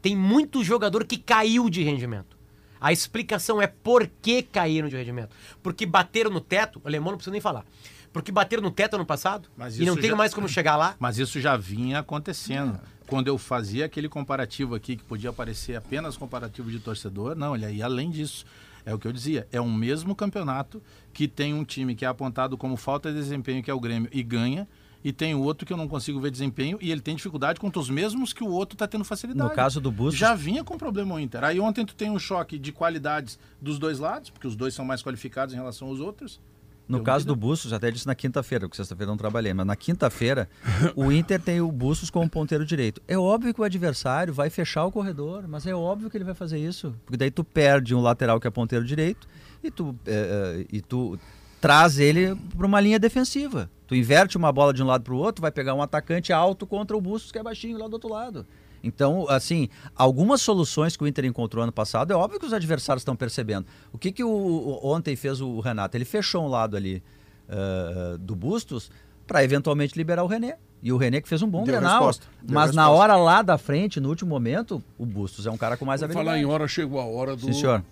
Tem 0.00 0.16
muito 0.16 0.64
jogador 0.64 1.04
que 1.04 1.16
caiu 1.16 1.68
de 1.70 1.82
rendimento. 1.82 2.36
A 2.80 2.92
explicação 2.92 3.62
é 3.62 3.66
por 3.68 4.08
que 4.20 4.42
caíram 4.42 4.88
de 4.88 4.96
rendimento. 4.96 5.36
Porque 5.62 5.86
bateram 5.86 6.30
no 6.30 6.40
teto, 6.40 6.80
o 6.82 6.88
alemão 6.88 7.12
não 7.12 7.18
precisa 7.18 7.30
nem 7.32 7.40
falar. 7.40 7.64
Porque 8.12 8.32
bateram 8.32 8.62
no 8.62 8.70
teto 8.70 8.94
ano 8.96 9.06
passado 9.06 9.48
Mas 9.56 9.76
e 9.78 9.84
não 9.84 9.92
isso 9.92 10.00
tem 10.00 10.10
já- 10.10 10.16
mais 10.16 10.34
como 10.34 10.48
chegar 10.48 10.76
lá. 10.76 10.96
Mas 10.98 11.18
isso 11.18 11.40
já 11.40 11.56
vinha 11.56 12.00
acontecendo. 12.00 12.80
Quando 13.12 13.28
eu 13.28 13.36
fazia 13.36 13.84
aquele 13.84 14.08
comparativo 14.08 14.74
aqui, 14.74 14.96
que 14.96 15.04
podia 15.04 15.30
parecer 15.34 15.76
apenas 15.76 16.16
comparativo 16.16 16.70
de 16.70 16.78
torcedor, 16.78 17.36
não, 17.36 17.54
ele 17.54 17.70
ia 17.70 17.84
além 17.84 18.08
disso. 18.08 18.46
É 18.86 18.94
o 18.94 18.98
que 18.98 19.06
eu 19.06 19.12
dizia, 19.12 19.46
é 19.52 19.60
um 19.60 19.70
mesmo 19.70 20.14
campeonato 20.14 20.82
que 21.12 21.28
tem 21.28 21.52
um 21.52 21.62
time 21.62 21.94
que 21.94 22.06
é 22.06 22.08
apontado 22.08 22.56
como 22.56 22.74
falta 22.74 23.12
de 23.12 23.18
desempenho, 23.18 23.62
que 23.62 23.70
é 23.70 23.74
o 23.74 23.78
Grêmio, 23.78 24.08
e 24.10 24.22
ganha, 24.22 24.66
e 25.04 25.12
tem 25.12 25.34
o 25.34 25.42
outro 25.42 25.66
que 25.66 25.74
eu 25.74 25.76
não 25.76 25.86
consigo 25.86 26.18
ver 26.20 26.30
desempenho, 26.30 26.78
e 26.80 26.90
ele 26.90 27.02
tem 27.02 27.14
dificuldade 27.14 27.60
contra 27.60 27.78
os 27.78 27.90
mesmos 27.90 28.32
que 28.32 28.42
o 28.42 28.48
outro 28.48 28.76
está 28.76 28.88
tendo 28.88 29.04
facilidade. 29.04 29.46
No 29.46 29.54
caso 29.54 29.78
do 29.78 29.92
Bustos, 29.92 30.18
Já 30.18 30.34
vinha 30.34 30.64
com 30.64 30.78
problema 30.78 31.14
o 31.14 31.20
Inter. 31.20 31.44
Aí 31.44 31.60
ontem 31.60 31.84
tu 31.84 31.94
tem 31.94 32.10
um 32.10 32.18
choque 32.18 32.58
de 32.58 32.72
qualidades 32.72 33.38
dos 33.60 33.78
dois 33.78 33.98
lados, 33.98 34.30
porque 34.30 34.46
os 34.46 34.56
dois 34.56 34.72
são 34.72 34.86
mais 34.86 35.02
qualificados 35.02 35.52
em 35.54 35.58
relação 35.58 35.88
aos 35.88 36.00
outros. 36.00 36.40
No 36.88 36.98
Deu 36.98 37.04
caso 37.04 37.24
vida. 37.24 37.32
do 37.32 37.36
Bustos, 37.36 37.72
até 37.72 37.90
disse 37.90 38.06
na 38.06 38.14
quinta-feira, 38.14 38.66
porque 38.66 38.76
sexta-feira 38.76 39.08
eu 39.08 39.12
não 39.12 39.18
trabalhei, 39.18 39.54
mas 39.54 39.66
na 39.66 39.76
quinta-feira 39.76 40.48
o 40.96 41.10
Inter 41.10 41.40
tem 41.40 41.60
o 41.60 41.70
Bustos 41.70 42.10
como 42.10 42.28
ponteiro 42.28 42.64
direito. 42.64 43.00
É 43.06 43.16
óbvio 43.16 43.54
que 43.54 43.60
o 43.60 43.64
adversário 43.64 44.32
vai 44.32 44.50
fechar 44.50 44.84
o 44.84 44.92
corredor, 44.92 45.46
mas 45.48 45.66
é 45.66 45.74
óbvio 45.74 46.10
que 46.10 46.16
ele 46.16 46.24
vai 46.24 46.34
fazer 46.34 46.58
isso. 46.58 46.94
Porque 47.04 47.16
daí 47.16 47.30
tu 47.30 47.44
perde 47.44 47.94
um 47.94 48.00
lateral 48.00 48.38
que 48.40 48.46
é 48.46 48.50
ponteiro 48.50 48.84
direito 48.84 49.28
e 49.62 49.70
tu, 49.70 49.94
é, 50.06 50.66
e 50.70 50.80
tu 50.80 51.18
traz 51.60 51.98
ele 51.98 52.34
para 52.56 52.66
uma 52.66 52.80
linha 52.80 52.98
defensiva. 52.98 53.70
Tu 53.86 53.94
inverte 53.94 54.36
uma 54.36 54.50
bola 54.50 54.74
de 54.74 54.82
um 54.82 54.86
lado 54.86 55.04
para 55.04 55.14
o 55.14 55.16
outro, 55.16 55.40
vai 55.40 55.52
pegar 55.52 55.74
um 55.74 55.82
atacante 55.82 56.32
alto 56.32 56.66
contra 56.66 56.96
o 56.96 57.00
Bustos 57.00 57.30
que 57.30 57.38
é 57.38 57.42
baixinho 57.42 57.78
lá 57.78 57.86
do 57.86 57.94
outro 57.94 58.10
lado. 58.10 58.46
Então, 58.82 59.26
assim, 59.28 59.68
algumas 59.94 60.40
soluções 60.42 60.96
que 60.96 61.04
o 61.04 61.06
Inter 61.06 61.24
encontrou 61.24 61.62
ano 61.62 61.72
passado, 61.72 62.12
é 62.12 62.16
óbvio 62.16 62.40
que 62.40 62.46
os 62.46 62.52
adversários 62.52 63.02
estão 63.02 63.14
percebendo. 63.14 63.66
O 63.92 63.98
que, 63.98 64.10
que 64.10 64.24
o, 64.24 64.28
o- 64.30 64.80
ontem 64.82 65.14
fez 65.16 65.40
o 65.40 65.60
Renato? 65.60 65.96
Ele 65.96 66.04
fechou 66.04 66.44
um 66.44 66.48
lado 66.48 66.76
ali 66.76 67.02
ah, 67.48 68.16
do 68.18 68.34
Bustos 68.34 68.90
para 69.26 69.44
eventualmente 69.44 69.96
liberar 69.96 70.24
o 70.24 70.26
René. 70.26 70.56
E 70.82 70.92
o 70.92 70.96
René 70.96 71.20
que 71.20 71.28
fez 71.28 71.40
um 71.42 71.48
bom 71.48 71.62
Deu 71.62 71.76
Grenal. 71.76 71.92
resposta, 71.98 72.26
deu 72.42 72.54
Mas 72.56 72.74
na 72.74 72.82
resposta. 72.82 73.02
hora 73.04 73.16
lá 73.16 73.40
da 73.40 73.56
frente, 73.56 74.00
no 74.00 74.08
último 74.08 74.30
momento, 74.30 74.82
o 74.98 75.06
Bustos 75.06 75.46
é 75.46 75.50
um 75.52 75.56
cara 75.56 75.76
com 75.76 75.84
mais 75.84 76.00
Por 76.00 76.06
habilidade. 76.06 76.26
falar 76.26 76.38
em 76.40 76.44
hora, 76.44 76.66
chegou 76.66 76.98
a 77.00 77.04
hora 77.04 77.36
do 77.36 77.42
Sim, 77.46 77.52
senhor. 77.52 77.84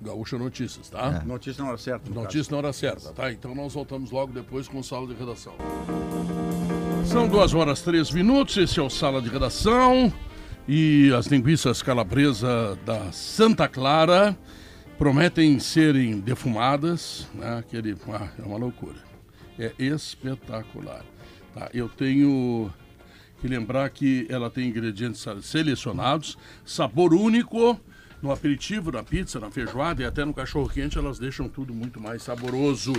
Gaúcha 0.00 0.38
Notícias, 0.38 0.88
tá? 0.88 1.22
Notícia 1.26 1.62
na 1.62 1.68
hora 1.68 1.76
certa. 1.78 2.08
no 2.08 2.14
caso. 2.14 2.24
Notícia 2.24 2.50
na 2.52 2.56
hora 2.56 2.72
certa, 2.72 3.12
tá? 3.12 3.30
Então 3.30 3.54
nós 3.54 3.74
voltamos 3.74 4.10
logo 4.10 4.32
depois 4.32 4.66
com 4.66 4.78
o 4.78 4.82
Sala 4.82 5.06
de 5.06 5.12
Redação. 5.12 5.52
São 7.04 7.28
duas 7.28 7.52
horas 7.52 7.82
três 7.82 8.10
minutos, 8.10 8.56
esse 8.56 8.78
é 8.78 8.82
o 8.82 8.88
Sala 8.88 9.20
de 9.20 9.28
Redação. 9.28 10.10
E 10.72 11.12
as 11.12 11.26
linguiças 11.26 11.82
calabresa 11.82 12.78
da 12.86 13.10
Santa 13.10 13.66
Clara 13.66 14.38
prometem 14.96 15.58
serem 15.58 16.20
defumadas, 16.20 17.26
né? 17.34 17.58
Aquele, 17.58 17.96
ah, 18.08 18.28
é 18.38 18.42
uma 18.42 18.56
loucura. 18.56 18.94
É 19.58 19.72
espetacular. 19.80 21.04
Tá? 21.52 21.68
Eu 21.74 21.88
tenho 21.88 22.72
que 23.40 23.48
lembrar 23.48 23.90
que 23.90 24.28
ela 24.30 24.48
tem 24.48 24.68
ingredientes 24.68 25.26
selecionados, 25.42 26.38
sabor 26.64 27.14
único 27.14 27.76
no 28.22 28.30
aperitivo, 28.30 28.92
na 28.92 29.02
pizza, 29.02 29.40
na 29.40 29.50
feijoada 29.50 30.02
e 30.02 30.04
até 30.04 30.24
no 30.24 30.32
cachorro 30.32 30.68
quente, 30.68 30.96
elas 30.96 31.18
deixam 31.18 31.48
tudo 31.48 31.74
muito 31.74 32.00
mais 32.00 32.22
saboroso. 32.22 32.92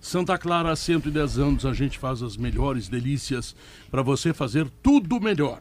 Santa 0.00 0.38
Clara, 0.38 0.72
há 0.72 0.76
110 0.76 1.38
anos, 1.38 1.66
a 1.66 1.74
gente 1.74 1.98
faz 1.98 2.22
as 2.22 2.38
melhores 2.38 2.88
delícias 2.88 3.54
para 3.90 4.00
você 4.00 4.32
fazer 4.32 4.66
tudo 4.82 5.20
melhor. 5.20 5.60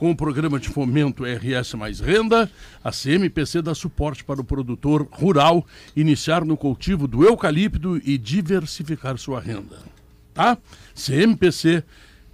Com 0.00 0.10
o 0.10 0.16
programa 0.16 0.58
de 0.58 0.66
fomento 0.70 1.24
RS 1.26 1.74
Mais 1.74 2.00
Renda, 2.00 2.50
a 2.82 2.90
CMPC 2.90 3.60
dá 3.60 3.74
suporte 3.74 4.24
para 4.24 4.40
o 4.40 4.44
produtor 4.44 5.06
rural 5.12 5.62
iniciar 5.94 6.42
no 6.42 6.56
cultivo 6.56 7.06
do 7.06 7.22
eucalipto 7.22 7.98
e 8.02 8.16
diversificar 8.16 9.18
sua 9.18 9.38
renda. 9.40 9.76
Tá? 10.32 10.56
CMPC, 10.94 11.84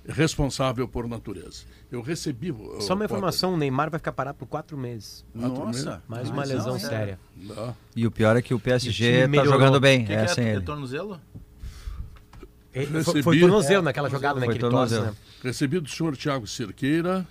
responsável 0.09 0.87
por 0.87 1.09
natureza. 1.09 1.65
Eu 1.91 2.03
recebi. 2.03 2.55
Só 2.79 2.95
uma 2.95 3.05
informação, 3.05 3.55
o 3.55 3.57
Neymar 3.57 3.91
vai 3.91 3.99
ficar 3.99 4.13
parado 4.13 4.39
por 4.39 4.47
quatro 4.47 4.79
meses. 4.79 5.25
Nossa. 5.35 6.01
Mais 6.07 6.31
uma 6.31 6.45
lesão 6.45 6.69
não, 6.69 6.77
é. 6.77 6.79
séria. 6.79 7.19
tá? 7.53 7.75
E 7.97 8.07
o 8.07 8.13
pior 8.13 8.37
é 8.37 8.43
que 8.43 8.55
o 8.55 8.61
PSG 8.61 9.23
tá 9.23 9.27
melhorou. 9.27 9.55
jogando 9.55 9.81
bem. 9.81 10.05
O 10.05 10.07
que, 10.07 10.13
é, 10.13 10.17
que 10.19 10.23
é? 10.23 10.29
sem 10.29 10.47
É 10.51 10.61
tornozelo? 10.61 11.21
Recebi- 12.73 13.25
foi 13.25 13.41
tornozelo 13.41 13.83
naquela 13.83 14.09
jogada, 14.09 14.39
né? 14.39 14.47
Foi 14.47 14.55
Que 14.55 14.61
tornozelo. 14.61 15.07
né? 15.07 15.15
Recebi 15.43 15.81
do 15.81 15.89
senhor 15.89 16.17
Tiago 16.17 16.47
Cerqueira 16.47 17.27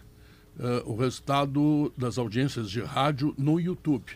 eh, 0.60 0.84
o 0.86 0.96
resultado 0.96 1.92
das 1.98 2.18
audiências 2.18 2.70
de 2.70 2.82
rádio 2.82 3.34
no 3.38 3.60
YouTube. 3.60 4.12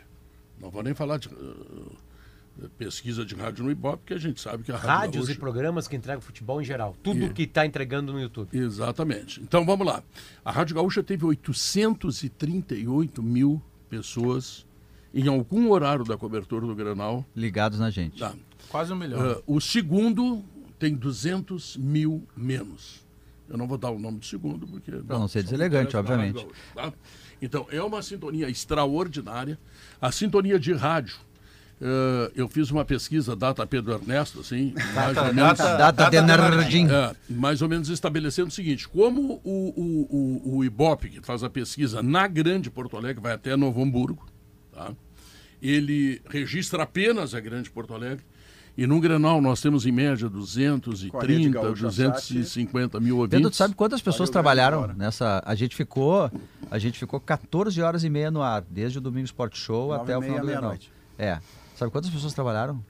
Não 0.60 0.70
vou 0.70 0.84
nem 0.84 0.94
falar 0.94 1.18
de, 1.18 1.30
eh, 1.30 2.68
pesquisa 2.78 3.24
de 3.26 3.36
rádio 3.36 3.64
no 3.64 3.72
Ibope, 3.72 4.00
porque 4.00 4.14
a 4.14 4.18
gente 4.18 4.42
sabe 4.42 4.64
que 4.64 4.72
a 4.72 4.76
Rádio 4.76 4.90
Rádios 4.90 5.16
Gaúcha- 5.28 5.32
e 5.32 5.40
programas 5.40 5.88
que 5.88 5.96
entregam 5.96 6.22
futebol 6.22 6.62
em 6.62 6.66
geral. 6.66 6.96
Tudo 7.02 7.34
que 7.34 7.44
está 7.44 7.66
entregando 7.66 8.12
no 8.12 8.20
YouTube. 8.20 8.50
Exatamente. 8.58 9.40
Então 9.42 9.66
vamos 9.66 9.88
lá. 9.88 10.04
A 10.44 10.52
Rádio 10.52 10.76
Gaúcha 10.76 11.02
teve 11.02 11.24
838 11.26 13.24
mil 13.24 13.62
pessoas 13.90 14.66
em 15.14 15.28
algum 15.28 15.70
horário 15.72 16.04
da 16.06 16.18
cobertura 16.18 16.66
do 16.68 16.76
Granal. 16.76 17.26
Ligados 17.36 17.80
na 17.80 17.90
gente. 17.90 18.20
Tá. 18.20 18.34
Quase 18.70 18.92
um 18.94 18.96
milhão. 18.96 19.20
Ah, 19.20 19.42
o 19.48 19.60
segundo 19.60 20.44
tem 20.78 20.94
200 20.94 21.76
mil 21.78 22.24
menos. 22.36 23.08
Eu 23.50 23.58
não 23.58 23.68
vou 23.68 23.78
dar 23.78 23.90
o 23.90 24.00
nome 24.00 24.20
do 24.20 24.26
segundo, 24.26 24.68
porque. 24.68 24.92
Pra 24.92 25.18
não 25.18 25.28
ser 25.28 25.42
só 25.42 25.46
deselegante, 25.46 25.98
obviamente. 25.98 26.46
Tá? 26.76 26.94
Então, 27.42 27.66
é 27.72 27.82
uma 27.82 28.02
sintonia 28.02 28.50
extraordinária. 28.50 29.58
A 30.02 30.12
sintonia 30.12 30.60
de 30.60 30.74
rádio. 30.74 31.16
ah, 31.82 32.32
eu 32.36 32.48
fiz 32.48 32.70
uma 32.70 32.86
pesquisa, 32.86 33.36
data 33.36 33.66
Pedro 33.66 33.94
Ernesto, 33.94 34.42
assim, 34.42 34.74
mais 34.94 35.18
ou 35.18 35.34
menos. 35.34 35.58
Data 35.58 36.10
de 36.10 36.22
Nardim. 36.22 36.88
É, 36.90 37.16
mais 37.30 37.62
ou 37.62 37.70
menos 37.70 37.90
estabelecendo 37.90 38.50
o 38.50 38.52
seguinte: 38.52 38.88
como 38.88 39.42
o, 39.44 39.74
o, 39.76 40.52
o, 40.52 40.58
o 40.58 40.64
Ibope, 40.66 41.10
que 41.10 41.22
faz 41.22 41.44
a 41.44 41.50
pesquisa 41.50 42.04
na 42.04 42.28
Grande 42.28 42.70
Porto 42.70 42.98
Alegre, 42.98 43.22
vai 43.22 43.34
até 43.34 43.56
Novo 43.56 43.82
Hamburgo, 43.82 44.28
tá? 44.72 44.94
ele 45.62 46.22
registra 46.30 46.84
apenas 46.84 47.34
a 47.34 47.40
Grande 47.40 47.70
Porto 47.70 47.94
Alegre. 47.94 48.24
E 48.78 48.88
no 48.88 49.00
Grenal 49.02 49.42
nós 49.42 49.60
temos 49.62 49.86
em 49.86 49.92
média 49.92 50.30
Com 50.30 50.38
a 50.38 50.40
Rede 51.22 51.50
230, 51.50 51.50
Gaúcha 51.62 51.84
250 51.88 53.00
mil 53.00 53.18
ouvintes. 53.18 53.38
Pedro, 53.38 53.50
tu 53.50 53.56
sabe 53.56 53.76
quantas 53.76 54.02
pessoas 54.02 54.30
Valeu, 54.30 54.34
trabalharam 54.34 54.82
hora. 54.82 54.94
nessa? 54.94 55.42
A 55.46 55.54
gente 55.56 55.76
ficou, 55.76 56.32
a 56.72 56.80
gente 56.80 56.98
ficou 56.98 57.20
14 57.20 57.82
horas 57.82 58.04
e 58.04 58.10
meia 58.10 58.32
no 58.32 58.42
ar, 58.42 58.64
desde 58.70 58.98
o 58.98 59.02
Domingo 59.02 59.26
Sport 59.26 59.56
Show 59.58 59.92
até 59.94 60.18
o 60.18 60.22
final 60.22 60.40
do 60.40 60.46
Grenal. 60.48 60.78
É. 61.18 61.40
Sabe 61.76 61.92
quantas 61.92 62.10
pessoas 62.10 62.34
trabalharam? 62.34 62.82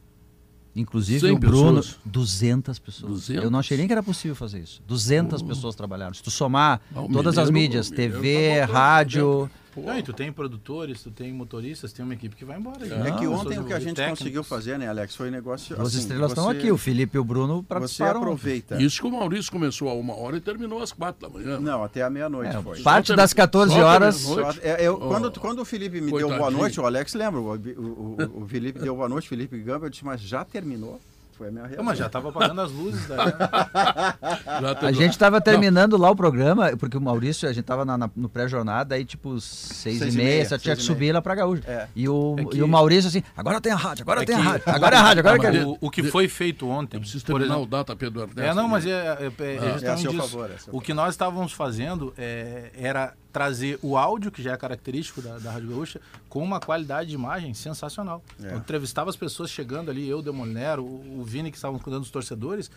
Inclusive 0.76 1.20
100 1.22 1.32
o 1.32 1.40
Bruno, 1.40 1.76
pessoas. 1.78 2.00
200 2.06 2.80
pessoas. 2.80 3.12
200? 3.12 3.44
Eu 3.44 3.50
não 3.52 3.60
achei 3.60 3.76
nem 3.76 3.88
que 3.88 3.92
era 3.92 4.04
possível 4.04 4.36
fazer 4.36 4.60
isso. 4.60 4.82
200 4.88 5.42
pessoas 5.42 5.76
trabalharam. 5.76 6.14
Se 6.14 6.22
tu 6.22 6.30
somar 6.30 6.80
Ah, 6.96 7.02
todas 7.12 7.38
as 7.40 7.50
Mineiro- 7.50 7.70
mídias, 7.70 7.88
o 7.90 7.92
Mineiro 7.92 8.14
tá 8.14 8.20
TV, 8.22 8.62
rádio, 8.72 9.50
Não, 9.78 9.98
e 9.98 10.04
tu 10.04 10.12
tem 10.14 10.32
produtores, 10.32 11.02
tu 11.04 11.12
tem 11.12 11.32
motoristas, 11.32 11.94
tem 11.94 12.04
uma 12.04 12.14
equipe 12.14 12.36
que 12.36 12.44
vai 12.44 12.58
embora. 12.58 12.86
É 12.86 12.90
né? 12.90 13.12
que 13.12 13.20
Pessoas 13.20 13.40
ontem 13.42 13.60
o 13.60 13.64
que 13.64 13.74
a 13.74 13.80
gente 13.80 13.96
técnicos. 13.96 14.20
conseguiu 14.20 14.44
fazer, 14.44 14.78
né, 14.80 14.88
Alex, 14.88 15.16
foi 15.16 15.30
um 15.30 15.32
negócio. 15.32 15.76
duas 15.76 15.90
assim, 15.90 16.00
estrelas 16.00 16.32
estão 16.32 16.46
você- 16.46 16.58
aqui. 16.58 16.72
O 16.72 16.78
Felipe 16.78 17.18
e 17.18 17.20
o 17.20 17.24
Bruno 17.24 17.58
Você 17.62 17.68
participaram. 17.68 18.20
aproveita. 18.22 18.82
Isso 18.82 19.00
que 19.02 19.08
o 19.08 19.12
Maurício 19.12 19.52
começou 19.52 19.90
a 19.90 19.94
uma 19.94 20.16
hora 20.18 20.38
e 20.38 20.42
terminou 20.42 20.82
às 20.82 20.92
quatro 20.92 21.22
da 21.22 21.30
manhã. 21.30 21.60
Não, 21.60 21.84
até 21.84 22.02
a 22.04 22.10
meia-noite 22.10 22.56
É, 22.56 22.62
foi. 22.62 22.82
parte 22.82 23.08
Só 23.08 23.16
das 23.16 23.30
termi- 23.32 23.42
14 23.44 23.74
só 23.74 23.80
horas. 23.86 24.16
Só- 24.16 24.52
é, 24.62 24.86
eu- 24.88 24.96
Oh, 24.96 25.08
quando, 25.08 25.32
quando 25.40 25.60
o 25.60 25.66
Felipe 25.66 26.02
me 26.02 26.12
deu 26.12 26.28
boa 26.28 26.30
coitadinho. 26.38 26.60
noite, 26.62 26.80
o 26.80 26.86
Alex 26.86 27.14
lembra, 27.14 27.40
o, 27.40 27.54
o- 27.56 28.18
o- 28.38 28.44
o 28.44 28.48
Felipe 28.48 28.80
deu 28.80 28.96
boa 28.96 29.08
noite, 29.08 29.30
Felipe 29.30 29.58
Gamba, 29.60 29.86
eu 29.86 29.90
disse, 29.90 30.04
mas 30.04 30.20
já 30.22 30.44
terminou? 30.44 31.00
Foi 31.40 31.48
a 31.48 31.52
minha 31.52 31.64
reação. 31.64 31.78
Não, 31.78 31.86
mas 31.86 31.98
já 31.98 32.10
tava 32.10 32.28
apagando 32.30 32.60
as 32.60 32.70
luzes. 32.70 33.08
Daí, 33.08 33.18
né? 33.18 33.34
Já 34.82 34.88
A 34.88 34.92
gente 34.92 35.12
estava 35.12 35.40
terminando 35.40 35.96
lá 35.98 36.12
o 36.12 36.16
programa, 36.16 36.76
porque 36.78 36.98
o 36.98 37.02
Maurício, 37.02 37.48
a 37.48 37.54
gente 37.54 37.64
tava 37.64 37.86
na- 37.86 37.98
na- 37.98 38.10
no 38.14 38.28
pré-jornada, 38.28 38.96
aí 38.96 39.06
tipo 39.06 39.40
seis, 39.40 40.00
Seis 40.00 40.14
e 40.16 40.18
e 40.20 40.22
meia, 40.22 40.58
tinha 40.58 40.76
que 40.76 40.82
subir 40.84 41.14
lá 41.14 41.22
pra 41.22 41.34
Gaúcha. 41.36 41.64
É. 41.66 41.88
E, 41.96 42.10
o, 42.10 42.36
É 42.38 42.44
que- 42.46 42.58
e 42.58 42.62
o 42.62 42.68
Maurício 42.68 43.08
assim, 43.08 43.24
agora 43.38 43.62
tem 43.62 43.72
a 43.72 43.76
rádio, 43.78 44.04
agora 44.04 44.22
É 44.22 44.26
tem 44.26 44.36
a 44.36 44.38
que- 44.38 44.44
rádio, 44.44 44.64
agora 44.68 44.96
é 44.96 45.00
a 45.00 45.02
rádio, 45.02 45.20
agora 45.22 45.38
Não, 45.38 45.46
é... 45.46 45.52
de- 45.52 45.66
o, 45.66 45.78
o 45.80 45.90
que 45.90 46.04
foi 46.04 46.28
feito 46.28 46.68
ontem, 46.68 46.98
Eu 46.98 47.02
preciso 47.02 47.24
terminar 47.26 47.46
exemplo, 47.46 47.64
o 47.64 47.68
data 47.68 47.96
Pedro 47.96 48.20
Ernesto. 48.22 48.42
É, 48.42 48.54
não, 48.54 48.68
mas 48.68 48.86
é, 48.86 48.90
é, 48.90 49.32
é- 49.40 49.44
é 49.56 49.86
É 49.86 49.90
a 49.92 49.98
seu 49.98 50.12
isso. 50.12 50.22
favor, 50.22 50.52
é 50.52 50.56
a 50.56 50.58
seu 50.58 50.76
o 50.76 50.82
que 50.82 50.94
nós 50.94 51.14
estávamos 51.14 51.54
fazendo 51.54 52.14
é, 52.18 52.70
era 52.76 53.14
trazer 53.32 53.78
o 53.82 53.96
áudio, 53.98 54.32
que 54.32 54.42
já 54.42 54.54
é 54.54 54.58
característico 54.58 55.22
da, 55.22 55.38
da 55.38 55.52
Rádio 55.52 55.70
Gaúcha, 55.70 56.02
com 56.28 56.44
uma 56.44 56.60
qualidade 56.60 57.10
de 57.10 57.16
imagem 57.16 57.54
sensacional. 57.54 58.24
É. 58.44 58.54
Eu 58.54 58.58
entrevistava 58.58 59.10
as 59.10 59.16
pessoas 59.16 59.50
chegando 59.52 59.90
ali, 59.92 60.08
eu, 60.10 60.22
Demoliner, 60.22 60.80
o, 60.80 61.20
o 61.20 61.24
Vini, 61.24 61.52
que 61.52 61.58
estavam 61.58 61.78
cuidando 61.80 62.02
dos 62.02 62.12
torcedores. 62.12 62.72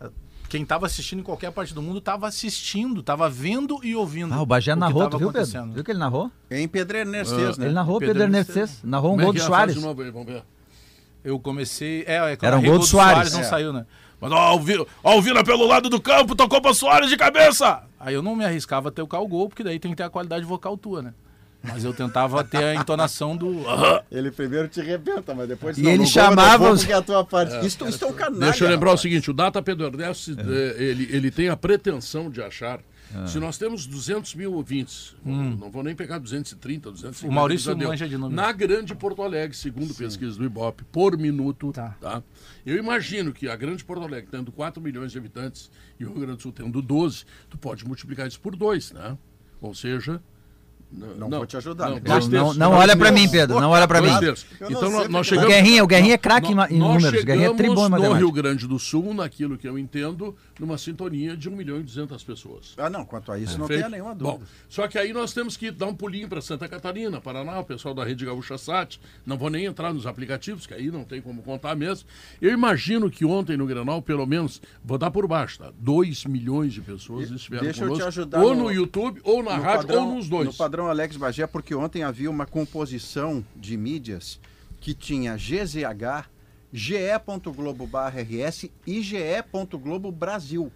ah, 0.00 0.08
Quem 0.48 0.62
estava 0.62 0.86
assistindo 0.86 1.20
em 1.20 1.22
qualquer 1.22 1.50
parte 1.52 1.74
do 1.74 1.82
mundo 1.82 1.98
estava 1.98 2.26
assistindo, 2.28 3.00
estava 3.00 3.28
vendo 3.28 3.80
e 3.84 3.94
ouvindo. 3.96 4.32
Ah, 4.32 4.40
o 4.42 4.46
Bagé 4.46 4.74
narrou, 4.74 5.08
tu 5.08 5.18
viu, 5.18 5.28
Pedro? 5.28 5.40
acontecendo. 5.42 5.74
Viu 5.74 5.84
que 5.84 5.90
ele 5.90 5.98
narrou? 5.98 6.30
Em 6.50 6.68
Pedreiro 6.68 7.10
Nercês, 7.10 7.58
né? 7.58 7.66
Ele 7.66 7.74
narrou 7.74 7.98
Pedro 7.98 8.14
Pedro. 8.14 8.36
Ernesto, 8.38 8.86
narrou 8.86 9.10
um 9.10 9.14
Como 9.14 9.22
é 9.22 9.24
gol 9.24 9.32
do 9.32 9.38
é? 9.38 9.40
Faz 9.40 9.72
Soares. 9.74 9.76
Eu 11.22 11.38
comecei. 11.38 12.02
É, 12.06 12.16
é 12.32 12.38
Era 12.40 12.58
um 12.58 12.62
gol 12.62 12.78
do 12.78 12.86
Soares. 12.86 13.32
não 13.32 13.40
É. 13.40 13.44
saiu, 13.44 13.72
né? 13.72 13.86
Mas 14.20 14.30
ó, 14.32 14.36
ó, 15.02 15.10
Alvira 15.12 15.42
pelo 15.44 15.66
lado 15.66 15.88
do 15.88 16.00
campo, 16.00 16.36
tocou 16.36 16.60
pra 16.60 16.74
Soares 16.74 17.08
de 17.08 17.16
cabeça! 17.16 17.82
Aí 17.98 18.14
eu 18.14 18.22
não 18.22 18.36
me 18.36 18.44
arriscava 18.44 18.88
a 18.88 18.92
tocar 18.92 19.20
o 19.20 19.26
gol, 19.28 19.48
porque 19.48 19.64
daí 19.64 19.78
tem 19.78 19.90
que 19.90 19.96
ter 19.96 20.02
a 20.02 20.10
qualidade 20.10 20.44
vocal 20.44 20.76
tua, 20.76 21.02
né? 21.02 21.14
Mas 21.62 21.84
eu 21.84 21.92
tentava 21.92 22.42
ter 22.42 22.64
a 22.64 22.74
entonação 22.74 23.36
do. 23.36 23.62
Ele 24.10 24.30
primeiro 24.30 24.66
te 24.66 24.80
arrebenta, 24.80 25.34
mas 25.34 25.46
depois 25.46 25.76
E 25.76 25.82
não, 25.82 25.90
ele 25.90 26.06
chamava 26.06 26.70
os- 26.70 26.80
porque 26.80 26.92
é 26.92 26.96
a 26.96 27.02
tua 27.02 27.22
parte. 27.22 27.54
Isso, 27.66 27.86
isso 27.86 28.02
é 28.02 28.08
um 28.08 28.12
canalha. 28.14 28.40
Deixa 28.50 28.64
eu 28.64 28.68
lembrar 28.70 28.88
rapaz. 28.88 29.00
o 29.00 29.02
seguinte, 29.02 29.30
o 29.30 29.34
Data 29.34 29.60
Pedro 29.60 29.86
Ernesto, 29.86 30.30
eh, 30.38 30.74
ele, 30.82 31.08
ele 31.14 31.30
tem 31.30 31.50
a 31.50 31.56
pretensão 31.56 32.30
de 32.30 32.42
achar, 32.42 32.80
se 33.26 33.38
nós 33.38 33.58
temos 33.58 33.86
200 33.86 34.34
mil 34.34 34.52
ouvintes, 34.54 35.14
não 35.24 35.70
vou 35.70 35.82
nem 35.82 35.94
pegar 35.94 36.18
230, 36.18 36.90
250, 36.90 37.30
O 37.30 37.34
Maurício 37.34 37.76
manja 37.76 38.08
de 38.08 38.16
números. 38.16 38.36
Na 38.36 38.52
grande 38.52 38.94
Porto 38.94 39.22
Alegre, 39.22 39.56
segundo 39.56 39.94
pesquisa 39.94 40.36
do 40.38 40.44
Ibope, 40.44 40.84
por 40.84 41.16
minuto, 41.18 41.72
Tá. 41.72 41.96
tá. 42.00 42.22
Eu 42.64 42.76
imagino 42.76 43.32
que 43.32 43.48
a 43.48 43.56
grande 43.56 43.84
Porto 43.84 44.02
Alegre, 44.04 44.28
tendo 44.30 44.52
4 44.52 44.82
milhões 44.82 45.12
de 45.12 45.18
habitantes 45.18 45.70
e 45.98 46.04
o 46.04 46.08
Rio 46.08 46.20
Grande 46.20 46.36
do 46.36 46.42
Sul 46.42 46.52
tendo 46.52 46.80
12, 46.80 47.24
tu 47.48 47.58
pode 47.58 47.84
multiplicar 47.86 48.26
isso 48.26 48.40
por 48.40 48.54
dois, 48.56 48.92
né? 48.92 49.16
Ou 49.60 49.74
seja... 49.74 50.22
n- 50.92 51.14
Não 51.16 51.30
vou 51.30 51.46
te 51.46 51.56
ajudar, 51.56 51.90
né? 51.90 52.00
dois 52.00 52.28
Não, 52.28 52.46
não, 52.48 52.54
não 52.54 52.72
olha 52.72 52.96
terços. 52.96 53.20
mim, 53.20 53.28
Pedro, 53.30 53.60
não 53.60 53.70
olha 53.70 53.86
Dois 53.86 54.00
mim. 54.00 54.10
não 54.60 54.70
Então 54.70 55.08
nós, 55.08 55.26
chegamos... 55.26 55.48
O 55.50 55.52
Guerrinha, 55.54 55.84
o 55.84 55.86
Guerrinha 55.86 56.14
é 56.14 56.18
craque 56.18 56.52
em 56.52 56.54
Nós- 56.54 56.70
números, 56.70 57.20
o 57.22 57.24
Guerrinha 57.24 57.48
é 57.48 57.54
tri 57.54 57.66
bom 57.68 57.72
em 57.72 57.84
no 57.84 57.90
matemática. 57.90 58.18
Rio 58.18 58.32
Grande 58.32 58.66
do 58.66 58.78
Sul, 58.78 59.14
naquilo 59.14 59.56
que 59.56 59.68
eu 59.68 59.78
entendo, 59.78 60.34
numa 60.58 60.76
sintonia 60.78 61.36
de 61.36 61.48
1 61.48 61.56
milhão 61.56 61.78
e 61.80 61.82
200 61.82 62.22
pessoas. 62.24 62.74
Ah, 62.76 62.90
não, 62.90 63.04
quanto 63.04 63.30
a 63.32 63.38
isso, 63.38 63.58
não 63.58 63.66
Perfeito? 63.66 63.88
tenha 63.88 63.88
nenhuma 63.90 64.14
Bom, 64.14 64.32
dúvida. 64.32 64.50
só 64.68 64.88
que 64.88 64.98
aí 64.98 65.12
nós 65.12 65.32
temos 65.32 65.56
que 65.56 65.70
dar 65.70 65.86
um 65.86 65.94
pulinho 65.94 66.28
para 66.28 66.40
Santa 66.40 66.68
Catarina, 66.68 67.20
Paraná, 67.20 67.58
o 67.60 67.64
pessoal 67.64 67.94
da 67.94 68.04
Rede 68.04 68.24
Gaúcha 68.24 68.58
Sat. 68.58 69.00
Não 69.24 69.36
vou 69.38 69.48
nem 69.50 69.64
entrar 69.66 69.92
nos 69.94 70.06
aplicativos, 70.06 70.66
que 70.66 70.74
aí 70.74 70.90
não 70.90 71.04
tem 71.04 71.20
como 71.20 71.42
contar 71.42 71.74
mesmo. 71.76 72.08
Eu 72.42 72.52
imagino 72.52 73.10
que 73.10 73.24
ontem 73.24 73.56
no 73.56 73.66
Grenal, 73.66 74.02
pelo 74.02 74.26
menos, 74.26 74.60
vou 74.84 74.98
dar 74.98 75.10
por 75.10 75.26
baixo, 75.26 75.58
tá? 75.58 75.70
2 75.78 76.24
milhões 76.24 76.72
de 76.72 76.80
pessoas 76.80 77.30
estiveram 77.30 77.64
deixa 77.64 77.80
eu 77.84 77.88
te 77.88 77.90
conosco, 77.92 78.08
ajudar 78.08 78.40
ou 78.42 78.54
no- 78.54 78.64
no, 78.64 78.72
YouTube, 78.72 79.20
ou 79.24 79.42
na 79.42 79.56
No 79.56 79.62
rádio, 79.62 79.86
padrão- 79.86 80.08
ou 80.08 80.14
nos 80.16 80.28
dois. 80.28 80.46
No 80.46 80.54
padrão 80.54 80.79
Alex 80.88 81.16
Bagé, 81.16 81.46
porque 81.46 81.74
ontem 81.74 82.02
havia 82.02 82.30
uma 82.30 82.46
composição 82.46 83.44
de 83.56 83.76
mídias 83.76 84.38
que 84.80 84.94
tinha 84.94 85.36
GZH, 85.36 86.28
ge.globo 86.72 87.86
barra 87.86 88.20
RS 88.22 88.70
e 88.86 89.02
ge.globo 89.02 90.10
Brasil. 90.10 90.72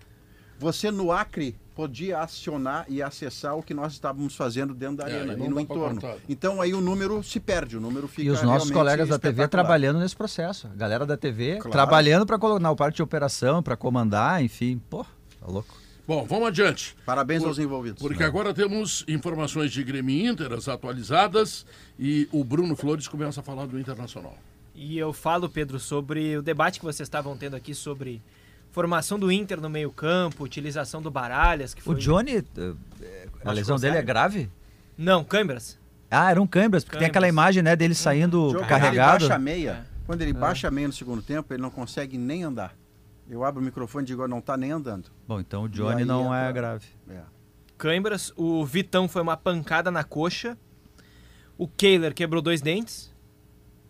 Você 0.59 0.90
no 0.90 1.11
Acre 1.11 1.57
podia 1.74 2.20
acionar 2.20 2.86
e 2.88 3.02
acessar 3.02 3.57
o 3.57 3.62
que 3.62 3.74
nós 3.74 3.92
estávamos 3.94 4.36
fazendo 4.36 4.72
dentro 4.72 4.98
da 4.98 5.09
É, 5.11 5.20
arena 5.20 5.32
e 5.32 5.46
e 5.46 5.48
no 5.48 5.59
entorno. 5.59 6.00
contar. 6.00 6.16
Então 6.28 6.61
aí 6.61 6.72
o 6.72 6.80
número 6.80 7.20
se 7.24 7.40
perde, 7.40 7.76
o 7.76 7.80
número 7.80 8.07
fica 8.07 8.22
E 8.28 8.30
os 8.30 8.40
nossos 8.42 8.70
colegas 8.70 9.09
da 9.09 9.18
TV 9.18 9.48
trabalhando 9.48 9.98
nesse 9.98 10.14
processo. 10.14 10.68
A 10.68 10.76
galera 10.76 11.05
da 11.05 11.16
TV 11.16 11.57
Claro. 11.57 11.70
trabalhando 11.70 12.24
para 12.24 12.38
colocar 12.38 12.61
na 12.61 12.74
parte 12.76 12.96
de 12.96 13.02
operação, 13.02 13.61
para 13.62 13.76
comandar, 13.76 14.42
enfim. 14.44 14.80
Pô, 14.88 15.02
tá 15.40 15.46
louco. 15.48 15.74
Bom, 16.07 16.24
vamos 16.26 16.48
adiante. 16.48 16.94
Parabéns 17.07 17.42
Por- 17.42 17.48
aos 17.48 17.59
envolvidos. 17.59 18.02
Porque 18.02 18.22
agora 18.22 18.52
temos 18.52 19.05
informações 19.09 19.72
de 19.72 19.82
Grêmio 19.82 20.30
Inter, 20.30 20.52
as 20.52 20.68
atualizadas, 20.68 21.64
e 21.98 22.28
o 22.30 22.44
Bruno 22.44 22.76
Flores 22.76 23.09
começa 23.09 23.40
a 23.40 23.42
falar 23.42 23.66
do 23.66 23.78
Internacional. 23.78 24.36
E 24.74 24.98
eu 24.98 25.12
falo, 25.12 25.48
Pedro, 25.48 25.78
sobre 25.78 26.36
o 26.36 26.42
debate 26.42 26.78
que 26.78 26.84
vocês 26.84 27.07
estavam 27.07 27.36
tendo 27.36 27.55
aqui 27.57 27.74
sobre 27.74 28.20
formação 28.72 29.18
do 29.18 29.30
Inter 29.30 29.61
no 29.61 29.70
meio-campo, 29.70 30.42
utilização 30.44 31.00
do 31.00 31.11
Baralhas, 31.11 31.72
que 31.72 31.80
foi. 31.80 31.94
O 31.94 31.98
Johnny, 31.98 32.44
eh, 32.57 33.28
a 33.44 33.52
lesão 33.52 33.78
dele 33.78 33.96
é 33.96 34.02
grave? 34.02 34.50
Não, 34.98 35.22
câimbras. 35.24 35.78
Ah, 36.11 36.30
era 36.30 36.42
um 36.42 36.46
câimbras, 36.46 36.84
porque 36.84 36.98
tem 36.98 37.07
Câimbras. 37.07 37.11
aquela 37.11 37.28
imagem, 37.28 37.62
né, 37.62 37.74
dele 37.74 37.94
saindo 37.94 38.50
Jogo, 38.50 38.66
carregado. 38.66 39.22
Ele 39.22 39.28
baixa 39.28 39.34
a 39.34 39.38
meia. 39.38 39.86
É. 39.90 39.94
Quando 40.07 40.20
ele 40.22 40.32
baixa 40.32 40.68
a 40.68 40.70
meia 40.70 40.86
no 40.88 40.92
segundo 40.92 41.22
tempo, 41.22 41.52
ele 41.55 41.62
não 41.62 41.70
consegue 41.70 42.18
nem 42.18 42.42
andar. 42.44 42.74
Eu 43.29 43.43
abro 43.45 43.61
o 43.61 43.64
microfone 43.64 44.05
e 44.05 44.07
digo, 44.07 44.27
não 44.29 44.39
está 44.39 44.57
nem 44.57 44.70
andando. 44.70 45.11
Bom, 45.27 45.41
então 45.41 45.64
o 45.64 45.68
Johnny 45.68 46.05
não 46.05 46.35
é 46.35 46.41
entra- 46.43 46.53
grave. 46.53 46.87
É. 47.09 47.20
Câimbras. 47.79 48.33
O 48.37 48.64
Vitão 48.64 49.09
foi 49.09 49.22
uma 49.22 49.37
pancada 49.37 49.91
na 49.91 50.05
coxa. 50.05 50.57
O 51.57 51.66
Kehler 51.66 52.12
quebrou 52.14 52.43
dois 52.43 52.61
dentes. 52.61 53.12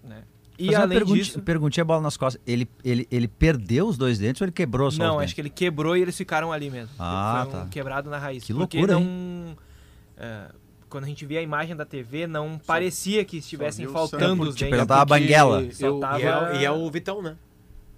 Né? 0.03 0.23
E 0.59 0.69
uma 0.71 0.81
além 0.83 0.99
pergunti- 0.99 1.21
disso. 1.23 1.43
perguntinha 1.43 1.85
bola 1.85 2.01
nas 2.01 2.17
costas. 2.17 2.41
Ele, 2.47 2.69
ele, 2.85 3.09
ele 3.11 3.27
perdeu 3.27 3.89
os 3.89 3.99
dois 3.99 4.19
dentes 4.19 4.41
ou 4.41 4.45
ele 4.45 4.53
quebrou 4.53 4.89
só 4.91 5.03
os 5.03 5.09
Não, 5.09 5.19
acho 5.19 5.35
que 5.35 5.41
ele 5.41 5.51
quebrou 5.51 5.97
e 5.97 6.03
eles 6.03 6.17
ficaram 6.17 6.53
ali 6.53 6.71
mesmo. 6.71 6.95
Ah, 6.99 7.47
foi 7.51 7.59
um 7.61 7.63
tá. 7.65 7.69
quebrado 7.71 8.09
na 8.09 8.19
raiz. 8.19 8.45
Que 8.45 8.55
Porque 8.55 8.77
loucura, 8.79 9.01
não. 9.01 9.57
é, 10.17 10.47
quando 10.89 11.05
a 11.05 11.07
gente 11.09 11.27
via 11.27 11.41
a 11.41 11.43
imagem 11.43 11.75
da 11.75 11.85
TV, 11.85 12.29
não 12.29 12.57
parecia 12.65 13.25
que 13.25 13.39
estivessem 13.39 13.89
faltando 13.89 14.45
os 14.45 14.55
Tipo, 14.55 14.67
dentes. 14.67 14.79
ele 14.79 14.87
tava 14.87 15.05
banguela. 15.05 15.63
Eu, 15.63 15.73
Só 15.73 15.99
tava- 15.99 16.21
E 16.21 16.23
é, 16.25 16.61
e 16.61 16.65
é 16.65 16.71
o 16.71 16.89
Vitão, 16.91 17.21
né? 17.21 17.37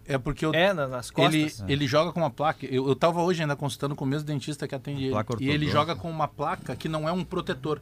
É 0.08 0.18
porque 0.18 0.44
eu, 0.46 0.52
É, 0.54 0.72
na- 0.72 0.86
nas 0.88 1.12
ele, 1.16 1.42
costas. 1.44 1.64
ele 1.68 1.86
joga 1.86 2.12
com 2.12 2.20
uma 2.20 2.30
placa. 2.30 2.64
Eu, 2.66 2.86
eu 2.88 2.94
tava 2.96 3.22
hoje 3.22 3.42
ainda 3.42 3.56
consultando 3.56 3.94
com 3.96 4.04
o 4.04 4.08
mesmo 4.08 4.26
dentista 4.26 4.66
que 4.68 4.74
atende 4.74 5.04
ele. 5.04 5.16
E 5.40 5.48
ele 5.50 5.68
joga 5.68 5.94
com 5.96 6.10
uma 6.10 6.28
placa 6.28 6.74
que 6.76 6.88
não 6.88 7.08
é 7.08 7.12
um 7.12 7.24
protetor. 7.24 7.80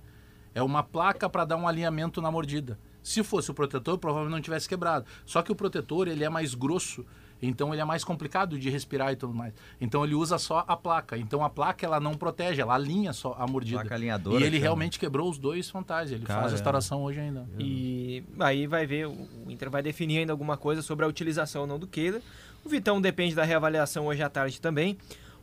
É 0.55 0.62
uma 0.62 0.83
placa 0.83 1.29
para 1.29 1.45
dar 1.45 1.57
um 1.57 1.66
alinhamento 1.66 2.22
na 2.22 2.31
mordida. 2.31 2.79
Se 3.03 3.22
fosse 3.22 3.51
o 3.51 3.55
protetor, 3.55 3.99
provavelmente 3.99 4.33
não 4.35 4.41
tivesse 4.41 4.68
quebrado. 4.68 5.05
Só 5.27 5.43
que 5.43 5.53
o 5.53 5.55
protetor, 5.55 6.09
ele 6.09 6.25
é 6.25 6.29
mais 6.29 6.55
grosso, 6.55 7.05
então 7.43 7.72
ele 7.72 7.82
é 7.82 7.85
mais 7.85 8.05
complicado 8.05 8.59
de 8.59 8.70
respirar 8.70 9.12
e 9.12 9.16
tudo 9.16 9.35
mais. 9.35 9.53
Então 9.80 10.05
ele 10.05 10.14
usa 10.14 10.39
só 10.39 10.64
a 10.66 10.76
placa. 10.76 11.16
Então 11.16 11.45
a 11.45 11.51
placa 11.51 11.85
ela 11.85 12.01
não 12.01 12.14
protege, 12.14 12.61
ela 12.61 12.74
alinha 12.74 13.12
só 13.12 13.35
a 13.39 13.47
mordida. 13.47 13.80
Placa 13.80 13.95
alinhadora, 13.95 14.41
e 14.41 14.47
ele 14.47 14.57
que 14.57 14.62
realmente 14.62 14.99
quebrou 14.99 15.28
os 15.28 15.39
dois 15.39 15.68
frontais. 15.68 16.11
Ele 16.11 16.20
faz 16.20 16.28
Caramba. 16.28 16.49
a 16.49 16.51
restauração 16.51 17.03
hoje 17.03 17.20
ainda. 17.20 17.47
E 17.59 18.24
aí 18.41 18.66
vai 18.66 18.87
ver, 18.87 19.07
o 19.07 19.51
Inter 19.51 19.70
vai 19.70 19.82
definir 19.82 20.18
ainda 20.18 20.32
alguma 20.32 20.57
coisa 20.57 20.82
sobre 20.82 21.05
a 21.05 21.09
utilização 21.09 21.62
ou 21.62 21.66
não 21.66 21.78
do 21.78 21.87
Kehler. 21.87 22.22
O 22.64 22.68
Vitão 22.68 23.01
depende 23.01 23.35
da 23.35 23.45
reavaliação 23.45 24.07
hoje 24.07 24.22
à 24.22 24.30
tarde 24.30 24.61
também. 24.61 24.97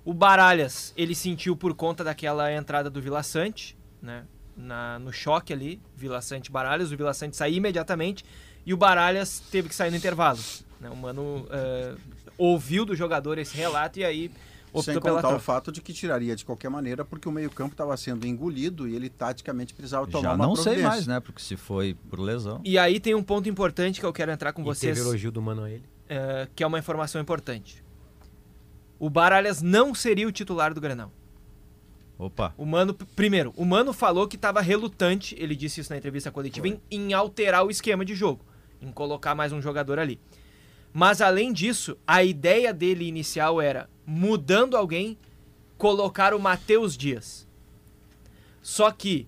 O 0.04 0.14
Baralhas, 0.14 0.94
ele 0.98 1.14
sentiu 1.14 1.56
por 1.56 1.76
conta 1.76 2.04
daquela 2.04 2.52
entrada 2.52 2.90
do 2.90 3.00
Vila 3.00 3.22
Sante, 3.22 3.78
né? 4.02 4.26
Na, 4.58 5.00
no 5.00 5.14
choque 5.14 5.54
ali, 5.54 5.80
Vila 5.96 6.22
Sante 6.22 6.52
Baralhas, 6.52 6.92
o 6.92 6.98
Vila 6.98 7.14
Sante 7.14 7.38
saiu 7.38 7.56
imediatamente 7.56 8.26
e 8.66 8.74
o 8.74 8.78
Baralhas 8.78 9.40
teve 9.52 9.70
que 9.70 9.76
sair 9.76 9.92
no 9.92 9.98
intervalo. 9.98 10.40
Né? 10.82 10.90
O 10.90 10.96
Mano 10.96 11.46
eh, 11.50 11.96
ouviu 12.38 12.84
do 12.86 12.96
jogador 12.96 13.38
esse 13.38 13.56
relato 13.56 14.00
e 14.00 14.04
aí 14.04 14.32
optou 14.74 14.84
Sem 14.94 15.00
pela 15.02 15.16
contar 15.18 15.28
o 15.28 15.32
troca. 15.32 15.44
fato 15.44 15.72
de 15.72 15.80
que 15.82 15.94
tiraria 15.94 16.36
de 16.36 16.44
qualquer 16.44 16.70
maneira, 16.70 17.06
porque 17.06 17.28
o 17.30 17.32
meio-campo 17.32 17.74
estava 17.74 17.96
sendo 17.98 18.26
engolido 18.26 18.88
e 18.88 18.96
ele 18.96 19.10
taticamente 19.10 19.74
precisava 19.74 20.08
tomar 20.08 20.30
Já 20.30 20.34
uma 20.36 20.48
não 20.48 20.56
sei 20.56 20.82
mais, 20.82 21.06
né? 21.06 21.20
Porque 21.20 21.42
se 21.42 21.56
foi 21.56 21.94
por 22.10 22.20
lesão. 22.20 22.60
E 22.64 22.78
aí 22.80 23.00
tem 23.00 23.14
um 23.14 23.22
ponto 23.24 23.48
importante 23.48 24.00
que 24.00 24.06
eu 24.06 24.14
quero 24.14 24.32
entrar 24.32 24.54
com 24.54 24.62
E 24.62 24.66
vocês. 24.66 24.98
teve 24.98 25.08
elogio 25.08 25.32
do 25.32 25.42
Mano 25.42 25.64
a 25.64 25.70
ele. 25.70 25.84
eh, 26.10 26.48
que 26.56 26.64
é 26.64 26.68
uma 26.68 26.80
informação 26.80 27.22
importante. 27.22 27.84
O 28.98 29.10
Baralhas 29.10 29.62
não 29.62 29.94
seria 29.96 30.28
o 30.28 30.32
titular 30.32 30.74
do 30.74 30.82
Granal. 30.82 31.12
Opa. 32.18 32.54
O 32.58 32.66
Mano, 32.66 32.94
primeiro, 32.94 33.52
o 33.58 33.66
Mano 33.66 33.92
falou 33.94 34.28
que 34.28 34.36
estava 34.36 34.62
relutante, 34.62 35.36
ele 35.40 35.56
disse 35.56 35.82
isso 35.82 35.92
na 35.92 35.98
entrevista 35.98 36.32
coletiva, 36.32 36.68
em, 36.68 36.80
em 36.92 37.14
alterar 37.14 37.66
o 37.66 37.72
esquema 37.72 38.06
de 38.06 38.14
jogo, 38.14 38.46
em 38.80 38.92
colocar 38.92 39.34
mais 39.34 39.52
um 39.52 39.60
jogador 39.62 39.98
ali. 39.98 40.20
Mas 40.94 41.22
além 41.22 41.54
disso, 41.54 41.98
a 42.06 42.24
ideia 42.24 42.74
dele 42.74 43.06
inicial 43.08 43.62
era, 43.62 43.90
mudando 44.06 44.76
alguém, 44.76 45.18
colocar 45.78 46.34
o 46.34 46.40
Matheus 46.40 46.98
Dias. 46.98 47.48
Só 48.62 48.92
que, 48.92 49.28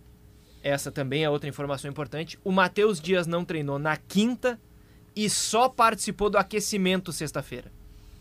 essa 0.61 0.91
também 0.91 1.23
é 1.23 1.29
outra 1.29 1.49
informação 1.49 1.89
importante, 1.89 2.37
o 2.43 2.51
Matheus 2.51 2.99
Dias 2.99 3.25
não 3.27 3.43
treinou 3.45 3.79
na 3.79 3.97
quinta 3.97 4.59
e 5.15 5.29
só 5.29 5.69
participou 5.69 6.29
do 6.29 6.37
aquecimento 6.37 7.11
sexta-feira. 7.11 7.71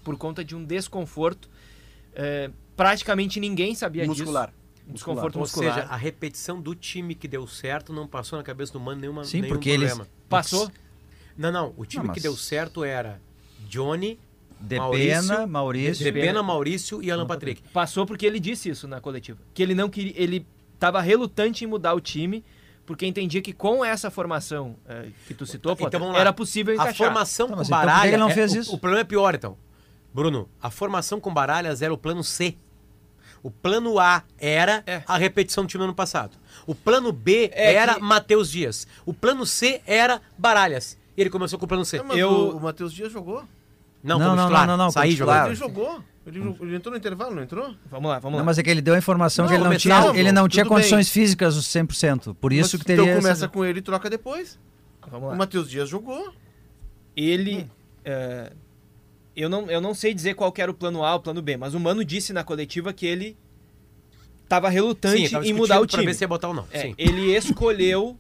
Por 0.05 0.17
conta 0.17 0.45
de 0.45 0.55
um 0.57 0.65
desconforto. 0.65 1.49
eh, 2.15 2.51
praticamente 2.77 3.41
ninguém 3.41 3.75
sabia 3.75 4.05
Muscular. 4.07 4.49
disso. 4.49 4.59
Um 4.89 4.93
desconforto 4.93 5.37
Ou 5.37 5.41
muscular. 5.43 5.75
seja, 5.75 5.87
a 5.87 5.97
repetição 5.97 6.61
do 6.61 6.75
time 6.75 7.15
que 7.15 7.27
deu 7.27 7.47
certo 7.47 7.91
não 7.93 8.07
passou 8.07 8.37
na 8.37 8.43
cabeça 8.45 8.73
do 8.75 8.81
Mano 8.81 9.01
nenhuma, 9.01 9.25
Sim, 9.25 9.41
nenhum 9.41 9.55
porque 9.55 9.71
eles- 9.71 9.89
problema. 9.91 10.11
Passou? 10.29 10.71
Não, 11.37 11.51
não. 11.53 11.73
O 11.77 11.87
time 11.87 12.05
Não, 12.07 12.13
que 12.13 12.19
mas- 12.19 12.23
deu 12.23 12.37
certo 12.37 12.85
era 12.85 13.19
Johnny, 13.73 14.19
Depena, 14.61 14.83
Maurício, 14.85 15.49
Maurício. 15.49 16.05
Depena, 16.05 16.43
Maurício 16.43 17.03
e 17.03 17.11
Alan 17.11 17.27
Patrick. 17.27 17.63
Passou 17.73 18.05
porque 18.05 18.27
ele 18.27 18.39
disse 18.39 18.69
isso 18.69 18.87
na 18.87 19.01
coletiva. 19.01 19.39
Que 19.55 19.63
ele 19.63 19.75
não 19.75 19.89
queria. 19.89 20.13
Ele 20.15 20.47
estava 20.75 21.01
relutante 21.01 21.65
em 21.65 21.67
mudar 21.67 21.95
o 21.95 22.01
time, 22.01 22.45
porque 22.85 23.07
entendia 23.07 23.41
que 23.41 23.53
com 23.55 23.83
essa 23.85 24.11
formação 24.11 24.77
eh, 24.87 25.07
que 25.27 25.33
tu 25.33 25.47
citou, 25.47 25.75
Então 25.81 26.11
lá. 26.13 26.19
era 26.19 26.33
possível 26.33 26.73
A 26.73 26.77
encaixar. 26.77 27.07
formação 27.07 27.49
Tá, 27.49 27.55
com 27.57 27.63
então 27.63 27.71
por 27.77 27.81
que 27.81 27.87
baralha. 27.87 28.09
ele 28.09 28.17
não 28.19 28.29
é- 28.29 28.35
fez 28.35 28.53
o- 28.53 28.59
isso? 28.59 28.75
O, 28.75 28.79
problema 28.79 29.01
é 29.01 29.05
pior, 29.05 29.35
então. 29.35 29.57
Bruno, 30.13 30.49
a 30.61 30.71
formação 30.71 31.19
com 31.19 31.33
baralhas 31.33 31.81
era 31.81 31.93
o 31.95 31.97
plano 31.97 32.23
C. 32.23 32.55
O 33.43 33.51
plano 33.51 33.99
A 33.99 34.23
era 34.39 34.83
É. 34.87 35.03
a 35.07 35.17
repetição 35.17 35.65
do 35.65 35.69
time 35.69 35.81
do 35.81 35.85
ano 35.85 35.95
passado. 35.95 36.37
O 36.67 36.75
plano 36.75 37.11
B 37.11 37.51
É 37.55 37.73
era 37.75 37.95
que- 37.95 38.01
Matheus 38.01 38.51
Dias. 38.51 38.87
O 39.07 39.13
plano 39.15 39.45
C 39.47 39.81
era 39.87 40.21
baralhas. 40.39 40.97
E 41.17 41.21
ele 41.21 41.31
começou 41.31 41.59
com 41.59 41.65
o 41.65 41.69
plano 41.69 41.85
C. 41.85 41.97
É, 41.97 42.03
mas 42.03 42.17
Eu- 42.19 42.31
o, 42.31 42.57
o 42.59 42.61
Matheus 42.61 42.93
Dias 42.93 43.11
jogou. 43.11 43.43
Não, 44.03 44.19
Não, 44.19 44.35
não, 44.37 44.51
não, 44.51 44.67
não, 44.67 44.77
não, 44.77 44.91
Saí 44.91 45.13
jogando. 45.13 45.47
Ele 45.47 45.55
jogou. 45.55 46.03
Ele, 46.27 46.39
ele 46.61 46.77
entrou 46.77 46.93
no 46.93 46.99
intervalo, 46.99 47.35
não 47.35 47.43
entrou? 47.43 47.75
Vamos 47.91 48.09
lá, 48.11 48.19
vamos 48.21 48.33
Não, 48.37 48.39
lá. 48.39 48.45
mas 48.45 48.59
é 48.59 48.63
que 48.63 48.71
ele 48.71 48.81
deu 48.81 48.95
a 48.95 48.99
informação 48.99 49.45
Não, 49.45 49.51
que 49.51 49.57
ele 49.57 49.65
não 49.69 49.77
tinha, 49.77 50.13
ele 50.15 50.33
não 50.33 50.49
tinha 50.49 50.65
condições 50.65 51.07
bem. 51.07 51.13
físicas 51.13 51.55
100%. 51.57 52.35
Por 52.35 52.53
isso 52.53 52.77
Mas 52.77 52.81
que 52.81 52.87
teria 52.87 53.03
Então 53.03 53.15
essa- 53.15 53.23
começa 53.23 53.49
com 53.49 53.65
ele 53.65 53.81
e 53.81 53.83
troca 53.83 54.09
depois. 54.09 54.59
Vamos 55.11 55.27
O 55.29 55.31
lá. 55.31 55.37
Matheus 55.37 55.69
Dias 55.69 55.89
jogou. 55.89 56.33
Ele. 57.17 57.69
eh, 58.05 58.53
eu, 59.35 59.49
não, 59.49 59.71
eu 59.71 59.81
não 59.81 59.95
sei 59.95 60.15
dizer 60.15 60.35
qual 60.35 60.53
que 60.53 60.61
era 60.63 60.71
o 60.71 60.75
plano 60.75 61.05
A 61.05 61.13
ou 61.13 61.19
o 61.19 61.23
plano 61.23 61.43
B, 61.43 61.57
mas 61.57 61.75
o 61.75 61.81
Mano 61.81 62.05
disse 62.05 62.33
na 62.33 62.45
coletiva 62.45 62.93
que 62.93 63.07
ele 63.07 63.37
estava 64.45 64.69
relutante 64.69 65.31
tava 65.31 65.47
em 65.47 65.53
mudar 65.53 65.81
o 65.81 65.87
discutindo 65.87 65.91
pra 65.91 65.99
time. 66.01 66.07
ver 66.07 66.15
se 66.15 66.25
ia 66.25 66.29
botar 66.29 66.49
ou 66.49 66.55
não. 66.55 66.67
É, 66.71 66.83
Sim. 66.83 66.95
ele 66.99 67.35
escolheu 67.37 68.17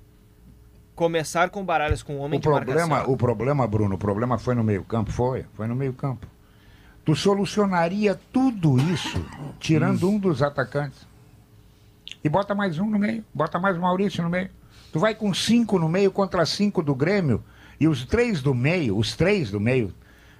começar 0.94 1.50
com 1.50 1.64
baralhas 1.64 2.02
com 2.02 2.16
um 2.16 2.20
homem 2.20 2.38
O 2.38 2.40
de 2.42 2.48
problema, 2.48 2.86
marcação. 2.86 3.12
o 3.12 3.16
problema, 3.16 3.66
Bruno, 3.66 3.94
o 3.94 3.98
problema 3.98 4.38
foi 4.38 4.54
no 4.54 4.62
meio-campo, 4.64 5.10
foi? 5.10 5.46
Foi 5.54 5.66
no 5.66 5.74
meio-campo. 5.74 6.26
Tu 7.04 7.16
solucionaria 7.16 8.18
tudo 8.32 8.78
isso 8.78 9.24
tirando 9.58 10.08
um 10.08 10.18
dos 10.18 10.42
atacantes. 10.42 11.06
E 12.22 12.28
bota 12.28 12.54
mais 12.54 12.78
um 12.78 12.88
no 12.88 12.98
meio, 12.98 13.24
bota 13.34 13.58
mais 13.58 13.76
o 13.76 13.80
Maurício 13.80 14.22
no 14.22 14.30
meio. 14.30 14.50
Tu 14.92 14.98
vai 15.00 15.14
com 15.14 15.32
cinco 15.34 15.78
no 15.78 15.88
meio 15.88 16.12
contra 16.12 16.46
cinco 16.46 16.82
do 16.82 16.94
Grêmio 16.94 17.42
e 17.80 17.88
os 17.88 18.04
três 18.04 18.40
do 18.40 18.54
meio, 18.54 18.96
os 18.96 19.16
três 19.16 19.50
do 19.50 19.58
meio, 19.58 19.92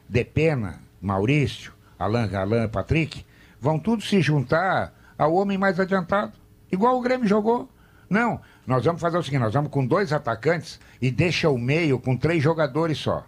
Depena, 0.09 0.81
Maurício, 1.01 1.73
Alan, 1.99 2.31
Alan, 2.33 2.69
Patrick, 2.69 3.25
vão 3.61 3.79
tudo 3.79 4.03
se 4.03 4.21
juntar 4.21 4.93
ao 5.19 5.35
homem 5.35 5.59
mais 5.59 5.81
adiantado. 5.81 6.33
Igual 6.71 6.97
o 6.99 7.01
Grêmio 7.01 7.27
jogou. 7.27 7.69
Não, 8.09 8.41
nós 8.67 8.85
vamos 8.85 9.01
fazer 9.01 9.19
o 9.19 9.23
seguinte, 9.23 9.41
nós 9.41 9.53
vamos 9.55 9.71
com 9.71 9.85
dois 9.87 10.13
atacantes 10.13 10.79
e 11.01 11.11
deixa 11.11 11.49
o 11.51 11.59
meio 11.59 11.99
com 11.99 12.17
três 12.17 12.43
jogadores 12.43 12.99
só. 12.99 13.25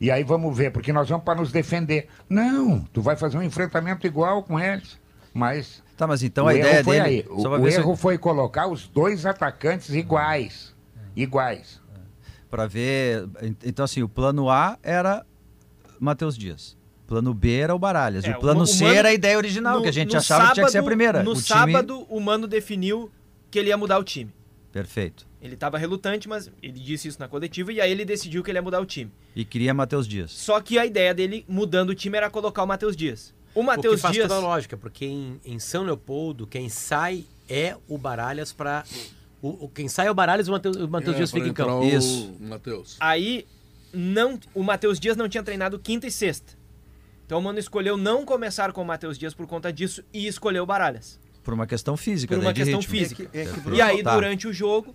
E 0.00 0.10
aí 0.10 0.24
vamos 0.24 0.56
ver, 0.56 0.72
porque 0.72 0.92
nós 0.92 1.08
vamos 1.08 1.24
para 1.24 1.40
nos 1.40 1.52
defender. 1.52 2.08
Não, 2.28 2.80
tu 2.92 3.00
vai 3.00 3.14
fazer 3.16 3.38
um 3.38 3.42
enfrentamento 3.42 4.06
igual 4.06 4.42
com 4.42 4.58
eles. 4.58 4.98
Mas 5.32 5.82
Tá, 5.96 6.06
mas 6.06 6.22
então 6.22 6.46
o 6.46 6.48
a 6.48 6.54
erro 6.54 6.66
ideia 6.68 6.84
foi 6.84 6.96
dele. 7.00 7.08
aí. 7.08 7.26
O, 7.30 7.46
o 7.46 7.60
ver 7.62 7.72
se 7.72 7.78
erro 7.78 7.94
foi 7.96 8.18
colocar 8.18 8.66
os 8.66 8.88
dois 8.88 9.24
atacantes 9.24 9.90
iguais. 9.94 10.74
Iguais. 11.14 11.80
Pra 12.50 12.66
ver. 12.66 13.28
Então, 13.64 13.84
assim, 13.84 14.02
o 14.02 14.08
plano 14.08 14.50
A 14.50 14.76
era 14.82 15.24
Matheus 16.00 16.36
Dias. 16.36 16.76
Plano 17.06 17.32
B 17.32 17.58
era 17.58 17.74
o 17.74 17.78
Baralhas. 17.78 18.24
É, 18.24 18.30
o 18.36 18.40
plano 18.40 18.62
o 18.62 18.66
C 18.66 18.84
Mano- 18.84 18.96
era 18.96 19.08
a 19.10 19.12
ideia 19.14 19.36
original, 19.36 19.76
No- 19.76 19.82
que 19.82 19.88
a 19.88 19.92
gente 19.92 20.16
achava 20.16 20.48
que 20.48 20.54
tinha 20.54 20.64
que 20.66 20.72
ser 20.72 20.78
a 20.78 20.80
sábado- 20.80 20.86
primeira. 20.88 21.22
No 21.22 21.30
o 21.30 21.34
time... 21.34 21.46
sábado, 21.46 22.06
o 22.08 22.18
Mano 22.20 22.46
definiu 22.48 23.10
que 23.50 23.58
ele 23.58 23.68
ia 23.68 23.76
mudar 23.76 23.98
o 23.98 24.04
time. 24.04 24.32
Perfeito. 24.72 25.26
Ele 25.40 25.54
estava 25.54 25.76
relutante, 25.76 26.28
mas 26.28 26.50
ele 26.62 26.80
disse 26.80 27.06
isso 27.08 27.20
na 27.20 27.28
coletiva 27.28 27.72
e 27.72 27.80
aí 27.80 27.90
ele 27.90 28.04
decidiu 28.04 28.42
que 28.42 28.50
ele 28.50 28.58
ia 28.58 28.62
mudar 28.62 28.80
o 28.80 28.86
time. 28.86 29.12
E 29.36 29.44
queria 29.44 29.74
Matheus 29.74 30.08
Dias. 30.08 30.30
Só 30.30 30.60
que 30.60 30.78
a 30.78 30.86
ideia 30.86 31.12
dele, 31.12 31.44
mudando 31.48 31.90
o 31.90 31.94
time, 31.94 32.16
era 32.16 32.30
colocar 32.30 32.62
o 32.62 32.66
Matheus 32.66 32.96
Dias. 32.96 33.34
O 33.54 33.62
Matheus 33.62 34.00
faz 34.00 34.14
Dias. 34.14 34.28
toda 34.28 34.40
a 34.40 34.42
lógica, 34.42 34.76
porque 34.78 35.04
em, 35.04 35.38
em 35.44 35.58
São 35.58 35.82
Leopoldo, 35.84 36.46
quem 36.46 36.70
sai 36.70 37.26
é 37.48 37.76
o 37.86 37.98
Baralhas 37.98 38.50
pra. 38.52 38.82
O, 39.42 39.66
o- 39.66 39.68
quem 39.68 39.88
sai 39.88 40.06
é 40.06 40.10
o 40.10 40.14
Baralhas 40.14 40.46
e 40.46 40.50
o 40.50 40.52
Matheus, 40.52 40.76
o 40.76 40.88
Matheus 40.88 41.14
É, 41.14 41.18
Dias 41.18 41.30
fica 41.30 41.46
em 41.48 41.52
campo. 41.52 41.80
o 41.80 41.84
Isso. 41.84 42.34
Matheus. 42.40 42.96
Aí 42.98 43.44
não, 43.92 44.40
o 44.54 44.62
Matheus 44.62 44.98
Dias 44.98 45.18
não 45.18 45.28
tinha 45.28 45.42
treinado 45.42 45.78
quinta 45.78 46.06
e 46.06 46.10
sexta. 46.10 46.54
Então 47.26 47.38
o 47.38 47.42
Mano 47.42 47.58
escolheu 47.58 47.96
não 47.98 48.24
começar 48.24 48.72
com 48.72 48.80
o 48.80 48.84
Matheus 48.86 49.18
Dias 49.18 49.34
por 49.34 49.46
conta 49.46 49.70
disso 49.72 50.02
e 50.14 50.26
escolheu 50.26 50.62
o 50.62 50.66
Baralhas. 50.66 51.20
Por 51.42 51.52
uma 51.54 51.66
questão 51.66 51.96
física. 51.96 52.34
Por 52.36 52.42
uma 52.42 52.52
de 52.52 52.60
questão 52.62 52.80
ritmo. 52.80 52.96
física. 52.98 53.22
É 53.24 53.26
que- 53.26 53.38
é 53.38 53.44
que, 53.62 53.70
E 53.76 53.80
aí, 53.82 54.02
Tá. 54.02 54.14
durante 54.14 54.46
o 54.46 54.52
jogo, 54.52 54.94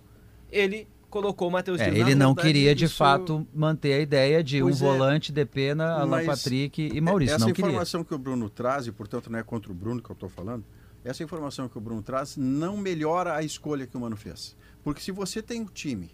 ele 0.50 0.88
colocou 1.10 1.48
o 1.48 1.50
Matheus 1.50 1.80
É, 1.80 1.88
ele 1.88 2.14
não 2.14 2.34
queria 2.34 2.74
de 2.74 2.84
isso- 2.86 2.96
fato 2.96 3.46
manter 3.54 3.94
a 3.94 4.00
ideia 4.00 4.42
de 4.42 4.60
Pois 4.60 4.80
um 4.80 4.86
é. 4.86 4.88
volante 4.88 5.32
de 5.32 5.44
pena, 5.44 5.92
Alan 6.00 6.24
Patrick 6.24 6.82
e 6.94 7.00
Maurício. 7.00 7.34
Essa 7.36 7.46
não 7.46 7.52
queria. 7.52 7.68
informação 7.70 8.04
que 8.04 8.14
o 8.14 8.18
Bruno 8.18 8.48
traz, 8.50 8.86
e 8.86 8.92
portanto 8.92 9.30
não 9.30 9.38
é 9.38 9.42
contra 9.42 9.70
o 9.72 9.74
Bruno 9.74 10.02
que 10.02 10.10
eu 10.10 10.14
estou 10.14 10.28
falando, 10.28 10.64
essa 11.04 11.22
informação 11.22 11.68
que 11.68 11.78
o 11.78 11.80
Bruno 11.80 12.02
traz 12.02 12.36
não 12.36 12.76
melhora 12.76 13.34
a 13.34 13.42
escolha 13.42 13.86
que 13.86 13.96
o 13.96 14.00
Mano 14.00 14.16
fez. 14.16 14.54
Porque 14.84 15.00
se 15.00 15.10
você 15.12 15.40
tem 15.42 15.60
um 15.62 15.66
time 15.66 16.10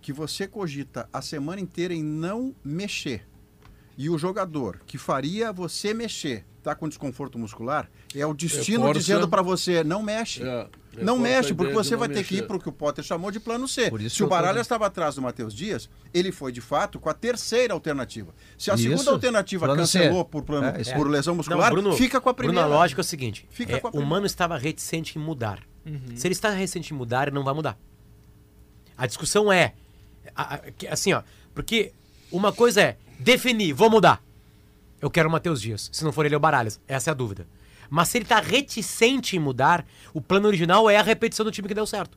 que 0.00 0.12
você 0.12 0.46
cogita 0.46 1.08
a 1.12 1.22
semana 1.22 1.60
inteira 1.60 1.94
em 1.94 2.02
não 2.02 2.54
mexer, 2.62 3.26
e 3.96 4.10
o 4.10 4.18
jogador 4.18 4.80
que 4.86 4.98
faria 4.98 5.52
você 5.52 5.94
mexer 5.94 6.44
está 6.64 6.74
com 6.74 6.88
desconforto 6.88 7.38
muscular, 7.38 7.90
é 8.16 8.24
o 8.26 8.32
destino 8.32 8.78
Reforça. 8.86 8.98
dizendo 9.00 9.28
para 9.28 9.42
você, 9.42 9.84
não 9.84 10.02
mexe. 10.02 10.42
É, 10.42 10.66
Não 10.96 11.16
reforça 11.16 11.18
a 11.18 11.18
mexe, 11.18 11.54
porque 11.54 11.72
você 11.74 11.90
não 11.92 11.98
vai 11.98 12.08
ter 12.08 12.24
que 12.24 12.36
ir 12.36 12.46
para 12.46 12.56
o 12.56 12.60
que 12.60 12.68
o 12.68 12.72
Potter 12.72 13.04
chamou 13.04 13.30
de 13.30 13.38
plano 13.38 13.68
C. 13.68 13.90
Por 13.90 14.00
isso 14.00 14.16
Se 14.16 14.22
o 14.24 14.28
tô 14.28 14.34
dizendo. 14.34 14.60
estava 14.60 14.86
atrás 14.86 15.14
do 15.16 15.22
Matheus 15.22 15.52
Dias, 15.54 15.90
ele 16.14 16.32
foi 16.32 16.50
de 16.52 16.60
fato 16.62 16.98
com 16.98 17.10
a 17.10 17.14
terceira 17.14 17.74
alternativa. 17.74 18.34
Se 18.56 18.70
a 18.70 18.74
Isso. 18.74 18.84
segunda 18.84 19.10
alternativa 19.10 19.66
Plano 19.66 19.86
C. 19.86 19.98
cancelou 19.98 20.24
por, 20.24 20.42
plano, 20.42 20.68
É, 20.68 20.94
por 20.94 21.06
lesão 21.08 21.34
muscular, 21.34 21.68
Não, 21.72 21.80
Bruno, 21.82 21.96
fica 21.96 22.20
com 22.20 22.28
a 22.30 22.34
primeira. 22.34 22.62
Bruno, 22.62 22.74
a 22.74 22.78
lógica 22.78 23.00
é 23.00 23.02
o 23.02 23.04
seguinte: 23.04 23.46
Fica 23.50 23.76
é, 23.76 23.80
com 23.80 23.88
a 23.88 23.90
o 23.90 23.92
primeira. 23.92 24.10
Mano 24.10 24.24
estava 24.26 24.56
reticente 24.56 25.18
em 25.18 25.22
mudar. 25.22 25.58
Se 26.14 26.26
ele 26.26 26.32
está 26.32 26.48
reticente 26.50 26.94
em 26.94 26.96
mudar, 26.96 27.26
ele 27.28 27.34
não 27.34 27.44
vai 27.44 27.52
mudar. 27.52 27.78
A 28.96 29.06
discussão 29.06 29.52
é. 29.52 29.74
a- 30.34 30.54
a- 30.54 30.58
que- 30.70 30.86
assim, 30.86 31.12
ó. 31.12 31.22
Porque 31.54 31.92
uma 32.32 32.50
coisa 32.52 32.80
é 32.80 32.96
definir, 33.18 33.72
vou 33.74 33.90
mudar. 33.90 34.22
Eu 35.00 35.10
quero 35.10 35.28
o 35.28 35.32
Matheus 35.32 35.60
Dias. 35.60 35.90
Se 35.92 36.04
não 36.04 36.12
for 36.12 36.24
ele, 36.24 36.34
é 36.34 36.38
o 36.38 36.40
Baralhas. 36.40 36.80
Essa 36.88 37.10
é 37.10 37.12
a 37.12 37.14
dúvida. 37.14 37.46
Mas 37.90 38.08
se 38.08 38.18
ele 38.18 38.24
está 38.24 38.40
reticente 38.40 39.36
em 39.36 39.38
mudar, 39.38 39.84
o 40.12 40.20
plano 40.20 40.46
original 40.48 40.88
é 40.88 40.96
a 40.96 41.02
repetição 41.02 41.44
do 41.44 41.50
time 41.52 41.68
que 41.68 41.74
deu 41.74 41.86
certo. 41.86 42.16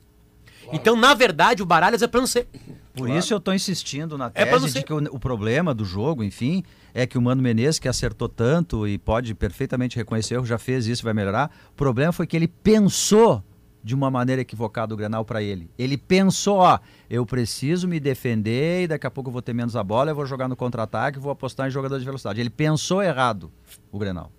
Então, 0.74 0.96
na 0.98 1.14
verdade, 1.14 1.62
o 1.62 1.66
Baralhas 1.66 2.02
é 2.02 2.08
plano 2.08 2.28
C. 2.28 2.46
Por 2.94 3.10
isso 3.10 3.34
eu 3.34 3.40
tô 3.40 3.54
insistindo 3.54 4.18
na 4.18 4.32
É 4.34 4.44
tese 4.46 4.70
ser- 4.70 4.80
de 4.80 4.86
que 4.86 4.92
o, 4.94 4.98
o 5.16 5.20
problema 5.20 5.74
do 5.74 5.86
jogo, 5.86 6.24
enfim, 6.24 6.64
é 6.94 7.06
que 7.06 7.18
o 7.18 7.22
Mano 7.22 7.42
Menezes, 7.42 7.80
que 7.80 7.88
acertou 7.88 8.28
tanto 8.28 8.88
e 8.88 8.98
pode 8.98 9.34
perfeitamente 9.36 9.96
reconhecer 9.96 10.34
erro, 10.36 10.46
já 10.46 10.58
fez 10.58 10.88
isso, 10.88 11.04
vai 11.04 11.14
melhorar. 11.14 11.52
O 11.72 11.76
problema 11.76 12.12
foi 12.12 12.26
que 12.28 12.36
ele 12.36 12.48
pensou 12.48 13.44
de 13.88 13.96
uma 13.96 14.12
maneira 14.12 14.42
equivocada 14.42 14.94
o 14.94 14.98
Grenal 14.98 15.24
para 15.24 15.42
ele. 15.42 15.72
Ele 15.80 15.98
pensou, 15.98 16.58
ó, 16.58 16.78
eu 17.10 17.26
preciso 17.26 17.88
me 17.88 18.02
defender 18.02 18.84
e 18.84 18.88
daqui 18.88 19.08
a 19.08 19.10
pouco 19.10 19.30
eu 19.30 19.32
vou 19.32 19.42
ter 19.42 19.54
menos 19.54 19.78
a 19.78 19.84
bola, 19.84 20.12
eu 20.12 20.16
vou 20.16 20.26
jogar 20.26 20.50
no 20.50 20.58
contra-ataque, 20.58 21.18
vou 21.18 21.32
apostar 21.32 21.70
em 21.70 21.72
jogador 21.72 21.98
de 21.98 22.04
velocidade. 22.04 22.42
Ele 22.42 22.50
pensou 22.50 23.02
errado 23.02 23.50
o 23.90 23.98
Grenal. 23.98 24.30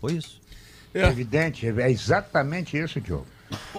Foi 0.00 0.14
isso. 0.14 0.40
É 0.94 1.06
evidente, 1.06 1.66
é 1.66 1.90
exatamente 1.90 2.78
isso, 2.78 2.98
Diogo. 2.98 3.26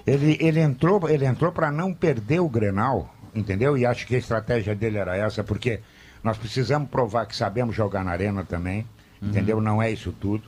Ele, 0.06 0.38
ele 0.40 0.60
entrou, 0.60 1.10
ele 1.10 1.26
entrou 1.26 1.52
para 1.52 1.72
não 1.72 1.92
perder 1.92 2.40
o 2.42 2.48
Grenal, 2.48 3.12
entendeu? 3.34 3.76
E 3.76 3.88
acho 3.88 4.06
que 4.06 4.14
a 4.14 4.20
estratégia 4.20 4.76
dele 4.76 5.00
era 5.00 5.18
essa, 5.18 5.44
porque 5.44 5.80
nós 6.24 6.38
precisamos 6.38 6.88
provar 6.88 7.26
que 7.26 7.36
sabemos 7.36 7.76
jogar 7.76 8.06
na 8.06 8.12
arena 8.12 8.44
também, 8.44 8.88
entendeu? 9.20 9.60
Não 9.60 9.82
é 9.82 9.90
isso 9.90 10.12
tudo. 10.12 10.48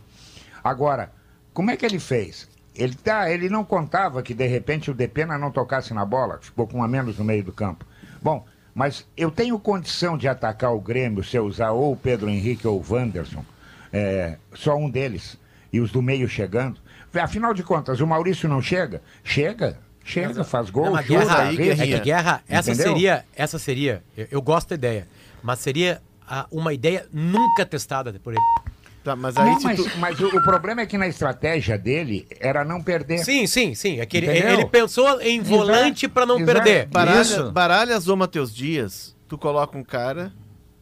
Agora, 0.64 1.12
como 1.52 1.72
é 1.72 1.76
que 1.76 1.84
ele 1.84 1.98
fez? 1.98 2.48
Ele, 2.76 2.94
tá, 2.96 3.30
ele 3.32 3.50
não 3.50 3.64
contava 3.64 4.22
que 4.22 4.34
de 4.34 4.46
repente 4.46 4.92
o 4.92 4.94
Depena 4.94 5.38
não 5.38 5.52
tocasse 5.52 5.94
na 5.94 6.04
bola, 6.06 6.40
ficou 6.42 6.68
com 6.68 6.80
um 6.80 6.84
a 6.84 6.88
menos 6.88 7.18
no 7.18 7.24
meio 7.24 7.44
do 7.44 7.52
campo. 7.52 7.86
Bom, 8.22 8.46
mas 8.74 9.08
eu 9.16 9.32
tenho 9.32 9.58
condição 9.58 10.18
de 10.18 10.28
atacar 10.28 10.74
o 10.74 10.82
Grêmio 10.82 11.24
se 11.24 11.38
eu 11.38 11.46
usar 11.46 11.72
ou 11.72 11.94
o 11.94 11.98
Pedro 11.98 12.30
Henrique 12.30 12.68
ou 12.68 12.78
o 12.78 12.94
Wanderson, 12.94 13.46
é, 13.94 14.38
só 14.54 14.76
um 14.76 14.90
deles, 14.90 15.38
e 15.72 15.80
os 15.80 15.92
do 15.92 16.02
meio 16.02 16.28
chegando. 16.28 16.80
Afinal 17.14 17.54
de 17.54 17.64
contas, 17.64 18.02
o 18.02 18.08
Maurício 18.08 18.50
não 18.50 18.62
chega? 18.62 19.02
Chega, 19.24 19.80
chega, 20.04 20.44
faz 20.44 20.70
gol, 20.70 20.88
Não, 20.88 20.98
chuta, 20.98 21.08
guerra, 21.08 21.36
arrisca. 21.44 21.84
é 21.84 21.88
que 21.88 22.00
guerra, 22.02 22.44
essa 22.50 22.72
Entendeu? 22.74 22.92
seria, 22.92 23.26
essa 23.34 23.58
seria, 23.58 24.04
eu, 24.18 24.28
eu 24.32 24.42
gosto 24.42 24.70
da 24.70 24.76
ideia, 24.76 25.08
mas 25.42 25.60
seria 25.60 26.02
ah, 26.28 26.46
uma 26.52 26.74
ideia 26.74 27.08
nunca 27.14 27.66
testada 27.66 28.12
por 28.22 28.34
ele. 28.34 28.65
Tá, 29.06 29.16
mas 29.16 29.38
aí 29.38 29.46
Não, 29.46 29.60
se 29.60 29.66
mas, 29.68 29.84
tu... 29.84 29.98
mas 30.00 30.20
o, 30.20 30.26
o 30.36 30.42
problema 30.42 30.82
é 30.82 30.86
que 30.88 30.98
na 30.98 31.08
estratégia 31.08 31.78
dele 31.78 32.26
era 32.40 32.66
não 32.66 32.82
perder. 32.82 33.20
Sim, 33.20 33.46
sim, 33.46 33.76
sim. 33.76 34.00
É 34.00 34.06
que 34.08 34.18
ele, 34.18 34.26
ele 34.26 34.66
pensou 34.66 35.22
em 35.22 35.40
volante 35.42 36.08
pra 36.08 36.26
não 36.26 36.40
Exato. 36.40 36.52
perder. 36.52 36.88
Baralha, 36.88 37.22
Isso. 37.22 37.52
baralhas 37.52 38.08
ou 38.08 38.18
Matheus 38.18 38.52
Dias, 38.52 39.16
tu 39.28 39.38
coloca 39.38 39.78
um 39.78 39.84
cara 39.84 40.34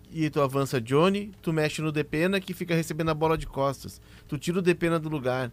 e 0.09 0.30
tu 0.30 0.39
avança 0.39 0.80
Johnny, 0.80 1.34
tu 1.41 1.51
mexe 1.51 1.82
no 1.82 1.91
Depena 1.91 2.39
que 2.39 2.53
fica 2.53 2.74
recebendo 2.74 3.11
a 3.11 3.13
bola 3.13 3.38
de 3.38 3.45
costas. 3.45 3.99
Tu 4.26 4.38
tira 4.38 4.59
o 4.59 4.61
Depena 4.61 4.97
do 4.97 5.09
lugar. 5.09 5.51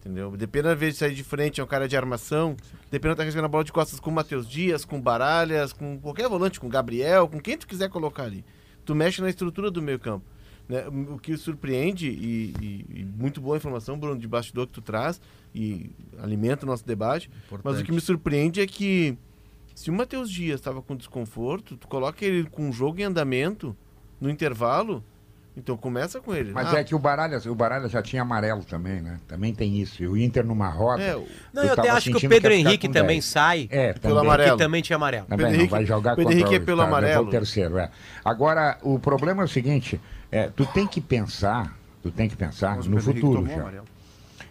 Entendeu? 0.00 0.36
Depena, 0.36 0.70
ao 0.70 0.74
invés 0.74 0.94
de 0.94 0.98
sair 0.98 1.14
de 1.14 1.22
frente, 1.22 1.60
é 1.60 1.64
um 1.64 1.68
cara 1.68 1.86
de 1.86 1.96
armação. 1.96 2.56
Depena 2.90 3.14
tá 3.14 3.22
recebendo 3.22 3.44
a 3.44 3.48
bola 3.48 3.62
de 3.62 3.70
costas 3.70 4.00
com 4.00 4.10
o 4.10 4.12
Matheus 4.12 4.48
Dias, 4.48 4.84
com 4.84 5.00
Baralhas, 5.00 5.72
com 5.72 5.96
qualquer 6.00 6.28
volante, 6.28 6.58
com 6.58 6.68
Gabriel, 6.68 7.28
com 7.28 7.38
quem 7.38 7.56
tu 7.56 7.64
quiser 7.64 7.88
colocar 7.88 8.24
ali. 8.24 8.44
Tu 8.84 8.92
mexe 8.92 9.22
na 9.22 9.30
estrutura 9.30 9.70
do 9.70 9.80
meio 9.80 10.00
campo. 10.00 10.24
Né? 10.68 10.84
O 11.10 11.18
que 11.18 11.36
surpreende, 11.36 12.08
e, 12.08 12.54
e- 12.60 13.00
e 13.00 13.04
muito 13.04 13.40
boa 13.40 13.56
informação, 13.56 13.98
Bruno, 13.98 14.18
de 14.20 14.28
bastidor 14.28 14.66
que 14.66 14.72
tu 14.74 14.82
traz, 14.82 15.20
e 15.54 15.90
alimenta 16.22 16.64
o 16.64 16.68
nosso 16.68 16.86
debate. 16.86 17.30
Mas 17.30 17.50
o 17.50 17.54
Importante. 17.56 17.84
que 17.84 17.92
me 17.92 18.00
surpreende 18.00 18.60
é 18.60 18.66
que 18.66 19.16
se 19.74 19.90
o 19.90 19.92
Matheus 19.94 20.30
Dias 20.30 20.60
estava 20.60 20.82
com 20.82 20.94
desconforto, 20.96 21.76
tu 21.76 21.88
coloca 21.88 22.24
ele 22.24 22.44
com 22.50 22.68
o 22.68 22.72
jogo 22.72 23.00
em 23.00 23.04
andamento 23.04 23.74
no 24.20 24.28
intervalo, 24.28 25.02
então 25.56 25.76
começa 25.76 26.20
com 26.20 26.34
ele. 26.34 26.52
Mas 26.52 26.72
Ah, 26.72 26.78
é 26.80 26.84
que 26.84 26.94
o 26.94 26.98
Baralhas, 26.98 27.46
o 27.46 27.54
Baralhas 27.54 27.90
já 27.90 28.00
tinha 28.02 28.22
amarelo 28.22 28.62
também, 28.64 29.00
né? 29.00 29.18
Também 29.26 29.52
tem 29.54 29.80
isso. 29.80 30.02
E 30.02 30.06
o 30.06 30.16
Inter 30.16 30.44
numa 30.46 30.68
roda. 30.68 31.02
É, 31.02 31.14
Não, 31.52 31.64
eu 31.64 31.72
até 31.72 31.88
acho 31.90 32.10
que 32.12 32.16
o 32.26 32.28
Pedro 32.28 32.50
ficar 32.52 32.54
Henrique 32.54 32.88
também 32.88 33.16
10. 33.16 33.24
sai, 33.24 33.68
É, 33.70 33.92
Pelo 33.92 34.14
também. 34.14 34.18
amarelo. 34.20 34.56
que 34.58 34.62
também 34.64 34.82
tinha 34.82 34.96
amarelo. 34.96 35.26
Também 35.26 35.38
Pedro 35.38 35.50
não 35.52 35.58
Henrique- 35.60 35.70
vai 35.72 35.84
jogar 35.86 36.10
Pedro 36.14 36.24
contra 36.32 36.38
Henrique 36.40 36.54
é 36.54 36.58
o 36.58 36.64
pelo 36.64 36.78
levou 36.82 36.96
amarelo. 36.96 37.26
o 37.26 37.30
terceiro, 37.30 37.78
é. 37.78 37.90
Agora, 38.24 38.78
o 38.82 38.98
problema 39.00 39.42
é 39.42 39.46
o 39.46 39.48
seguinte, 39.48 40.00
é, 40.30 40.48
tu 40.48 40.66
tem 40.66 40.86
que 40.86 41.00
pensar, 41.00 41.78
tu 42.02 42.10
tem 42.10 42.28
que 42.28 42.36
pensar 42.36 42.78
o 42.78 42.84
no 42.88 43.00
futuro 43.00 43.46
já. 43.46 43.54
amarelo. 43.54 43.86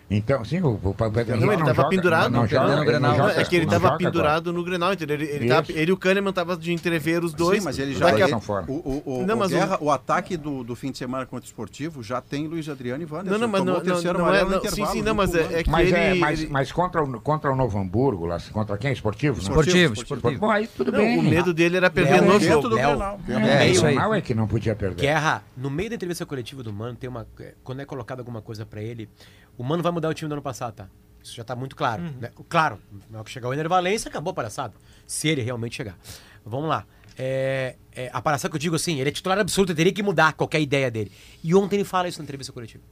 Então, 0.10 0.46
sim, 0.46 0.62
o, 0.62 0.70
o 0.70 0.96
Henrique 1.00 1.32
Não, 1.32 1.52
ele 1.52 1.58
não 1.58 1.66
tava 1.66 1.74
joga, 1.76 1.90
pendurado. 1.90 2.32
não, 2.32 2.40
não 2.42 2.48
joga, 2.48 2.66
Perdendo 2.68 2.80
o 2.80 2.84
ele 2.92 3.00
não 3.00 3.10
Grenal. 3.12 3.28
joga, 3.30 3.42
é 3.42 3.44
que 3.44 3.56
ele 3.58 3.66
não 3.66 3.72
tava 3.74 3.86
joga 3.88 3.98
pendurado 3.98 4.54
no 4.54 4.64
Grenal, 4.64 4.94
entendeu? 4.94 5.16
Ele, 5.18 5.26
ele, 5.26 5.48
tava- 5.50 5.72
ele 5.74 5.92
e 5.92 5.94
o 5.94 5.98
Kahneman 5.98 6.32
tava 6.32 6.56
de 6.56 6.72
entrever 6.72 7.24
os 7.26 7.34
dois. 7.34 7.60
Sim, 7.60 7.66
mas 7.66 7.78
ele 7.78 7.94
já. 7.94 8.18
estão 8.18 8.40
fora. 8.40 8.66
o, 8.70 8.74
o, 9.06 9.20
o, 9.22 9.26
Não, 9.26 9.36
o 9.36 9.40
mas 9.40 9.52
o- 9.52 9.56
Guerra- 9.56 9.78
o 9.82 9.92
ataque 9.92 10.38
do, 10.38 10.64
do 10.64 10.78
fim 10.78 10.92
de 10.92 10.98
semana 10.98 11.26
contra 11.26 11.44
o 11.44 11.46
esportivo 11.46 12.02
já 12.02 12.22
tem 12.22 12.48
Luiz 12.48 12.70
Adriano 12.70 13.04
e 13.04 13.06
Wanderson. 13.06 13.32
Não, 13.32 13.40
não, 13.40 13.48
mas 13.50 13.64
não, 13.66 13.74
o 13.74 13.84
não, 13.84 14.14
não 14.14 14.34
é. 14.34 14.44
no 14.46 14.50
Não, 14.52 14.62
sim, 14.64 14.86
sim, 14.86 15.02
não, 15.02 15.14
mas 15.14 15.34
o 15.34 15.38
é, 15.40 15.60
é 15.60 15.64
que 15.64 15.70
Mas, 15.70 15.88
ele. 15.90 15.98
é, 15.98 16.16
mas, 16.16 16.50
mas 16.50 16.72
contra, 16.72 17.04
o, 17.04 17.20
contra 17.20 17.52
o 17.52 17.56
Novo 17.58 17.78
Hamburgo, 17.78 18.26
lá, 18.26 18.38
contra 18.54 18.78
quem? 18.78 18.94
Esportivo? 18.94 19.36
não? 19.36 19.42
Esportivo, 19.44 19.94
esportivo. 19.94 20.40
Bom, 20.40 20.50
aí 20.50 20.68
tudo 20.68 20.90
bem. 20.90 21.20
o 21.20 21.22
medo 21.22 21.54
dele 21.54 21.76
era 21.76 21.90
perder 21.90 22.22
no 22.22 22.40
jogo. 22.40 22.70
do 22.70 22.76
Léo, 22.76 22.92
Grenal. 22.92 23.20
É, 23.28 23.66
É, 23.66 23.70
isso 23.70 23.86
aí. 23.86 23.96
Não 23.96 24.14
é 24.16 24.22
que 24.22 24.34
não 24.34 24.48
podia 24.48 24.74
perder. 24.74 25.02
Guerra, 25.02 25.44
no 25.58 25.70
meio 25.70 25.90
da 25.90 25.96
entrevista 25.96 26.26
coletiva 26.26 26.64
do 26.64 26.72
Mano, 26.72 26.96
tem 26.96 27.10
uma. 27.10 27.28
Quando 27.62 27.82
é 27.82 27.86
colocado 27.86 28.20
alguma 28.20 28.42
coisa 28.42 28.66
pra 28.66 28.82
ele, 28.82 29.10
o 29.58 29.64
Mano 29.64 29.82
vai 29.84 29.92
mudar 29.92 30.10
o 30.10 30.14
time 30.14 30.30
do 30.30 30.34
ano 30.34 30.42
passado, 30.42 30.74
tá? 30.76 30.88
Isso 31.24 31.36
já 31.36 31.44
tá 31.44 31.56
muito 31.56 31.76
claro. 31.76 32.04
né? 32.22 32.32
Claro, 32.48 32.80
na 33.10 33.18
hora 33.20 33.26
que 33.26 33.32
chegar 33.32 33.50
o 33.50 33.54
Ener 33.54 33.68
Valência, 33.68 34.08
acabou 34.10 34.32
a 34.32 34.34
palhaçada. 34.34 34.74
Se 35.06 35.28
ele 35.28 35.42
realmente 35.42 35.76
chegar. 35.76 35.98
Vamos 36.46 36.70
lá. 36.70 36.86
É, 37.18 37.76
é, 37.94 38.10
a 38.14 38.22
palhaçada 38.22 38.50
que 38.52 38.56
eu 38.56 38.60
digo 38.60 38.76
assim, 38.76 39.00
ele 39.00 39.10
é 39.10 39.12
titular 39.12 39.38
absoluto, 39.40 39.74
teria 39.76 39.92
que 39.92 40.04
mudar 40.04 40.34
qualquer 40.34 40.62
ideia 40.62 40.90
dele. 40.92 41.12
E 41.44 41.54
ontem 41.56 41.78
ele 41.78 41.84
fala 41.84 42.08
isso 42.08 42.20
na 42.20 42.24
entrevista 42.24 42.54
coletiva. 42.54 42.84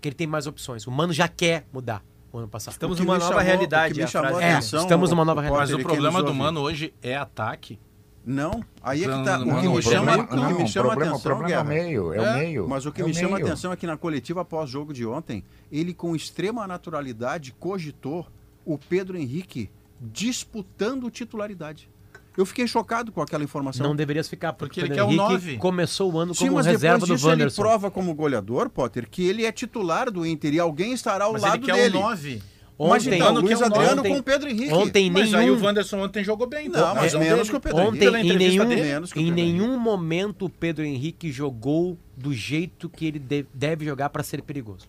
Que 0.00 0.08
ele 0.08 0.14
tem 0.14 0.26
mais 0.26 0.46
opções. 0.46 0.86
O 0.86 0.90
Mano 0.90 1.12
já 1.12 1.28
quer 1.28 1.64
mudar 1.72 2.02
o 2.32 2.38
ano 2.38 2.48
passado. 2.48 2.72
Estamos 2.72 2.98
numa 2.98 3.14
nova 3.14 3.28
chamou- 3.28 3.42
realidade, 3.44 4.00
É, 4.42 4.52
atenção, 4.54 4.82
estamos 4.82 5.10
numa 5.10 5.24
nova 5.24 5.40
realidade. 5.40 5.72
Mas 5.72 5.80
o 5.80 5.82
problema 5.86 6.22
do. 6.22 6.34
Mano 6.34 6.60
hoje 6.60 6.92
é 7.00 7.14
ataque. 7.16 7.78
Não, 8.26 8.64
aí 8.82 9.04
é 9.04 9.06
que 9.06 9.24
tá. 9.24 9.38
o 9.38 9.44
que 9.44 9.68
me 9.68 9.78
o 9.78 9.82
chama, 9.82 10.16
o 10.16 10.26
que 10.26 10.36
não, 10.36 10.50
me 10.56 10.62
o 10.62 10.66
chama 10.66 10.88
problema- 10.88 11.12
o 11.12 11.14
atenção, 11.16 11.20
problema 11.20 11.42
é 11.42 11.60
o 11.60 11.64
Guerra, 11.64 11.64
meio, 11.64 12.12
é 12.14 12.20
o 12.20 12.34
meio, 12.38 12.68
Mas 12.68 12.86
o 12.86 12.92
que 12.92 13.02
é 13.02 13.04
me 13.04 13.10
o 13.10 13.14
chama 13.14 13.36
atenção 13.36 13.70
é 13.72 13.76
que 13.76 13.86
na 13.86 13.96
coletiva 13.98 14.40
após 14.40 14.70
jogo 14.70 14.94
de 14.94 15.04
ontem, 15.04 15.44
ele 15.70 15.92
com 15.92 16.16
extrema 16.16 16.66
naturalidade 16.66 17.54
cogitou 17.60 18.26
o 18.64 18.78
Pedro 18.78 19.18
Henrique 19.18 19.68
disputando 20.00 21.10
titularidade. 21.10 21.90
Eu 22.36 22.44
fiquei 22.44 22.66
chocado 22.66 23.12
com 23.12 23.20
aquela 23.22 23.44
informação. 23.44 23.86
Não 23.86 23.94
deverias 23.94 24.26
ficar, 24.28 24.52
porque, 24.54 24.80
Porque 24.80 24.92
ele 24.92 24.92
o 24.92 24.94
quer 24.96 25.02
o 25.04 25.06
Henrique 25.06 25.22
nove. 25.22 25.56
começou 25.58 26.12
o 26.12 26.18
ano 26.18 26.34
Sim, 26.34 26.46
como 26.46 26.56
mas 26.56 26.66
reserva 26.66 26.96
depois 26.96 27.08
do 27.10 27.14
disso 27.14 27.26
ele 27.28 27.32
Wanderson. 27.42 27.62
prova 27.62 27.90
como 27.92 28.12
goleador, 28.14 28.68
Potter, 28.70 29.08
que 29.08 29.22
ele 29.28 29.44
é 29.44 29.52
titular 29.52 30.10
do 30.10 30.26
Inter 30.26 30.52
e 30.54 30.58
alguém 30.58 30.92
estará 30.92 31.26
ao 31.26 31.34
Mas 31.34 31.42
lado 31.42 31.56
ele 31.56 31.66
quer 31.66 31.74
dele. 31.74 31.96
um 31.98 32.00
9. 32.00 32.42
Mas 32.76 33.06
Ontem, 33.06 33.16
então, 33.16 33.30
Ontem- 33.34 33.42
Luiz 33.42 33.62
Adriano 33.62 34.00
ontem- 34.00 34.12
com 34.12 34.18
o 34.18 34.22
Pedro 34.22 34.48
Henrique. 34.50 34.72
Ontem 34.72 35.10
Mas 35.10 35.32
aí 35.32 35.46
nenhum... 35.46 35.56
o 35.60 35.62
Wanderson 35.64 35.98
ontem 35.98 36.24
jogou 36.24 36.46
bem. 36.48 36.68
Não, 36.68 36.80
a 36.86 36.94
mas 36.94 37.02
razão 37.04 37.20
menos 37.20 37.48
que 37.48 37.56
o 37.56 37.60
Pedro 37.60 37.78
Ontem, 37.80 37.98
Pela 38.00 38.20
em 38.20 38.36
nenhum, 38.36 38.66
dele. 38.68 38.82
Menos 38.82 39.12
que 39.12 39.18
o 39.18 39.22
em 39.22 39.26
Pedro 39.26 39.40
Henrique. 39.40 39.58
nenhum 39.60 39.78
momento 39.78 40.46
o 40.46 40.50
Pedro 40.50 40.84
Henrique 40.84 41.30
jogou 41.30 41.96
do 42.16 42.32
jeito 42.34 42.88
que 42.88 43.06
ele 43.06 43.18
de- 43.20 43.46
deve 43.54 43.84
jogar 43.84 44.08
pra 44.10 44.24
ser 44.24 44.42
perigoso. 44.42 44.86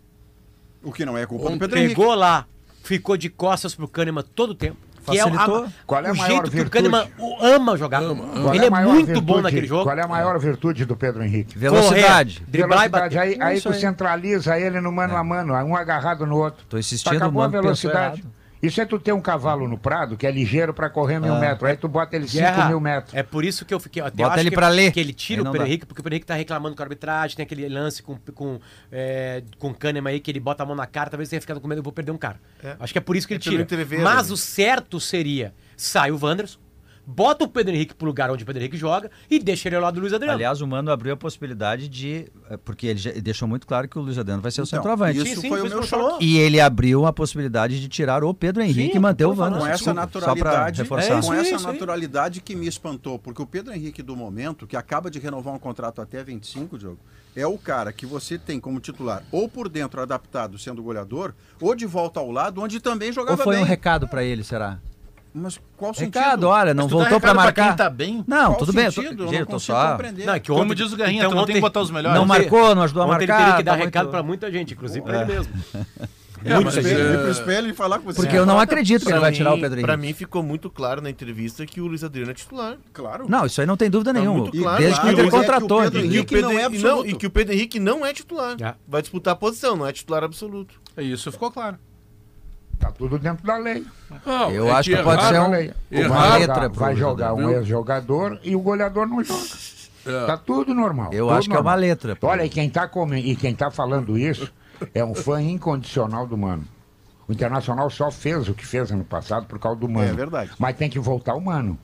O 0.83 0.91
que 0.91 1.05
não 1.05 1.15
é 1.15 1.27
culpa 1.27 1.43
do 1.45 1.47
Ontem 1.49 1.59
Pedro 1.59 1.77
Henrique. 1.77 1.95
pegou 1.95 2.15
lá, 2.15 2.47
ficou 2.83 3.15
de 3.15 3.29
costas 3.29 3.75
pro 3.75 3.87
Kahneman 3.87 4.23
todo 4.33 4.49
o 4.51 4.55
tempo. 4.55 4.77
Que 5.05 5.19
é 5.19 5.25
o- 5.25 5.29
Facilitou. 5.29 5.65
a, 5.65 5.69
Qual 5.85 6.03
é 6.03 6.09
a 6.09 6.11
o 6.11 6.15
maior 6.17 6.27
jeito 6.29 6.43
que 6.43 6.47
o 6.47 6.51
virtude? 6.51 6.69
Kahneman 6.71 7.07
o- 7.19 7.45
ama 7.45 7.77
jogar. 7.77 8.01
Qual 8.01 8.53
Ele 8.55 8.63
a 8.63 8.67
é 8.67 8.69
maior 8.69 8.93
muito 8.93 9.05
virtude- 9.07 9.25
bom 9.25 9.41
naquele 9.41 9.67
jogo. 9.67 9.83
Qual 9.83 9.97
é 9.97 10.01
a 10.03 10.07
maior 10.07 10.39
virtude 10.39 10.85
do 10.85 10.95
Pedro 10.95 11.23
Henrique? 11.23 11.57
Velocidade. 11.57 12.39
Correr, 12.39 12.51
driblar 12.51 12.85
e 12.85 12.89
Velocidade. 12.89 13.15
bater. 13.15 13.19
Aí, 13.19 13.33
É 13.39 13.43
aí 13.51 13.57
isso 13.57 13.69
tu 13.69 13.73
aí. 13.75 13.79
centraliza 13.81 14.59
ele 14.59 14.81
no 14.81 14.91
mano 14.91 15.15
a 15.15 15.23
mano, 15.23 15.53
um 15.53 15.75
agarrado 15.75 16.25
no 16.25 16.37
outro. 16.37 16.65
Tô 16.67 16.77
insistindo, 16.77 17.15
Acabou 17.17 17.41
a 17.43 17.47
Mano 17.49 17.51
pensou 17.51 17.63
velocidade. 17.91 18.21
errado. 18.21 18.31
Isso 18.63 18.81
é 18.81 18.85
tu 18.85 18.97
ter 18.97 19.11
um 19.11 19.21
cavalo 19.21 19.67
no 19.67 19.77
prado 19.77 20.17
que 20.17 20.25
é 20.25 20.31
ligeiro 20.31 20.73
pra 20.73 20.89
correr 20.89 21.19
mil 21.19 21.35
Ah. 21.35 21.39
metros. 21.39 21.69
Aí 21.69 21.77
tu 21.77 21.87
bota 21.87 22.15
ele 22.15 22.27
5 22.27 22.41
Guerra, 22.43 22.69
mil 22.69 22.79
metros. 22.79 23.13
É 23.13 23.21
por 23.21 23.45
isso 23.45 23.63
que 23.65 23.73
eu 23.73 23.79
fiquei. 23.79 24.01
eu 24.01 24.09
Bota 24.11 24.31
acho 24.31 24.39
ele 24.39 24.49
que, 24.49 24.55
pra 24.55 24.67
ler. 24.69 24.91
Que 24.91 24.99
ele 24.99 25.13
tira 25.13 25.41
o 25.41 25.51
Pedro. 25.51 25.67
Henrique, 25.67 25.85
porque 25.85 26.01
o 26.01 26.03
Pedro 26.03 26.15
Henrique 26.15 26.25
tá 26.25 26.33
reclamando 26.35 26.75
com 26.75 26.81
a 26.81 26.85
arbitragem, 26.85 27.35
tem 27.37 27.43
aquele 27.43 27.67
lance 27.69 28.01
com, 28.01 28.17
com, 28.33 28.59
é, 28.91 29.43
com 29.59 29.69
o 29.69 29.73
Kahneman 29.73 30.09
aí, 30.11 30.19
que 30.19 30.31
ele 30.31 30.39
bota 30.39 30.63
a 30.63 30.65
mão 30.65 30.75
na 30.75 30.87
cara, 30.87 31.09
talvez 31.09 31.29
tenha 31.29 31.39
ficado 31.41 31.59
com 31.61 31.67
medo, 31.67 31.79
eu 31.79 31.83
vou 31.83 31.93
perder 31.93 32.11
um 32.11 32.17
cara. 32.17 32.39
Acho 32.79 32.91
que 32.93 32.97
é 32.97 33.01
por 33.01 33.15
isso 33.15 33.27
que 33.27 33.33
É 33.33 33.37
ele 33.37 33.65
tira. 33.65 34.01
Mas 34.03 34.27
né? 34.29 34.33
o 34.33 34.37
certo 34.37 34.99
seria, 34.99 35.53
sai 35.77 36.11
o 36.11 36.19
Wanderson, 36.21 36.59
bota 37.05 37.45
o 37.45 37.47
Pedro 37.47 37.73
Henrique 37.75 37.93
pro 37.93 38.07
lugar 38.07 38.29
onde 38.31 38.43
o 38.43 38.45
Pedro 38.45 38.61
Henrique 38.61 38.77
joga 38.77 39.09
e 39.29 39.39
deixa 39.39 39.69
ele 39.69 39.75
ao 39.75 39.81
lado 39.81 39.95
do 39.95 40.01
Luiz 40.01 40.13
Adriano. 40.13 40.33
Aliás, 40.35 40.61
o 40.61 40.67
Mano 40.67 40.91
abriu 40.91 41.13
a 41.13 41.17
possibilidade 41.17 41.87
de. 41.87 42.25
eh, 42.49 42.57
Porque 42.57 42.87
ele 42.87 42.99
já- 42.99 43.11
ele 43.11 43.21
deixou 43.21 43.47
muito 43.47 43.67
claro 43.67 43.87
que 43.87 43.97
o 43.97 44.01
Luiz 44.01 44.17
Adriano 44.17 44.41
vai 44.41 44.51
ser 44.51 44.61
o 44.61 44.63
Então, 44.63 44.77
centroavante. 44.79 45.17
Isso 45.17 45.35
Sim, 45.35 45.41
sim, 45.41 45.49
foi 45.49 45.61
o 45.61 45.63
meu 45.69 45.79
isso 45.81 45.89
que 45.89 45.95
eu 45.95 45.99
choque. 46.09 46.25
E 46.25 46.37
ele 46.37 46.59
abriu 46.59 47.05
a 47.05 47.13
possibilidade 47.13 47.79
de 47.79 47.87
tirar 47.87 48.23
o 48.23 48.33
Pedro 48.33 48.61
Henrique 48.63 48.91
Sim, 48.91 48.97
e 48.97 48.99
manter 48.99 49.25
o. 49.25 49.29
Wanderson. 49.35 49.59
com 49.59 49.67
essa 49.67 49.93
naturalidade, 49.93 50.77
Só 50.77 50.83
pra 50.85 50.97
reforçar. 50.99 51.15
É 51.15 51.19
isso 51.19 51.27
com 51.27 51.33
essa 51.33 51.55
isso 51.55 51.67
aí. 51.67 51.73
naturalidade 51.73 52.41
que 52.41 52.55
me 52.55 52.67
espantou, 52.67 53.19
porque 53.19 53.41
o 53.41 53.45
Pedro 53.45 53.73
Henrique 53.73 54.01
do 54.01 54.15
momento, 54.15 54.65
que 54.67 54.75
acaba 54.77 55.09
de 55.11 55.19
renovar 55.19 55.53
um 55.53 55.59
contrato 55.59 56.01
até 56.01 56.23
25, 56.23 56.77
Diogo, 56.77 56.99
é 57.35 57.45
o 57.45 57.57
cara 57.57 57.91
que 57.91 58.05
você 58.05 58.37
tem 58.37 58.59
como 58.59 58.79
titular 58.79 59.21
ou 59.31 59.47
por 59.49 59.67
dentro 59.69 60.01
adaptado 60.01 60.57
sendo 60.57 60.81
goleador, 60.81 61.33
ou 61.61 61.75
de 61.75 61.85
volta 61.85 62.19
ao 62.19 62.31
lado, 62.31 62.61
onde 62.61 62.79
também 62.79 63.09
Ou 63.09 63.13
jogava 63.13 63.43
foi 63.43 63.55
bem. 63.55 63.63
um 63.63 63.67
recado 63.67 64.07
pra 64.07 64.23
ele, 64.23 64.43
será? 64.43 64.79
Mas 65.37 65.59
qual 65.75 65.93
sentido? 65.93 66.15
Recado, 66.17 66.47
olha, 66.47 66.73
não 66.73 66.87
dá 66.87 66.93
voltou 66.93 67.19
pra 67.19 67.31
recado 67.31 67.35
marcar. 67.35 67.67
quem 67.67 67.75
tá 67.75 67.89
bem? 67.89 68.23
Não, 68.25 68.45
Qual 68.53 68.57
tudo 68.59 68.71
bem. 68.73 68.85
Eu 68.85 68.93
tô? 68.93 69.01
Eu 69.01 69.39
não 69.39 69.45
tô 69.45 69.59
só. 69.59 69.91
compreender. 69.91 70.25
Não, 70.25 70.33
é 70.33 70.39
que 70.39 70.47
Como 70.47 70.61
ontem- 70.63 70.75
diz 70.75 70.93
o 70.93 70.95
Garrinha, 70.97 71.19
então 71.19 71.31
tu 71.31 71.35
não 71.35 71.45
tem 71.45 71.53
que 71.55 71.59
ontem- 71.59 71.61
botar 71.61 71.81
os 71.81 71.91
melhores. 71.91 72.17
Não 72.17 72.25
marcou, 72.25 72.73
não 72.73 72.83
ajudou 72.83 73.03
a 73.03 73.05
Ontem 73.07 73.27
marcar. 73.27 73.33
ele 73.35 73.43
teria 73.43 73.57
que 73.57 73.63
dar 73.63 73.71
tá 73.77 73.83
recado 73.83 74.03
muito- 74.05 74.11
pra 74.11 74.23
muita 74.23 74.51
gente, 74.51 74.73
inclusive 74.73 75.01
pra 75.03 75.21
ele 75.23 75.33
mesmo. 75.33 75.53
É, 76.43 76.53
Muito 76.55 76.65
mas, 76.65 76.77
espelho, 76.77 76.99
é, 77.07 77.13
ir 77.13 77.17
pro 77.21 77.31
espelho 77.31 77.69
e 77.69 77.73
falar 77.73 77.97
com 77.97 78.05
você. 78.05 78.21
Porque 78.21 78.37
eu 78.37 78.45
não 78.45 78.59
acredito 78.59 79.03
que 79.05 79.11
ele 79.11 79.19
vai 79.19 79.31
tirar 79.31 79.53
o 79.53 79.59
Pedro 79.59 79.81
Pra 79.81 79.93
Henrique. 79.93 80.07
mim 80.07 80.13
ficou 80.13 80.43
muito 80.43 80.69
claro 80.69 81.01
na 81.01 81.09
entrevista 81.09 81.65
que 81.65 81.81
o 81.81 81.87
Luiz 81.87 82.03
Adriano 82.03 82.29
é 82.29 82.33
titular. 82.35 82.77
Claro. 82.93 83.25
Não, 83.27 83.45
isso 83.47 83.59
aí 83.61 83.65
não 83.65 83.75
tem 83.75 83.89
dúvida 83.89 84.13
Tá 84.13 84.19
nenhuma. 84.19 84.41
muito 84.41 84.55
claro, 84.61 84.77
Desde 84.77 84.95
que 84.95 85.01
claro, 85.01 85.13
Inter 85.13 85.25
mas 85.25 85.33
é 85.33 85.37
que 85.37 85.43
o 85.43 85.53
contratou. 85.55 85.81
Pedro. 85.81 85.99
E, 85.99 86.05
Henrique 86.05 86.41
não 86.41 86.51
é 86.51 86.63
absoluto. 86.65 87.09
e 87.09 87.15
que 87.15 87.25
o 87.25 87.29
Pedro 87.31 87.53
Henrique 87.55 87.79
não 87.79 88.05
é 88.05 88.13
titular. 88.13 88.55
É. 88.61 88.75
Vai 88.87 89.01
disputar 89.01 89.33
a 89.33 89.35
posição, 89.35 89.75
não 89.75 89.87
é 89.87 89.91
titular 89.91 90.23
absoluto. 90.23 90.75
Isso 90.97 91.31
ficou 91.31 91.49
claro. 91.51 91.77
Tá 92.79 92.91
tudo 92.91 93.17
dentro 93.17 93.45
da 93.45 93.57
lei. 93.57 93.85
Não, 94.25 94.51
Eu 94.51 94.67
é 94.67 94.71
acho 94.71 94.89
que 94.89 94.97
pode 95.03 95.21
errar- 95.21 95.29
ser 95.29 95.39
um- 96.01 96.07
uma 96.07 96.37
letra 96.37 96.69
vai 96.69 96.95
jogar 96.95 97.33
um 97.33 97.49
ex-jogador 97.49 98.39
e 98.43 98.55
o 98.55 98.59
goleador 98.59 99.07
não 99.07 99.23
joga. 99.23 99.41
É. 100.05 100.25
Tá 100.27 100.37
tudo 100.37 100.73
normal. 100.75 101.11
Eu 101.11 101.25
tudo 101.27 101.37
acho 101.37 101.47
que 101.49 101.55
é 101.55 101.57
uma 101.57 101.63
normal. 101.63 101.79
letra. 101.79 102.15
pro- 102.15 102.29
Olha, 102.29 102.45
e 102.45 102.49
quem, 102.49 102.69
tá 102.69 102.87
come... 102.87 103.19
e 103.19 103.35
quem 103.35 103.55
tá 103.55 103.71
falando 103.71 104.17
isso 104.17 104.51
é 104.93 105.03
um 105.03 105.15
fã 105.15 105.41
incondicional 105.41 106.27
do 106.27 106.37
Mano. 106.37 106.63
O 107.27 107.31
Internacional 107.33 107.89
só 107.89 108.11
fez 108.11 108.47
o 108.47 108.53
que 108.53 108.63
fez 108.65 108.91
ano 108.91 109.03
passado 109.03 109.47
por 109.47 109.57
causa 109.57 109.79
do 109.79 109.89
Mano. 109.89 110.09
É 110.11 110.13
verdade. 110.13 110.51
Mas 110.59 110.75
tem 110.75 110.89
que 110.89 110.99
voltar 110.99 111.33
o 111.33 111.41
Mano. 111.41 111.75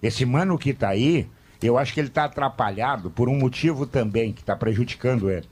Esse 0.00 0.24
Mano 0.24 0.56
que 0.56 0.72
tá 0.72 0.90
aí, 0.90 1.28
eu 1.60 1.76
acho 1.76 1.92
que 1.92 1.98
ele 1.98 2.08
tá 2.08 2.24
atrapalhado 2.26 3.10
por 3.10 3.28
um 3.28 3.36
motivo 3.36 3.84
também 3.84 4.32
que 4.32 4.44
tá 4.44 4.54
prejudicando 4.54 5.28
ele. 5.28 5.48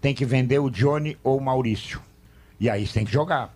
Tem 0.00 0.12
que 0.12 0.24
vender 0.24 0.58
o 0.58 0.68
Johnny 0.68 1.16
ou 1.22 1.38
o 1.38 1.40
Maurício. 1.40 2.00
E 2.58 2.68
aí 2.68 2.84
você 2.84 2.94
tem 2.94 3.04
que 3.04 3.12
jogar. 3.12 3.54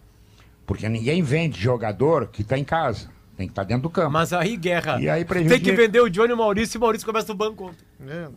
Porque 0.66 0.88
ninguém 0.88 1.22
vende 1.22 1.60
jogador 1.60 2.26
que 2.26 2.42
tá 2.42 2.58
em 2.58 2.64
casa. 2.64 3.08
Tem 3.36 3.46
que 3.46 3.52
estar 3.52 3.64
dentro 3.64 3.82
do 3.82 3.90
campo. 3.90 4.10
Mas 4.10 4.32
aí, 4.32 4.56
Guerra, 4.56 4.98
E 4.98 5.10
aí 5.10 5.18
tem 5.18 5.26
prejudica- 5.26 5.60
que 5.60 5.72
vender 5.76 6.00
o 6.00 6.08
Johnny 6.08 6.30
e 6.30 6.32
o 6.32 6.36
Maurício 6.38 6.76
e 6.76 6.78
o 6.78 6.80
Maurício 6.80 7.06
começa 7.06 7.28
no 7.28 7.34
banco 7.34 7.64
ontem. 7.66 7.84
É, 8.08 8.28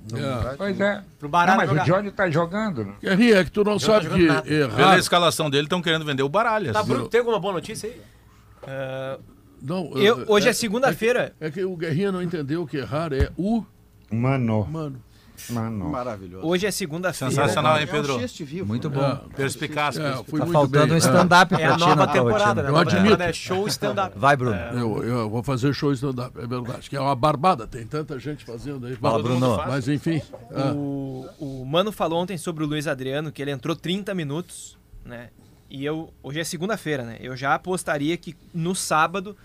É. 0.52 0.56
Pois 0.58 0.80
é. 0.80 1.02
Pro 1.18 1.30
Baralho 1.30 1.52
Não, 1.52 1.58
mas 1.58 1.70
jogar. 1.70 1.84
o 1.84 1.86
Johnny 1.86 2.12
tá 2.12 2.30
jogando. 2.30 2.84
né? 2.86 2.94
Guerrinha, 3.02 3.38
é 3.38 3.44
que 3.46 3.52
tu 3.52 3.64
não 3.64 3.80
sabe 3.80 4.06
jogando 4.06 4.20
que 4.20 4.28
nada. 4.28 4.76
Pela 4.76 4.98
escalação 4.98 5.50
dele, 5.50 5.64
estão 5.64 5.82
querendo 5.82 6.04
vender 6.06 6.22
o 6.24 6.28
Baralhas. 6.30 6.74
Tá, 6.74 6.84
Bruno, 6.84 7.08
tem 7.08 7.20
alguma 7.22 7.40
boa 7.40 7.54
notícia 7.54 7.90
aí? 7.90 9.18
Não, 9.62 9.92
Eu- 9.98 10.22
é- 10.22 10.26
hoje 10.28 10.48
é 10.48 10.50
é- 10.52 10.54
segunda-feira. 10.54 11.34
É 11.40 11.50
que 11.50 11.64
o 11.64 11.76
Guerrinha 11.76 12.12
não 12.12 12.22
entendeu 12.22 12.66
que 12.66 12.78
errar 12.78 13.12
é 13.14 13.30
o 13.38 13.64
Mano. 14.12 14.66
mano. 14.70 15.02
Mano. 15.50 15.90
Maravilhoso. 15.90 16.46
Hoje 16.46 16.66
é 16.66 16.72
segunda-feira. 16.72 17.34
Sensacional, 17.34 17.78
hein, 17.78 17.84
É 17.84 17.86
um 17.86 17.92
Pedro? 17.92 18.20
xiste 18.20 18.44
vivo. 18.44 18.68
Muito 18.68 18.90
né? 18.90 18.96
bom. 18.96 19.02
É, 19.32 19.36
Perspicaz. 19.36 19.98
é, 19.98 20.12
Tá 20.12 20.24
muito 20.32 20.52
faltando 20.52 20.86
bem. 20.88 20.96
um 20.96 20.98
stand-up 20.98 21.54
É 21.54 21.58
pra 21.58 21.70
a 21.74 21.78
ti 21.78 21.80
nova 21.80 22.08
temporada, 22.08 22.64
né? 22.64 22.70
Eu 22.70 22.78
admito. 22.78 23.22
é 23.24 23.34
show 23.34 23.68
stand-up. 23.68 24.18
Vai, 24.18 24.36
Bruno. 24.36 24.56
Eu, 24.56 25.04
eu 25.04 25.30
vou 25.30 25.42
fazer 25.44 25.74
show 25.74 25.92
stand-up, 25.94 26.38
é 26.40 26.46
verdade. 26.48 26.90
Que 26.90 26.96
é 26.96 27.00
uma 27.02 27.16
barbada, 27.16 27.66
tem 27.68 27.86
tanta 27.86 28.20
gente 28.20 28.44
fazendo 28.46 28.86
aí. 28.86 28.96
Fala, 28.96 29.16
Mas- 29.20 29.24
Bruno. 29.24 29.58
Mas 29.68 29.88
enfim. 29.88 30.22
ah, 30.54 30.74
O, 30.74 31.28
o 31.40 31.66
Mano 31.66 31.92
falou 31.92 32.22
ontem 32.22 32.38
sobre 32.38 32.64
o 32.64 32.68
Luiz 32.68 32.88
Adriano, 32.88 33.32
que 33.32 33.42
ele 33.42 33.52
entrou 33.52 33.76
30 33.76 34.14
minutos, 34.14 34.78
né? 35.06 35.30
E 35.70 35.86
eu. 35.86 36.12
Hoje 36.24 36.40
é 36.40 36.44
segunda-feira, 36.44 37.04
né? 37.04 37.18
Eu 37.20 37.38
já 37.38 37.54
apostaria 37.54 38.18
que 38.18 38.36
no 38.54 38.74
sábado 38.74 39.38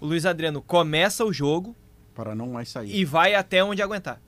o 0.00 0.06
Luiz 0.06 0.24
Adriano 0.24 0.62
começa 0.62 1.24
o 1.24 1.32
jogo 1.32 1.76
Para 2.14 2.34
não 2.34 2.48
mais 2.48 2.68
sair. 2.70 2.94
e 2.94 3.04
vai 3.04 3.34
até 3.34 3.62
onde 3.62 3.82
aguentar. 3.82 4.18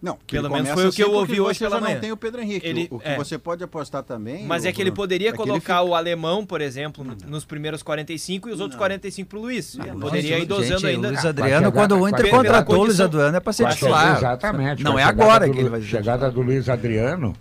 Não, 0.00 0.18
Pelo 0.26 0.46
ele 0.48 0.54
menos 0.54 0.70
foi 0.70 0.86
o 0.88 0.92
que 0.92 1.02
eu 1.02 1.06
assim 1.08 1.16
ouvi 1.16 1.40
hoje 1.40 1.58
você 1.58 1.64
pela 1.64 1.76
já 1.76 1.80
manhã. 1.82 1.94
não 1.94 2.00
tem 2.02 2.12
o 2.12 2.16
Pedro 2.16 2.42
Henrique. 2.42 2.66
Ele- 2.66 2.86
o 2.90 2.96
o 2.96 3.00
que 3.00 3.08
é. 3.08 3.16
você 3.16 3.38
pode 3.38 3.64
apostar 3.64 4.02
também. 4.02 4.44
Mas 4.46 4.64
é 4.66 4.70
que 4.72 4.80
ele 4.82 4.92
poderia 4.92 5.28
é 5.28 5.30
ele 5.30 5.36
colocar 5.36 5.58
fica- 5.60 5.82
o 5.82 5.94
alemão, 5.94 6.44
por 6.44 6.60
exemplo, 6.60 7.02
no- 7.02 7.16
nos 7.26 7.44
primeiros 7.46 7.82
45 7.82 8.48
e 8.48 8.52
os 8.52 8.60
outros 8.60 8.76
45 8.78 9.30
pro 9.30 9.40
Luiz. 9.40 9.74
Ele 9.78 9.90
poderia 9.98 10.36
ir 10.36 10.40
Gente, 10.40 10.48
dosando 10.48 10.86
ainda. 10.86 11.08
Luiz 11.08 11.24
Adriano, 11.24 11.66
chegar- 11.66 11.72
quando 11.72 11.98
o 11.98 12.08
Inter 12.08 12.30
contratou 12.30 12.76
o 12.80 12.84
Luiz 12.84 13.00
Adriano 13.00 13.36
é 13.36 13.40
pra 13.40 13.52
ser 13.54 13.66
titular. 13.68 14.16
Exatamente. 14.18 14.82
Não 14.84 14.98
é 14.98 15.02
agora 15.02 15.46
do 15.46 15.52
que 15.52 15.58
ele 15.60 15.68
vai 15.70 15.80
Chegada 15.82 16.30
do 16.30 16.42
Luiz 16.42 16.68
Adriano, 16.68 17.34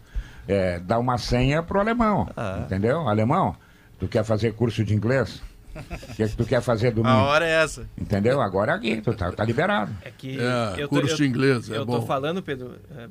é, 0.48 0.80
dá 0.80 0.98
uma 0.98 1.18
senha 1.18 1.62
pro 1.62 1.80
alemão. 1.80 2.30
Ah. 2.38 2.60
Entendeu? 2.64 3.08
Alemão, 3.08 3.54
tu 4.00 4.08
quer 4.08 4.24
fazer 4.24 4.54
curso 4.54 4.84
de 4.84 4.94
inglês? 4.96 5.42
O 5.76 6.16
que, 6.16 6.24
é 6.24 6.28
que 6.28 6.38
tu 6.38 6.46
quer 6.46 6.62
fazer 6.62 6.88
A 6.88 6.92
domingo? 6.92 7.16
hora 7.16 7.46
é 7.46 7.64
essa. 7.64 7.88
Entendeu? 7.98 8.40
Agora 8.42 8.72
é 8.72 8.76
aqui, 8.76 9.02
tu 9.02 9.14
tá, 9.14 9.32
tá 9.32 9.44
liberado. 9.44 9.92
É 10.04 10.12
que 10.12 10.38
É, 10.40 10.74
eu 10.82 10.88
tô, 10.88 10.96
curso 10.96 11.14
eu- 11.14 11.18
de 11.18 11.26
inglês, 11.28 11.70
é 11.70 11.78
eu 11.78 11.86
bom. 11.86 12.00
tô 12.00 12.06
falando, 12.06 12.42
Pedro, 12.42 12.76
é, 12.98 13.08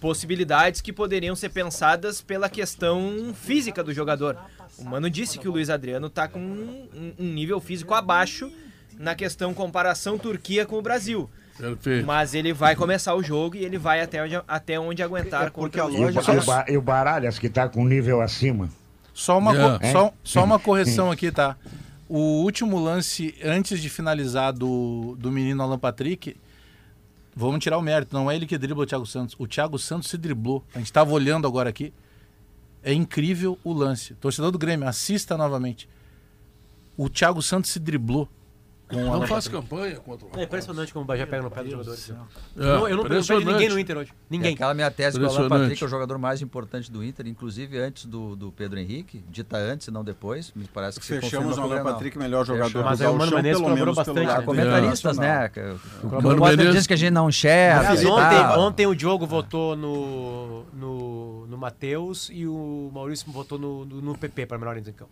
possibilidades 0.00 0.80
que 0.80 0.92
poderiam 0.92 1.36
ser 1.36 1.50
pensadas 1.50 2.20
pela 2.20 2.48
questão 2.48 3.32
física 3.34 3.82
do 3.84 3.92
jogador. 3.92 4.36
O 4.78 4.84
Mano 4.84 5.08
disse 5.10 5.38
que 5.38 5.48
o 5.48 5.52
Luiz 5.52 5.70
Adriano 5.70 6.08
tá 6.08 6.26
com 6.26 6.40
um, 6.40 7.12
um 7.18 7.26
nível 7.32 7.60
físico 7.60 7.94
abaixo 7.94 8.50
na 8.98 9.14
questão 9.14 9.52
comparação 9.54 10.18
Turquia 10.18 10.66
com 10.66 10.76
o 10.78 10.82
Brasil. 10.82 11.28
Perfeito. 11.58 12.06
Mas 12.06 12.34
ele 12.34 12.52
vai 12.52 12.74
começar 12.74 13.14
o 13.14 13.22
jogo 13.22 13.54
e 13.56 13.64
ele 13.64 13.76
vai 13.78 14.00
até 14.00 14.22
onde, 14.24 14.40
até 14.48 14.80
onde 14.80 15.02
aguentar 15.02 15.42
É 15.42 15.50
porque 15.50 15.60
contra 15.60 15.84
a 15.84 15.90
E 15.90 15.96
loja- 15.98 16.32
e 16.32 16.38
o 16.38 16.44
Ba- 16.44 16.64
e 16.70 16.76
o 16.78 16.82
Baralhas, 16.82 17.38
que 17.38 17.48
tá 17.48 17.68
com 17.68 17.84
nível 17.84 18.20
acima. 18.22 18.68
Só 19.14 19.38
uma, 19.38 19.52
Yeah. 19.52 19.78
co- 19.78 19.86
só, 19.92 20.12
só 20.24 20.44
uma 20.44 20.58
correção 20.58 21.10
aqui, 21.12 21.30
tá? 21.30 21.56
O 22.14 22.42
último 22.42 22.78
lance 22.78 23.34
antes 23.42 23.80
de 23.80 23.88
finalizar 23.88 24.52
do, 24.52 25.16
do 25.18 25.32
menino 25.32 25.62
Alan 25.62 25.78
Patrick, 25.78 26.36
vamos 27.34 27.60
tirar 27.60 27.78
o 27.78 27.80
mérito, 27.80 28.14
não 28.14 28.30
é 28.30 28.36
ele 28.36 28.44
que 28.44 28.58
dribla 28.58 28.82
o 28.82 28.86
Thiago 28.86 29.06
Santos. 29.06 29.34
O 29.38 29.46
Thiago 29.46 29.78
Santos 29.78 30.10
se 30.10 30.18
driblou. 30.18 30.62
A 30.74 30.78
gente 30.78 30.88
estava 30.88 31.10
olhando 31.10 31.46
agora 31.46 31.70
aqui. 31.70 31.90
É 32.82 32.92
incrível 32.92 33.58
o 33.64 33.72
lance. 33.72 34.12
Torcedor 34.16 34.50
do 34.50 34.58
Grêmio, 34.58 34.86
assista 34.86 35.38
novamente. 35.38 35.88
O 36.98 37.08
Thiago 37.08 37.40
Santos 37.40 37.70
se 37.70 37.80
driblou 37.80 38.28
com 38.96 39.02
o 39.02 39.12
Não 39.20 39.20
Patrick. 39.26 39.50
campanha 39.50 39.96
contra 40.00 40.26
o 40.26 40.30
É 40.40 40.42
impressionante 40.44 40.92
como 40.92 41.04
o 41.04 41.06
Bagé 41.06 41.26
pega 41.26 41.42
no 41.42 41.50
pé 41.50 41.62
dos 41.62 41.70
jogadores. 41.72 42.10
É, 42.10 42.12
eu 42.12 42.64
não, 42.64 42.88
eu 42.88 42.96
não, 42.96 43.04
impressionante. 43.04 43.46
ninguém 43.46 43.68
no 43.68 43.78
Inter 43.78 43.98
hoje. 43.98 44.12
E 44.12 44.14
Ninguém. 44.30 44.54
aquela 44.54 44.74
minha 44.74 44.90
tese 44.90 45.18
que 45.18 45.24
o 45.24 45.28
Alan. 45.28 45.48
Patrick 45.48 45.82
é 45.82 45.86
o 45.86 45.88
jogador 45.88 46.18
mais 46.18 46.42
importante 46.42 46.90
do 46.90 47.02
Inter, 47.04 47.26
inclusive 47.26 47.78
antes 47.78 48.04
do, 48.06 48.36
do 48.36 48.52
Pedro 48.52 48.78
Henrique, 48.78 49.24
dita 49.28 49.56
antes 49.56 49.86
e 49.88 49.90
não 49.90 50.04
depois, 50.04 50.52
me 50.54 50.64
parece 50.66 50.98
que 51.00 51.06
se 51.06 51.20
Fechamos 51.20 51.56
o 51.56 51.60
confirma 51.60 51.68
com 51.80 51.86
Alan. 51.88 51.92
Patrick, 51.94 52.18
melhor 52.18 52.44
jogador 52.46 52.66
Fechou. 52.68 52.82
do 52.82 52.88
Mas 52.88 53.00
aí 53.00 53.06
o 53.08 53.14
Mano 53.16 53.36
Menezes 53.36 53.58
pelo 53.62 53.64
colaborou 53.64 53.94
menos 53.94 54.04
pelo 54.04 54.14
bastante, 54.16 54.38
né? 54.40 54.46
Comentaristas, 54.46 55.18
né? 55.18 55.50
O, 56.02 56.06
o, 56.06 56.22
Mano 56.22 56.42
o 56.42 56.46
Menezes- 56.48 56.74
diz 56.74 56.86
que 56.86 56.92
a 56.94 56.96
gente 56.96 57.12
não 57.12 57.28
enxerga. 57.28 57.88
Mas 57.90 58.04
ontem, 58.04 58.38
tal. 58.38 58.60
ontem 58.60 58.86
o 58.86 58.94
Diogo 58.94 59.26
votou 59.26 59.76
no, 59.76 60.64
no, 60.72 61.46
no 61.46 61.56
Matheus 61.58 62.30
e 62.32 62.46
o 62.46 62.90
Maurício 62.92 63.30
votou 63.32 63.58
no, 63.58 63.84
no, 63.84 64.00
no 64.02 64.18
PP 64.18 64.46
para 64.46 64.58
melhor 64.58 64.76
em 64.76 64.82
campo. 64.82 65.10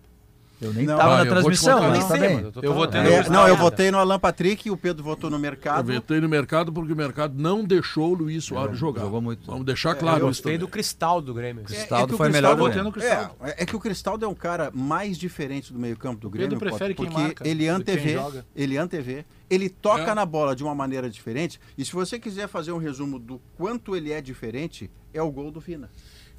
Eu 0.61 0.75
nem 0.75 0.85
Não. 0.85 0.97
tava 0.99 1.15
Ah, 1.15 1.17
na 1.17 1.21
eu 1.23 1.25
vou 1.25 1.35
transmissão, 1.35 1.79
contar, 1.79 1.87
Eu 1.97 2.03
falando. 2.03 2.75
votei 2.75 3.01
É, 3.01 3.05
no- 3.05 3.11
É, 3.11 3.29
não, 3.31 3.49
eu 3.49 3.57
votei 3.57 3.91
no 3.91 3.99
Alan 3.99 4.19
Patrick 4.19 4.69
e 4.69 4.71
o 4.71 4.77
Pedro 4.77 5.03
votou 5.03 5.31
no 5.31 5.37
Eu 5.37 5.41
mercado. 5.41 5.87
vetei 5.87 6.21
no 6.21 6.29
mercado 6.29 6.71
porque 6.71 6.93
o 6.93 6.97
mercado 6.97 7.35
não 7.41 7.65
deixou 7.65 8.11
o 8.11 8.15
Luiz 8.15 8.45
Soares 8.45 8.77
jogar. 8.77 9.01
jogou 9.03 9.23
muito. 9.23 9.47
Vamos 9.47 9.65
deixar 9.65 9.95
claro 9.95 10.27
Eu 10.27 10.31
isso 10.31 10.43
também. 10.43 10.59
do 10.59 10.69
Cristal 10.69 11.23
do 11.23 11.33
Grêmio. 11.33 11.65
Cristaldo 11.65 12.09
que 12.09 12.15
o 12.15 12.17
foi 12.19 12.27
Cristaldo- 12.31 12.33
melhor 12.33 12.57
do 12.57 12.63
Votei 12.69 12.83
no 12.83 12.91
Grêmio. 12.93 13.11
Cristal. 13.29 13.37
É, 13.49 13.63
é 13.63 13.67
que 13.67 13.75
o 13.75 13.81
Cristaldo 13.81 14.25
é 14.25 14.29
um 14.29 14.35
cara 14.35 14.71
mais 14.75 15.17
diferente 15.17 15.73
do 15.73 15.79
meio-campo 15.79 16.21
do 16.21 16.29
Grêmio, 16.29 16.51
Pedro 16.51 16.69
prefere 16.71 16.95
Potter, 16.95 16.97
quem 16.97 17.07
porque 17.07 17.23
marca 17.23 17.49
ele 17.49 17.67
antevê, 17.67 18.13
joga. 18.13 18.45
ele 18.55 18.77
antevê, 18.77 19.25
ele 19.49 19.71
toca 19.71 20.11
É. 20.11 20.15
na 20.15 20.27
bola 20.27 20.55
de 20.55 20.63
uma 20.63 20.75
maneira 20.75 21.09
diferente. 21.09 21.59
E 21.79 21.85
se 21.87 21.93
você 21.93 22.19
quiser 22.19 22.49
fazer 22.49 22.73
um 22.73 22.79
resumo 22.79 23.19
do 23.19 23.41
quanto 23.57 23.97
ele 23.97 24.13
é 24.13 24.21
diferente, 24.21 24.91
é 25.15 25.23
o 25.23 25.31
gol 25.31 25.51
do 25.51 25.59
Vina. 25.59 25.91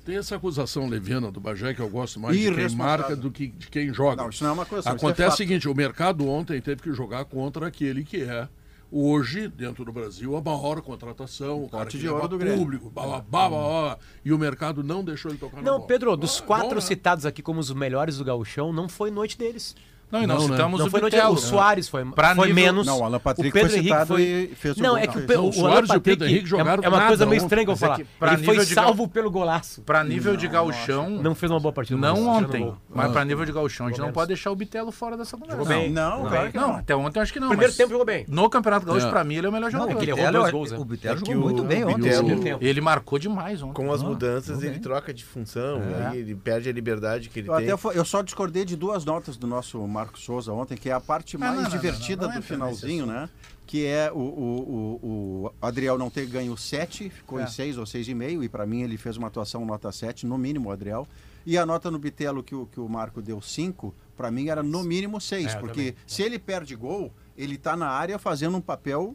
Tem 0.04 0.18
essa 0.18 0.36
acusação 0.36 0.88
leviana 0.88 1.32
do 1.32 1.40
Bagé 1.40 1.74
que 1.74 1.80
eu 1.80 1.90
gosto 1.90 2.20
mais 2.20 2.36
de 2.38 2.52
quem 2.54 2.70
marca 2.76 3.16
do 3.16 3.30
que 3.30 3.48
de 3.48 3.68
quem 3.68 3.94
joga. 3.94 4.24
Não, 4.24 4.30
isso 4.30 4.44
não 4.44 4.50
é 4.52 4.54
uma 4.54 4.64
acusação, 4.64 4.96
isso 4.96 5.06
é 5.06 5.08
Acontece 5.08 5.28
o 5.28 5.32
fato. 5.32 5.38
seguinte, 5.38 5.70
o 5.70 5.76
mercado 5.76 6.28
ontem 6.28 6.60
teve 6.60 6.82
que 6.82 6.92
jogar 6.92 7.24
contra 7.26 7.68
aquele 7.68 8.04
que 8.04 8.24
é 8.24 8.48
hoje, 8.92 9.48
dentro 9.48 9.86
do 9.86 9.92
Brasil, 9.94 10.36
a 10.36 10.42
maior 10.42 10.82
contratação, 10.82 11.64
o 11.64 11.70
cara 11.70 11.86
de 11.90 12.10
ouro 12.10 12.28
do 12.28 12.38
público, 12.40 12.90
blá, 12.90 13.04
blá, 13.06 13.20
blá, 13.22 13.50
blá, 13.50 13.60
blá, 13.60 13.98
e 14.26 14.34
o 14.34 14.38
mercado 14.38 14.84
não 14.84 15.04
deixou 15.04 15.32
ele 15.32 15.38
tocar 15.38 15.58
na 15.58 15.64
Não, 15.64 15.78
bola. 15.78 15.88
Pedro, 15.88 16.18
dos 16.18 16.42
Ah, 16.42 16.44
quatro 16.46 16.70
bom, 16.70 16.76
né? 16.76 16.82
citados 16.82 17.26
aqui 17.26 17.42
como 17.42 17.60
os 17.60 17.72
melhores 17.72 18.18
do 18.18 18.26
Gauchão, 18.26 18.74
não 18.74 18.90
foi 18.90 19.10
noite 19.12 19.38
deles. 19.38 19.76
Não, 20.12 20.22
e 20.24 20.28
nós 20.28 20.42
Não, 20.42 20.48
né? 20.50 20.56
citamos 20.56 20.80
Não 20.80 20.88
o 20.88 20.90
foi 20.92 21.02
Bitelo. 21.02 21.34
O 21.34 21.38
Soares 21.38 21.88
foi, 21.88 22.04
Pra 22.06 22.36
foi 22.36 22.48
nível- 22.50 22.64
menos. 22.64 22.86
Não, 22.88 23.00
o 23.00 23.04
Alan 23.04 23.20
Patrick 23.20 23.50
o 23.50 23.54
Pedro 23.54 23.70
foi 23.70 23.78
Henrique 23.80 23.94
citado 23.94 24.08
foi... 24.08 24.22
e 24.22 24.56
fez 24.56 24.78
o 24.78 24.82
Não, 24.82 24.90
gol. 24.90 24.98
é 24.98 25.08
que 25.08 25.16
Não, 25.18 25.24
o, 25.24 25.28
fez. 25.28 25.58
o, 25.58 25.62
o 25.64 25.68
Alan 25.68 25.84
e 25.94 25.98
o 25.98 26.02
Pedro 26.02 26.28
Henrique 26.28 26.46
jogaram 26.48 26.84
é, 26.84 26.86
é 26.86 26.90
uma 26.90 26.98
coisa 27.08 27.12
nada 27.12 27.26
meio 27.26 27.32
ontem. 27.42 27.46
estranha 27.46 27.66
que 27.66 27.70
eu 27.72 27.74
é 27.74 27.78
falar. 27.78 27.96
que 27.98 28.04
pra 28.20 28.34
Ele 28.34 28.44
foi 28.44 28.66
salvo 28.66 29.08
pelo 29.08 29.32
golaço. 29.32 29.82
Pra 29.84 30.04
nível 30.04 30.36
de 30.36 30.48
gauchão, 30.48 31.10
Não 31.10 31.34
fez 31.34 31.50
uma 31.52 31.60
boa 31.60 31.72
partida. 31.74 32.00
não 32.00 32.22
mas 32.26 32.44
ontem, 32.44 32.74
mas 32.94 33.12
pra 33.12 33.24
nível 33.26 33.46
de 33.46 33.52
gauchão, 33.52 33.88
a 33.88 33.90
gente 33.90 34.00
não 34.02 34.12
pode 34.12 34.28
deixar 34.28 34.52
o 34.52 34.56
Bitelo 34.56 34.92
fora 34.92 35.16
dessa 35.18 35.38
conversa. 35.38 35.58
Jogou 35.64 35.68
bem. 35.76 35.90
Não, 35.92 36.26
claro 36.28 36.52
que 36.52 36.58
Não, 36.58 36.68
não. 36.70 36.76
até 36.78 36.96
ontem 36.96 37.20
eu 37.20 37.24
acho 37.24 37.34
que 37.34 37.40
não. 37.40 37.48
Primeiro 37.50 37.74
tempo 37.74 37.90
jogou 37.92 38.06
bem. 38.06 38.26
No 38.28 38.50
Campeonato 38.50 38.86
Gaúcho, 38.86 39.08
É. 39.08 39.10
pra 39.10 39.24
mim, 39.24 39.36
ele 39.36 39.48
é 39.48 39.50
o 39.50 39.54
melhor 39.54 39.72
Não, 39.72 39.80
jogador. 39.80 39.96
o 39.96 39.98
que 39.98 40.04
ele 40.04 40.12
errou 40.12 40.26
Bitelo, 40.26 40.40
dois 40.42 40.52
gols, 40.52 40.72
né? 40.72 40.78
o 40.78 40.86
Bitelo 40.86 41.18
É 41.20 41.22
que 41.22 41.32
jogou 41.34 41.50
muito 41.50 41.64
bem 41.64 41.84
ontem. 41.86 42.02
Bitelo- 42.02 42.42
tempo. 42.42 42.64
Ele 42.64 42.82
marcou 42.82 43.18
demais 43.20 43.62
ontem. 43.62 43.74
Com 43.74 43.92
as 43.92 44.02
mudanças, 44.04 44.62
ele 44.64 44.80
troca 44.80 45.14
de 45.14 45.24
função, 45.24 45.82
É. 46.02 46.08
aí 46.08 46.20
ele 46.20 46.36
perde 46.36 46.70
a 46.70 46.74
liberdade 46.74 47.30
que 47.30 47.40
ele 47.40 47.50
Eu, 47.50 47.78
tem. 47.78 47.92
eu 47.96 48.06
só 48.06 48.22
discordei 48.22 48.66
de 48.66 48.76
duas 48.76 49.06
notas 49.06 49.38
do 49.38 49.46
nosso 49.48 49.80
Marcos 50.02 50.24
Souza 50.24 50.52
ontem, 50.54 50.76
que 50.78 50.90
é 50.90 50.94
a 50.94 51.00
parte 51.00 51.38
mais 51.38 51.56
não, 51.56 51.64
não, 51.64 51.70
divertida 51.70 52.26
não, 52.28 52.34
não 52.34 52.40
do 52.42 52.46
finalzinho, 52.46 53.06
né? 53.06 53.30
Que 53.68 53.86
é 53.86 54.12
o, 54.12 54.18
o, 54.18 55.00
o, 55.02 55.46
o 55.48 55.54
Adriel 55.66 55.98
não 55.98 56.10
ter 56.10 56.26
ganho 56.26 56.58
7, 56.58 57.10
ficou 57.10 57.40
É. 57.40 57.44
em 57.44 57.48
6 57.48 57.78
ou 57.78 57.86
6,5, 57.86 58.44
e 58.44 58.50
para 58.50 58.66
mim 58.66 58.82
ele 58.82 58.98
fez 58.98 59.16
uma 59.18 59.28
atuação 59.28 59.66
nota 59.66 59.92
7, 59.92 60.26
no 60.26 60.38
mínimo, 60.38 60.70
o 60.70 60.72
Adriel. 60.72 61.08
E 61.46 61.58
a 61.58 61.66
nota 61.66 61.90
no 61.90 61.98
Bitelo 61.98 62.44
que 62.44 62.54
o, 62.54 62.66
que 62.68 62.80
o 62.80 62.88
Marco 62.88 63.22
deu 63.22 63.42
5, 63.42 63.94
para 64.18 64.30
mim 64.30 64.50
era 64.50 64.62
no 64.62 64.84
mínimo 64.84 65.20
6, 65.22 65.54
É, 65.54 65.60
porque 65.60 65.92
também. 65.94 65.96
se 66.06 66.22
ele 66.22 66.38
perde 66.38 66.76
gol, 66.76 67.12
ele 67.38 67.58
tá 67.58 67.76
na 67.76 67.88
área 67.88 68.20
fazendo 68.20 68.58
um 68.58 68.62
papel 68.62 69.14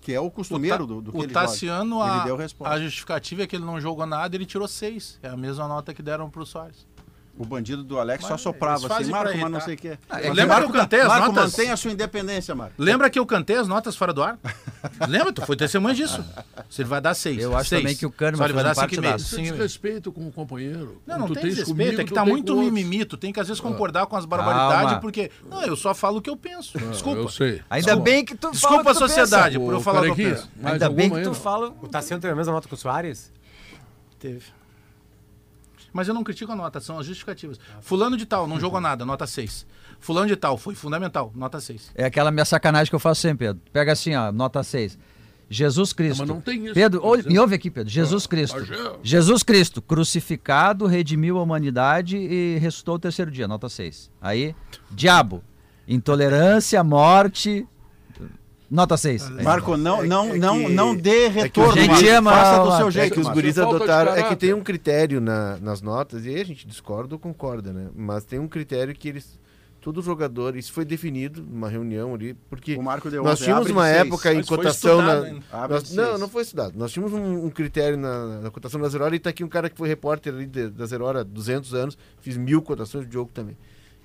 que 0.00 0.12
é 0.12 0.20
o 0.20 0.26
O, 0.26 0.30
costumeiro 0.30 0.86
Ta- 0.86 0.94
do, 0.94 1.02
do 1.02 1.12
que 1.12 1.18
o 1.18 1.22
ele 1.24 1.32
Tassiano, 1.32 1.96
joga. 1.98 2.12
a, 2.12 2.16
Ele 2.16 2.24
deu 2.26 2.36
resposta. 2.36 2.72
a 2.74 2.80
justificativa 2.80 3.42
é 3.42 3.46
que 3.46 3.56
ele 3.56 3.64
não 3.64 3.78
jogou 3.80 4.06
nada, 4.06 4.36
ele 4.36 4.46
tirou 4.46 4.68
seis. 4.68 5.18
É 5.22 5.28
a 5.28 5.36
mesma 5.36 5.66
nota 5.68 5.92
que 5.92 6.02
deram 6.02 6.30
pro 6.30 6.46
Soares. 6.46 6.86
O 7.38 7.44
bandido 7.44 7.84
do 7.84 7.98
Alex 7.98 8.24
só 8.24 8.30
Mas 8.30 8.40
soprava 8.40 8.86
eles 8.86 8.90
assim, 8.92 9.10
Marco, 9.10 9.36
mas 9.36 9.50
não 9.50 9.60
sei 9.60 9.74
o 9.74 9.76
quê. 9.76 9.98
Ah, 10.08 10.14
Mas 10.14 10.24
lembra 10.28 10.46
Marco, 10.46 10.70
que 10.72 10.76
eu 10.76 10.80
cantei 10.80 11.00
as 11.00 11.08
Marco, 11.08 11.26
notas? 11.32 11.52
mantenha 11.52 11.74
a 11.74 11.76
sua 11.76 11.90
independência, 11.92 12.54
Marco. 12.54 12.74
Lembra 12.78 13.10
que 13.10 13.18
eu 13.18 13.26
cantei 13.26 13.56
as 13.56 13.68
notas 13.68 13.94
fora 13.94 14.12
do 14.12 14.22
ar? 14.22 14.38
Lembra? 15.06 15.32
Tu 15.34 15.42
foi 15.44 15.54
testemunha 15.54 15.94
disso. 15.94 16.24
Se 16.70 16.80
ele 16.80 16.88
vai 16.88 17.00
dar 17.00 17.12
seis. 17.14 17.42
Eu 17.42 17.54
acho 17.54 17.68
seis. 17.68 17.82
também 17.82 17.94
que 17.94 18.06
o 18.06 18.10
Kahneman 18.10 18.38
Só 18.38 18.44
ele 18.44 18.52
vai 18.54 18.64
dar 18.64 18.74
cinco 18.74 18.86
partidaço. 18.86 19.24
Isso 19.26 19.38
é 19.38 19.42
desrespeito 19.42 20.10
com 20.10 20.26
o 20.26 20.32
companheiro. 20.32 21.02
Não, 21.06 21.18
não 21.18 21.26
Tu 21.26 21.34
tem 21.34 21.42
desrespeito, 21.44 21.70
comigo, 21.76 22.00
é 22.00 22.04
que 22.04 22.14
tá 22.14 22.24
muito 22.24 22.52
com 22.52 22.58
outros. 22.60 22.72
mimimi. 22.72 23.04
Tu 23.04 23.16
tem 23.18 23.32
que 23.32 23.38
às 23.40 23.48
vezes 23.48 23.60
concordar 23.60 24.06
com 24.06 24.16
as 24.16 24.24
barbaridades, 24.24 24.98
porque. 25.00 25.30
Não, 25.50 25.62
eu 25.62 25.76
só 25.76 25.94
falo 25.94 26.18
o 26.18 26.22
que 26.22 26.30
eu 26.30 26.36
penso. 26.38 26.78
Desculpa. 26.78 27.20
Eu 27.20 27.28
sei. 27.28 27.60
Ainda 27.68 27.96
Tá 27.96 28.02
bem 28.02 28.24
que 28.24 28.34
tu 28.34 28.46
fala 28.46 28.52
Desculpa 28.52 28.80
o 28.80 28.84
que 28.84 28.90
a 28.90 28.94
sociedade 28.94 29.58
por 29.58 29.72
eu 29.74 29.80
falar 29.82 30.00
o 30.00 30.04
que 30.14 30.22
eu 30.22 30.30
penso. 30.30 30.48
Ainda 30.64 30.88
bem 30.88 31.10
que 31.10 31.20
tu 31.22 31.34
fala. 31.34 31.74
O 31.82 31.86
Tassiano 31.88 32.20
teve 32.20 32.32
a 32.32 32.36
mesma 32.36 32.54
nota 32.54 32.66
que 32.66 32.72
o 32.74 32.76
Soares? 32.78 33.30
Teve. 34.18 34.55
Mas 35.96 36.08
eu 36.08 36.12
não 36.14 36.22
critico 36.22 36.52
a 36.52 36.56
nota, 36.56 36.78
são 36.78 36.98
as 36.98 37.06
justificativas. 37.06 37.58
Fulano 37.80 38.18
de 38.18 38.26
tal, 38.26 38.46
não 38.46 38.60
jogou 38.60 38.78
nada, 38.82 39.06
nota 39.06 39.26
6. 39.26 39.66
Fulano 39.98 40.26
de 40.26 40.36
tal, 40.36 40.58
foi 40.58 40.74
fundamental, 40.74 41.32
nota 41.34 41.58
6. 41.58 41.92
É 41.94 42.04
aquela 42.04 42.30
minha 42.30 42.44
sacanagem 42.44 42.90
que 42.90 42.94
eu 42.94 43.00
faço 43.00 43.22
sempre, 43.22 43.46
Pedro. 43.46 43.62
Pega 43.72 43.92
assim, 43.92 44.14
ó, 44.14 44.30
nota 44.30 44.62
6. 44.62 44.98
Jesus 45.48 45.94
Cristo. 45.94 46.18
mas 46.18 46.28
não 46.28 46.40
tem 46.40 46.66
isso, 46.66 46.74
Pedro, 46.74 47.00
dizendo. 47.16 47.32
me 47.32 47.38
ouve 47.38 47.54
aqui, 47.54 47.70
Pedro. 47.70 47.90
Jesus 47.90 48.26
Cristo. 48.26 48.58
Pajé. 48.58 48.92
Jesus 49.02 49.42
Cristo, 49.42 49.80
crucificado, 49.80 50.84
redimiu 50.86 51.38
a 51.38 51.42
humanidade 51.42 52.18
e 52.18 52.58
ressuscitou 52.58 52.96
o 52.96 52.98
terceiro 52.98 53.30
dia, 53.30 53.48
nota 53.48 53.68
6. 53.68 54.10
Aí, 54.20 54.54
diabo, 54.90 55.42
intolerância, 55.88 56.84
morte, 56.84 57.66
nota 58.70 58.96
6. 58.96 59.28
Marco, 59.42 59.76
não, 59.76 60.02
É- 60.02 60.06
não, 60.06 60.34
é 60.34 60.38
não, 60.38 60.58
que- 60.64 60.68
não 60.72 60.94
dê 60.96 61.24
é 61.26 61.28
que 61.30 61.34
retorno. 61.40 61.72
o 61.72 61.76
gente 61.76 61.88
Marco. 61.90 62.08
ama 62.10 62.30
Faça 62.32 62.60
a- 62.60 62.64
do 62.64 62.76
seu 62.76 62.88
É 62.88 62.90
jeito. 62.90 63.12
que 63.14 63.20
os 63.20 63.26
Marco. 63.26 63.40
guris 63.40 63.58
adotaram. 63.58 64.14
É 64.14 64.22
que 64.24 64.36
tem 64.36 64.52
um 64.54 64.62
critério 64.62 65.20
na- 65.20 65.56
nas 65.58 65.80
notas, 65.82 66.24
e 66.26 66.30
aí 66.30 66.40
a 66.40 66.44
gente 66.44 66.66
discorda 66.66 67.14
ou 67.14 67.18
concorda, 67.18 67.72
né? 67.72 67.88
Mas 67.94 68.24
tem 68.24 68.38
um 68.38 68.48
critério 68.48 68.94
que 68.94 69.08
eles. 69.08 69.38
Todo 69.78 70.02
jogador, 70.02 70.56
isso 70.56 70.72
foi 70.72 70.84
definido 70.84 71.40
numa 71.48 71.68
reunião 71.68 72.12
ali, 72.12 72.34
porque 72.50 72.74
O 72.74 72.82
Marco 72.82 73.08
deu 73.08 73.22
nós 73.22 73.38
tínhamos 73.38 73.70
uma 73.70 73.86
época 73.88 74.34
em 74.34 74.42
cotação 74.42 75.00
na. 75.00 75.68
nós- 75.68 75.92
não, 75.94 76.18
não 76.18 76.28
foi 76.28 76.42
estudado. 76.42 76.72
Nós 76.76 76.90
tínhamos 76.90 77.12
um, 77.14 77.44
um 77.46 77.50
critério 77.50 77.96
na, 77.96 78.40
na 78.40 78.50
cotação 78.50 78.80
da 78.80 78.88
Zero 78.88 79.04
Hora 79.04 79.14
e 79.14 79.20
tá 79.20 79.30
aqui 79.30 79.44
um 79.44 79.48
cara 79.48 79.70
que 79.70 79.76
foi 79.78 79.86
repórter 79.86 80.34
ali 80.34 80.44
de- 80.44 80.70
da 80.70 80.86
Zero 80.86 81.04
Hora 81.04 81.20
há 81.20 81.22
200 81.22 81.72
anos, 81.72 81.96
fiz 82.20 82.36
mil 82.36 82.60
cotações 82.62 83.06
de 83.06 83.12
jogo 83.12 83.30
também. 83.32 83.56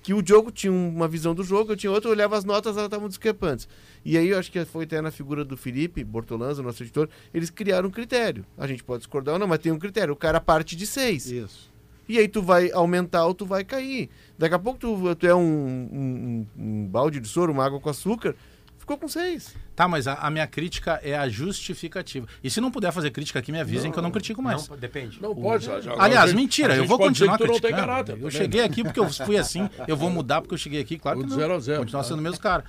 Que 0.02 0.12
o 0.12 0.22
jogo 0.26 0.50
tinha 0.50 0.72
uma 0.72 1.06
visão 1.06 1.32
do 1.34 1.44
jogo, 1.44 1.72
eu 1.72 1.76
tinha 1.76 1.90
outra, 1.92 2.08
eu 2.08 2.12
olhava 2.12 2.36
as 2.36 2.44
notas, 2.44 2.72
elas 2.76 2.86
estavam 2.86 3.08
discrepantes. 3.08 3.68
E 4.04 4.18
aí 4.18 4.28
eu 4.28 4.38
acho 4.38 4.50
que 4.50 4.64
foi 4.64 4.82
até 4.84 5.00
na 5.00 5.12
figura 5.12 5.44
do 5.44 5.56
Felipe 5.56 6.02
Bortolanza, 6.02 6.60
nosso 6.62 6.82
editor, 6.82 7.08
eles 7.32 7.50
criaram 7.50 7.88
um 7.88 7.92
critério. 7.92 8.44
A 8.58 8.66
gente 8.66 8.82
pode 8.82 8.98
discordar 9.00 9.34
ou 9.34 9.38
não, 9.38 9.46
mas 9.46 9.60
tem 9.60 9.70
um 9.70 9.78
critério. 9.78 10.12
O 10.12 10.16
cara 10.16 10.40
parte 10.40 10.74
de 10.74 10.86
seis. 10.88 11.26
Isso. 11.30 11.70
E 12.08 12.18
aí 12.18 12.26
tu 12.26 12.42
vai 12.42 12.70
aumentar 12.72 13.24
ou 13.26 13.32
tu 13.32 13.46
vai 13.46 13.62
cair. 13.64 14.10
Daqui 14.36 14.54
a 14.56 14.58
pouco 14.58 14.76
tu, 14.78 15.14
tu 15.14 15.24
é 15.26 15.34
um, 15.34 15.40
um- 15.40 16.46
um- 16.58 16.62
um 16.82 16.86
balde 16.88 17.20
de 17.20 17.28
soro, 17.28 17.52
uma 17.52 17.64
água 17.64 17.78
com 17.78 17.88
açúcar, 17.88 18.34
ficou 18.82 18.98
com 18.98 19.08
seis. 19.08 19.54
Tá, 19.74 19.86
mas 19.88 20.06
a, 20.06 20.14
a 20.14 20.28
minha 20.30 20.46
crítica 20.46 21.00
é 21.02 21.16
a 21.16 21.28
justificativa. 21.28 22.26
E 22.42 22.50
se 22.50 22.60
não 22.60 22.70
puder 22.70 22.92
fazer 22.92 23.10
crítica 23.10 23.38
aqui, 23.38 23.50
me 23.52 23.60
avisem 23.60 23.90
que 23.90 23.98
eu 23.98 24.02
não 24.02 24.10
critico 24.10 24.42
mais. 24.42 24.68
Não, 24.68 24.76
depende. 24.76 25.20
Não 25.22 25.34
pode. 25.34 25.64
já- 25.64 25.80
Aliás, 25.98 26.32
mentira, 26.32 26.76
eu 26.76 26.84
vou 26.84 26.98
continuar 26.98 27.38
não 27.38 27.46
criticando. 27.46 27.74
caráter. 27.76 28.12
Eu 28.12 28.16
também, 28.18 28.30
cheguei 28.32 28.60
né? 28.60 28.66
aqui 28.66 28.82
porque 28.84 29.00
eu 29.00 29.08
fui 29.10 29.36
assim, 29.38 29.68
eu 29.88 29.96
vou 29.96 30.10
mudar 30.10 30.40
porque 30.42 30.54
eu 30.54 30.58
cheguei 30.58 30.80
aqui, 30.80 30.98
claro 30.98 31.20
O 31.20 31.22
que 31.24 31.30
não. 31.30 31.36
zero 31.36 31.54
a 31.54 31.58
zero, 31.60 31.78
Continuar 31.80 32.02
tá? 32.02 32.08
sendo 32.08 32.18
o 32.18 32.22
mesmo 32.22 32.40
cara. 32.40 32.64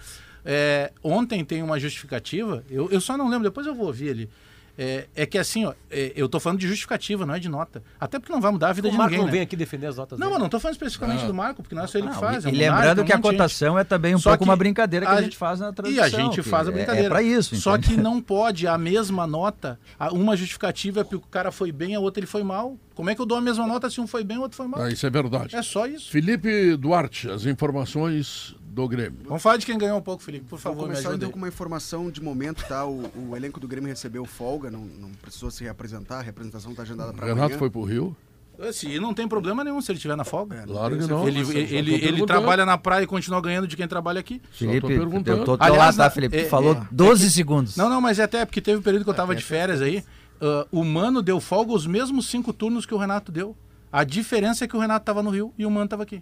É, 0.46 0.92
ontem 1.04 1.44
tem 1.44 1.64
uma 1.64 1.80
justificativa, 1.80 2.64
eu, 2.70 2.90
eu 2.92 3.00
só 3.02 3.18
não 3.18 3.28
lembro, 3.30 3.44
depois 3.46 3.66
eu 3.66 3.74
vou 3.74 3.88
ouvir 3.88 4.10
ali. 4.10 4.30
É, 4.78 5.06
é 5.16 5.26
que 5.28 5.38
assim, 5.38 5.66
ó, 5.66 5.74
é, 5.92 6.14
eu 6.16 6.28
tô 6.28 6.40
falando 6.40 6.60
de 6.60 6.68
justificativa, 6.68 7.26
não 7.28 7.36
é 7.36 7.40
de 7.40 7.48
nota. 7.48 7.84
Até 8.00 8.18
porque 8.18 8.34
não 8.34 8.42
vai 8.42 8.52
mudar 8.52 8.70
a 8.70 8.74
vida 8.74 8.88
O 8.88 8.92
de 8.92 8.98
Marco 8.98 9.12
ninguém. 9.12 9.26
não 9.26 9.32
vem 9.32 9.42
né? 9.42 9.44
aqui 9.44 9.56
defender 9.56 9.86
as 9.86 9.98
notas 9.98 10.18
Não, 10.18 10.26
dele. 10.28 10.34
mas 10.34 10.42
não 10.42 10.50
tô 10.50 10.60
falando 10.60 10.74
especificamente 10.74 11.26
do 11.26 11.34
Marco, 11.34 11.62
porque 11.62 11.76
não 11.76 11.84
é 11.84 11.88
só 11.88 12.00
ele 12.00 12.08
que 12.08 12.14
Não, 12.14 12.20
faz. 12.20 12.44
e, 12.44 12.48
é 12.48 12.50
e 12.50 12.54
Munari, 12.54 12.72
lembrando 12.78 13.02
um 13.02 13.06
que 13.06 13.14
a 13.14 13.20
cotação 13.20 13.78
é 13.78 13.84
também 13.84 14.16
um 14.16 14.20
Só 14.20 14.32
pouco 14.32 14.44
uma 14.46 14.56
brincadeira 14.56 15.06
que 15.06 15.12
a, 15.12 15.16
a 15.16 15.22
gente 15.22 15.38
faz 15.38 15.60
na 15.60 15.70
E 15.70 15.74
transmissão. 15.74 16.06
a 16.06 16.10
gente 16.10 16.42
faz 16.42 16.68
a 16.68 16.72
é- 16.72 16.74
brincadeira. 16.74 17.08
É, 17.08 17.10
pra 17.10 17.22
isso. 17.22 17.56
Só 17.56 17.76
entende? 17.76 17.96
que 17.96 18.02
não 18.02 18.20
pode 18.20 18.68
a 18.68 18.76
mesma 18.78 19.28
nota, 19.28 19.80
uma 20.12 20.36
justificativa 20.36 21.02
é 21.02 21.04
porque 21.04 21.18
o 21.18 21.22
cara 21.22 21.52
foi 21.52 21.72
bem, 21.72 21.94
a 21.94 22.00
outra 22.00 22.20
ele 22.20 22.28
foi 22.28 22.42
mal. 22.44 22.76
Como 22.96 23.10
é 23.10 23.16
que 23.16 23.22
eu 23.22 23.26
dou 23.28 23.38
a 23.38 23.42
mesma 23.42 23.68
nota 23.68 23.90
se 23.92 24.02
um 24.02 24.08
foi 24.08 24.24
bem 24.24 24.38
e 24.38 24.40
o 24.40 24.44
outro 24.44 24.58
foi 24.58 24.68
mal? 24.68 24.82
Ah, 24.82 24.90
isso 24.90 25.06
é 25.06 25.10
verdade. 25.10 25.56
É 25.56 25.62
só 25.62 25.86
isso. 25.86 26.10
Felipe 26.12 26.76
Duarte, 26.78 27.30
as 27.30 27.46
informações 27.46 28.56
do 28.74 28.88
Grêmio. 28.88 29.20
Vamos 29.26 29.42
falar 29.44 29.58
de 29.58 29.66
quem 29.66 29.78
ganhou 29.78 29.98
um 29.98 30.02
pouco, 30.02 30.24
Felipe, 30.24 30.46
por 30.46 30.52
Vou 30.52 30.60
favor, 30.60 30.88
me 30.88 30.96
começar 30.96 31.14
então 31.16 31.30
com 31.30 31.38
uma 31.38 31.48
informação 31.48 32.10
de 32.10 32.22
momento, 32.22 32.66
tá? 32.68 32.86
O, 32.86 33.10
o 33.30 33.38
elenco 33.38 33.60
do 33.60 33.68
Grêmio 33.68 33.88
recebeu 33.88 34.26
folga, 34.26 34.72
não, 34.72 34.82
não 34.82 35.10
precisou 35.22 35.52
se 35.52 35.64
reapresentar, 35.64 36.20
a 36.20 36.22
representação 36.22 36.72
está 36.72 36.82
agendada 36.84 37.14
para 37.14 37.26
Renato 37.26 37.44
amanhã. 37.44 37.60
foi 37.60 37.70
pro 37.70 37.84
Rio? 37.84 38.16
Assim, 38.60 39.00
não 39.00 39.14
tem 39.14 39.28
problema 39.28 39.64
nenhum 39.64 39.82
se 39.82 39.92
ele 39.92 39.98
estiver 39.98 40.16
na 40.16 40.24
folga. 40.24 40.58
É, 40.58 40.66
Claro 40.66 40.98
que 40.98 41.08
não. 41.08 41.28
Ele, 41.28 41.40
ele, 41.40 41.94
ele, 41.96 42.26
trabalha 42.26 42.66
na 42.66 42.78
praia 42.78 43.04
e 43.04 43.08
continua 43.08 43.42
ganhando 43.42 43.68
de 43.68 43.76
quem 43.76 43.88
trabalha 43.88 44.20
aqui. 44.20 44.42
Felipe, 44.52 44.92
eu 44.92 45.10
tô 45.44 45.56
do 45.56 45.58
teu 45.58 45.58
Aliás, 45.60 45.98
lado, 45.98 46.08
tá, 46.08 46.10
Felipe? 46.10 46.38
é- 46.38 46.46
falou 46.46 46.76
é- 46.76 46.88
12 46.92 47.32
segundos. 47.32 47.76
Não, 47.76 47.90
não, 47.90 48.00
mas 48.00 48.20
é 48.20 48.24
até 48.24 48.46
porque 48.46 48.62
teve 48.62 48.78
um 48.78 48.82
período 48.82 49.04
que 49.04 49.10
eu 49.10 49.14
tava 49.14 49.36
de 49.36 49.44
férias 49.44 49.82
aí. 49.82 50.04
ah, 50.40 50.68
o 50.72 50.84
Mano 50.84 51.22
deu 51.22 51.40
folga 51.40 51.74
os 51.74 51.88
mesmos 51.88 52.28
cinco 52.28 52.54
turnos 52.54 52.86
que 52.86 52.94
o 52.94 52.98
Renato 52.98 53.32
deu. 53.32 53.56
A 53.92 54.04
diferença 54.04 54.66
é 54.66 54.68
que 54.68 54.76
o 54.76 54.80
Renato 54.80 55.06
tava 55.06 55.22
no 55.24 55.30
Rio 55.30 55.54
e 55.58 55.66
o 55.66 55.72
Mano 55.72 55.88
tava 55.88 56.04
aqui. 56.04 56.22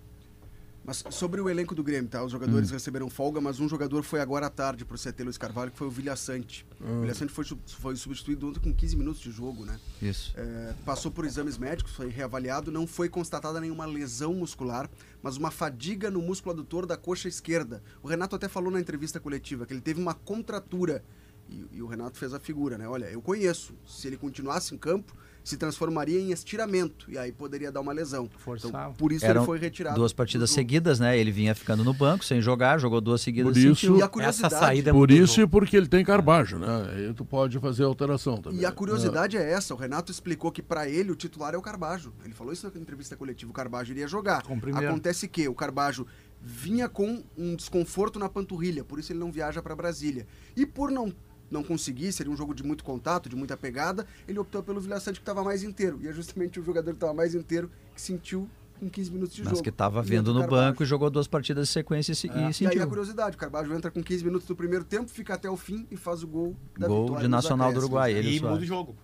Mas 0.84 1.04
sobre 1.12 1.40
o 1.40 1.48
elenco 1.48 1.76
do 1.76 1.84
Grêmio, 1.84 2.10
tá? 2.10 2.24
Os 2.24 2.32
jogadores 2.32 2.72
receberam 2.72 3.08
folga, 3.10 3.40
mas 3.40 3.60
um 3.60 3.70
jogador 3.70 4.02
foi 4.02 4.20
agora 4.20 4.48
à 4.48 4.50
tarde 4.50 4.84
pro 4.84 4.98
CT 4.98 5.24
Luiz 5.24 5.38
Carvalho, 5.38 5.72
que 5.72 5.78
foi 5.78 5.88
o 5.88 5.92
Vilha 5.92 6.16
Sante. 6.16 6.66
O 6.80 7.02
Vilha 7.02 7.14
Sante 7.14 7.32
foi, 7.32 7.46
foi 7.68 7.96
substituído 7.96 8.48
ontem 8.48 8.60
com 8.60 8.74
15 8.74 8.98
minutos 8.98 9.22
de 9.22 9.32
jogo, 9.32 9.64
né? 9.64 9.80
Isso. 10.02 10.34
É, 10.36 10.74
passou 10.84 11.12
por 11.12 11.24
exames 11.24 11.58
médicos, 11.58 11.94
foi 11.94 12.10
reavaliado, 12.10 12.72
não 12.72 12.88
foi 12.88 13.08
constatada 13.10 13.62
nenhuma 13.62 13.86
lesão 13.86 14.34
muscular, 14.34 14.90
mas 15.22 15.38
uma 15.38 15.52
fadiga 15.52 16.10
no 16.10 16.22
músculo 16.22 16.54
adutor 16.54 16.88
da 16.88 16.98
coxa 16.98 17.28
esquerda. 17.28 17.84
O 18.02 18.08
Renato 18.08 18.36
até 18.36 18.48
falou 18.48 18.72
na 18.72 18.80
entrevista 18.80 19.20
coletiva 19.20 19.68
que 19.68 19.74
ele 19.74 19.82
teve 19.82 20.02
uma 20.02 20.16
contratura. 20.16 21.04
E, 21.48 21.68
e 21.74 21.82
o 21.82 21.86
Renato 21.86 22.18
fez 22.18 22.34
a 22.34 22.40
figura, 22.40 22.78
né? 22.78 22.88
Olha, 22.88 23.06
eu 23.06 23.22
conheço. 23.22 23.76
Se 23.86 24.08
ele 24.08 24.18
continuasse 24.18 24.74
em 24.74 24.78
campo, 24.80 25.16
se 25.44 25.58
transformaria 25.58 26.20
em 26.20 26.32
estiramento. 26.32 27.10
E 27.10 27.18
aí 27.18 27.32
poderia 27.32 27.72
dar 27.72 27.82
uma 27.82 27.92
lesão. 27.92 28.30
Forçava. 28.38 28.78
Então, 28.78 28.94
por 28.94 29.12
isso 29.12 29.26
Eram 29.26 29.42
ele 29.42 29.46
foi 29.46 29.60
retirado. 29.60 29.96
duas 29.96 30.12
do 30.12 30.16
partidas 30.16 30.50
jogo. 30.50 30.56
seguidas, 30.56 31.00
né? 31.00 31.18
Ele 31.18 31.32
vinha 31.32 31.56
ficando 31.56 31.84
no 31.84 31.94
banco 31.94 32.24
sem 32.24 32.42
jogar, 32.42 32.78
jogou 32.78 33.02
duas 33.02 33.22
seguidas 33.22 33.54
Por 33.54 33.60
isso-. 33.60 33.86
E 33.98 34.02
a 34.02 34.06
Essa 34.06 34.10
curiosidade, 34.10 34.56
saída 34.56 34.90
é 34.90 34.94
Por 34.94 35.12
isso 35.12 35.42
e 35.42 35.48
porque 35.48 35.76
ele 35.76 35.88
tem 35.88 36.04
Carbajo, 36.06 36.58
né? 36.58 36.92
Aí 36.94 37.14
tu 37.14 37.26
pode 37.26 37.60
fazer 37.60 37.84
alteração 37.84 38.38
também. 38.38 38.60
E 38.60 38.66
a 38.66 38.72
curiosidade 38.72 39.38
é 39.38 39.52
essa, 39.52 39.74
o 39.74 39.78
Renato 39.78 40.12
explicou 40.12 40.52
que 40.52 40.62
pra 40.62 40.88
ele 40.88 41.12
o 41.12 41.16
titular 41.16 41.54
é 41.54 41.58
o 41.58 41.62
Carbajo. 41.62 42.14
Ele 42.24 42.34
falou 42.34 42.54
isso 42.54 42.70
na 42.72 42.80
entrevista 42.80 43.16
coletiva, 43.16 43.52
o 43.52 43.54
Carbajo 43.54 43.92
iria 43.92 44.08
jogar. 44.08 44.44
Com 44.44 44.56
o 44.56 44.60
primeiro. 44.62 44.88
Acontece 44.88 45.28
que 45.28 45.48
o 45.48 45.54
Carbajo 45.54 46.06
vinha 46.42 46.90
com 46.90 47.24
um 47.38 47.56
desconforto 47.56 48.18
na 48.18 48.28
panturrilha, 48.28 48.84
por 48.84 49.00
isso 49.00 49.12
ele 49.12 49.20
não 49.20 49.32
viaja 49.32 49.62
pra 49.62 49.76
Brasília. 49.76 50.26
E 50.56 50.66
por 50.66 50.92
não 50.92 51.14
não 51.52 51.62
conseguir, 51.64 52.12
seria 52.14 52.32
um 52.32 52.36
jogo 52.38 52.54
de 52.56 52.64
muito 52.64 52.84
contato, 52.84 53.28
de 53.30 53.36
muita 53.36 53.58
pegada, 53.58 54.08
ele 54.28 54.40
optou 54.40 54.64
pelo 54.64 54.80
Vilha 54.80 55.00
Sante 55.00 55.20
que 55.20 55.22
estava 55.24 55.44
mais 55.44 55.62
inteiro. 55.64 56.00
E 56.02 56.08
é 56.08 56.14
justamente 56.14 56.60
o 56.60 56.64
jogador 56.64 56.92
que 56.92 56.96
estava 56.98 57.14
mais 57.14 57.36
inteiro 57.36 57.70
que 57.94 58.02
sentiu 58.02 58.50
com 58.80 58.90
15 58.90 59.12
minutos 59.12 59.36
de 59.36 59.44
Mas 59.44 59.52
jogo. 59.52 59.64
que 59.64 59.72
tava 59.72 60.00
E 60.02 60.04
vendo 60.06 60.34
no 60.34 60.48
banco 60.48 60.82
e 60.82 60.86
jogou 60.88 61.10
duas 61.12 61.28
partidas 61.28 61.68
de 61.68 61.74
sequência 61.74 62.14
e, 62.14 62.16
se- 62.16 62.28
e 62.28 62.32
E 62.32 62.34
aí 62.34 62.46
a 62.46 62.54
sentiu. 62.54 62.88
curiosidade, 62.88 63.36
o 63.36 63.40
Carbajo 63.40 63.72
entra 63.76 63.92
com 63.92 64.02
15 64.02 64.24
minutos 64.26 64.48
do 64.48 64.56
primeiro 64.56 64.84
tempo, 64.84 65.08
fica 65.12 65.36
até 65.36 65.48
o 65.50 65.56
fim 65.58 65.86
e 65.92 65.98
faz 65.98 66.24
o 66.24 66.28
gol 66.28 66.56
da 66.80 66.88
Gol 66.88 67.02
vitória 67.04 67.22
de 67.24 67.28
nos 67.28 67.44
Nacional 67.44 67.72
do 67.72 67.80
Uruguai, 67.80 68.12
ele 68.12 68.30
E 68.30 68.40
Soares. 68.40 68.42
muda 68.54 68.64
o 68.64 68.66
jogo. 68.66 68.96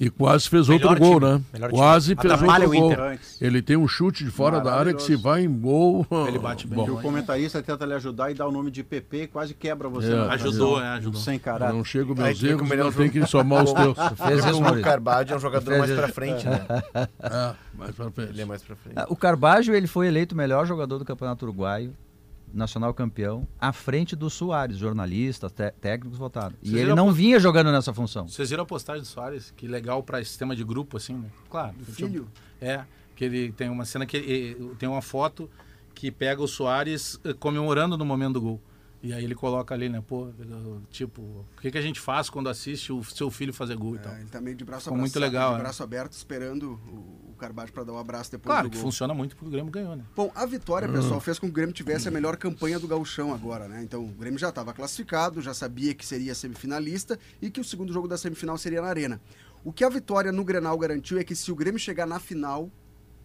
E 0.00 0.08
quase 0.08 0.48
fez 0.48 0.68
Melhor 0.68 0.90
outro 0.92 1.04
gol, 1.04 1.18
time, 1.18 1.32
né? 1.32 1.42
melhor 1.52 1.68
time. 1.70 1.78
Quase 1.80 2.14
fez 2.14 2.32
Atrapalha 2.32 2.68
outro 2.68 2.78
o 2.78 2.96
gol. 2.96 3.18
Ele 3.40 3.60
tem 3.60 3.76
um 3.76 3.88
chute 3.88 4.24
de 4.24 4.30
fora 4.30 4.60
da 4.60 4.72
área 4.72 4.94
que 4.94 5.02
se 5.02 5.16
vai 5.16 5.42
em 5.42 5.52
gol. 5.52 6.06
Ele 6.28 6.38
bate 6.38 6.68
bem. 6.68 6.78
E 6.78 6.82
o 6.90 6.94
Bom, 6.94 7.02
comentarista 7.02 7.60
tenta 7.60 7.84
lhe 7.84 7.94
ajudar 7.94 8.30
e 8.30 8.34
dá 8.34 8.46
o 8.46 8.52
nome 8.52 8.70
de 8.70 8.84
PP 8.84 9.22
e 9.22 9.26
quase 9.26 9.54
quebra 9.54 9.88
você. 9.88 10.12
É. 10.12 10.14
na 10.14 10.32
Ajudou, 10.34 10.80
é, 10.80 10.86
ajudou. 10.90 11.20
Sem 11.20 11.36
caráter. 11.36 11.74
não 11.74 11.84
chega 11.84 12.12
Aí 12.24 12.34
tu 12.34 12.40
vê 12.40 12.50
erros, 12.50 12.70
é 12.70 12.76
não 12.76 12.92
tem 12.92 13.10
que 13.10 13.26
somar 13.26 13.64
os 13.64 13.72
teus. 13.72 13.96
Fez 14.24 14.44
isso, 14.44 14.62
o. 14.62 14.80
Carvalho 14.82 15.32
é 15.32 15.36
um 15.36 15.40
jogador 15.40 15.66
Fez 15.66 15.78
mais 15.78 15.92
pra 15.92 16.08
frente, 16.08 16.46
né? 16.46 16.66
Ah, 17.20 17.54
mais 17.76 17.94
pra 17.94 18.10
frente. 18.10 18.30
Ele 18.30 18.42
é 18.42 18.44
mais 18.44 18.62
pra 18.62 18.76
frente. 18.76 18.94
Ah, 18.96 19.06
O 19.08 19.16
Carbajo, 19.16 19.72
ele 19.72 19.88
foi 19.88 20.06
eleito 20.06 20.32
o 20.34 20.38
melhor 20.38 20.64
jogador 20.64 20.98
do 20.98 21.04
Campeonato 21.04 21.44
Uruguaio, 21.44 21.92
nacional 22.52 22.92
campeão, 22.94 23.46
à 23.60 23.72
frente 23.72 24.14
do 24.16 24.28
Soares, 24.30 24.76
jornalistas, 24.78 25.52
té- 25.52 25.70
técnicos 25.70 26.18
votados. 26.18 26.56
E 26.62 26.76
ele 26.78 26.94
não 26.94 27.08
a- 27.10 27.12
vinha 27.12 27.38
jogando 27.38 27.70
nessa 27.72 27.92
função. 27.92 28.26
Vocês 28.28 28.50
viram 28.50 28.62
a 28.62 28.66
postagem 28.66 29.02
do 29.02 29.06
Soares? 29.08 29.52
Que 29.56 29.66
legal 29.66 30.02
pra 30.02 30.22
sistema 30.24 30.54
de 30.56 30.64
grupo, 30.64 30.96
assim, 30.96 31.14
né? 31.14 31.28
Claro. 31.50 31.74
Do 31.78 31.84
filho? 31.92 32.28
É, 32.60 32.84
que 33.16 33.24
ele 33.24 33.52
tem 33.52 33.68
uma 33.68 33.84
cena 33.84 34.06
que 34.06 34.16
ele, 34.16 34.74
tem 34.78 34.88
uma 34.88 35.02
foto 35.02 35.48
que 35.94 36.10
pega 36.10 36.40
o 36.42 36.46
Soares 36.48 37.18
eh, 37.24 37.32
comemorando 37.32 37.96
no 37.96 38.04
momento 38.04 38.34
do 38.34 38.40
gol. 38.40 38.60
E 39.00 39.12
aí 39.12 39.22
ele 39.22 39.34
coloca 39.34 39.72
ali, 39.74 39.88
né, 39.88 40.02
pô, 40.04 40.28
tipo, 40.90 41.22
o 41.22 41.46
que, 41.60 41.70
que 41.70 41.78
a 41.78 41.80
gente 41.82 42.00
faz 42.00 42.28
quando 42.28 42.48
assiste 42.48 42.92
o 42.92 43.02
seu 43.04 43.30
filho 43.30 43.52
fazer 43.52 43.76
gol 43.76 43.94
e 43.94 43.98
tal? 44.00 44.12
É, 44.12 44.20
ele 44.20 44.28
tá 44.28 44.40
meio 44.40 44.56
de 44.56 44.64
braço 44.64 44.84
Ficou 44.84 44.96
abraçado, 44.96 45.20
muito 45.20 45.32
legal, 45.32 45.52
de 45.54 45.58
é. 45.58 45.62
braço 45.62 45.82
aberto, 45.84 46.12
esperando 46.12 46.72
o 46.72 47.27
Carbajo 47.38 47.72
para 47.72 47.84
dar 47.84 47.92
um 47.92 47.98
abraço 47.98 48.30
depois 48.30 48.52
Claro 48.52 48.68
do 48.68 48.72
que 48.72 48.76
gol. 48.76 48.84
funciona 48.86 49.14
muito 49.14 49.34
porque 49.36 49.48
o 49.48 49.50
Grêmio 49.52 49.70
ganhou, 49.72 49.96
né? 49.96 50.04
Bom, 50.14 50.30
a 50.34 50.44
vitória, 50.44 50.88
pessoal, 50.88 51.20
fez 51.20 51.38
com 51.38 51.46
que 51.46 51.50
o 51.50 51.54
Grêmio 51.54 51.72
tivesse 51.74 52.08
a 52.08 52.10
melhor 52.10 52.36
campanha 52.36 52.78
do 52.78 52.86
gauchão 52.86 53.32
agora, 53.32 53.66
né? 53.68 53.82
Então, 53.82 54.04
o 54.04 54.08
Grêmio 54.08 54.38
já 54.38 54.48
estava 54.50 54.72
classificado, 54.74 55.40
já 55.40 55.54
sabia 55.54 55.94
que 55.94 56.04
seria 56.04 56.34
semifinalista 56.34 57.18
e 57.40 57.50
que 57.50 57.60
o 57.60 57.64
segundo 57.64 57.92
jogo 57.92 58.06
da 58.08 58.18
semifinal 58.18 58.58
seria 58.58 58.82
na 58.82 58.88
Arena. 58.88 59.20
O 59.64 59.72
que 59.72 59.84
a 59.84 59.88
vitória 59.88 60.30
no 60.30 60.44
Grenal 60.44 60.76
garantiu 60.78 61.18
é 61.18 61.24
que 61.24 61.34
se 61.34 61.50
o 61.50 61.54
Grêmio 61.56 61.78
chegar 61.80 62.06
na 62.06 62.18
final, 62.20 62.70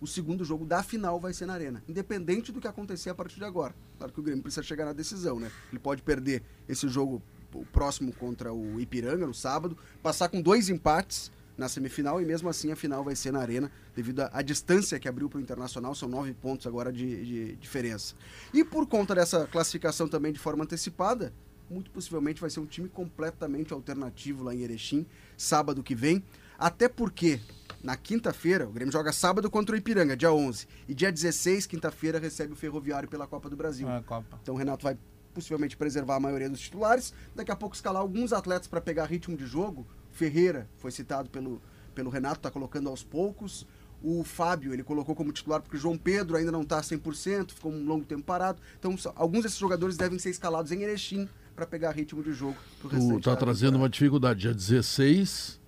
o 0.01 0.07
segundo 0.07 0.43
jogo 0.43 0.65
da 0.65 0.83
final 0.83 1.19
vai 1.19 1.33
ser 1.33 1.45
na 1.45 1.53
Arena, 1.53 1.83
independente 1.87 2.51
do 2.51 2.59
que 2.59 2.67
acontecer 2.67 3.09
a 3.09 3.15
partir 3.15 3.37
de 3.37 3.45
agora. 3.45 3.73
Claro 3.97 4.11
que 4.11 4.19
o 4.19 4.23
Grêmio 4.23 4.43
precisa 4.43 4.63
chegar 4.63 4.85
na 4.85 4.93
decisão, 4.93 5.39
né? 5.39 5.49
Ele 5.71 5.79
pode 5.79 6.01
perder 6.01 6.43
esse 6.67 6.87
jogo 6.87 7.21
o 7.53 7.63
próximo 7.65 8.11
contra 8.13 8.51
o 8.51 8.79
Ipiranga 8.81 9.27
no 9.27 9.33
sábado, 9.33 9.77
passar 10.01 10.27
com 10.27 10.41
dois 10.41 10.69
empates 10.69 11.31
na 11.57 11.69
semifinal 11.69 12.21
e 12.21 12.25
mesmo 12.25 12.49
assim 12.49 12.71
a 12.71 12.75
final 12.75 13.03
vai 13.03 13.15
ser 13.15 13.31
na 13.31 13.39
Arena, 13.39 13.71
devido 13.95 14.21
à, 14.31 14.41
distância 14.41 14.99
que 14.99 15.07
abriu 15.07 15.29
para 15.29 15.37
o 15.37 15.41
Internacional, 15.41 15.93
são 15.93 16.09
nove 16.09 16.33
pontos 16.33 16.65
agora 16.65 16.91
de, 16.91 17.25
de 17.25 17.55
diferença. 17.55 18.15
E 18.53 18.63
por 18.63 18.87
conta 18.87 19.15
dessa 19.15 19.45
classificação 19.47 20.07
também 20.07 20.33
de 20.33 20.39
forma 20.39 20.63
antecipada, 20.63 21.33
muito 21.69 21.91
possivelmente 21.91 22.41
vai 22.41 22.49
ser 22.49 22.59
um 22.59 22.65
time 22.65 22.89
completamente 22.89 23.73
alternativo 23.73 24.43
lá 24.43 24.53
em 24.53 24.61
Erechim, 24.61 25.05
sábado 25.37 25.83
que 25.83 25.95
vem, 25.95 26.23
até 26.57 26.87
porque 26.87 27.39
na 27.83 27.97
quinta-feira, 27.97 28.65
o 28.65 28.71
Grêmio 28.71 28.91
joga 28.93 29.11
sábado 29.11 29.49
contra 29.51 29.75
o 29.75 29.77
Ipiranga, 29.77 30.15
dia 30.15 30.31
11, 30.31 30.67
e 30.87 30.93
dia 30.93 31.11
16, 31.11 31.65
quinta-feira, 31.65 32.17
recebe 32.17 32.53
o 32.53 32.55
Ferroviário 32.55 33.09
pela 33.09 33.27
Copa 33.27 33.49
do 33.49 33.57
Brasil. 33.57 33.87
Ah, 33.89 34.01
Copa. 34.05 34.39
Então 34.41 34.55
o 34.55 34.57
Renato 34.57 34.83
vai 34.83 34.97
possivelmente 35.33 35.75
preservar 35.75 36.15
a 36.15 36.19
maioria 36.19 36.49
dos 36.49 36.61
titulares, 36.61 37.13
daqui 37.35 37.51
a 37.51 37.55
pouco 37.55 37.75
escalar 37.75 38.01
alguns 38.01 38.31
atletas 38.31 38.67
para 38.67 38.79
pegar 38.79 39.05
ritmo 39.05 39.35
de 39.35 39.45
jogo. 39.45 39.85
Ferreira 40.13 40.69
foi 40.77 40.91
citado 40.91 41.29
pelo, 41.29 41.61
pelo 41.93 42.09
Renato, 42.09 42.37
está 42.37 42.49
colocando 42.51 42.87
aos 42.89 43.03
poucos. 43.03 43.65
O 44.01 44.23
Fábio, 44.23 44.73
ele 44.73 44.83
colocou 44.83 45.15
como 45.15 45.31
titular 45.31 45.61
porque 45.61 45.77
o 45.77 45.79
João 45.79 45.97
Pedro 45.97 46.35
ainda 46.35 46.51
não 46.51 46.61
está 46.61 46.79
100%, 46.81 47.51
ficou 47.51 47.71
um 47.71 47.85
longo 47.85 48.05
tempo 48.05 48.21
parado. 48.23 48.61
Então, 48.77 48.95
alguns 49.15 49.43
desses 49.43 49.57
jogadores 49.57 49.95
devem 49.97 50.19
ser 50.19 50.29
escalados 50.29 50.71
em 50.71 50.81
Erechim 50.81 51.27
para 51.55 51.65
pegar 51.65 51.91
ritmo 51.91 52.21
de 52.23 52.33
jogo 52.33 52.57
Tu 52.81 52.87
restante 52.89 53.23
tá 53.23 53.35
trazendo 53.35 53.75
uma 53.77 53.87
dificuldade. 53.89 54.41
Dia 54.41 54.53
16 54.53 55.59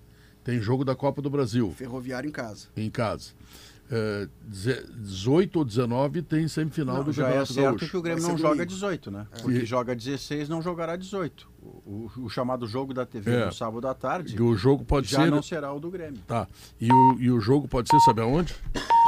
tem 0.44 0.60
jogo 0.60 0.84
da 0.84 0.94
Copa 0.94 1.22
do 1.22 1.30
Brasil 1.30 1.72
Ferroviário 1.76 2.28
em 2.28 2.32
casa. 2.32 2.68
em 2.76 2.90
casa. 2.90 3.30
É, 3.88 4.28
deze- 4.42 4.84
18 4.98 5.60
ou 5.60 5.64
19 5.64 6.20
tem 6.20 6.46
semifinal 6.48 6.96
Não, 6.98 7.04
do 7.04 7.12
já 7.12 7.22
é 7.22 7.26
Campeonato 7.26 7.52
certo 7.54 7.64
Gaúcho. 7.78 7.88
que 7.90 7.96
o 7.96 8.02
Grêmio 8.02 8.22
não 8.22 8.30
ser 8.32 8.38
joga 8.38 8.54
domingo. 8.56 8.66
18, 8.66 9.10
né? 9.12 9.26
Porque 9.40 9.58
E- 9.58 9.64
joga 9.64 9.94
16, 9.94 10.48
não 10.48 10.60
jogará 10.60 10.96
18. 10.96 11.48
O, 11.84 12.10
o- 12.18 12.28
chamado 12.28 12.66
jogo 12.66 12.94
da 12.94 13.04
TV 13.04 13.30
É. 13.32 13.46
no 13.46 13.52
sábado 13.52 13.86
à 13.88 13.94
tarde 13.94 14.36
E 14.36 14.40
o 14.42 14.54
jogo 14.56 14.84
pode 14.84 15.08
já 15.08 15.24
ser. 15.24 15.30
não 15.30 15.42
será 15.42 15.72
o 15.72 15.80
do 15.80 15.90
Grêmio. 15.90 16.20
Tá. 16.26 16.46
E 16.80 16.92
o, 16.92 17.16
e 17.18 17.30
o 17.30 17.40
jogo 17.40 17.66
pode 17.66 17.88
ser, 17.90 17.98
sabe 18.00 18.20
aonde? 18.20 18.54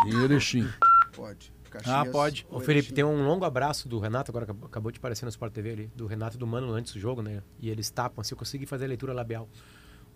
Em 0.06 0.14
Erechim. 0.24 0.66
Pode. 1.14 1.52
Ah, 1.84 2.04
pode. 2.10 2.46
Ô, 2.50 2.60
Felipe, 2.60 2.92
tem 2.92 3.04
um 3.04 3.26
longo 3.26 3.44
abraço 3.44 3.88
do 3.88 3.98
Renato, 3.98 4.30
agora 4.30 4.44
acabou- 4.44 4.66
acabou 4.66 4.90
de 4.90 4.98
aparecer 4.98 5.24
no 5.26 5.28
Sport 5.28 5.52
TV 5.52 5.70
ali, 5.70 5.90
do 5.94 6.06
Renato 6.06 6.36
e 6.36 6.38
do 6.38 6.46
Mano 6.46 6.72
antes 6.72 6.92
do 6.94 6.98
jogo, 6.98 7.20
né? 7.22 7.42
E 7.60 7.68
eles 7.68 7.90
tapam, 7.90 8.22
assim, 8.22 8.32
eu 8.34 8.38
consegui 8.38 8.64
fazer 8.66 8.86
a 8.86 8.88
leitura 8.88 9.12
labial. 9.12 9.48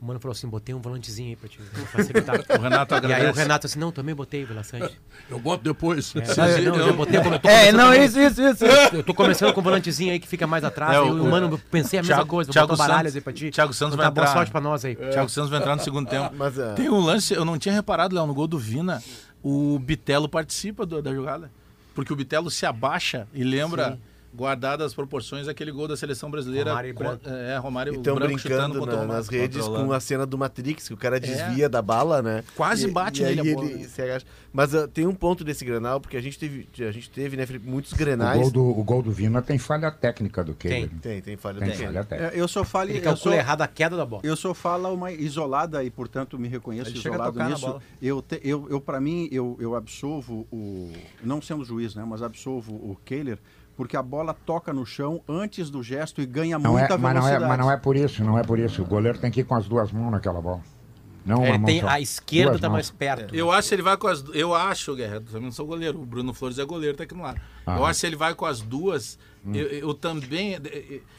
O 0.01 0.05
Mano 0.05 0.19
falou 0.19 0.33
assim, 0.33 0.49
botei 0.49 0.75
um 0.75 0.81
volantezinho 0.81 1.29
aí 1.31 1.37
pra 1.37 1.49
te 1.49 1.59
pra 1.59 1.87
facilitar. 1.87 2.41
O 2.59 2.61
Renato 2.63 2.93
E 2.93 2.97
aí 2.97 3.03
o 3.03 3.07
agradece. 3.07 3.39
Renato 3.41 3.67
assim, 3.69 3.79
não, 3.79 3.93
também 3.93 4.15
botei, 4.15 4.45
Velaçante. 4.45 4.99
Eu 5.31 5.39
boto 5.39 5.63
depois. 5.63 6.13
É, 6.17 6.61
não, 6.61 6.77
eu 6.77 6.95
botei 6.95 7.21
como 7.21 7.35
eu 7.37 7.39
tô 7.39 7.49
É, 7.49 7.71
não, 7.71 7.89
com- 7.89 7.95
isso, 8.03 8.19
isso, 8.19 8.43
isso. 8.43 8.65
Eu 8.93 9.03
tô 9.05 9.15
começando 9.15 9.53
com 9.53 9.61
o 9.61 9.63
volantezinho 9.63 10.11
aí 10.13 10.19
que 10.19 10.27
fica 10.27 10.45
mais 10.47 10.65
atrás. 10.65 10.95
É, 10.95 10.97
e 10.97 11.01
o- 11.03 11.23
o 11.25 11.31
Mano, 11.31 11.57
pensei 11.71 12.01
a 12.01 12.03
mesma 12.03 12.17
Thiago- 12.17 12.29
coisa, 12.31 12.49
vou 12.49 12.53
Thiago 12.53 12.69
botar 12.69 12.83
baralho 12.83 12.99
Santos- 13.11 13.15
aí 13.17 13.21
pra 13.21 13.33
ti. 13.33 13.51
Thiago 13.53 13.73
Santos 13.73 13.95
vai 13.97 14.07
tá, 14.07 14.11
boa 14.11 14.25
entrar. 14.25 14.33
sorte 14.35 14.51
pra 14.51 14.61
nós 14.61 14.85
aí. 14.85 14.97
Thiago 14.97 15.29
Santos 15.29 15.51
vai 15.51 15.61
entrar 15.61 15.77
no 15.77 15.83
segundo 15.85 16.09
tempo. 16.09 16.35
Mas, 16.37 16.59
ah, 16.59 16.73
Tem 16.75 16.89
um 16.89 16.99
lance, 17.01 17.33
eu 17.33 17.45
não 17.45 17.57
tinha 17.57 17.73
reparado, 17.75 18.15
Léo, 18.15 18.27
no 18.27 18.35
gol 18.35 18.49
do 18.49 18.59
Vina, 18.59 19.01
o 19.43 19.79
Bitelo 19.79 20.29
participa 20.29 20.85
do- 20.85 21.01
da 21.01 21.15
jogada. 21.15 21.49
Porque 21.95 22.13
o 22.13 22.17
Bitelo 22.17 22.51
se 22.51 22.65
abaixa 22.67 23.29
e 23.35 23.45
lembra, 23.45 23.99
guardadas 24.35 24.87
as 24.87 24.95
proporções, 24.95 25.47
aquele 25.49 25.71
gol 25.71 25.87
da 25.87 25.97
seleção 25.97 26.31
brasileira. 26.31 26.71
Romário 26.71 26.91
e 26.91 26.95
com- 26.95 27.05
é, 27.31 27.57
Romário 27.59 27.95
Estão 27.95 28.15
chutando 28.15 28.27
brincando 28.35 28.79
contra 28.79 28.83
o 28.83 28.97
na- 28.97 29.03
Romário. 29.03 29.13
nas 29.15 29.29
redes 29.29 29.59
controlando. 29.59 29.87
com 29.87 29.93
a 29.93 30.01
cena 30.01 30.25
do 30.27 30.39
Matrix, 30.39 30.89
que 30.89 30.95
o 30.95 30.97
cara 30.97 31.21
desvia 31.21 31.69
da 31.69 31.83
bala, 31.83 32.23
né? 32.23 32.43
Quase 32.57 32.87
E- 32.87 32.91
bate 32.91 33.23
e 33.23 33.25
aí 33.27 33.37
nele 33.37 33.53
a 33.53 33.55
bola, 33.55 33.69
ele 33.71 33.79
né? 33.83 33.89
se 33.89 34.01
agacha. 34.03 34.27
Mas 34.53 34.75
ah, 34.75 34.87
tem 34.89 35.07
um 35.07 35.15
ponto 35.15 35.43
desse 35.45 35.65
Grenal, 35.65 36.01
porque 36.01 36.17
a 36.17 36.21
gente 36.21 36.39
teve, 36.39 36.69
a 36.87 36.91
gente 36.91 37.09
teve 37.11 37.37
né, 37.37 37.47
Felipe, 37.47 37.67
muitos 37.69 37.93
O 37.93 37.97
Grenais. 37.97 38.41
gol, 38.41 38.51
do, 38.51 38.63
o 38.81 38.85
gol 38.85 39.03
do 39.03 39.11
Vina 39.11 39.41
tem 39.43 39.59
falha 39.59 39.91
técnica 39.91 40.43
do 40.45 40.55
Kehler. 40.55 40.91
Tem, 41.01 41.21
tem 41.23 41.37
falha 41.37 41.59
Tem 41.59 41.69
do 41.69 41.73
Kehler. 41.73 41.93
falha 41.93 42.05
técnica. 42.05 42.35
É, 42.37 42.41
eu 42.41 42.49
só 42.49 42.65
falo 42.65 42.91
Ele 42.91 42.99
eu 42.99 43.03
calcula 43.03 43.19
sou, 43.23 43.33
errado 43.35 43.63
a 43.63 43.69
queda 43.69 43.97
da 43.97 44.05
bola. 44.05 44.23
eu 44.25 44.37
só 44.37 44.53
falo 44.55 44.93
uma 44.93 45.11
isolada 45.13 45.83
e 45.85 45.91
portanto 45.91 46.39
me 46.39 46.49
reconheço 46.49 46.91
Ele 46.91 46.99
isolado 46.99 47.43
nisso. 47.45 47.81
Eu, 48.01 48.21
te- 48.23 48.41
eu, 48.45 48.67
eu 48.69 48.81
para 48.81 49.01
mim 49.01 49.29
eu, 49.33 49.57
eu 49.61 49.75
absolvo 49.75 50.47
o 50.53 50.93
não 51.23 51.41
sendo 51.41 51.65
juiz, 51.65 51.95
né, 51.95 52.05
mas 52.07 52.23
absolvo 52.23 52.75
o 52.75 52.97
Kehler 53.05 53.39
porque 53.77 53.97
a 53.97 54.03
bola 54.03 54.35
toca 54.47 54.73
no 54.73 54.85
chão 54.85 55.23
antes 55.29 55.71
do 55.71 55.83
gesto 55.83 56.21
e 56.21 56.27
ganha 56.27 56.59
Não 56.59 56.77
é, 56.77 56.81
muita 56.81 56.99
mas, 56.99 57.15
não 57.15 57.21
é, 57.21 57.25
velocidade. 57.25 57.49
mas 57.49 57.59
não 57.59 57.71
é 57.73 57.77
por 57.77 57.97
isso, 57.97 58.25
não 58.25 58.39
é 58.39 58.43
por 58.43 58.59
isso. 58.59 58.83
O 58.83 58.85
goleiro 58.85 59.19
tem 59.19 59.31
que 59.31 59.41
ir 59.41 59.45
com 59.45 59.55
as 59.55 59.67
duas 59.67 59.91
mãos 59.93 60.11
naquela 60.11 60.41
bola. 60.41 60.61
Não 61.25 61.37
mão 61.41 61.63
tem, 61.65 61.81
a 61.87 62.01
esquerda 62.01 62.59
tá 62.59 62.69
mãos. 62.69 62.73
mais 62.75 62.91
perto. 62.91 63.33
Eu 63.33 63.53
acho 63.53 63.69
que 63.69 63.75
ele 63.77 63.83
vai 63.83 63.97
com 63.97 64.09
as. 64.09 64.25
Eu 64.35 64.53
acho, 64.57 64.97
Guerra, 64.97 65.15
eu 65.15 65.21
também 65.21 65.43
não 65.43 65.53
sou 65.53 65.65
goleiro. 65.65 66.01
O 66.01 66.05
Bruno 66.05 66.35
Flores 66.35 66.59
é 66.59 66.65
goleiro, 66.65 66.97
tá 66.97 67.05
aqui 67.05 67.15
no 67.15 67.23
lado. 67.23 67.41
Ah. 67.65 67.77
Eu 67.77 67.85
acho 67.85 67.95
que 67.95 68.01
se 68.01 68.07
ele 68.09 68.17
vai 68.17 68.35
com 68.35 68.45
as 68.45 68.61
duas, 68.61 69.17
eu, 69.55 69.69
eu 69.69 69.95
também. 69.95 70.59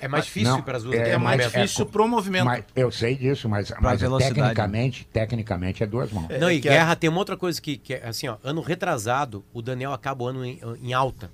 É 0.01 0.07
mais 0.09 0.25
difícil 0.25 0.51
Não, 0.51 0.61
para 0.61 0.75
as 0.75 0.84
duas. 0.84 0.97
é 0.99 1.11
É, 1.11 1.17
mais 1.17 1.41
difícil 1.41 1.85
pro 1.85 2.05
movimento. 2.05 2.43
Mas 2.43 2.65
eu 2.75 2.91
sei 2.91 3.15
disso, 3.15 3.47
mas, 3.47 3.71
mas 3.80 4.01
velocidade. 4.01 4.35
tecnicamente, 4.35 5.07
tecnicamente 5.11 5.84
é 5.84 5.85
duas 5.85 6.11
mãos. 6.11 6.27
Não, 6.38 6.51
e 6.51 6.59
que 6.59 6.67
a- 6.67 6.71
Guerra 6.73 6.95
tem 6.97 7.09
uma 7.09 7.19
outra 7.19 7.38
coisa 7.38 7.61
que, 7.61 7.77
que 7.77 7.93
é 7.93 8.05
assim, 8.05 8.27
ó, 8.27 8.35
ano 8.43 8.59
retrasado, 8.59 9.45
o 9.53 9.61
Daniel 9.61 9.93
acaba 9.93 10.25
o 10.25 10.27
ano 10.27 10.43
em, 10.45 10.59
em 10.81 10.91
alta. 10.93 11.31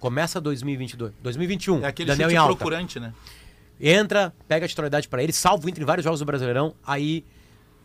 Começa 0.00 0.40
2022, 0.40 1.12
2021, 1.22 1.84
É 1.84 1.88
aquele 1.88 2.08
Daniel 2.08 2.30
chute 2.30 2.56
procurante, 2.56 2.98
né? 2.98 3.12
Entra, 3.78 4.34
pega 4.48 4.64
a 4.64 4.68
titularidade 4.68 5.06
pra 5.06 5.22
ele, 5.22 5.32
salva 5.32 5.64
o 5.64 5.68
Inter 5.68 5.82
em 5.82 5.86
vários 5.86 6.04
jogos 6.04 6.18
do 6.18 6.26
Brasileirão, 6.26 6.74
aí 6.84 7.24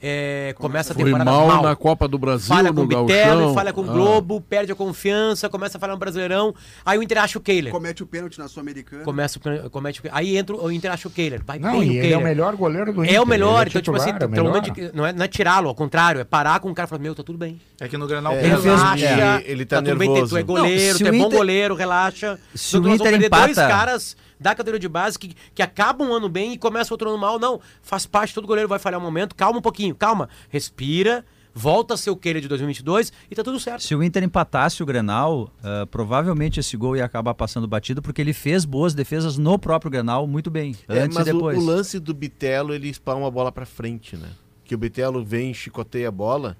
é, 0.01 0.53
começa 0.57 0.93
a 0.93 0.95
temporada 0.95 1.23
mal, 1.29 1.47
mal. 1.47 1.63
na 1.63 1.75
Copa 1.75 2.07
do 2.07 2.17
Brasil, 2.19 2.47
falha 2.47 2.69
com 2.69 2.81
no 2.81 2.83
o 2.83 2.87
Gauchão. 2.87 3.53
falha 3.53 3.73
com 3.73 3.81
o 3.81 3.89
Ah. 3.89 3.93
Globo, 3.93 4.41
perde 4.41 4.71
a 4.71 4.75
confiança, 4.75 5.49
começa 5.49 5.77
a 5.77 5.81
falhar 5.81 5.95
no 5.95 5.99
Brasileirão, 5.99 6.53
aí 6.85 6.97
o 6.97 7.03
Inter 7.03 7.17
acha 7.21 7.37
o 7.37 7.41
Kehler. 7.41 7.71
Comete 7.71 8.03
o 8.03 8.05
pênalti 8.05 8.37
na 8.37 8.47
Sul-Americana. 8.47 9.03
Começa, 9.03 9.39
o- 9.39 9.69
comete, 9.69 10.01
o- 10.01 10.09
aí 10.11 10.37
entra 10.37 10.55
o 10.55 10.65
o 10.65 10.71
Inter 10.71 10.91
acha 10.91 11.07
o 11.07 11.11
Kehler. 11.11 11.41
Vai 11.45 11.57
Não, 11.59 11.71
bem 11.71 11.81
e 11.81 11.85
o 11.85 11.91
ele 11.91 12.01
Kehler. 12.01 12.13
é 12.13 12.17
o 12.17 12.23
melhor 12.23 12.55
goleiro 12.55 12.93
do 12.93 13.03
Inter. 13.03 13.15
É 13.15 13.21
o 13.21 13.25
melhor, 13.25 13.61
ele 13.61 13.69
então, 13.69 13.81
tipo 13.81 13.95
assim, 13.97 14.11
titular, 14.11 14.23
é 14.23 14.25
o 14.25 14.29
pelo 14.29 14.51
melhor. 14.51 14.69
de- 14.91 14.91
não, 14.97 15.05
é, 15.05 15.13
não 15.13 15.23
é 15.25 15.27
tirá-lo, 15.27 15.69
ao 15.69 15.75
contrário, 15.75 16.19
é 16.21 16.23
parar 16.23 16.59
com 16.59 16.69
o 16.69 16.73
cara 16.75 16.87
e 16.87 16.89
falar, 16.89 17.01
meu, 17.01 17.15
tá 17.15 17.23
tudo 17.23 17.37
bem. 17.37 17.59
É 17.79 17.87
que 17.87 17.97
no 17.97 18.05
Granal 18.07 18.33
É, 18.33 18.39
ele 18.45 18.49
fez- 18.57 18.63
Relaxa, 18.63 19.05
é, 19.05 19.43
ele 19.45 19.65
tá 19.65 19.81
tudo 19.81 19.95
bem, 19.95 20.09
nervoso. 20.09 20.35
tu 20.35 20.37
é 20.37 20.43
goleiro, 20.43 20.91
Não, 20.93 20.97
tu 20.99 21.05
é 21.05 21.09
o 21.09 21.11
bom 21.13 21.25
Inter- 21.27 21.37
goleiro, 21.37 21.75
relaxa. 21.75 22.39
Se 22.53 22.77
o 22.77 22.79
nós 22.79 22.83
vamos 22.97 22.99
Inter 22.99 23.11
perder 23.11 23.29
dois 23.29 23.51
empata- 23.57 23.67
caras 23.67 24.17
da 24.39 24.51
categoria 24.55 24.79
de 24.79 24.89
base 24.89 25.17
que, 25.17 25.35
que 25.53 25.61
acabam 25.61 26.09
um 26.09 26.13
ano 26.13 26.29
bem 26.29 26.53
e 26.53 26.57
começam 26.57 26.93
outro 26.93 27.09
ano 27.09 27.17
mal. 27.17 27.39
Não, 27.39 27.59
faz 27.81 28.05
parte, 28.05 28.33
todo 28.33 28.47
goleiro 28.47 28.67
vai 28.69 28.79
falhar 28.79 28.99
um 28.99 29.03
momento. 29.03 29.35
Calma 29.35 29.59
um 29.59 29.61
pouquinho, 29.61 29.95
calma. 29.95 30.29
Respira, 30.49 31.25
volta 31.53 31.93
a 31.93 31.97
ser 31.97 32.09
o 32.09 32.15
Kehler 32.17 32.41
de 32.41 32.47
2022 32.47 33.13
e 33.31 33.35
tá 33.35 33.43
tudo 33.43 33.59
certo. 33.59 33.81
Se 33.83 33.95
o 33.95 34.03
Inter 34.03 34.23
empatasse 34.23 34.83
o 34.83 34.85
Grenal, 34.85 35.49
ah, 35.63 35.87
provavelmente 35.89 36.59
esse 36.59 36.75
gol 36.75 36.95
ia 36.97 37.05
acabar 37.05 37.33
passando 37.33 37.67
batido, 37.67 38.01
porque 38.01 38.21
ele 38.21 38.33
fez 38.33 38.65
boas 38.65 38.93
defesas 38.93 39.37
no 39.37 39.57
próprio 39.57 39.89
Grenal 39.91 40.27
muito 40.27 40.51
bem, 40.51 40.75
É, 40.87 40.99
antes 40.99 41.17
mas 41.17 41.27
e 41.27 41.31
o, 41.31 41.33
depois. 41.33 41.57
o 41.57 41.65
lance 41.65 41.99
do 41.99 42.13
Bitelo, 42.13 42.73
ele 42.73 42.89
espalma 42.89 43.27
a 43.27 43.31
bola 43.31 43.51
pra 43.51 43.65
frente, 43.65 44.17
né? 44.17 44.29
Que 44.65 44.75
o 44.75 44.77
Bitelo 44.77 45.23
vem, 45.23 45.53
chicoteia 45.53 46.09
a 46.09 46.11
bola. 46.11 46.57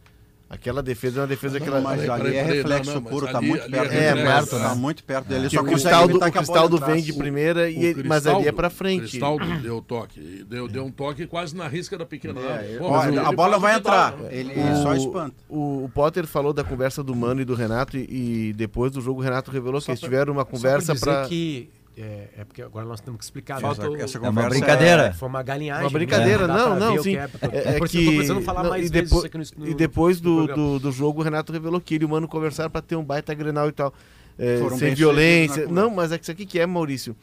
Aquela 0.48 0.84
defesa 0.84 1.20
é 1.20 1.22
uma 1.24 1.28
defesa 1.28 1.60
que 1.60 1.68
ela. 1.68 1.82
Mas 1.82 2.02
Peraí, 2.02 2.22
ali 2.22 2.36
é 2.36 2.44
reflexo 2.44 2.92
não, 2.94 3.02
não, 3.02 3.10
puro, 3.10 3.28
tá 3.28 3.40
ali- 3.40 3.48
muito 3.48 3.64
ali 3.64 3.72
perto. 3.72 3.86
é 3.92 3.98
dele, 4.14 4.22
reflexo, 4.28 4.60
Tá 4.60 4.70
né? 4.70 4.76
muito 4.76 5.04
perto 5.04 5.26
dele. 5.28 5.50
Que 5.50 5.56
Só 5.56 5.62
o 5.62 5.66
Cristaldo, 5.66 6.18
o 6.18 6.32
Cristaldo 6.32 6.78
vem 6.86 7.02
de 7.02 7.14
primeira, 7.14 7.68
e 7.70 7.84
ele- 7.84 8.04
mas 8.08 8.28
ali 8.28 8.48
é 8.48 8.52
pra 8.52 8.70
frente. 8.70 9.10
Cristaldo 9.10 9.44
deu 9.60 9.82
toque. 9.82 10.46
Deu, 10.48 10.68
deu 10.68 10.86
um 10.86 10.92
toque 10.92 11.26
quase 11.26 11.56
na 11.56 11.68
risca 11.68 11.98
da 11.98 12.06
pequena 12.06 12.40
área. 12.42 12.64
É, 12.68 13.20
a 13.26 13.32
bola 13.32 13.58
o 13.58 13.60
vai 13.60 13.76
entrar. 13.76 14.16
né? 14.18 14.30
Ele, 14.32 14.54
só 14.84 14.94
espanta. 14.96 15.36
O, 15.50 15.86
o 15.86 15.90
Potter 15.90 16.28
falou 16.28 16.54
da 16.54 16.64
conversa 16.64 17.04
do 17.04 17.16
Mano 17.16 17.42
e 17.42 17.46
do 17.46 17.56
Renato, 17.56 17.98
e, 17.98 18.50
e 18.50 18.54
depois 18.54 18.92
do 18.92 19.02
jogo 19.02 19.22
o 19.22 19.24
Renato 19.24 19.50
revelou 19.50 19.82
que 19.82 19.90
eles 19.90 20.00
tiveram 20.00 20.32
uma 20.32 20.46
conversa 20.46 20.94
dizer 20.94 21.04
pra. 21.06 21.26
que 21.28 21.70
é, 21.98 22.30
é 22.38 22.44
porque 22.46 22.62
agora 22.62 22.86
nós 22.86 23.00
temos 23.02 23.18
que 23.20 23.24
explicar. 23.24 23.60
Falta 23.62 23.84
né? 23.84 23.90
o- 23.90 23.96
Essa 23.98 24.18
É 24.18 24.22
uma 24.22 24.28
conversa 24.30 24.50
brincadeira. 24.50 25.14
Foi 25.14 25.28
uma 25.30 25.44
galinhagem. 25.44 25.84
Uma 25.84 25.90
brincadeira, 25.90 26.48
né? 26.48 26.54
Não, 26.54 26.76
não, 26.80 26.94
ver 26.94 27.00
o 27.00 27.04
sim. 27.04 27.16
É, 27.16 27.28
porque- 27.28 27.46
É, 27.56 27.60
é 27.60 27.80
que, 27.80 27.98
eu 27.98 28.06
tô 28.06 28.12
precisando 28.12 28.42
falar 28.42 28.64
não, 28.64 28.70
mais 28.70 28.88
e, 28.88 28.90
depo- 28.90 29.24
no, 29.58 29.68
e 29.68 29.74
depois 29.74 30.20
do, 30.20 30.48
do, 30.48 30.80
do 30.80 30.92
jogo, 30.92 31.22
o 31.22 31.24
Renato 31.24 31.52
revelou 31.54 31.80
que 31.80 31.96
ele 31.96 32.04
e 32.04 32.08
o 32.08 32.10
Mano 32.10 32.28
conversaram 32.28 32.70
pra 32.70 32.82
ter 32.82 32.96
um 32.96 33.04
baita 33.04 33.34
grenal 33.34 33.68
e 33.70 33.72
tal. 33.72 33.94
É, 34.38 34.58
Foram 34.58 34.78
sem 34.78 34.88
bem 34.90 34.96
violência. 34.96 35.66
na 35.68 35.72
Não, 35.72 35.90
mas 35.90 36.12
é 36.12 36.18
que 36.18 36.24
isso 36.26 36.32
aqui 36.32 36.46
que 36.46 36.60
é, 36.60 36.66
Maurício. 36.66 37.16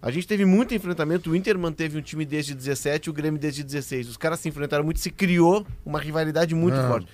A 0.00 0.10
gente 0.10 0.26
teve 0.28 0.44
muito 0.44 0.72
enfrentamento. 0.74 1.30
O 1.30 1.34
Inter 1.34 1.58
manteve 1.58 1.98
um 1.98 2.02
time 2.02 2.24
desde 2.24 2.54
17 2.54 3.06
e 3.06 3.10
o 3.10 3.12
Grêmio 3.12 3.40
desde 3.40 3.64
16. 3.64 4.08
Os 4.08 4.16
caras 4.16 4.38
se 4.38 4.48
enfrentaram 4.48 4.84
muito, 4.84 5.00
se 5.00 5.10
criou 5.10 5.66
uma 5.84 5.98
rivalidade 5.98 6.54
muito 6.54 6.76
Não. 6.76 6.86
forte. 6.88 7.08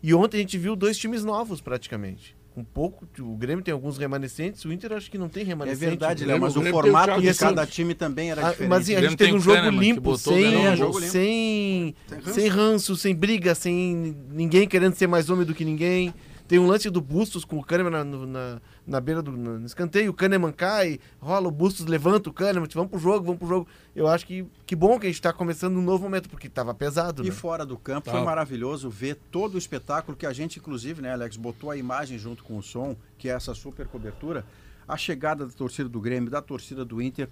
E 0.00 0.14
ontem 0.14 0.36
a 0.36 0.40
gente 0.40 0.56
viu 0.56 0.76
dois 0.76 0.96
times 0.96 1.24
novos, 1.24 1.60
praticamente. 1.60 2.36
Um 2.58 2.64
pouco, 2.64 3.06
o 3.20 3.36
Grêmio 3.36 3.62
tem 3.62 3.72
alguns 3.72 3.96
remanescentes, 3.98 4.64
o 4.64 4.72
Inter 4.72 4.92
acho 4.94 5.08
que 5.08 5.16
não 5.16 5.28
tem 5.28 5.44
É 5.44 5.46
remanescente. 5.46 5.90
verdade, 5.90 6.24
Léo, 6.24 6.40
mas 6.40 6.56
o 6.56 6.60
Grêmio 6.60 6.80
formato 6.80 7.20
de 7.20 7.28
assim, 7.28 7.38
cada 7.38 7.64
time 7.64 7.94
também 7.94 8.32
era 8.32 8.44
ah, 8.44 8.50
diferente. 8.50 8.68
Mas 8.68 8.90
a 8.90 9.00
gente 9.00 9.16
teve 9.16 9.32
um 9.32 9.38
jogo 9.38 9.56
Kahneman, 9.58 9.80
limpo, 9.80 10.18
sem, 10.18 10.76
jogo 10.76 10.98
limpo. 10.98 11.12
sem, 11.12 11.94
Sem 12.08 12.18
ranço. 12.18 12.32
sem 12.34 12.48
ranço, 12.48 12.96
sem 12.96 13.14
briga, 13.14 13.54
sem 13.54 14.16
ninguém 14.32 14.66
querendo 14.66 14.94
ser 14.94 15.06
mais 15.06 15.30
homem 15.30 15.46
do 15.46 15.54
que 15.54 15.64
ninguém. 15.64 16.12
Tem 16.48 16.58
um 16.58 16.66
lance 16.66 16.90
do 16.90 17.00
Bustos 17.00 17.44
com 17.44 17.58
o 17.58 17.62
Kahneman 17.62 17.90
na, 17.90 18.04
na, 18.04 18.60
na 18.88 19.00
beira 19.00 19.20
do 19.22 19.30
no 19.30 19.64
escanteio, 19.66 20.10
o 20.10 20.14
Kahneman 20.14 20.50
cai, 20.50 20.98
rola, 21.20 21.46
o 21.46 21.50
Bustos 21.50 21.84
levanta 21.86 22.30
o 22.30 22.32
Kahneman, 22.32 22.66
vamos 22.74 22.90
pro 22.90 22.98
jogo, 22.98 23.24
vamos 23.24 23.38
pro 23.38 23.46
jogo. 23.46 23.68
Eu 23.94 24.08
acho 24.08 24.26
que 24.26 24.46
que 24.66 24.74
bom 24.74 24.98
que 24.98 25.06
a 25.06 25.10
gente 25.10 25.20
tá 25.20 25.32
começando 25.32 25.76
um 25.76 25.82
novo 25.82 26.02
momento, 26.04 26.28
porque 26.28 26.48
tava 26.48 26.74
pesado, 26.74 27.22
E 27.22 27.26
né? 27.26 27.32
fora 27.32 27.66
do 27.66 27.76
campo 27.76 28.06
Tá. 28.06 28.12
foi 28.12 28.22
maravilhoso 28.22 28.88
ver 28.88 29.16
todo 29.30 29.54
o 29.54 29.58
espetáculo 29.58 30.16
que 30.16 30.24
a 30.26 30.32
gente, 30.32 30.58
inclusive, 30.58 31.02
né, 31.02 31.12
Alex, 31.12 31.36
botou 31.36 31.70
a 31.70 31.76
imagem 31.76 32.18
junto 32.18 32.42
com 32.42 32.56
o 32.56 32.62
som, 32.62 32.96
que 33.18 33.28
é 33.28 33.32
essa 33.32 33.54
super 33.54 33.86
cobertura. 33.86 34.44
A 34.86 34.96
chegada 34.96 35.44
da 35.46 35.52
torcida 35.52 35.88
do 35.88 36.00
Grêmio, 36.00 36.30
da 36.30 36.40
torcida 36.40 36.82
do 36.84 37.02
Inter, 37.02 37.28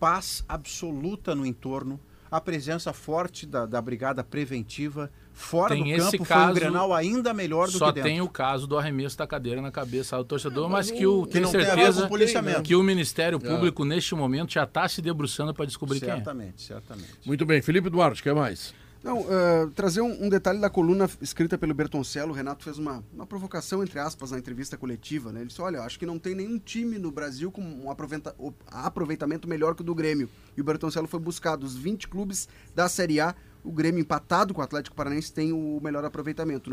paz 0.00 0.42
absoluta 0.48 1.34
no 1.34 1.44
entorno, 1.44 2.00
a 2.36 2.40
presença 2.40 2.92
forte 2.92 3.46
da, 3.46 3.64
da 3.64 3.80
brigada 3.80 4.24
preventiva. 4.24 5.08
Fora 5.32 5.72
Tem 5.74 5.84
do 5.84 5.90
esse 5.90 6.00
campo 6.18 6.24
foi 6.24 6.36
um 6.36 6.40
caso- 6.40 6.54
Grenal 6.54 6.92
ainda 6.92 7.32
melhor 7.32 7.66
do 7.66 7.78
Só 7.78 7.86
que 7.88 7.94
dentro. 7.94 8.10
tem 8.10 8.20
o 8.20 8.28
caso 8.28 8.66
do 8.66 8.76
arremesso 8.76 9.16
da 9.16 9.24
cadeira 9.26 9.60
na 9.62 9.70
cabeça 9.70 10.16
do 10.16 10.24
torcedor, 10.24 10.68
mas 10.68 10.90
que 10.90 11.06
o 11.06 11.24
Que 11.26 11.32
tenho 11.34 11.46
certeza 11.48 12.08
que 12.64 12.74
o 12.74 12.82
Ministério 12.82 13.38
Público 13.38 13.84
neste 13.84 14.14
momento 14.16 14.52
já 14.52 14.64
está 14.64 14.88
se 14.88 15.00
debruçando 15.00 15.54
para 15.54 15.64
descobrir 15.64 16.00
quem 16.00 16.08
é. 16.10 16.14
Certamente, 16.16 16.62
certamente. 16.62 17.08
Muito 17.24 17.46
bem, 17.46 17.62
Felipe 17.62 17.88
Duarte, 17.88 18.20
quer 18.22 18.34
mais? 18.34 18.74
Não, 19.04 19.20
eh, 19.28 19.68
trazer 19.74 20.00
um, 20.00 20.24
um 20.24 20.28
detalhe 20.30 20.58
da 20.58 20.70
coluna 20.70 21.06
escrita 21.20 21.58
pelo 21.58 21.74
Bertoncello, 21.74 22.30
o 22.30 22.34
Renato 22.34 22.64
fez 22.64 22.78
uma, 22.78 23.04
uma 23.12 23.26
provocação, 23.26 23.82
entre 23.82 23.98
aspas, 23.98 24.30
na 24.30 24.38
entrevista 24.38 24.78
coletiva. 24.78 25.30
Né? 25.30 25.40
Ele 25.40 25.48
disse, 25.48 25.60
olha, 25.60 25.82
acho 25.82 25.98
que 25.98 26.06
não 26.06 26.18
tem 26.18 26.34
nenhum 26.34 26.58
time 26.58 26.98
no 26.98 27.10
Brasil 27.10 27.52
com 27.52 27.60
um 27.60 27.90
aproveita- 27.90 28.34
aproveitamento 28.66 29.46
melhor 29.46 29.74
que 29.74 29.82
o 29.82 29.84
do 29.84 29.94
Grêmio. 29.94 30.30
E 30.56 30.60
o 30.62 30.64
Bertoncello 30.64 31.06
foi 31.06 31.20
buscar 31.20 31.54
dos 31.56 31.76
20 31.76 32.08
clubes 32.08 32.48
da 32.74 32.88
Série 32.88 33.20
A, 33.20 33.34
o 33.62 33.70
Grêmio 33.70 34.00
empatado 34.00 34.54
com 34.54 34.62
o 34.62 34.64
Atlético 34.64 34.96
Paranaense 34.96 35.30
tem 35.30 35.52
o 35.52 35.78
melhor 35.82 36.02
aproveitamento, 36.04 36.70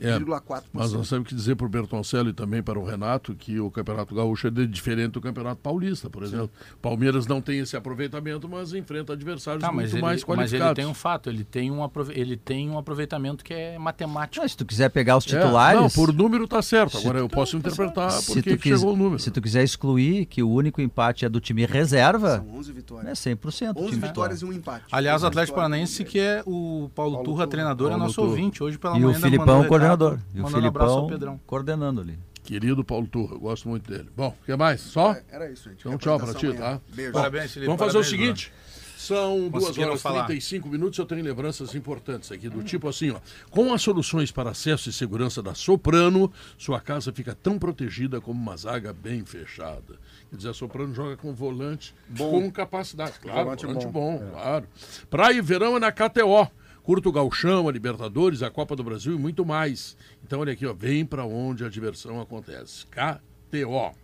94,4%. 0.00 0.62
Mas 0.72 0.92
nós 0.92 1.08
temos 1.08 1.28
que 1.28 1.34
dizer 1.34 1.56
para 1.56 1.66
o 1.66 1.68
Bertoncello 1.68 2.30
e 2.30 2.32
também 2.32 2.62
para 2.62 2.78
o 2.78 2.84
Renato 2.84 3.34
que 3.34 3.58
o 3.58 3.70
Campeonato 3.70 4.14
Gaúcho 4.14 4.46
é 4.46 4.50
diferente 4.50 5.12
do 5.12 5.20
Campeonato 5.20 5.60
Paulista, 5.60 6.08
por 6.08 6.22
exemplo. 6.22 6.50
Palmeiras 6.80 7.26
não 7.26 7.40
tem 7.40 7.58
esse 7.60 7.76
aproveitamento, 7.76 8.48
mas 8.48 8.72
enfrenta 8.72 9.12
adversários 9.12 9.60
Tá, 9.62 9.68
mas 9.72 9.84
muito 9.86 9.94
ele, 9.96 10.02
mais 10.02 10.16
mas 10.20 10.24
qualificados. 10.24 10.66
ele 10.66 10.74
tem 10.74 10.86
um 10.86 10.94
fato, 10.94 11.28
ele 11.28 11.44
tem 11.44 11.70
um, 11.70 11.82
aprove- 11.82 12.12
ele 12.18 12.36
tem 12.36 12.70
um 12.70 12.78
aproveitamento 12.78 13.44
que 13.44 13.52
é 13.54 13.78
matemático. 13.78 14.42
Mas 14.42 14.52
se 14.52 14.56
tu 14.56 14.64
quiser 14.64 14.88
pegar 14.90 15.16
os 15.16 15.24
É, 15.26 15.38
titulares. 15.38 15.80
não, 15.80 15.90
por 15.90 16.12
número 16.12 16.46
tá 16.46 16.62
certo. 16.62 16.96
Agora 16.98 17.18
eu 17.18 17.28
posso 17.28 17.56
interpretar 17.56 18.10
se 18.12 18.26
porque 18.34 18.56
tu, 18.56 18.62
quis- 18.62 18.78
chegou 18.78 18.94
o 18.94 18.96
número. 18.96 19.18
se 19.18 19.30
tu 19.30 19.40
quiser 19.40 19.62
excluir 19.64 20.26
que 20.26 20.42
o 20.42 20.50
único 20.50 20.80
empate 20.80 21.24
é 21.24 21.28
do 21.28 21.40
time 21.40 21.64
reserva, 21.66 22.36
São 22.38 22.54
11 22.56 22.72
vitórias. 22.72 23.26
é 23.26 23.30
100% 23.34 23.76
11 23.76 23.90
time 23.90 24.06
vitórias 24.06 24.42
e 24.42 24.44
um 24.44 24.52
empate. 24.52 24.84
Aliás, 24.92 25.22
o 25.22 25.26
11 25.26 25.28
Atlético. 25.28 25.56
Paranaense, 25.56 26.04
que 26.04 26.18
é 26.18 26.42
o 26.46 26.90
Paulo, 26.94 27.12
Paulo 27.12 27.16
Turra, 27.16 27.24
Turra. 27.24 27.46
treinador, 27.46 27.86
é 27.88 27.90
Paulo 27.90 28.04
nosso 28.04 28.14
Turra. 28.16 28.28
ouvinte. 28.28 28.62
Hoje 28.62 28.78
pela 28.78 28.96
E 28.96 29.00
manhã 29.00 29.06
o 29.06 29.14
ainda 29.14 29.20
Filipão, 29.26 29.64
um 29.94 30.18
E 30.34 30.40
o 30.40 30.42
mandando 30.42 30.64
um 30.64 30.68
abraço 30.68 30.90
ao 30.92 30.96
Filipão 31.00 31.06
Pedrão. 31.08 31.40
coordenando 31.46 32.00
ali. 32.00 32.18
Querido 32.44 32.82
Paulo 32.82 33.06
Turra, 33.06 33.34
eu 33.34 33.40
gosto 33.40 33.68
muito 33.68 33.90
dele. 33.90 34.08
Bom, 34.16 34.34
quer 34.46 34.56
mais? 34.56 34.80
Só? 34.80 35.12
É, 35.12 35.22
Era 35.30 35.50
isso, 35.50 35.68
gente. 35.68 35.80
Então 35.80 35.98
tchau 35.98 36.18
pra 36.18 36.32
ti, 36.32 36.50
tá? 36.54 36.80
Beijo. 36.94 37.12
Parabéns, 37.12 37.52
Felipe. 37.52 37.66
Vamos 37.66 37.78
fazer 37.78 37.98
o 37.98 38.00
parabéns, 38.00 38.08
seguinte. 38.08 38.52
São 38.96 39.48
2 39.48 39.52
Conseguiram 39.64 39.88
horas 39.90 40.00
e 40.00 40.02
falar. 40.02 40.24
35 40.24 40.68
minutos. 40.68 40.98
Eu 40.98 41.06
tenho 41.06 41.22
lembranças 41.22 41.74
importantes 41.74 42.32
aqui, 42.32 42.48
do 42.48 42.62
tipo 42.64 42.88
assim, 42.88 43.10
ó. 43.10 43.20
Com 43.50 43.72
as 43.72 43.80
soluções 43.82 44.32
para 44.32 44.50
acesso 44.50 44.88
e 44.90 44.92
segurança 44.92 45.42
da 45.42 45.54
Soprano, 45.54 46.32
sua 46.56 46.80
casa 46.80 47.12
fica 47.12 47.34
tão 47.34 47.58
protegida 47.58 48.20
como 48.20 48.40
uma 48.40 48.56
zaga 48.56 48.92
bem 48.92 49.24
fechada. 49.24 49.98
Quer 50.30 50.36
dizer, 50.36 50.48
a 50.48 50.54
Soprano 50.54 50.92
joga 50.94 51.16
com 51.16 51.32
volante 51.34 51.94
com 52.16 52.50
capacidade. 52.50 53.12
Claro, 53.20 53.44
volante, 53.44 53.66
Volante 53.66 53.86
bom, 53.86 54.18
bom, 54.18 54.30
claro. 54.32 54.66
Praia 55.08 55.34
e 55.36 55.40
verão 55.40 55.76
é 55.76 55.80
na 55.80 55.92
KTO. 55.92 56.50
Curta 56.88 57.08
o 57.10 57.12
Galchão, 57.12 57.68
a 57.68 57.72
Libertadores, 57.72 58.42
a 58.42 58.50
Copa 58.50 58.74
do 58.74 58.82
Brasil 58.82 59.14
e 59.14 59.18
muito 59.18 59.44
mais. 59.44 59.94
Então, 60.24 60.40
olha 60.40 60.54
aqui, 60.54 60.64
ó, 60.64 60.72
vem 60.72 61.04
para 61.04 61.22
onde 61.22 61.62
a 61.62 61.68
diversão 61.68 62.18
acontece. 62.18 62.86
KTO. 62.86 63.94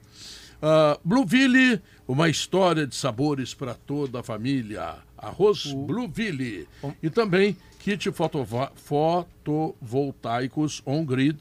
Ah, 0.61 1.01
Blueville, 1.02 1.81
uma 2.06 2.28
história 2.28 2.86
de 2.86 2.94
sabores 2.94 3.55
para 3.55 3.73
toda 3.73 4.20
a 4.20 4.23
família. 4.23 4.97
Arroz 5.16 5.73
Blueville. 5.73 6.69
E 7.02 7.09
também 7.09 7.56
kit 7.78 8.12
fotovoltaicos 8.12 10.82
on-grid 10.85 11.39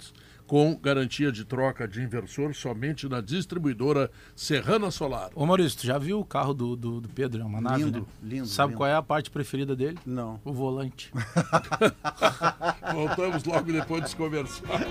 com 0.53 0.77
garantia 0.79 1.31
de 1.31 1.43
troca 1.43 1.87
de 1.87 1.99
inversor 1.99 2.53
somente 2.53 3.09
na 3.09 3.21
distribuidora 3.21 4.11
Serrana 4.35 4.91
Solar. 4.91 5.31
Ô 5.33 5.47
Maurício, 5.47 5.79
tu 5.79 5.87
já 5.87 5.97
viu 5.97 6.19
o 6.19 6.23
carro 6.23 6.53
do, 6.53 6.75
do, 6.75 7.01
do 7.01 7.09
Pedro? 7.09 7.41
É 7.41 7.43
uma 7.43 7.59
nave, 7.59 7.85
Lindo, 7.85 7.99
né? 8.01 8.05
lindo, 8.21 8.47
Sabe 8.47 8.67
lindo. 8.73 8.77
qual 8.77 8.87
é 8.87 8.93
a 8.93 9.01
parte 9.01 9.31
preferida 9.31 9.75
dele? 9.75 9.97
Não. 10.05 10.39
O 10.45 10.53
volante. 10.53 11.11
Voltamos 12.93 13.43
logo 13.45 13.71
depois 13.71 14.03
dos 14.03 14.13
comerciais. 14.13 14.85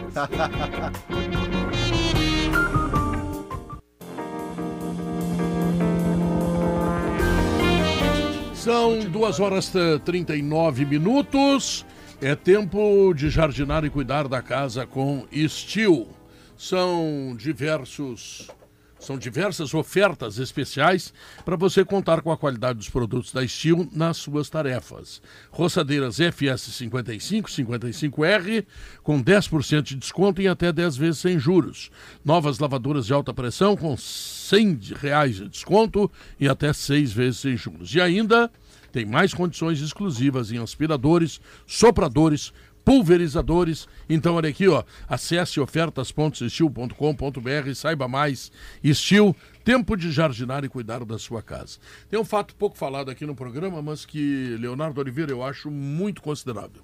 São 8.53 8.99
duas 9.09 9.39
horas 9.39 9.73
e 9.73 10.01
39 10.01 10.85
minutos. 10.87 11.87
É 12.25 12.37
tempo 12.37 13.13
de 13.15 13.29
jardinar 13.29 13.85
e 13.85 13.91
cuidar 13.91 14.29
da 14.29 14.41
casa 14.41 14.87
com 14.87 15.27
Steel. 15.49 16.09
São 16.57 17.35
diversos. 17.37 18.49
São 19.01 19.19
diversas 19.19 19.75
ofertas 19.75 20.39
especiais 20.39 21.13
para 21.45 21.57
você 21.57 21.85
contar 21.85 22.23
com 22.23 22.31
a 22.31 22.37
qualidade 22.37 22.79
dos 22.79 22.89
produtos 22.89 23.33
da 23.33 23.45
Steel 23.45 23.89
nas 23.91 24.19
suas 24.19 24.49
tarefas. 24.49 25.21
Roçadeiras 25.51 26.21
FS 26.21 26.73
55, 26.73 27.51
55R 27.51 28.65
com 29.03 29.21
10% 29.21 29.83
de 29.83 29.97
desconto 29.97 30.41
em 30.41 30.47
até 30.47 30.73
10 30.73 30.97
vezes 30.97 31.19
sem 31.19 31.41
juros. 31.41 31.91
Novas 32.25 32.61
lavadoras 32.61 33.07
de 33.07 33.13
alta 33.13 33.35
pressão 33.35 33.77
com 33.77 33.97
100 33.97 34.79
reais 34.95 35.35
de 35.35 35.49
desconto 35.49 36.09
e 36.39 36.49
até 36.49 36.73
6 36.73 37.13
vezes 37.13 37.41
sem 37.41 37.57
juros. 37.57 37.93
E 37.93 38.01
ainda 38.01 38.49
tem 38.93 39.07
mais 39.07 39.33
condições 39.33 39.81
exclusivas 39.81 40.53
em 40.53 40.59
aspiradores, 40.59 41.41
sopradores, 41.67 42.53
pulverizadores. 42.85 43.89
Então, 44.09 44.35
olha 44.35 44.51
aqui, 44.51 44.69
ó. 44.69 44.85
Acesse 45.09 45.59
ofertas.estil.com.br 45.61 47.69
e 47.69 47.75
saiba 47.75 48.07
mais. 48.07 48.53
Estil, 48.83 49.35
tempo 49.65 49.97
de 49.97 50.11
jardinar 50.11 50.65
e 50.65 50.69
cuidar 50.69 51.05
da 51.05 51.19
sua 51.19 51.43
casa. 51.43 51.79
Tem 52.09 52.21
um 52.21 52.25
fato 52.25 52.55
pouco 52.55 52.77
falado 52.77 53.11
aqui 53.11 53.25
no 53.25 53.35
programa, 53.35 53.81
mas 53.81 54.05
que 54.05 54.57
Leonardo 54.59 55.01
Oliveira 55.01 55.33
eu 55.33 55.43
acho 55.43 55.71
muito 55.71 56.21
considerável. 56.21 56.83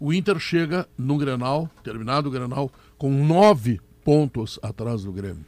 O 0.00 0.10
Inter 0.12 0.38
chega 0.38 0.88
no 0.96 1.18
Grenal, 1.18 1.68
terminado 1.84 2.28
o 2.28 2.32
Grenal, 2.32 2.70
com 2.96 3.10
nove 3.10 3.80
pontos 4.04 4.58
atrás 4.62 5.04
do 5.04 5.12
Grêmio. 5.12 5.44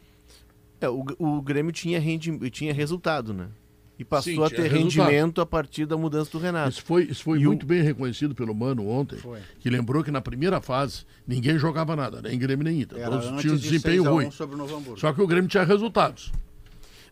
É, 0.81 0.89
o, 0.89 1.05
o 1.18 1.43
Grêmio 1.43 1.72
tinha, 1.72 1.98
rendi, 1.98 2.39
tinha 2.51 2.74
resultado, 2.74 3.32
né? 3.32 3.48
E 3.97 4.05
passou 4.05 4.33
Sim, 4.33 4.43
a 4.43 4.51
ter 4.51 4.62
resultado. 4.71 5.07
rendimento 5.09 5.41
a 5.41 5.47
partir 5.47 5.87
da 5.87 5.97
mudança 5.97 6.29
do 6.33 6.39
Renato. 6.39 6.71
Isso 6.71 6.83
foi, 6.83 7.05
isso 7.05 7.23
foi 7.23 7.39
E 7.39 7.47
o- 7.47 7.51
muito 7.51 7.65
bem 7.65 7.81
reconhecido 7.81 8.35
pelo 8.35 8.53
Mano 8.53 8.89
ontem, 8.89 9.19
que 9.61 9.71
lembrou 9.71 10.03
que 10.03 10.11
na 10.11 10.21
primeira 10.21 10.61
fase 10.61 11.05
ninguém 11.27 11.57
jogava 11.59 11.95
nada, 11.95 12.21
nem 12.21 12.37
Grêmio 12.37 12.65
nem 12.65 12.81
Inter. 12.81 12.99
Era 12.99 13.11
Todos 13.21 13.41
tinham 13.41 13.55
de 13.55 13.62
desempenho 13.62 14.03
6 14.03 14.07
a 14.07 14.11
1 14.11 14.15
ruim. 14.15 14.31
sobre 14.33 14.55
o 14.57 14.59
Novo 14.59 14.75
Hamburgo. 14.77 14.99
Só 15.01 15.12
que 15.12 15.23
o 15.23 15.27
Grêmio 15.29 15.49
tinha 15.49 15.62
resultados. 15.62 16.33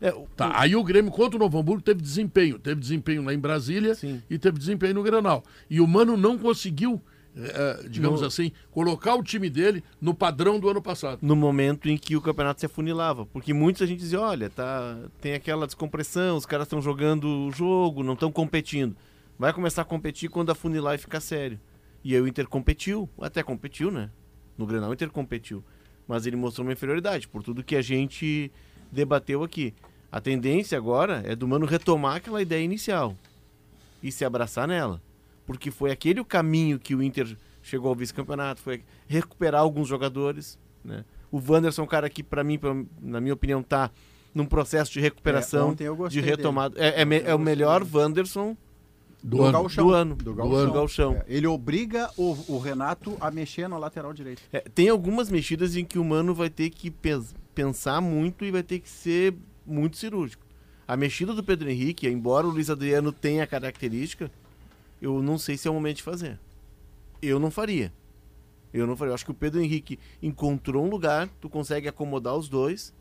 É, 0.00 0.12
o- 0.12 0.26
Tá, 0.36 0.50
aí 0.58 0.74
o 0.74 0.82
Grêmio 0.82 1.12
contra 1.12 1.36
o 1.36 1.38
Novo 1.38 1.56
Hamburgo 1.56 1.80
teve 1.82 2.02
desempenho. 2.02 2.58
Teve 2.58 2.80
desempenho 2.80 3.22
lá 3.22 3.32
em 3.32 3.38
Brasília 3.38 3.94
Sim. 3.94 4.20
e 4.28 4.36
teve 4.36 4.58
desempenho 4.58 4.94
no 4.94 5.02
Granal. 5.04 5.44
E 5.70 5.80
o 5.80 5.86
Mano 5.86 6.16
não 6.16 6.36
conseguiu, 6.36 7.00
eh, 7.36 7.86
digamos 7.88 8.20
No- 8.20 8.26
assim, 8.26 8.52
colocar 8.70 9.14
o 9.14 9.22
time 9.22 9.48
dele 9.48 9.82
no 10.00 10.14
padrão 10.14 10.58
do 10.60 10.68
ano 10.68 10.82
passado. 10.82 11.18
no 11.22 11.34
momento 11.34 11.88
em 11.88 11.96
que 11.96 12.16
o 12.16 12.20
campeonato 12.20 12.60
se 12.60 12.66
afunilava. 12.66 13.24
Porque 13.26 13.52
muita 13.54 13.86
gente 13.86 14.00
dizia, 14.00 14.20
olha, 14.20 14.50
tá, 14.50 14.98
tem 15.20 15.34
aquela 15.34 15.66
descompressão, 15.66 16.36
os 16.36 16.44
caras 16.46 16.66
estão 16.66 16.80
jogando 16.82 17.24
o 17.26 17.50
jogo, 17.52 18.02
não 18.02 18.14
estão 18.14 18.30
competindo. 18.30 18.96
Vai 19.38 19.52
começar 19.52 19.82
a 19.82 19.84
competir 19.84 20.28
quando 20.28 20.50
afunilar 20.50 20.94
e 20.94 20.98
ficar 20.98 21.20
sério. 21.20 21.58
E 22.04 22.14
aí 22.14 22.20
o 22.20 22.28
Inter 22.28 22.46
competiu, 22.48 23.08
até 23.20 23.42
competiu, 23.42 23.90
né? 23.90 24.10
No 24.58 24.66
Grenal 24.66 24.90
o 24.90 24.92
Inter 24.92 25.10
competiu. 25.10 25.64
Mas 26.06 26.26
ele 26.26 26.36
mostrou 26.36 26.66
uma 26.66 26.72
inferioridade, 26.72 27.26
por 27.28 27.42
tudo 27.42 27.62
que 27.64 27.76
a 27.76 27.82
gente 27.82 28.50
debateu 28.90 29.42
aqui. 29.42 29.72
A 30.10 30.20
tendência 30.20 30.76
agora 30.76 31.22
é 31.24 31.34
do 31.34 31.48
Mano 31.48 31.64
retomar 31.64 32.16
aquela 32.16 32.42
ideia 32.42 32.62
inicial 32.62 33.16
e 34.02 34.12
se 34.12 34.24
abraçar 34.24 34.68
nela. 34.68 35.00
Porque 35.46 35.70
foi 35.70 35.90
aquele 35.90 36.20
o 36.20 36.24
caminho 36.24 36.78
que 36.78 36.94
o 36.94 37.02
Inter 37.02 37.36
chegou 37.62 37.88
ao 37.88 37.94
vice-campeonato, 37.94 38.60
foi 38.60 38.82
recuperar 39.06 39.60
alguns 39.60 39.88
jogadores, 39.88 40.58
né? 40.84 41.04
O 41.30 41.38
Wanderson 41.38 41.82
é 41.82 41.84
um 41.84 41.88
cara 41.88 42.10
que, 42.10 42.22
para 42.22 42.44
mim, 42.44 42.58
pra- 42.58 42.74
na 43.00 43.20
minha 43.20 43.32
opinião, 43.34 43.62
tá 43.62 43.90
num 44.34 44.44
processo 44.46 44.92
de 44.92 45.00
recuperação, 45.00 45.70
É, 45.72 46.08
de 46.08 46.20
dele. 46.20 46.26
retomada. 46.30 46.78
É, 46.78 47.02
é 47.02 47.04
me- 47.04 47.20
é 47.20 47.34
o 47.34 47.38
melhor 47.38 47.84
dele. 47.84 47.96
Wanderson 47.96 48.56
Do, 49.22 49.36
Do 49.36 49.42
ano. 49.44 49.52
Gauchão. 49.52 49.86
do 49.86 49.92
ano. 49.94 50.14
Do 50.16 50.34
Gauchão. 50.34 50.66
Do 50.66 50.72
Gauchão. 50.72 51.12
É, 51.14 51.24
ele 51.28 51.46
obriga 51.46 52.10
o, 52.16 52.36
o 52.48 52.58
Renato 52.58 53.16
a 53.20 53.30
mexer 53.30 53.68
na 53.68 53.78
lateral 53.78 54.12
direita. 54.12 54.42
É, 54.52 54.58
tem 54.60 54.88
algumas 54.88 55.30
mexidas 55.30 55.76
em 55.76 55.84
que 55.84 55.96
o 55.96 56.04
Mano 56.04 56.34
vai 56.34 56.50
ter 56.50 56.70
que 56.70 56.90
pes- 56.90 57.32
pensar 57.54 58.00
muito 58.00 58.44
e 58.44 58.50
vai 58.50 58.64
ter 58.64 58.80
que 58.80 58.88
ser 58.90 59.34
muito 59.64 59.96
cirúrgico. 59.96 60.44
A 60.88 60.96
mexida 60.96 61.32
do 61.34 61.42
Pedro 61.44 61.70
Henrique, 61.70 62.08
embora 62.08 62.46
o 62.46 62.50
Luiz 62.50 62.68
Adriano 62.68 63.12
tenha 63.12 63.44
a 63.44 63.46
característica, 63.46 64.28
eu 65.02 65.20
não 65.22 65.36
sei 65.36 65.58
se 65.58 65.68
é 65.68 65.70
o 65.70 65.74
momento 65.74 65.96
de 65.96 66.02
fazer. 66.02 66.38
Eu 67.20 67.38
não 67.38 67.50
faria. 67.50 67.92
Eu 68.72 68.86
não 68.86 68.96
falei. 68.96 69.10
Eu 69.10 69.14
acho 69.14 69.24
que 69.24 69.30
o 69.30 69.34
Pedro 69.34 69.60
Henrique 69.60 69.98
encontrou 70.22 70.84
um 70.84 70.88
lugar, 70.88 71.28
tu 71.40 71.48
consegue 71.50 71.88
acomodar 71.88 72.34
os 72.36 72.48
dois 72.48 72.94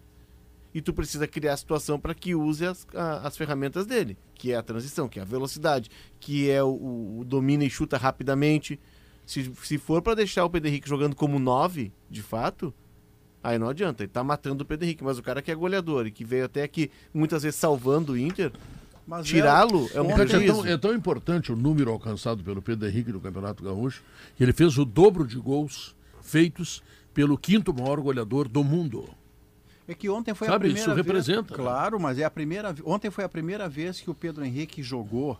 e 0.73 0.81
tu 0.81 0.93
precisa 0.93 1.27
criar 1.27 1.53
a 1.53 1.57
situação 1.57 1.99
para 1.99 2.13
que 2.13 2.33
use 2.35 2.65
as, 2.65 2.85
a- 2.93 3.27
as 3.27 3.37
ferramentas 3.37 3.85
dele, 3.85 4.17
que 4.35 4.51
é 4.51 4.55
a 4.55 4.63
transição, 4.63 5.07
que 5.07 5.19
é 5.19 5.21
a 5.21 5.25
velocidade, 5.25 5.89
que 6.19 6.49
é 6.49 6.61
o, 6.63 7.19
o 7.19 7.23
domina 7.25 7.63
e 7.63 7.69
chuta 7.69 7.97
rapidamente. 7.97 8.79
Se, 9.25 9.49
se 9.63 9.77
for 9.77 10.01
para 10.01 10.15
deixar 10.15 10.43
o 10.43 10.49
Pedro 10.49 10.67
Henrique 10.69 10.89
jogando 10.89 11.15
como 11.15 11.39
9, 11.39 11.91
de 12.09 12.21
fato, 12.21 12.73
aí 13.43 13.57
não 13.57 13.69
adianta. 13.69 14.03
Ele 14.03 14.11
tá 14.11 14.23
matando 14.23 14.63
o 14.63 14.65
Pedro 14.65 14.85
Henrique, 14.85 15.03
mas 15.03 15.17
o 15.17 15.23
cara 15.23 15.41
que 15.41 15.51
é 15.51 15.55
goleador 15.55 16.05
e 16.07 16.11
que 16.11 16.25
veio 16.25 16.45
até 16.45 16.63
aqui 16.63 16.91
muitas 17.13 17.43
vezes 17.43 17.59
salvando 17.59 18.13
o 18.13 18.17
Inter, 18.17 18.51
tirá-lo 19.23 19.89
é 19.93 20.01
um 20.01 20.07
Porque 20.07 20.35
é, 20.35 20.45
tão, 20.45 20.65
é 20.65 20.77
tão 20.77 20.93
importante 20.93 21.51
o 21.51 21.55
número 21.55 21.91
alcançado 21.91 22.43
pelo 22.43 22.61
Pedro 22.61 22.87
Henrique 22.87 23.11
no 23.11 23.19
Campeonato 23.19 23.63
Gaúcho, 23.63 24.03
que 24.35 24.43
ele 24.43 24.53
fez 24.53 24.77
o 24.77 24.85
dobro 24.85 25.25
de 25.25 25.37
gols 25.37 25.95
feitos 26.21 26.81
pelo 27.13 27.37
quinto 27.37 27.73
maior 27.73 27.99
goleador 27.99 28.47
do 28.47 28.63
mundo. 28.63 29.09
É 29.87 29.93
que 29.93 30.09
ontem 30.09 30.33
foi 30.33 30.47
Sabe, 30.47 30.55
a 30.55 30.59
primeira 30.59 30.79
isso 30.79 30.95
vez. 30.95 31.05
representa, 31.05 31.57
né? 31.57 31.63
Claro, 31.63 31.99
mas 31.99 32.17
é 32.17 32.23
a 32.23 32.29
primeira. 32.31 32.73
Ontem 32.85 33.09
foi 33.11 33.23
a 33.23 33.29
primeira 33.29 33.67
vez 33.67 33.99
que 33.99 34.09
o 34.09 34.15
Pedro 34.15 34.45
Henrique 34.45 34.81
jogou, 34.81 35.37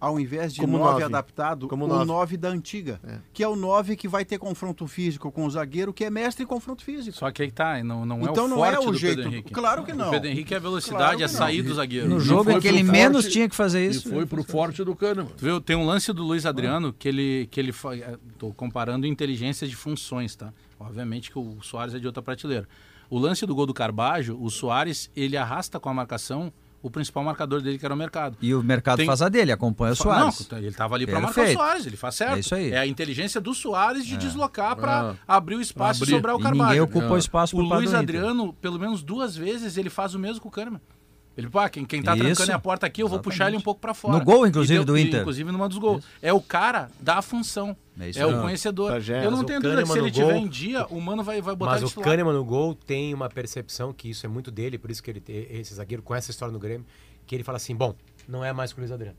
ao 0.00 0.18
invés 0.18 0.54
de 0.54 0.60
Como 0.62 0.78
9 0.78 0.90
nove. 0.92 1.04
adaptado, 1.04 1.68
Como 1.68 1.84
o 1.84 1.88
nove. 1.88 2.04
9 2.06 2.36
da 2.38 2.48
antiga. 2.48 2.98
É. 3.06 3.18
Que 3.34 3.42
é 3.42 3.48
o 3.48 3.54
9 3.54 3.96
que 3.96 4.08
vai 4.08 4.24
ter 4.24 4.38
confronto 4.38 4.86
físico 4.86 5.30
com 5.30 5.44
o 5.44 5.50
zagueiro, 5.50 5.92
que 5.92 6.04
é 6.04 6.08
mestre 6.10 6.42
em 6.44 6.46
confronto 6.46 6.82
físico. 6.82 7.16
Só 7.18 7.30
que 7.30 7.42
aí 7.42 7.50
tá, 7.50 7.84
não, 7.84 8.06
não 8.06 8.20
é 8.26 8.30
Então 8.30 8.46
o 8.46 8.48
não 8.48 8.64
é 8.64 8.72
forte 8.72 8.88
o 8.88 8.90
do 8.92 8.96
jeito- 8.98 9.16
Pedro 9.16 9.32
Henrique. 9.32 9.52
claro 9.52 9.84
que 9.84 9.92
não. 9.92 10.08
O 10.08 10.10
Pedro 10.12 10.28
Henrique 10.28 10.54
é 10.54 10.56
a 10.56 10.60
velocidade, 10.60 10.98
Claro 11.02 11.16
que 11.18 11.22
é 11.24 11.26
não. 11.26 11.34
sair 11.34 11.62
do 11.62 11.74
zagueiro. 11.74 12.08
No 12.08 12.16
E 12.16 12.20
jogo 12.20 12.50
em 12.50 12.58
que 12.60 12.66
ele 12.68 12.78
forte- 12.78 12.90
menos 12.92 13.28
tinha 13.28 13.46
que 13.48 13.54
fazer 13.54 13.86
E 13.86 13.90
isso. 13.90 14.08
foi 14.08 14.24
pro 14.24 14.42
forte 14.42 14.82
do 14.82 14.96
Kahneman. 14.96 15.26
Tu 15.36 15.44
viu, 15.44 15.60
tem 15.60 15.76
um 15.76 15.84
lance 15.84 16.10
do 16.14 16.22
Luiz 16.22 16.46
Adriano 16.46 16.92
que 16.92 17.06
ele 17.06 17.46
que 17.50 17.60
ele 17.60 17.70
eh, 17.92 18.16
tô 18.38 18.52
comparando 18.54 19.06
inteligência 19.06 19.66
de 19.68 19.76
funções, 19.76 20.34
tá? 20.34 20.52
Obviamente 20.78 21.30
que 21.30 21.38
o 21.38 21.58
Soares 21.62 21.94
é 21.94 21.98
de 21.98 22.06
outra 22.06 22.22
prateleira. 22.22 22.66
O 23.10 23.18
lance 23.18 23.44
do 23.44 23.54
gol 23.54 23.66
do 23.66 23.74
Carbajo, 23.74 24.38
o 24.40 24.48
Soares, 24.48 25.10
ele 25.14 25.36
arrasta 25.36 25.78
com 25.78 25.88
a 25.90 25.94
marcação 25.94 26.50
o 26.82 26.90
principal 26.90 27.22
marcador 27.22 27.60
dele 27.60 27.78
que 27.78 27.84
era 27.84 27.94
o 27.94 27.96
mercado. 27.96 28.36
E 28.40 28.54
o 28.54 28.62
mercado 28.62 28.98
Tem- 28.98 29.06
faz 29.06 29.20
a 29.22 29.28
dele, 29.28 29.52
acompanha 29.52 29.92
o 29.92 29.96
Soares. 29.96 30.48
Não, 30.50 30.58
ele 30.58 30.68
estava 30.68 30.94
ali 30.94 31.06
para 31.06 31.20
marcar 31.20 31.44
o. 31.46 31.52
Soares, 31.52 31.86
ele 31.86 31.96
faz 31.96 32.14
certo. 32.14 32.36
É 32.36 32.40
isso 32.40 32.54
aí. 32.54 32.70
É 32.72 32.78
a 32.78 32.86
inteligência 32.86 33.40
do 33.40 33.52
Soares 33.54 34.06
de 34.06 34.16
deslocar 34.16 34.76
para 34.76 35.14
abrir 35.28 35.56
o 35.56 35.60
espaço 35.60 36.02
Abrir. 36.02 36.12
e 36.12 36.16
sobrar 36.16 36.36
o 36.36 36.40
E 36.40 36.42
Carbajo. 36.42 36.64
ninguém 36.64 36.80
ocupou 36.80 37.16
É. 37.16 37.18
espaço 37.18 37.56
O 37.56 37.60
Luiz. 37.60 37.92
Adriano, 37.92 38.52
pelo 38.54 38.78
menos 38.78 39.02
duas 39.02 39.36
vezes, 39.36 39.76
ele 39.76 39.90
faz 39.90 40.14
o 40.14 40.18
mesmo 40.18 40.40
com 40.40 40.48
o 40.48 40.50
Kahneman. 40.52 40.80
Ele, 41.40 41.50
pá, 41.50 41.68
quem, 41.68 41.84
quem 41.84 42.02
tá 42.02 42.14
Isso. 42.14 42.24
trancando 42.24 42.52
é 42.52 42.54
a 42.54 42.58
porta 42.58 42.86
aqui, 42.86 43.02
eu 43.02 43.08
vou 43.08 43.18
puxar 43.20 43.48
ele 43.48 43.56
um 43.56 43.60
pouco 43.60 43.80
para 43.80 43.92
fora. 43.94 44.16
No 44.18 44.24
gol, 44.24 44.46
inclusive, 44.46 44.80
E 44.80 44.84
do 44.84 44.96
Inter. 44.98 45.20
Inclusive 45.20 45.50
numa 45.52 45.68
dos 45.68 45.78
gols. 45.78 46.04
É 46.22 46.32
o 46.32 46.40
cara 46.40 46.90
da 47.00 47.20
função. 47.22 47.76
É 47.98 48.04
É, 48.04 48.08
isso 48.10 48.26
o 48.26 48.40
conhecedor. 48.40 48.92
Pajé. 48.92 49.24
Eu 49.24 49.30
não 49.30 49.44
tenho 49.44 49.60
dúvida 49.60 49.82
que 49.82 49.88
se 49.88 49.94
ele 49.98 50.06
no 50.06 50.10
tiver 50.10 50.32
gol- 50.32 50.36
em 50.36 50.48
dia, 50.48 50.86
o 50.86 51.00
Mano 51.00 51.22
vai, 51.22 51.40
vai 51.42 51.54
botar 51.54 51.72
Mas 51.72 51.82
o. 51.82 52.00
Kahneman 52.00 52.32
no 52.32 52.44
gol 52.44 52.74
tem 52.74 53.12
uma 53.12 53.28
percepção 53.28 53.92
que 53.92 54.08
isso 54.10 54.24
é 54.24 54.28
muito 54.28 54.50
dele, 54.50 54.78
por 54.78 54.90
isso 54.90 55.02
que 55.02 55.10
ele 55.10 55.20
tem 55.20 55.46
esse 55.50 55.74
zagueiro 55.74 56.02
com 56.02 56.14
essa 56.14 56.30
história 56.30 56.52
no 56.52 56.58
Grêmio, 56.58 56.86
que 57.26 57.34
ele 57.34 57.44
fala 57.44 57.56
assim, 57.56 57.74
bom, 57.74 57.94
não 58.28 58.44
é 58.44 58.52
mais 58.52 58.72
com 58.72 58.80
o 58.80 58.82
Luiz 58.82 58.92
Adriano. 58.92 59.16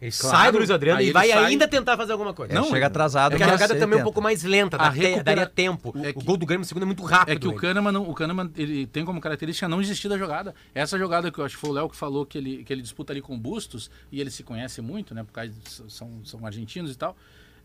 Ele 0.00 0.12
Claro, 0.12 0.36
sai 0.36 0.52
do 0.52 0.58
Luiz 0.58 0.70
Adriano 0.70 1.00
aí 1.00 1.08
e 1.08 1.12
vai 1.12 1.28
sai- 1.28 1.44
ainda 1.46 1.66
tentar 1.66 1.96
fazer 1.96 2.12
alguma 2.12 2.32
coisa. 2.32 2.54
Não, 2.54 2.68
chega 2.68 2.86
atrasado. 2.86 3.32
É 3.34 3.36
que 3.36 3.42
a 3.42 3.48
jogada 3.48 3.74
também 3.76 3.98
é 3.98 4.00
um 4.00 4.04
pouco 4.04 4.22
mais 4.22 4.44
lenta, 4.44 4.76
A 4.76 4.90
recupera- 4.90 5.24
daria 5.24 5.46
tempo. 5.46 5.92
É 6.04 6.10
o 6.10 6.14
que- 6.14 6.24
gol 6.24 6.36
do 6.36 6.46
Grêmio 6.46 6.60
no 6.60 6.64
segundo 6.64 6.84
é 6.84 6.86
muito 6.86 7.02
rápido. 7.02 7.32
É 7.36 7.36
que 7.40 7.48
o. 7.48 7.54
Kahneman, 7.56 7.90
não- 7.90 8.08
o 8.08 8.14
Kahneman 8.14 8.48
ele 8.56 8.86
tem 8.86 9.04
como 9.04 9.20
característica 9.20 9.68
não 9.68 9.80
desistir 9.80 10.08
da 10.08 10.16
jogada. 10.16 10.54
Essa 10.72 10.96
jogada 10.96 11.32
que 11.32 11.38
eu 11.40 11.44
acho 11.44 11.56
que 11.56 11.60
foi 11.60 11.70
o 11.70 11.72
Léo 11.72 11.88
que 11.88 11.96
falou 11.96 12.24
que 12.24 12.38
ele, 12.38 12.62
que 12.62 12.72
ele 12.72 12.80
disputa 12.80 13.12
ali 13.12 13.20
com 13.20 13.34
o 13.34 13.38
Bustos, 13.38 13.90
e 14.12 14.20
ele 14.20 14.30
se 14.30 14.44
conhece 14.44 14.80
muito, 14.80 15.14
né? 15.16 15.24
Por 15.24 15.32
causa 15.32 15.50
de, 15.50 15.92
são, 15.92 16.20
são 16.24 16.46
argentinos 16.46 16.92
e 16.92 16.96
tal. 16.96 17.16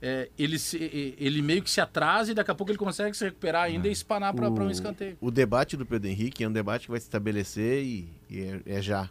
É, 0.01 0.27
ele, 0.37 0.57
se- 0.59 1.15
ele 1.17 1.41
meio 1.41 1.61
que 1.61 1.69
se 1.69 1.79
atrasa 1.79 2.31
e 2.31 2.33
daqui 2.33 2.49
a 2.51 2.55
pouco 2.55 2.71
ele 2.71 2.77
consegue 2.79 3.15
se 3.15 3.23
recuperar 3.25 3.63
ainda 3.65 3.87
e 3.87 3.91
espanar 3.91 4.33
para 4.33 4.49
um 4.49 4.69
escanteio. 4.71 5.15
O 5.21 5.29
debate 5.31 5.77
do 5.77 5.85
Pedro 5.85 6.09
Henrique 6.09 6.43
é 6.43 6.47
um 6.47 6.51
debate 6.51 6.85
que 6.85 6.91
vai 6.91 6.99
se 6.99 7.05
estabelecer 7.05 7.83
e, 7.83 8.09
e 8.29 8.39
é, 8.41 8.61
é 8.65 8.81
já. 8.81 9.07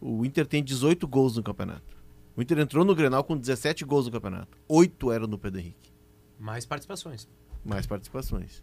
O 0.00 0.24
Inter 0.24 0.46
tem 0.46 0.62
18 0.62 1.08
gols 1.08 1.34
no 1.34 1.42
campeonato. 1.42 1.97
O 2.38 2.40
Inter 2.42 2.60
entrou 2.60 2.84
no 2.84 2.94
Grenal 2.94 3.24
com 3.24 3.36
17 3.36 3.84
gols 3.84 4.06
no 4.06 4.12
campeonato. 4.12 4.56
Oito 4.68 5.10
eram 5.10 5.26
no 5.26 5.36
Pedro 5.36 5.58
Henrique. 5.58 5.92
Mais 6.38 6.64
participações. 6.64 7.28
Mais 7.64 7.84
participações. 7.84 8.62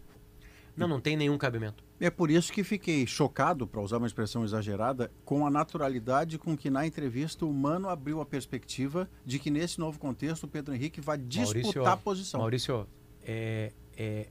Não, 0.74 0.88
não 0.88 0.98
tem 0.98 1.14
nenhum 1.14 1.36
cabimento. 1.36 1.84
É 2.00 2.08
por 2.08 2.30
isso 2.30 2.50
que 2.50 2.64
fiquei 2.64 3.06
chocado, 3.06 3.66
para 3.66 3.82
usar 3.82 3.98
uma 3.98 4.06
expressão 4.06 4.42
exagerada, 4.44 5.12
com 5.26 5.46
a 5.46 5.50
naturalidade 5.50 6.38
com 6.38 6.56
que 6.56 6.70
na 6.70 6.86
entrevista 6.86 7.44
o 7.44 7.52
Mano 7.52 7.90
abriu 7.90 8.18
a 8.22 8.24
perspectiva 8.24 9.10
de 9.26 9.38
que 9.38 9.50
nesse 9.50 9.78
novo 9.78 9.98
contexto 9.98 10.44
o 10.44 10.48
Pedro 10.48 10.74
Henrique 10.74 11.02
vai 11.02 11.18
disputar 11.18 11.62
Maurício, 11.62 11.86
a 11.86 11.96
posição. 11.98 12.40
Maurício, 12.40 12.88
é, 13.22 13.74
é- 13.94 14.28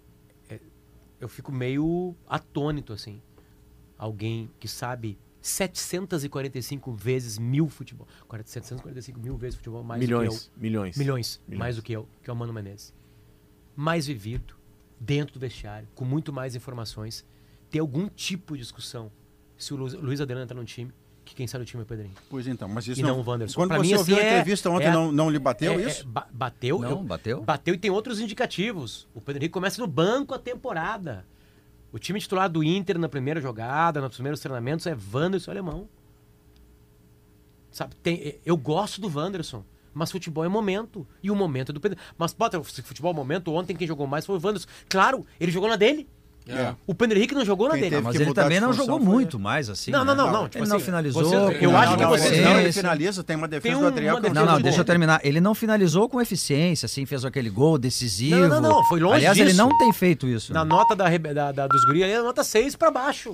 é- 0.50 0.60
eu 1.20 1.30
fico 1.30 1.52
meio 1.52 2.16
atônito, 2.28 2.94
assim. 2.94 3.22
Alguém 3.96 4.50
que 4.60 4.68
sabe 4.68 5.20
745 5.48 6.92
vezes 6.94 7.38
mil 7.38 7.70
futebol. 7.70 8.08
40, 8.28 8.50
745 8.50 9.20
mil 9.20 9.38
vezes 9.38 9.56
futebol 9.56 9.84
mais 9.84 10.02
do 10.02 10.08
que 10.08 10.12
eu. 10.14 10.20
milhões, 10.20 10.52
milhões. 10.58 10.98
Milhões, 10.98 11.42
Milhões. 11.48 11.60
mais 11.60 11.76
do 11.76 11.82
que 11.82 11.94
eu, 11.94 12.08
que 12.24 12.30
é 12.30 12.34
o 12.34 12.36
Mano 12.36 12.52
Menezes. 12.54 12.94
Mais 13.76 14.08
vivido, 14.08 14.56
dentro 15.00 15.34
do 15.36 15.40
vestiário, 15.40 15.88
com 15.94 16.06
muito 16.06 16.32
mais 16.34 16.56
informações, 16.56 17.26
ter 17.70 17.80
algum 17.80 18.08
tipo 18.08 18.56
de 18.56 18.62
discussão 18.62 19.12
se 19.58 19.74
o 19.74 19.78
Luiz, 19.78 19.94
Luiz 19.94 20.20
Adriano 20.22 20.44
entrar 20.44 20.56
no 20.56 20.66
time, 20.66 20.92
que 21.24 21.34
quem 21.34 21.48
sabe 21.48 21.64
o 21.64 21.66
time 21.66 21.82
é 21.82 21.84
o 21.84 21.88
Pedro 21.88 22.06
Henrique. 22.06 22.22
Pois 22.30 22.48
então, 22.48 22.68
mas 22.68 22.88
isso 22.88 23.00
E 23.00 23.04
não 23.04 23.20
o 23.22 23.24
Wanderson. 23.28 23.56
Quando 23.56 23.70
Pra 23.70 23.78
você 23.80 23.92
mim, 23.94 23.98
ouviu 23.98 24.16
assim, 24.16 24.24
a 24.26 24.28
é- 24.28 24.32
entrevista 24.34 24.70
ontem, 24.70 24.86
é- 24.88 24.92
não, 24.92 25.12
não 25.12 25.30
lhe 25.30 25.40
bateu 25.40 25.74
É, 25.74 25.84
é, 25.84 25.88
isso? 25.88 26.08
ba- 26.08 26.28
bateu? 26.32 26.80
Não, 26.80 26.90
eu- 26.90 27.04
bateu? 27.04 27.42
Bateu 27.42 27.74
e 27.74 27.78
tem 27.78 27.90
outros 27.90 28.20
indicativos. 28.20 29.08
O 29.14 29.20
Pedro 29.22 29.42
Henrique 29.42 29.54
começa 29.54 29.82
no 29.82 29.88
banco 29.88 30.34
a 30.34 30.40
temporada. 30.40 31.26
O 31.96 31.98
time 31.98 32.20
titular 32.20 32.50
do 32.50 32.62
Inter 32.62 33.00
na 33.00 33.08
primeira 33.08 33.40
jogada, 33.40 34.02
nos 34.02 34.16
primeiros 34.16 34.42
treinamentos, 34.42 34.86
é 34.86 34.98
Wanderson 35.14 35.50
Alemão. 35.50 35.88
Sabe, 37.72 37.96
tem, 37.96 38.38
eu 38.46 38.58
gosto 38.58 39.00
do 39.00 39.08
Wanderson, 39.08 39.64
mas 39.94 40.12
futebol 40.12 40.44
é 40.44 40.50
momento. 40.50 41.08
E 41.24 41.32
o 41.32 41.36
momento 41.38 41.70
é 41.70 41.74
do 41.74 41.80
Pedro. 41.80 41.98
Mas 42.18 42.34
bota, 42.34 42.62
futebol 42.62 43.14
é 43.14 43.16
momento, 43.16 43.54
ontem 43.54 43.78
quem 43.78 43.88
jogou 43.88 44.06
mais 44.08 44.26
foi 44.26 44.38
o 44.38 44.42
Wanderson. 44.46 44.68
Claro, 44.90 45.26
ele 45.40 45.54
jogou 45.54 45.70
na 45.70 45.78
dele. 45.78 46.06
É. 46.48 46.76
O 46.86 46.94
Pedro 46.94 47.18
Henrique 47.18 47.34
não 47.34 47.44
jogou 47.44 47.68
na 47.68 47.76
dele. 47.76 48.02
Mas 48.02 48.16
ele 48.16 48.34
também 48.34 48.60
não 48.60 48.72
jogou 48.72 49.00
muito 49.00 49.40
mais 49.40 49.70
assim. 49.70 49.90
Não, 49.92 50.06
né? 50.06 50.14
não, 50.14 50.26
não, 50.26 50.32
não, 50.32 50.44
tipo 50.50 50.64
ele 50.64 50.70
não 50.70 50.78
assim, 50.78 50.86
finalizou. 50.86 51.24
você- 51.24 51.36
eu 51.36 51.42
acho 51.42 51.52
que 51.52 51.64
não, 51.66 51.76
ele 51.76 51.98
não- 51.98 52.06
não 52.06 52.16
eficiência. 52.16 52.74
finaliza, 52.82 53.24
tem 53.24 53.36
uma 53.36 53.48
defesa 53.48 53.74
Tem 53.74 53.82
do 53.82 53.88
Adriel 53.88 54.22
que 54.22 54.28
eu 54.28 54.34
Não, 54.34 54.46
não, 54.46 54.62
deixa 54.62 54.82
eu 54.82 54.86
terminar. 54.86 55.20
Ele 55.24 55.42
não 55.42 55.56
finalizou 55.56 56.08
com 56.08 56.22
eficiência, 56.22 56.86
assim, 56.86 57.06
fez 57.06 57.26
aquele 57.26 57.50
gol 57.50 57.78
decisivo. 57.78 58.36
Não, 58.42 58.62
não, 58.62 58.62
não, 58.62 58.84
foi 58.86 59.00
longe 59.00 59.16
Aliás, 59.16 59.38
ele 59.40 59.54
não 59.54 59.76
tem 59.78 59.92
feito 59.92 60.28
isso. 60.28 60.54
Na 60.54 60.64
né? 60.64 60.70
nota 60.70 60.96
da, 60.96 61.08
rebe- 61.08 61.34
da, 61.34 61.52
da- 61.52 61.68
dos 61.68 61.84
guri, 61.86 62.04
ele 62.04 62.12
é 62.14 62.22
nota 62.22 62.44
6 62.44 62.76
pra 62.76 62.92
baixo. 62.92 63.32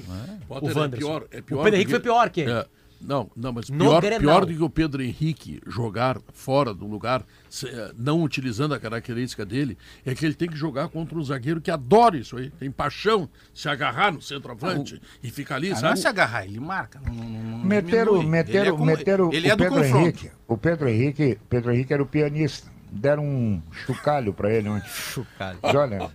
O 0.50 0.56
é 0.56 0.74
Wanderson. 0.74 0.90
pior, 0.98 1.24
é 1.32 1.42
pior 1.42 1.60
o 1.60 1.64
Pedro 1.64 1.76
Henrique 1.76 1.92
do 1.92 1.96
foi 1.96 2.00
pior 2.00 2.30
que 2.30 2.42
ele. 2.42 2.66
Não, 3.04 3.30
não, 3.36 3.52
mas 3.52 3.70
pior, 3.70 4.02
pior 4.20 4.46
do 4.46 4.54
que 4.54 4.62
o 4.64 4.70
Pedro 4.70 5.02
Henrique 5.02 5.60
jogar 5.66 6.20
fora 6.34 6.74
do 6.74 6.86
lugar, 6.86 7.24
eh, 7.66 7.92
não 7.98 8.22
utilizando 8.24 8.74
a 8.76 8.80
característica 8.80 9.44
dele, 9.46 9.78
é 10.06 10.14
que 10.14 10.24
ele 10.26 10.36
tem 10.36 10.48
que 10.48 10.56
jogar 10.56 10.88
contra 10.90 11.18
um 11.18 11.24
zagueiro 11.24 11.60
que 11.60 11.72
adora 11.72 12.18
isso 12.18 12.38
aí, 12.38 12.50
tem 12.52 12.70
paixão, 12.70 13.28
se 13.54 13.68
agarrar 13.68 14.12
no 14.12 14.22
centroavante 14.22 15.02
e 15.24 15.32
ficar 15.32 15.56
ali, 15.56 15.68
Ah, 15.68 15.72
não 15.72 15.78
é 15.78 15.82
sabe? 15.82 16.00
se 16.00 16.08
agarrar, 16.08 16.46
ele 16.46 16.60
marca. 16.60 17.02
Não, 17.06 17.14
não, 17.14 17.24
não, 17.30 17.58
não 17.60 17.66
Meteram, 17.66 18.22
meteram, 18.24 18.60
ele 18.62 18.68
é, 18.68 18.72
como- 18.72 18.86
meteram 18.86 19.34
ele 19.34 19.48
o 19.48 19.52
é 19.52 19.56
do 19.56 19.64
Pedro 19.64 19.78
confronto. 19.82 19.98
Henrique. 20.08 20.32
O 20.48 20.58
Pedro 20.58 20.90
Henrique, 20.90 21.40
Pedro 21.50 21.72
Henrique 21.74 21.94
era 21.94 22.04
o 22.04 22.06
pianista. 22.06 22.70
Deram 22.92 23.24
um 23.26 23.62
chocalho 23.72 24.34
pra 24.34 24.54
ele 24.54 24.68
ontem. 24.70 24.88
Chucalho. 24.90 25.58
Olha, 25.64 26.12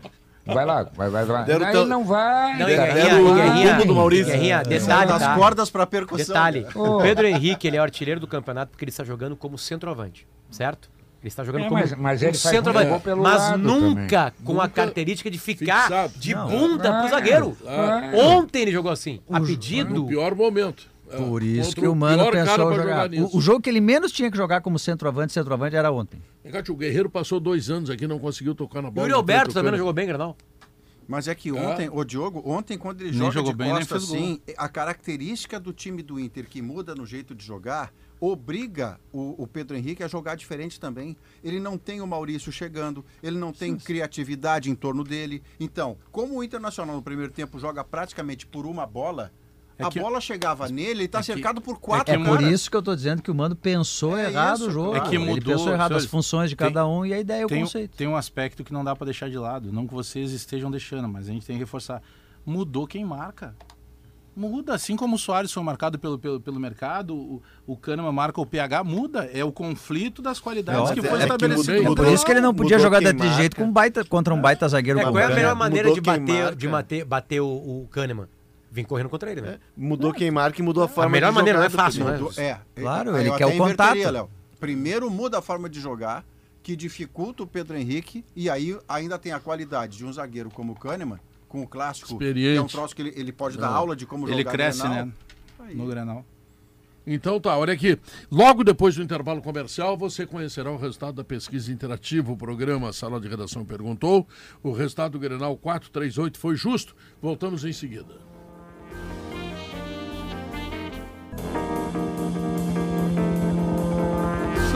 vai 0.46 0.64
lá, 0.64 0.88
vai, 0.94 1.10
vai, 1.10 1.24
vai. 1.24 1.44
Deram 1.44 1.70
teu- 1.70 1.86
não 1.86 2.04
vai. 2.04 2.52
Não, 2.58 2.66
cara. 2.66 2.92
Guerrinha, 2.94 2.94
Deram 2.94 3.24
o 3.24 3.72
combo 3.72 3.84
do 3.86 3.94
Maurício. 3.94 4.26
Guerrinha, 4.32 4.62
detalhe, 4.62 5.18
tá? 5.18 5.34
cordas 5.34 5.70
para 5.70 5.86
percussão. 5.86 6.26
Detalhe, 6.26 6.60
né? 6.62 6.68
o 6.74 6.98
Pedro 7.02 7.26
Henrique 7.26 7.66
ele 7.66 7.76
é 7.76 7.80
o 7.80 7.82
artilheiro 7.82 8.20
do 8.20 8.26
campeonato 8.26 8.70
porque 8.70 8.84
ele 8.84 8.90
está 8.90 9.04
jogando 9.04 9.36
como 9.36 9.58
centroavante, 9.58 10.26
certo? 10.50 10.88
Ele 11.22 11.28
está 11.28 11.42
jogando 11.42 11.64
É, 11.64 11.68
como 11.68 11.80
mas- 11.80 11.92
mas 11.94 12.22
ele 12.22 12.32
faz 12.38 12.54
centroavante, 12.54 13.02
mas 13.08 13.16
lado 13.18 13.58
nunca 13.58 14.32
com 14.44 14.52
a 14.52 14.54
Nunca 14.64 14.68
característica 14.68 15.28
de 15.30 15.38
ficar 15.38 15.82
fixado. 15.82 16.12
de 16.18 16.34
Não. 16.34 16.46
bunda 16.48 16.82
pro 16.92 17.06
Ah, 17.06 17.08
zagueiro. 17.08 17.56
ah. 17.66 18.10
Ontem 18.14 18.62
ele 18.62 18.70
jogou 18.70 18.92
assim, 18.92 19.20
a 19.30 19.40
pedido. 19.40 19.92
No 19.92 20.06
pior 20.06 20.34
momento. 20.36 20.86
É, 21.10 21.16
Por 21.16 21.42
isso 21.42 21.74
que 21.74 21.86
o 21.86 21.94
Mano 21.94 22.30
pensou 22.30 22.74
jogar. 22.74 23.08
nisso. 23.08 23.34
O, 23.34 23.38
o 23.38 23.40
jogo 23.40 23.60
que 23.60 23.70
ele 23.70 23.80
menos 23.80 24.10
tinha 24.12 24.30
que 24.30 24.36
jogar 24.36 24.60
como 24.60 24.78
centroavante, 24.78 25.32
centroavante 25.32 25.76
era 25.76 25.90
ontem. 25.90 26.20
O 26.68 26.74
Guerreiro 26.74 27.10
passou 27.10 27.38
dois 27.38 27.70
anos 27.70 27.90
aqui 27.90 28.06
não 28.06 28.18
conseguiu 28.18 28.54
tocar 28.54 28.82
na 28.82 28.90
bola. 28.90 29.06
Yuri 29.06 29.14
Alberto 29.14 29.52
também 29.52 29.70
não 29.70 29.78
jogou 29.78 29.92
bem, 29.92 30.06
Granal. 30.06 30.36
Mas 31.08 31.28
é 31.28 31.34
que 31.34 31.52
ontem, 31.52 31.88
o 31.92 32.04
Diogo, 32.04 32.42
ontem 32.44 32.76
quando 32.76 33.00
ele 33.00 33.10
Nem 33.10 33.18
joga 33.18 33.32
jogou 33.32 33.52
de 33.52 33.58
bem, 33.58 33.70
costa 33.70 33.96
assim, 33.96 34.40
a 34.56 34.68
característica 34.68 35.60
do 35.60 35.72
time 35.72 36.02
do 36.02 36.18
Inter 36.18 36.48
que 36.48 36.60
muda 36.60 36.94
no 36.94 37.06
jeito 37.06 37.34
de 37.34 37.44
jogar 37.44 37.92
obriga 38.18 38.98
o, 39.12 39.42
o 39.42 39.46
Pedro 39.46 39.76
Henrique 39.76 40.02
a 40.02 40.08
jogar 40.08 40.34
diferente 40.34 40.80
também. 40.80 41.16
Ele 41.44 41.60
não 41.60 41.78
tem 41.78 42.00
o 42.00 42.06
Maurício 42.06 42.50
chegando, 42.50 43.04
ele 43.22 43.38
não 43.38 43.52
tem 43.52 43.76
criatividade 43.76 44.70
em 44.70 44.74
torno 44.74 45.04
dele. 45.04 45.42
Então, 45.60 45.96
como 46.10 46.36
o 46.36 46.42
Internacional 46.42 46.96
no 46.96 47.02
primeiro 47.02 47.32
tempo 47.32 47.58
joga 47.58 47.84
praticamente 47.84 48.46
por 48.46 48.66
uma 48.66 48.86
bola, 48.86 49.32
É 49.78 49.84
a 49.84 49.90
que- 49.90 50.00
bola 50.00 50.20
chegava 50.20 50.68
nele, 50.68 51.00
ele 51.02 51.08
tá 51.08 51.18
é 51.18 51.20
que- 51.20 51.26
cercado 51.26 51.60
por 51.60 51.78
quatro 51.78 52.14
É 52.14 52.16
por 52.18 52.38
caras. 52.38 52.50
isso 52.50 52.70
que 52.70 52.76
eu 52.76 52.82
tô 52.82 52.94
dizendo 52.96 53.20
que 53.20 53.30
o 53.30 53.34
Mano 53.34 53.54
pensou 53.54 54.16
É 54.16 54.30
errado 54.30 54.56
isso, 54.56 54.68
o 54.68 54.70
jogo. 54.70 54.96
É 54.96 55.00
que 55.00 55.08
Ele 55.16 55.18
mudou, 55.18 55.52
pensou 55.54 55.68
errado 55.72 55.82
as 55.92 56.02
senhores, 56.02 56.06
funções 56.06 56.48
de 56.50 56.56
tem- 56.56 56.66
cada 56.68 56.86
um 56.86 57.04
e 57.04 57.12
a 57.12 57.18
ideia 57.20 57.42
e 57.42 57.44
o 57.44 57.48
tem, 57.48 57.58
um- 57.58 57.66
conceito. 57.66 57.96
tem 57.96 58.06
um 58.08 58.16
aspecto 58.16 58.64
que 58.64 58.72
não 58.72 58.82
dá 58.82 58.96
pra 58.96 59.04
deixar 59.04 59.28
de 59.28 59.36
lado. 59.36 59.70
Não 59.70 59.86
que 59.86 59.92
vocês 59.92 60.32
estejam 60.32 60.70
deixando, 60.70 61.06
mas 61.08 61.28
a 61.28 61.32
gente 61.32 61.44
tem 61.46 61.56
que 61.56 61.60
reforçar. 61.62 62.00
Mudou 62.44 62.86
quem 62.86 63.04
marca. 63.04 63.54
Muda, 64.34 64.74
assim 64.74 64.96
como 64.96 65.16
o 65.16 65.18
Soares 65.18 65.50
foi 65.50 65.62
marcado 65.62 65.98
pelo, 65.98 66.18
pelo, 66.18 66.38
pelo 66.38 66.60
mercado, 66.60 67.14
o, 67.16 67.42
o 67.66 67.74
Kahneman 67.74 68.12
marca 68.12 68.38
o 68.38 68.44
PH, 68.44 68.84
muda. 68.84 69.24
É 69.32 69.42
o 69.42 69.50
conflito 69.50 70.20
das 70.20 70.38
qualidades 70.38 70.90
É, 70.90 70.92
que 70.94 71.00
é 71.00 71.02
foi 71.02 71.18
que 71.18 71.24
estabelecido. 71.24 71.72
mudou- 71.78 71.88
no 71.90 71.94
Por 71.96 72.06
isso 72.12 72.24
que 72.24 72.32
ele 72.32 72.40
não 72.42 72.54
podia 72.54 72.76
Mudou 72.76 72.86
jogar 72.92 73.00
daquele 73.02 73.32
jeito 73.34 73.56
com 73.56 73.64
um 73.64 73.72
baita, 73.72 74.04
contra 74.04 74.34
um 74.34 74.40
baita 74.40 74.68
zagueiro 74.68 75.00
É, 75.00 75.02
qual 75.04 75.18
é 75.18 75.24
a 75.24 75.30
o 75.30 75.34
melhor 75.34 75.54
maneira 75.56 75.88
Mudou 75.88 76.02
de 76.02 76.06
bater, 76.10 76.54
de 76.54 76.68
bater, 76.68 77.04
bater 77.06 77.40
o, 77.40 77.46
o 77.46 77.88
Kahneman? 77.90 78.26
Vem 78.76 78.84
correndo 78.84 79.08
contra 79.08 79.32
ele, 79.32 79.40
né? 79.40 79.58
Mudou 79.74 80.12
quem 80.12 80.30
marca 80.30 80.60
e 80.60 80.62
mudou 80.62 80.82
a 80.84 80.88
forma 80.88 81.08
melhor 81.10 81.30
de 81.30 81.34
maneira, 81.36 81.58
não 81.60 81.64
é 81.64 81.70
fácil, 81.70 82.04
do 82.04 82.30
né? 82.36 82.42
É. 82.44 82.58
Claro, 82.78 83.10
eu 83.12 83.16
ele 83.18 83.28
até 83.30 83.38
quer 83.38 83.46
o 83.46 83.54
inverteria, 83.54 84.02
contato. 84.04 84.12
Léo. 84.12 84.30
Primeiro 84.60 85.10
muda 85.10 85.38
a 85.38 85.42
forma 85.42 85.66
de 85.66 85.80
jogar, 85.80 86.26
que 86.62 86.76
dificulta 86.76 87.42
o 87.42 87.46
Pedro 87.46 87.74
Henrique, 87.74 88.22
e 88.36 88.50
aí 88.50 88.78
ainda 88.86 89.18
tem 89.18 89.32
a 89.32 89.40
qualidade 89.40 89.96
de 89.96 90.04
um 90.04 90.12
zagueiro 90.12 90.50
como 90.50 90.74
o 90.74 90.76
Kahneman, 90.76 91.18
com 91.48 91.62
o 91.62 91.66
clássico, 91.66 92.12
Experiente. 92.12 92.52
que 92.52 92.58
é 92.58 92.60
um 92.60 92.66
troço 92.66 92.94
que 92.94 93.00
ele, 93.00 93.14
ele 93.16 93.32
pode 93.32 93.56
dar 93.56 93.68
É. 93.70 93.74
aula 93.74 93.96
de 93.96 94.04
como 94.04 94.28
Ele 94.28 94.38
jogar 94.42 94.50
cresce, 94.52 94.80
Grenal. 94.82 95.06
né? 95.06 95.12
Aí. 95.60 95.74
No 95.74 95.86
Grenal. 95.86 96.22
Então 97.06 97.40
tá, 97.40 97.56
olha 97.56 97.72
aqui. 97.72 97.98
Logo 98.30 98.62
depois 98.64 98.94
do 98.96 99.02
intervalo 99.02 99.40
comercial, 99.40 99.96
você 99.96 100.26
conhecerá 100.26 100.70
o 100.70 100.76
resultado 100.76 101.14
da 101.14 101.24
pesquisa 101.24 101.72
interativa. 101.72 102.30
O 102.32 102.36
programa 102.36 102.92
Sala 102.92 103.18
de 103.20 103.28
Redação 103.28 103.64
perguntou. 103.64 104.26
O 104.62 104.72
resultado 104.72 105.12
do 105.12 105.18
Grenal 105.20 105.56
438 105.56 106.36
foi 106.38 106.56
justo. 106.56 106.94
Voltamos 107.22 107.64
em 107.64 107.72
seguida. 107.72 108.35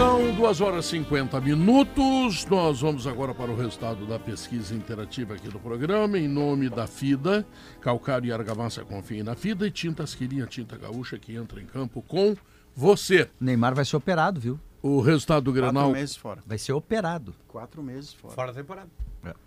São 0.01 0.35
2 0.35 0.60
horas 0.62 0.86
e 0.86 0.89
50 0.93 1.39
minutos. 1.43 2.47
Nós 2.47 2.81
vamos 2.81 3.06
agora 3.06 3.35
para 3.35 3.51
o 3.51 3.55
resultado 3.55 4.06
da 4.06 4.18
pesquisa 4.18 4.74
interativa 4.74 5.35
aqui 5.35 5.47
do 5.47 5.59
programa. 5.60 6.18
Em 6.18 6.27
nome 6.27 6.70
da 6.70 6.86
FIDA, 6.86 7.47
Calcário 7.82 8.27
e 8.27 8.32
Argamassa 8.32 8.82
confiem 8.82 9.22
na 9.22 9.35
FIDA 9.35 9.66
e 9.66 9.70
Tintas 9.70 10.14
Quirinha, 10.14 10.47
Tinta 10.47 10.78
Gaúcha, 10.78 11.18
que 11.18 11.35
entra 11.35 11.60
em 11.60 11.66
campo 11.66 12.01
com 12.01 12.35
você. 12.74 13.28
Neymar 13.39 13.74
vai 13.74 13.85
ser 13.85 13.97
operado, 13.97 14.40
viu? 14.40 14.59
O 14.81 15.02
resultado 15.02 15.44
do 15.44 15.52
Quatro 15.52 15.70
Grenal, 15.70 15.93
meses 15.93 16.16
fora. 16.16 16.40
Vai 16.47 16.56
ser 16.56 16.72
operado. 16.72 17.35
Quatro 17.47 17.82
meses 17.82 18.14
fora. 18.14 18.35
Fora 18.35 18.52
da 18.55 18.59
temporada. 18.62 18.89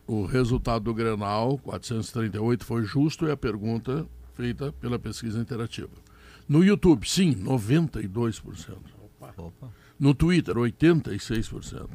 o 0.05 0.23
resultado 0.23 0.84
do 0.84 0.93
Grenal 0.93 1.57
438 1.63 2.63
foi 2.63 2.84
justo 2.84 3.25
e 3.25 3.31
a 3.31 3.35
pergunta 3.35 4.05
feita 4.35 4.71
pela 4.73 4.99
pesquisa 4.99 5.39
interativa. 5.39 5.89
No 6.47 6.63
YouTube, 6.63 7.09
sim, 7.09 7.34
92%. 7.34 8.77
Opa. 9.19 9.82
No 10.03 10.13
Twitter, 10.13 10.53
86%. 10.57 11.88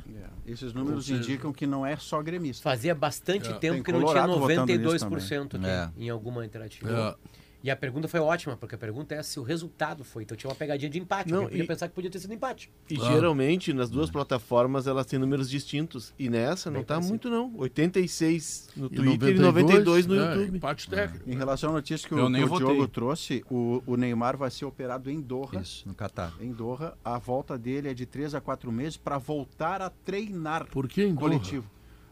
É. 0.46 0.50
Esses 0.50 0.72
números 0.72 1.04
seja- 1.04 1.22
indicam 1.22 1.52
que 1.52 1.66
não 1.66 1.84
é 1.84 1.94
só 1.96 2.22
gremista. 2.22 2.62
Fazia 2.62 2.94
bastante 2.94 3.50
É. 3.50 3.52
tempo 3.52 3.74
Tem 3.74 3.82
que 3.82 3.92
não 3.92 3.98
tinha 4.00 4.06
Colorado 4.22 4.32
votando 4.40 4.66
nisso 4.72 5.04
92% 5.04 5.56
aqui 5.56 5.66
É. 5.66 5.90
em 5.98 6.08
alguma 6.08 6.44
interativa. 6.46 6.90
É. 6.90 7.14
E 7.62 7.70
a 7.70 7.76
pergunta 7.76 8.06
foi 8.06 8.20
ótima, 8.20 8.56
porque 8.56 8.76
a 8.76 8.78
pergunta 8.78 9.14
é 9.16 9.22
se 9.22 9.40
o 9.40 9.42
resultado 9.42 10.04
foi. 10.04 10.22
Então 10.22 10.36
tinha 10.36 10.48
uma 10.48 10.54
pegadinha 10.54 10.88
de 10.88 10.98
empate. 10.98 11.30
Não, 11.30 11.42
Não, 11.42 11.48
podia 11.48 11.64
e- 11.64 11.66
pensar 11.66 11.88
que 11.88 11.94
podia 11.94 12.08
ter 12.10 12.20
sido 12.20 12.32
empate. 12.32 12.70
E 12.88 12.96
Ah. 13.00 13.12
geralmente 13.12 13.72
nas 13.72 13.90
duas 13.90 14.08
plataformas 14.10 14.86
elas 14.86 15.04
têm 15.06 15.18
números 15.18 15.50
distintos. 15.50 16.14
E 16.18 16.28
nessa 16.30 16.70
não 16.70 16.76
Bem 16.80 16.84
tá 16.84 16.94
parecido. 16.94 17.10
muito 17.12 17.28
não. 17.30 17.52
86 17.58 18.68
no 18.76 18.86
E 18.86 18.90
Twitter 18.90 19.36
e 19.36 19.38
92 19.40 20.06
no 20.06 20.14
é, 20.14 20.18
YouTube. 20.36 20.56
Empate 20.56 20.88
técnico. 20.88 21.28
Em 21.30 21.34
relação 21.36 21.70
à 21.70 21.72
notícia 21.72 22.08
que 22.08 22.14
Eu 22.14 22.26
o, 22.26 22.28
nem 22.28 22.46
que 22.46 22.52
o. 22.52 22.56
Diogo 22.58 22.86
trouxe, 22.88 23.44
o, 23.50 23.82
o 23.86 23.96
Neymar 23.96 24.36
vai 24.36 24.50
ser 24.50 24.64
operado 24.64 25.10
em 25.10 25.20
Doha. 25.20 25.60
Isso, 25.60 25.86
no 25.88 25.94
Catar. 25.94 26.32
Em 26.40 26.52
Doha, 26.52 26.94
a 27.04 27.18
volta 27.18 27.58
dele 27.58 27.88
é 27.88 27.94
de 27.94 28.06
três 28.06 28.34
a 28.34 28.40
quatro 28.40 28.70
meses 28.70 28.96
para 28.96 29.18
voltar 29.18 29.82
a 29.82 29.90
treinar 29.90 30.66
Por 30.68 30.86
que 30.88 31.02
em 31.02 31.08
Doha? 31.14 31.20
coletivo. 31.20 31.68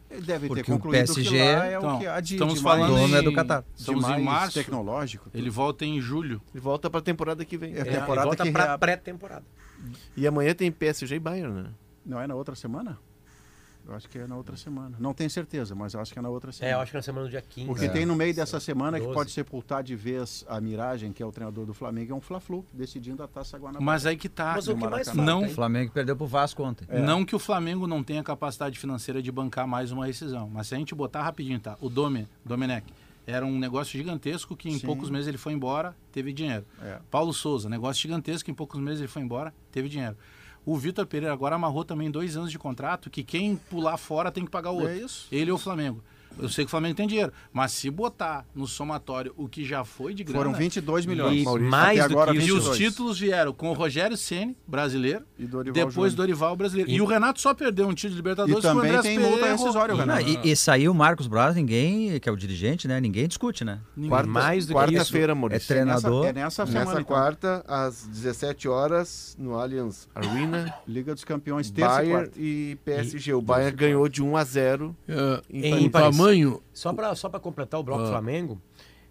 Ele 0.09 0.21
deve 0.21 0.47
Porque 0.47 0.63
ter 0.63 0.71
o 0.71 0.75
concluído 0.75 0.99
PSG 1.05 1.29
que 1.29 1.37
lá 1.37 1.65
é 1.67 1.75
Então, 1.77 1.95
o 1.95 1.99
que 1.99 2.07
há 2.07 2.19
de, 2.21 2.33
estamos 2.35 2.53
de 2.55 2.61
falando 2.61 2.93
mais, 2.93 3.01
Dono 3.01 3.15
é 3.17 3.21
do 3.21 3.29
em- 3.31 3.33
Catar. 3.33 3.61
de 3.61 3.67
Estamos 3.79 4.03
em 4.05 4.07
mais 4.09 4.23
março. 4.23 4.53
tecnológico. 4.53 5.29
Ele 5.33 5.49
volta 5.49 5.85
em 5.85 5.99
julho. 5.99 6.41
E 6.55 6.59
volta 6.59 6.89
pra 6.89 7.01
temporada 7.01 7.43
que 7.43 7.57
vem. 7.57 7.73
É. 7.75 7.79
É, 7.79 7.83
temporada 7.83 8.21
e 8.21 8.25
volta 8.25 8.51
pra 8.51 8.63
rea- 8.65 8.77
pré-temporada. 8.77 9.43
E 10.15 10.25
amanhã 10.25 10.53
tem 10.53 10.71
PSG 10.71 11.15
e 11.15 11.19
Bayern, 11.19 11.53
né? 11.63 11.69
Não 12.05 12.21
é 12.21 12.25
na 12.25 12.35
outra 12.35 12.55
semana? 12.55 12.97
Eu 13.87 13.95
acho 13.95 14.09
que 14.09 14.17
é 14.17 14.27
na 14.27 14.35
outra 14.35 14.57
semana. 14.57 14.97
Não 14.99 15.13
tenho 15.13 15.29
certeza, 15.29 15.73
mas 15.73 15.93
eu 15.93 16.01
acho 16.01 16.11
que 16.11 16.19
é 16.19 16.21
na 16.21 16.27
outra 16.29 16.51
semana. 16.51 16.73
É, 16.73 16.77
eu 16.77 16.81
acho 16.81 16.91
que 16.91 16.97
na 16.97 17.01
semana 17.01 17.25
do 17.25 17.29
dia 17.31 17.41
15. 17.41 17.69
O 17.71 17.73
que 17.75 17.85
É. 17.85 17.89
tem 17.89 18.05
no 18.05 18.15
meio 18.15 18.33
dessa 18.35 18.59
semana 18.59 18.97
que 18.99 19.05
12. 19.05 19.15
pode 19.15 19.31
sepultar 19.31 19.81
de 19.81 19.95
vez 19.95 20.43
a 20.49 20.59
Miragem, 20.59 21.13
que 21.13 21.23
é 21.23 21.25
o 21.25 21.31
treinador 21.31 21.65
do 21.65 21.73
Flamengo, 21.73 22.11
é 22.11 22.15
um 22.15 22.19
Fla-Flu, 22.19 22.65
decidindo 22.73 23.23
a 23.23 23.27
Taça 23.27 23.57
Guanabara. 23.57 23.83
Mas 23.85 24.05
aí 24.05 24.17
que 24.17 24.27
tá. 24.27 24.53
Mas 24.55 24.67
o 24.67 24.75
que 24.75 24.85
mais 24.87 25.07
falta, 25.07 25.21
Não- 25.21 25.43
O? 25.45 25.49
Flamengo 25.49 25.91
perdeu 25.93 26.15
pro 26.17 26.27
Vasco 26.27 26.61
ontem. 26.63 26.85
Não 27.01 27.23
que 27.23 27.35
o 27.35 27.39
Flamengo 27.39 27.87
não 27.87 28.03
tenha 28.03 28.21
capacidade 28.23 28.77
financeira 28.77 29.21
de 29.21 29.31
bancar 29.31 29.65
mais 29.67 29.91
uma 29.91 30.05
rescisão, 30.05 30.49
mas 30.51 30.67
se 30.67 30.75
a 30.75 30.77
gente 30.77 30.93
botar 30.93 31.23
rapidinho, 31.23 31.59
tá? 31.59 31.77
O 31.79 31.89
Dome, 31.89 32.27
Domenech, 32.43 32.85
era 33.25 33.45
um 33.45 33.57
negócio 33.57 33.97
gigantesco 33.97 34.55
que 34.55 34.69
em 34.69 34.79
Sim. 34.79 34.85
poucos 34.85 35.09
meses 35.09 35.27
ele 35.27 35.37
foi 35.37 35.53
embora, 35.53 35.95
teve 36.11 36.33
dinheiro. 36.33 36.65
É. 36.81 36.97
Paulo 37.09 37.33
Souza, 37.33 37.69
negócio 37.69 38.01
gigantesco 38.01 38.43
que 38.45 38.51
em 38.51 38.53
poucos 38.53 38.79
meses 38.81 38.99
ele 38.99 39.07
foi 39.07 39.21
embora, 39.21 39.53
teve 39.71 39.87
dinheiro. 39.89 40.15
O 40.67 40.75
Vitor 40.75 41.05
Pereira 41.05 41.33
agora 41.33 41.55
amarrou 41.55 41.85
também 41.85 42.11
dois 42.11 42.35
anos 42.35 42.51
de 42.51 42.59
contrato 42.59 43.09
que 43.09 43.23
quem 43.23 43.55
pular 43.55 43.95
fora 43.95 44.29
tem 44.29 44.43
que 44.43 44.51
pagar 44.51 44.71
o 44.71 44.75
outro. 44.75 44.89
É 44.89 44.97
isso. 44.97 45.25
Ele 45.31 45.49
ou 45.49 45.55
o 45.55 45.59
Flamengo. 45.59 46.03
Eu 46.39 46.49
sei 46.49 46.65
que 46.65 46.67
o 46.67 46.71
Flamengo 46.71 46.95
tem 46.95 47.07
dinheiro, 47.07 47.31
mas 47.51 47.71
se 47.71 47.89
botar 47.89 48.45
no 48.53 48.67
somatório 48.67 49.33
o 49.35 49.47
que 49.47 49.65
já 49.65 49.83
foi 49.83 50.13
de 50.13 50.23
grana... 50.23 50.39
Foram 50.45 50.53
22 50.57 51.05
milhões. 51.05 51.41
E 51.41 51.43
Maurício. 51.43 51.69
mais 51.71 51.99
Até 51.99 52.09
do 52.09 52.13
agora, 52.13 52.31
que 52.31 52.37
isso, 52.37 52.47
E 52.47 52.51
os 52.51 52.57
22. 52.67 52.77
títulos 52.77 53.19
vieram 53.19 53.53
com 53.53 53.69
o 53.69 53.73
Rogério 53.73 54.15
Ceni 54.15 54.55
brasileiro, 54.67 55.25
E 55.39 55.45
Dorival 55.45 55.73
depois 55.73 55.93
Júnior. 56.11 56.15
Dorival 56.15 56.55
brasileiro. 56.55 56.91
E, 56.91 56.95
E- 56.95 57.01
o 57.01 57.05
Renato 57.05 57.41
só 57.41 57.53
perdeu 57.53 57.87
um 57.87 57.93
título 57.93 58.11
de 58.13 58.17
E 58.17 58.21
Libertadores 58.21 58.61
com 58.63 58.67
o 58.69 58.73
também 58.75 58.89
Andrés 58.91 59.03
tem 59.05 59.19
multa 59.19 59.45
rescisória, 59.51 59.95
Renato. 59.95 60.21
e, 60.29 60.51
e 60.51 60.55
saiu 60.55 60.91
o 60.91 60.95
Marcos 60.95 61.27
Braz, 61.27 61.55
ninguém, 61.55 62.19
que 62.19 62.29
é 62.29 62.31
o 62.31 62.35
dirigente, 62.35 62.87
né? 62.87 62.99
Ninguém 62.99 63.27
discute, 63.27 63.63
né? 63.65 63.79
Quarta, 64.07 64.29
mais 64.29 64.65
do 64.65 64.73
que 64.73 64.79
quarta-feira, 64.79 65.31
É 65.31 65.35
Maurício. 65.35 65.67
treinador. 65.67 66.25
É 66.25 66.33
nessa, 66.33 66.39
é 66.39 66.43
nessa 66.43 66.65
semana, 66.67 66.85
Nessa 66.85 67.01
então. 67.01 67.15
quarta, 67.15 67.65
às 67.67 68.05
17 68.07 68.67
horas, 68.67 69.35
no 69.39 69.55
Allianz 69.59 70.07
Arena, 70.13 70.73
Liga 70.87 71.13
dos 71.15 71.23
Campeões, 71.23 71.71
terça 71.71 72.03
e 72.03 72.05
Bayern 72.05 72.13
quarta. 72.27 72.39
e 72.39 72.77
PSG. 72.85 73.33
O 73.33 73.41
Bayern 73.41 73.75
ganhou 73.75 74.07
de 74.07 74.21
1 74.21 74.37
a 74.37 74.43
0 74.43 74.95
É, 75.07 75.41
em 75.49 75.87
o 75.87 75.91
Paris. 75.91 76.15
Tamanho. 76.27 76.61
Só 76.73 76.93
pra, 76.93 77.15
só 77.15 77.29
pra 77.29 77.39
completar 77.39 77.79
o 77.79 77.83
bloco 77.83 78.03
Ah. 78.03 78.07
Flamengo, 78.07 78.61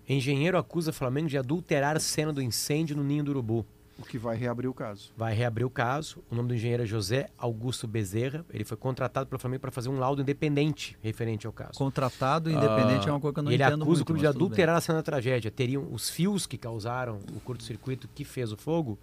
engenheiro 0.08 0.56
acusa 0.58 0.92
Flamengo 0.92 1.28
de 1.28 1.38
adulterar 1.38 1.98
cena 2.00 2.32
do 2.32 2.42
incêndio 2.42 2.96
no 2.96 3.02
Ninho 3.04 3.24
do 3.24 3.30
Urubu. 3.30 3.66
O 3.98 4.02
que 4.02 4.18
vai 4.18 4.36
reabrir 4.36 4.68
o 4.68 4.74
caso. 4.74 5.10
Vai 5.16 5.32
reabrir 5.34 5.64
o 5.64 5.70
caso. 5.70 6.22
O 6.30 6.34
nome 6.34 6.48
do 6.48 6.54
engenheiro 6.54 6.82
é 6.82 6.86
José 6.86 7.30
Augusto 7.38 7.86
Bezerra. 7.86 8.44
Ele 8.52 8.62
foi 8.62 8.76
contratado 8.76 9.26
pelo 9.26 9.38
Flamengo 9.40 9.62
para 9.62 9.70
fazer 9.70 9.88
um 9.88 9.98
laudo 9.98 10.20
independente 10.20 10.98
referente 11.02 11.46
ao 11.46 11.52
caso. 11.52 11.72
Contratado 11.78 12.50
independente 12.50 13.08
é 13.08 13.10
uma 13.10 13.18
coisa 13.18 13.32
que 13.32 13.38
eu 13.40 13.42
não 13.44 13.50
ele 13.50 13.62
entendo 13.62 13.82
acusa 13.84 13.86
muito, 13.86 14.02
o 14.02 14.04
clube 14.04 14.20
de 14.20 14.26
adulterar 14.26 14.76
a 14.76 14.80
cena 14.82 14.98
da 14.98 15.02
tragédia. 15.02 15.50
Teriam 15.50 15.88
os 15.90 16.10
fios 16.10 16.46
que 16.46 16.58
causaram 16.58 17.20
o 17.34 17.40
curto-circuito 17.40 18.06
que 18.14 18.22
fez 18.22 18.52
o 18.52 18.56
fogo. 18.58 18.98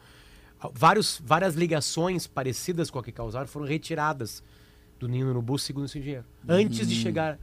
ah, 0.60 0.70
Vários, 0.72 1.20
várias 1.26 1.56
ligações 1.56 2.28
parecidas 2.28 2.92
com 2.92 3.00
a 3.00 3.04
que 3.04 3.12
causaram 3.12 3.48
foram 3.48 3.66
retiradas 3.66 4.44
do 5.00 5.08
Ninho 5.08 5.26
do 5.26 5.32
Urubu, 5.32 5.58
segundo 5.58 5.86
esse 5.86 5.98
engenheiro. 5.98 6.26
Antes 6.48 6.88
de 6.88 6.94
chegar 6.94 7.40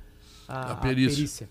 a, 0.51 0.71
A 0.71 0.73
a 0.73 0.77
perícia. 0.77 1.17
perícia. 1.17 1.49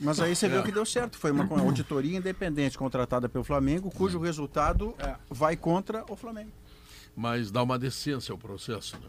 Mas 0.00 0.20
aí 0.20 0.34
você 0.36 0.48
vê 0.48 0.56
o 0.58 0.62
que 0.62 0.70
deu 0.70 0.86
certo. 0.86 1.18
Foi 1.18 1.32
uma 1.32 1.44
auditoria 1.60 2.16
independente 2.16 2.78
contratada 2.78 3.28
pelo 3.28 3.42
Flamengo, 3.42 3.90
cujo 3.90 4.18
resultado 4.20 4.94
vai 5.28 5.56
contra 5.56 6.04
o 6.08 6.14
Flamengo. 6.14 6.52
Mas 7.16 7.50
dá 7.50 7.62
uma 7.64 7.76
decência 7.78 8.30
ao 8.30 8.38
processo, 8.38 8.96
né? 8.96 9.08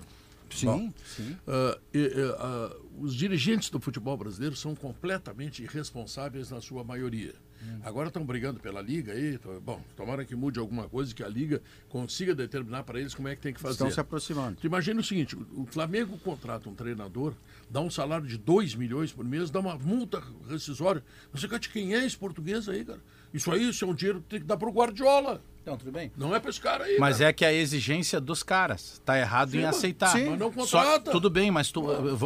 Sim, 0.49 0.91
sim. 1.15 1.37
Ah, 1.47 1.77
e, 1.93 2.11
ah, 2.39 2.75
os 2.99 3.13
dirigentes 3.13 3.69
do 3.69 3.79
futebol 3.79 4.17
brasileiro 4.17 4.55
são 4.55 4.73
completamente 4.73 5.61
irresponsáveis 5.61 6.49
na 6.49 6.59
sua 6.59 6.83
maioria. 6.83 7.35
Agora 7.83 8.07
estão 8.07 8.25
brigando 8.25 8.59
pela 8.59 8.81
liga 8.81 9.13
aí. 9.13 9.37
tô- 9.37 9.59
Bom, 9.59 9.81
tomara 9.95 10.23
que 10.25 10.35
mude 10.35 10.59
alguma 10.59 10.87
coisa 10.89 11.11
e 11.11 11.15
que 11.15 11.23
a 11.23 11.27
liga 11.27 11.61
consiga 11.89 12.33
determinar 12.35 12.83
para 12.83 12.99
eles 12.99 13.13
como 13.13 13.27
é 13.27 13.35
que 13.35 13.41
tem 13.41 13.53
que 13.53 13.59
fazer. 13.59 13.73
Estão 13.73 13.91
se 13.91 13.99
aproximando. 13.99 14.57
Tu 14.59 14.67
imagina 14.67 14.99
o 14.99 15.03
seguinte: 15.03 15.35
o 15.35 15.59
o 15.61 15.65
Flamengo 15.65 16.17
contrata 16.19 16.69
um 16.69 16.73
treinador, 16.75 17.33
dá 17.69 17.79
um 17.81 17.89
salário 17.89 18.25
de 18.27 18.37
2 18.37 18.75
milhões 18.75 19.11
por 19.11 19.23
mês, 19.25 19.49
dá 19.51 19.59
uma 19.59 19.77
multa 19.77 20.21
rescisória. 20.49 21.03
Não 21.33 21.39
sei 21.39 21.49
quem 21.59 21.93
é 21.93 22.05
esse 22.05 22.17
português 22.17 22.67
aí, 22.69 22.83
cara. 22.85 22.99
Isso 23.33 23.51
aí, 23.51 23.69
isso 23.69 23.83
é 23.85 23.87
um 23.87 23.93
dinheiro 23.93 24.21
que 24.21 24.27
tem 24.29 24.39
que 24.39 24.45
dar 24.45 24.57
pro 24.57 24.71
Guardiola. 24.71 25.41
Então, 25.61 25.77
tudo 25.77 25.91
bem. 25.91 26.11
Não 26.17 26.33
é 26.35 26.39
para 26.39 26.49
esse 26.49 26.59
cara 26.59 26.85
aí. 26.85 26.97
Mas 26.97 27.17
cara. 27.17 27.29
é 27.29 27.33
que 27.33 27.45
a 27.45 27.53
exigência 27.53 28.19
dos 28.19 28.41
caras. 28.41 28.99
Tá 29.05 29.19
errado 29.19 29.51
Sim, 29.51 29.59
em 29.59 29.65
aceitar. 29.65 30.07
sim, 30.07 30.29
mas 30.31 30.39
não 30.39 30.51
Só- 30.65 30.79
contrata. 30.81 31.11
tudo 31.11 31.29
bem, 31.29 31.51
mas 31.51 31.69
tu- 31.69 31.83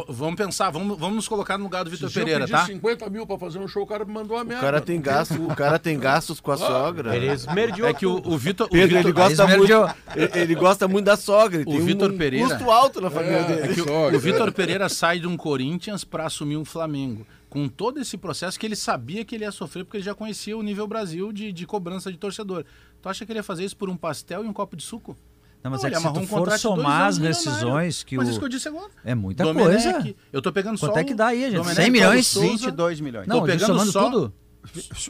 vamos 0.08 0.36
pensar, 0.36 0.70
vamos, 0.70 0.98
vamos 0.98 1.16
nos 1.16 1.28
colocar 1.28 1.58
no 1.58 1.64
lugar 1.64 1.84
do 1.84 1.90
Vitor 1.90 2.08
eu 2.08 2.12
Pereira, 2.14 2.40
pedir 2.40 2.52
tá? 2.52 2.64
50 2.64 3.10
mil 3.10 3.26
para 3.26 3.38
fazer 3.38 3.58
um 3.58 3.68
show, 3.68 3.82
o 3.82 3.86
cara 3.86 4.04
me 4.04 4.12
mandou 4.12 4.38
a 4.38 4.42
O 4.42 4.46
merda. 4.46 4.62
cara 4.62 4.80
tem 4.80 4.98
gasto, 5.00 5.34
o 5.44 5.54
cara 5.54 5.78
tem 5.78 5.98
gastos 5.98 6.40
com 6.40 6.52
a 6.52 6.56
sogra. 6.56 7.14
Ele 7.14 7.26
esmerdeou 7.26 7.88
É 7.88 7.92
que 7.92 8.06
o, 8.06 8.16
o 8.24 8.38
Vitor. 8.38 8.66
o 8.66 8.70
Pedro, 8.70 8.96
ele 8.98 9.08
Vitor- 9.08 9.12
gosta, 9.12 9.46
muito, 9.46 9.72
ele, 10.16 10.30
ele 10.40 10.54
gosta 10.54 10.88
muito 10.88 11.04
da 11.04 11.16
sogra. 11.16 11.60
Ele 11.60 11.68
O 11.68 11.72
tem 11.72 11.82
um, 11.82 11.84
Vitor 11.84 12.12
Pereira- 12.14 12.48
custo 12.48 12.70
alto 12.70 13.00
na 13.00 13.10
família 13.10 13.36
É, 13.38 13.42
dele. 13.44 13.72
É 13.72 13.74
que 13.74 13.80
o, 13.82 14.14
o 14.14 14.18
Vitor 14.18 14.52
Pereira 14.52 14.88
sai 14.88 15.18
de 15.18 15.26
um 15.26 15.36
Corinthians 15.36 16.02
para 16.04 16.24
assumir 16.24 16.56
um 16.56 16.64
Flamengo. 16.64 17.26
com 17.50 17.68
todo 17.68 18.00
esse 18.00 18.16
processo 18.16 18.58
que 18.58 18.66
ele 18.66 18.74
sabia 18.74 19.24
que 19.24 19.32
ele 19.34 19.44
ia 19.44 19.52
sofrer, 19.52 19.84
porque 19.84 19.98
ele 19.98 20.04
já 20.04 20.12
conhecia 20.12 20.56
o 20.58 20.62
nível 20.62 20.88
Brasil 20.88 21.32
de, 21.32 21.52
de 21.52 21.64
cobrança 21.64 22.10
de 22.10 22.18
torcedor. 22.18 22.64
Tu 23.04 23.08
acha 23.10 23.26
que 23.26 23.32
ele 23.32 23.38
ia 23.40 23.42
fazer 23.42 23.66
isso 23.66 23.76
por 23.76 23.90
um 23.90 23.98
pastel 23.98 24.42
e 24.46 24.48
um 24.48 24.52
copo 24.54 24.74
de 24.74 24.82
suco? 24.82 25.14
Não, 25.62 25.70
mas 25.70 25.82
Não, 25.82 25.88
é 25.88 25.92
que 25.92 25.98
se 26.00 26.10
tu 26.10 26.20
um 26.20 26.26
for 26.26 26.58
somar 26.58 27.02
as 27.08 27.18
rescisões 27.18 28.02
que 28.02 28.16
Mas 28.16 28.28
o... 28.28 28.30
isso 28.30 28.38
que 28.38 28.46
eu 28.46 28.48
disse 28.48 28.66
agora. 28.66 28.88
É 29.04 29.14
muita 29.14 29.44
Domenech, 29.44 29.92
coisa. 29.92 30.14
Eu 30.32 30.40
tô 30.40 30.50
pegando 30.50 30.78
só 30.78 30.86
Quanto 30.86 31.00
é 31.00 31.04
que 31.04 31.12
dá 31.12 31.26
aí, 31.26 31.42
gente? 31.42 31.56
Domenech, 31.56 31.82
100 31.82 31.90
milhões? 31.90 32.26
Souza. 32.26 32.48
22 32.48 33.00
milhões. 33.02 33.26
Não, 33.26 33.40
Tô 33.40 33.44
pegando 33.44 33.66
somando 33.66 33.92
só- 33.92 34.08
tudo. 34.10 34.32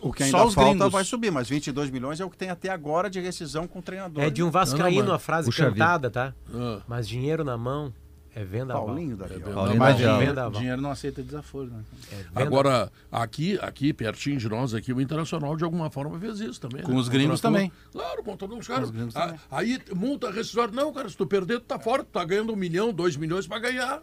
O 0.02 0.12
que 0.12 0.24
Só 0.24 0.38
ainda 0.38 0.48
os 0.48 0.54
falta 0.54 0.70
gringos. 0.70 0.92
vai 0.92 1.04
subir, 1.04 1.30
mas 1.30 1.48
22 1.48 1.88
milhões 1.88 2.18
é 2.18 2.24
o 2.24 2.30
que 2.30 2.36
tem 2.36 2.50
até 2.50 2.68
agora 2.68 3.08
de 3.08 3.20
rescisão 3.20 3.68
com 3.68 3.78
o 3.78 3.82
treinador. 3.82 4.24
É 4.24 4.28
de 4.28 4.42
um 4.42 4.46
Não, 4.46 4.50
vascaíno 4.52 5.04
não, 5.04 5.14
a 5.14 5.18
frase 5.20 5.46
Puxa 5.46 5.66
vida. 5.70 5.76
cantada, 5.76 6.10
tá? 6.10 6.34
Ah. 6.52 6.80
Mas 6.88 7.06
dinheiro 7.06 7.44
na 7.44 7.56
mão 7.56 7.94
é 8.34 8.44
venda 8.44 8.74
Paulinho 8.74 9.16
da 9.16 9.26
É 9.26 9.28
Viola. 9.28 9.54
Paulinho 9.54 9.78
da 9.78 9.92
Viola. 9.92 9.94
dinheiro, 9.94 10.26
Vendaval. 10.26 10.60
dinheiro 10.60 10.82
não 10.82 10.90
aceita 10.90 11.22
desaforo, 11.22 11.70
né? 11.70 11.82
É 12.12 12.42
Agora, 12.42 12.90
aqui, 13.10 13.58
aqui, 13.62 13.92
pertinho 13.92 14.38
de 14.38 14.48
nós, 14.48 14.74
aqui, 14.74 14.92
o 14.92 15.00
Internacional, 15.00 15.56
de 15.56 15.64
alguma 15.64 15.88
forma, 15.90 16.18
fez 16.18 16.40
isso 16.40 16.60
também. 16.60 16.82
Com 16.82 16.92
né? 16.92 16.98
os 16.98 17.08
gringos 17.08 17.40
também. 17.40 17.70
Claro, 17.92 18.22
contratou 18.24 18.58
os 18.58 18.66
caras. 18.66 18.90
os 18.90 19.14
também. 19.14 19.38
aí, 19.50 19.80
multa 19.94 20.30
rescisória. 20.30 20.74
Não, 20.74 20.92
cara, 20.92 21.08
se 21.08 21.16
tu 21.16 21.26
perder, 21.26 21.60
tu 21.60 21.66
tá 21.66 21.78
fora. 21.78 22.02
Tu 22.02 22.08
tá 22.10 22.24
ganhando 22.24 22.52
um 22.52 22.56
milhão, 22.56 22.92
dois 22.92 23.16
milhões 23.16 23.46
pra 23.46 23.58
ganhar. 23.58 24.02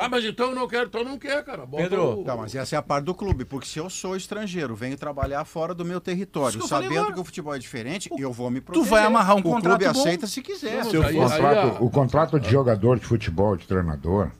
Ah, 0.00 0.08
mas 0.08 0.24
então 0.24 0.50
eu 0.50 0.54
não 0.54 0.68
quero. 0.68 0.86
Então 0.86 1.02
não 1.04 1.18
quer, 1.18 1.44
cara. 1.44 1.64
Bota 1.64 1.82
Pedro, 1.82 2.20
o- 2.20 2.24
Tá, 2.24 2.36
mas 2.36 2.54
essa 2.54 2.76
é 2.76 2.78
a 2.78 2.82
parte 2.82 3.04
do 3.04 3.14
clube, 3.14 3.44
porque 3.44 3.66
se 3.66 3.78
eu 3.78 3.88
sou 3.88 4.16
estrangeiro, 4.16 4.74
venho 4.74 4.96
trabalhar 4.96 5.44
fora 5.44 5.74
do 5.74 5.84
meu 5.84 6.00
território, 6.00 6.50
Isso 6.50 6.58
que 6.58 6.64
eu 6.64 6.68
falei 6.68 6.84
sabendo 6.88 7.00
agora. 7.00 7.14
que 7.14 7.20
o 7.20 7.24
futebol 7.24 7.54
é 7.54 7.58
diferente, 7.58 8.10
eu 8.18 8.32
vou 8.32 8.50
me 8.50 8.60
proteger. 8.60 8.90
vai 8.90 9.04
amarrar 9.04 9.36
um 9.36 9.40
o 9.40 9.42
contrato 9.42 9.78
clube 9.80 9.94
bom. 9.94 10.00
aceita 10.00 10.26
se 10.26 10.42
quiser. 10.42 10.84
Não, 10.84 10.90
Se 10.90 10.96
o, 10.98 11.02
Aí- 11.06 11.14
contrato, 11.14 11.42
aí 11.44 11.58
a- 11.58 11.80
o 11.80 11.90
contrato 11.90 12.40
de 12.40 12.50
jogador 12.50 12.98
de 12.98 13.06
futebol, 13.06 13.56
de 13.56 13.66
treinador, 13.66 14.30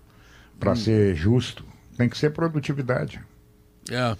para 0.60 0.74
ser 0.76 1.14
justo, 1.14 1.64
tem 1.96 2.08
que 2.08 2.18
ser 2.18 2.30
produtividade. 2.30 3.20
É. 3.90 4.16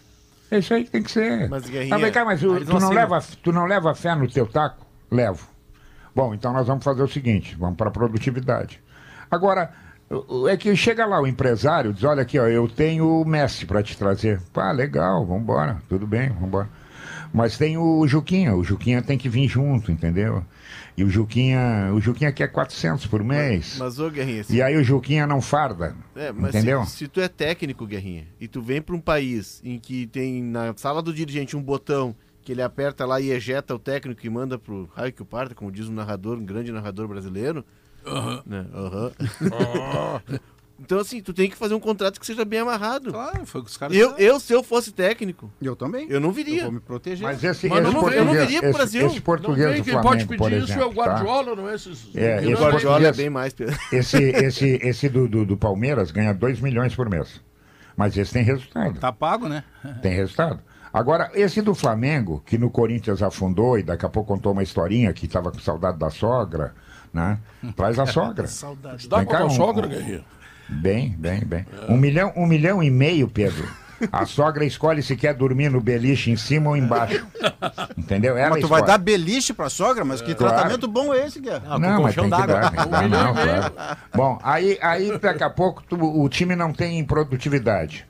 É 0.51 0.59
isso 0.61 0.73
aí 0.73 0.85
que 0.85 0.91
tem 0.91 1.03
que 1.03 1.11
ser. 1.11 1.47
Mas, 1.51 1.69
Guerrinha, 1.69 1.95
Ah, 1.95 1.99
vem 1.99 2.11
cá, 2.11 2.25
mas 2.25 2.43
o- 2.43 2.57
eles 2.57 2.67
tu, 2.69 2.73
não 2.73 2.81
não 2.81 2.87
assinam. 2.89 3.03
leva, 3.03 3.25
tu 3.43 3.53
não 3.53 3.67
leva 3.67 3.95
fé 3.95 4.15
no 4.15 4.27
teu 4.27 4.47
taco? 4.47 4.87
Levo. 5.11 5.47
Bom, 6.15 6.33
então 6.33 6.53
nós 6.55 6.67
vamos 6.67 6.83
fazer 6.83 7.03
o 7.03 7.09
seguinte, 7.09 7.55
vamos 7.59 7.77
para 7.77 7.91
produtividade. 7.91 8.81
Agora, 9.31 9.71
o- 9.71 9.75
o- 9.75 9.88
é 10.49 10.57
que 10.57 10.75
chega 10.75 11.05
lá 11.05 11.21
o 11.21 11.27
empresário, 11.27 11.93
diz, 11.93 12.05
olha 12.05 12.23
aqui, 12.23 12.39
ó, 12.39 12.47
eu 12.47 12.69
tenho 12.69 13.21
o 13.21 13.25
Messi 13.25 13.67
para 13.67 13.83
te 13.83 13.97
trazer. 13.97 14.41
Pá, 14.53 14.73
legal, 14.73 15.27
vamos 15.27 15.43
embora, 15.43 15.83
tudo 15.89 16.07
bem, 16.07 16.29
vamos 16.31 16.49
embora. 16.49 16.69
Mas 17.33 17.59
tem 17.59 17.77
o 17.77 18.07
Juquinha, 18.07 18.55
o 18.55 18.65
Juquinha 18.65 19.03
tem 19.03 19.19
que 19.19 19.29
vir 19.29 19.47
junto, 19.49 19.93
entendeu? 19.93 20.43
E 20.97 21.05
o 21.05 21.11
Juquinha, 21.11 21.93
o 21.95 22.01
Juquinha 22.01 22.33
quer 22.33 22.49
400 22.49 23.07
por 23.07 23.23
mês. 23.23 23.77
Mas, 23.79 23.99
ô, 24.01 24.11
Guerrinha, 24.11 24.45
se, 24.45 24.57
E 24.57 24.63
aí 24.63 24.77
o 24.77 24.83
Juquinha 24.83 25.27
não 25.27 25.41
farda. 25.41 25.95
é, 26.17 26.33
mas 26.33 26.55
entendeu? 26.55 26.85
se, 26.87 26.97
se 26.97 27.09
tu 27.09 27.21
é 27.21 27.29
técnico, 27.29 27.87
Guerrinha, 27.87 28.27
e 28.41 28.49
tu 28.49 28.61
vem 28.63 28.81
pra 28.83 28.97
um 28.97 29.01
país 29.01 29.61
em 29.63 29.79
que 29.79 30.07
tem 30.07 30.43
na 30.43 30.73
sala 30.77 31.03
do 31.03 31.13
dirigente 31.13 31.57
um 31.57 31.63
botão 31.63 32.17
que 32.43 32.53
ele 32.53 32.63
aperta 32.63 33.05
lá 33.05 33.21
e 33.21 33.31
ejeta 33.31 33.75
o 33.75 33.79
técnico 33.79 34.27
e 34.27 34.31
manda 34.31 34.59
pro 34.59 34.89
raio 34.97 35.13
que 35.13 35.21
o 35.21 35.27
parta, 35.27 35.55
como 35.55 35.71
diz 35.71 35.87
um 35.87 35.93
narrador, 35.93 36.39
um 36.39 36.45
grande 36.45 36.73
narrador 36.73 37.07
brasileiro. 37.07 37.63
Né? 38.47 38.67
Aham. 38.75 39.13
então, 40.81 41.01
assim, 41.01 41.21
tu 41.21 41.33
tem 41.33 41.51
que 41.51 41.57
fazer 41.57 41.75
um 41.75 41.81
contrato 41.81 42.21
que 42.21 42.27
seja 42.27 42.45
bem 42.45 42.61
amarrado. 42.61 43.13
Claro, 43.13 43.45
foi 43.47 43.61
o 43.61 43.65
que 43.65 43.71
os 43.71 43.77
caras 43.77 43.97
Eu, 43.97 44.17
eu, 44.17 44.39
se 44.39 44.53
eu 44.53 44.63
fosse 44.63 44.93
técnico, 44.93 45.51
Eu 45.61 45.75
também. 45.75 46.07
eu 46.09 46.21
não 46.21 46.29
Eu 46.29 46.33
viria. 46.33 46.63
vou 46.65 46.73
me 46.73 46.81
proteger. 46.81 47.23
Mas 47.27 47.43
esse, 47.43 47.69
Mas 47.69 47.85
esse 47.85 47.93
não 47.95 48.11
eu 48.13 48.25
não 48.25 48.33
viria 48.33 48.61
pro 48.61 48.69
esse, 48.71 48.79
Brasil. 48.79 49.07
esse 49.07 49.21
português 49.21 49.77
do 49.77 49.83
quem 49.83 49.93
Flamengo, 49.93 50.09
pode 50.09 50.27
pedir 50.27 50.39
por 50.39 50.53
isso 50.53 50.73
é 50.73 50.77
o 50.77 50.79
exemplo, 50.81 50.95
tá? 50.95 51.11
Guardiola, 51.11 51.57
não 51.57 51.69
é 51.69 51.75
esses. 51.75 52.09
É, 52.15 52.37
esse 52.39 52.47
O 52.53 52.57
tem. 52.57 52.65
Guardiola 52.67 52.69
é 52.69 52.73
português- 53.13 53.17
bem 53.17 53.31
mais. 53.31 53.55
Esse, 53.93 54.23
esse, 54.23 54.67
esse 54.83 55.09
do, 55.09 55.29
do, 55.29 55.45
do 55.45 55.57
Palmeiras 55.57 56.11
ganha 56.11 56.33
2 56.33 56.61
milhões 56.61 56.95
por 56.95 57.09
mês. 57.11 57.41
Mas 57.97 58.17
esse 58.17 58.33
tem 58.33 58.45
resultado. 58.45 58.99
Tá 59.01 59.11
pago, 59.13 59.49
né? 59.49 59.65
Tem 60.01 60.13
resultado. 60.15 60.61
Agora, 60.93 61.31
esse 61.35 61.61
do 61.61 61.75
Flamengo, 61.75 62.43
que 62.47 62.57
no 62.57 62.71
Corinthians 62.71 63.23
afundou 63.23 63.79
e 63.79 63.83
daqui 63.83 64.07
a 64.07 64.09
pouco 64.09 64.33
contou 64.33 64.53
uma 64.53 64.63
historinha 64.63 65.13
que 65.13 65.27
estava 65.27 65.51
com 65.51 65.59
saudade 65.59 65.99
da 65.99 66.09
sogra, 66.09 66.75
né? 67.19 67.39
Traz 67.77 67.99
a 67.99 68.07
sogra. 68.07 68.47
Saudade. 68.49 69.09
Dá 69.09 69.25
cá, 69.25 69.45
um- 69.45 69.51
sogra, 69.51 69.87
um- 69.87 69.91
Guerreiro? 69.91 70.25
Bem, 70.69 71.15
bem, 71.19 71.41
bem. 71.45 71.67
Um, 71.89 71.97
milhão, 71.97 72.33
um 72.37 72.47
milhão 72.47 72.83
e 72.83 72.91
meio, 72.91 73.27
Pedro. 73.29 73.67
A 74.13 74.25
sogra 74.27 74.65
escolhe 74.65 75.03
se 75.03 75.17
quer 75.17 75.35
dormir 75.35 75.71
no 75.71 75.81
beliche 75.81 76.31
em 76.31 76.37
cima 76.37 76.71
ou 76.71 76.77
embaixo. 76.77 77.27
Entendeu? 77.97 78.37
Ela 78.37 78.51
Mas 78.51 78.61
tu 78.61 78.69
vai 78.69 78.81
escolhe. 78.81 78.93
dar 78.93 78.99
beliche 78.99 79.53
pra 79.53 79.69
sogra? 79.69 80.05
Mas 80.05 80.21
que 80.21 80.35
Claro. 80.35 80.55
tratamento 80.55 80.87
bom 80.87 81.13
é 81.13 81.27
esse, 81.27 81.41
Guerra? 81.41 81.63
Ah, 81.69 81.79
Não, 81.79 82.03
mas 82.03 82.15
tem 82.15 82.25
que 82.25 82.31
dar, 82.31 82.71
tem 82.71 82.71
que 82.81 82.89
dar, 82.89 83.01
Um 83.01 83.03
milhão 83.05 83.25
não, 83.25 83.35
claro. 83.35 83.73
Bom, 84.15 84.39
aí, 84.43 84.79
aí 84.81 85.19
daqui 85.19 85.43
a 85.43 85.51
pouco 85.51 85.83
tu- 85.83 85.97
o 86.23 86.29
time 86.29 86.55
não 86.55 86.73
tem 86.73 87.03
produtividade. 87.05 88.07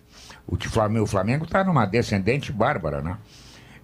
O 0.46 0.56
Flamengo, 0.68 1.04
o 1.04 1.08
Flamengo 1.08 1.46
tá 1.46 1.62
numa 1.64 1.86
descendente 1.86 2.52
bárbara, 2.52 3.00
né? 3.00 3.16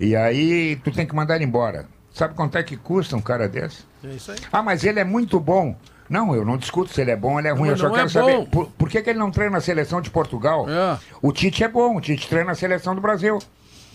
E 0.00 0.14
aí 0.16 0.76
tu 0.84 0.90
tem 0.90 1.06
que 1.06 1.14
mandar 1.14 1.36
ele 1.36 1.44
embora. 1.44 1.86
Sabe 2.12 2.34
quanto 2.34 2.58
é 2.58 2.62
que 2.62 2.76
custa 2.76 3.16
um 3.16 3.20
cara 3.22 3.48
desse? 3.48 3.84
É 4.04 4.14
isso 4.14 4.30
aí. 4.32 4.38
Ah, 4.52 4.62
mas 4.62 4.84
ele 4.84 5.00
é 5.00 5.04
muito 5.04 5.38
bom. 5.40 5.76
Não, 6.08 6.34
eu 6.34 6.44
não 6.44 6.58
discuto 6.58 6.92
se 6.92 7.00
ele 7.00 7.10
é 7.10 7.16
bom 7.16 7.32
ou 7.32 7.38
ele 7.38 7.48
é 7.48 7.52
ruim. 7.52 7.70
mas 7.70 7.70
eu 7.70 7.76
só 7.78 7.88
não 7.88 7.94
quero 7.94 8.06
é 8.06 8.10
saber 8.10 8.36
bom. 8.38 8.44
por, 8.46 8.66
por 8.72 8.88
que, 8.90 9.00
que 9.02 9.08
ele 9.10 9.18
não 9.18 9.30
treina 9.30 9.56
a 9.56 9.60
seleção 9.60 10.00
de 10.02 10.10
Portugal? 10.10 10.66
É. 10.68 10.98
O 11.22 11.32
Tite 11.32 11.64
é 11.64 11.68
bom, 11.68 11.96
o 11.96 12.00
Tite 12.00 12.28
treina 12.28 12.52
a 12.52 12.54
seleção 12.54 12.94
do 12.94 13.00
Brasil. 13.00 13.38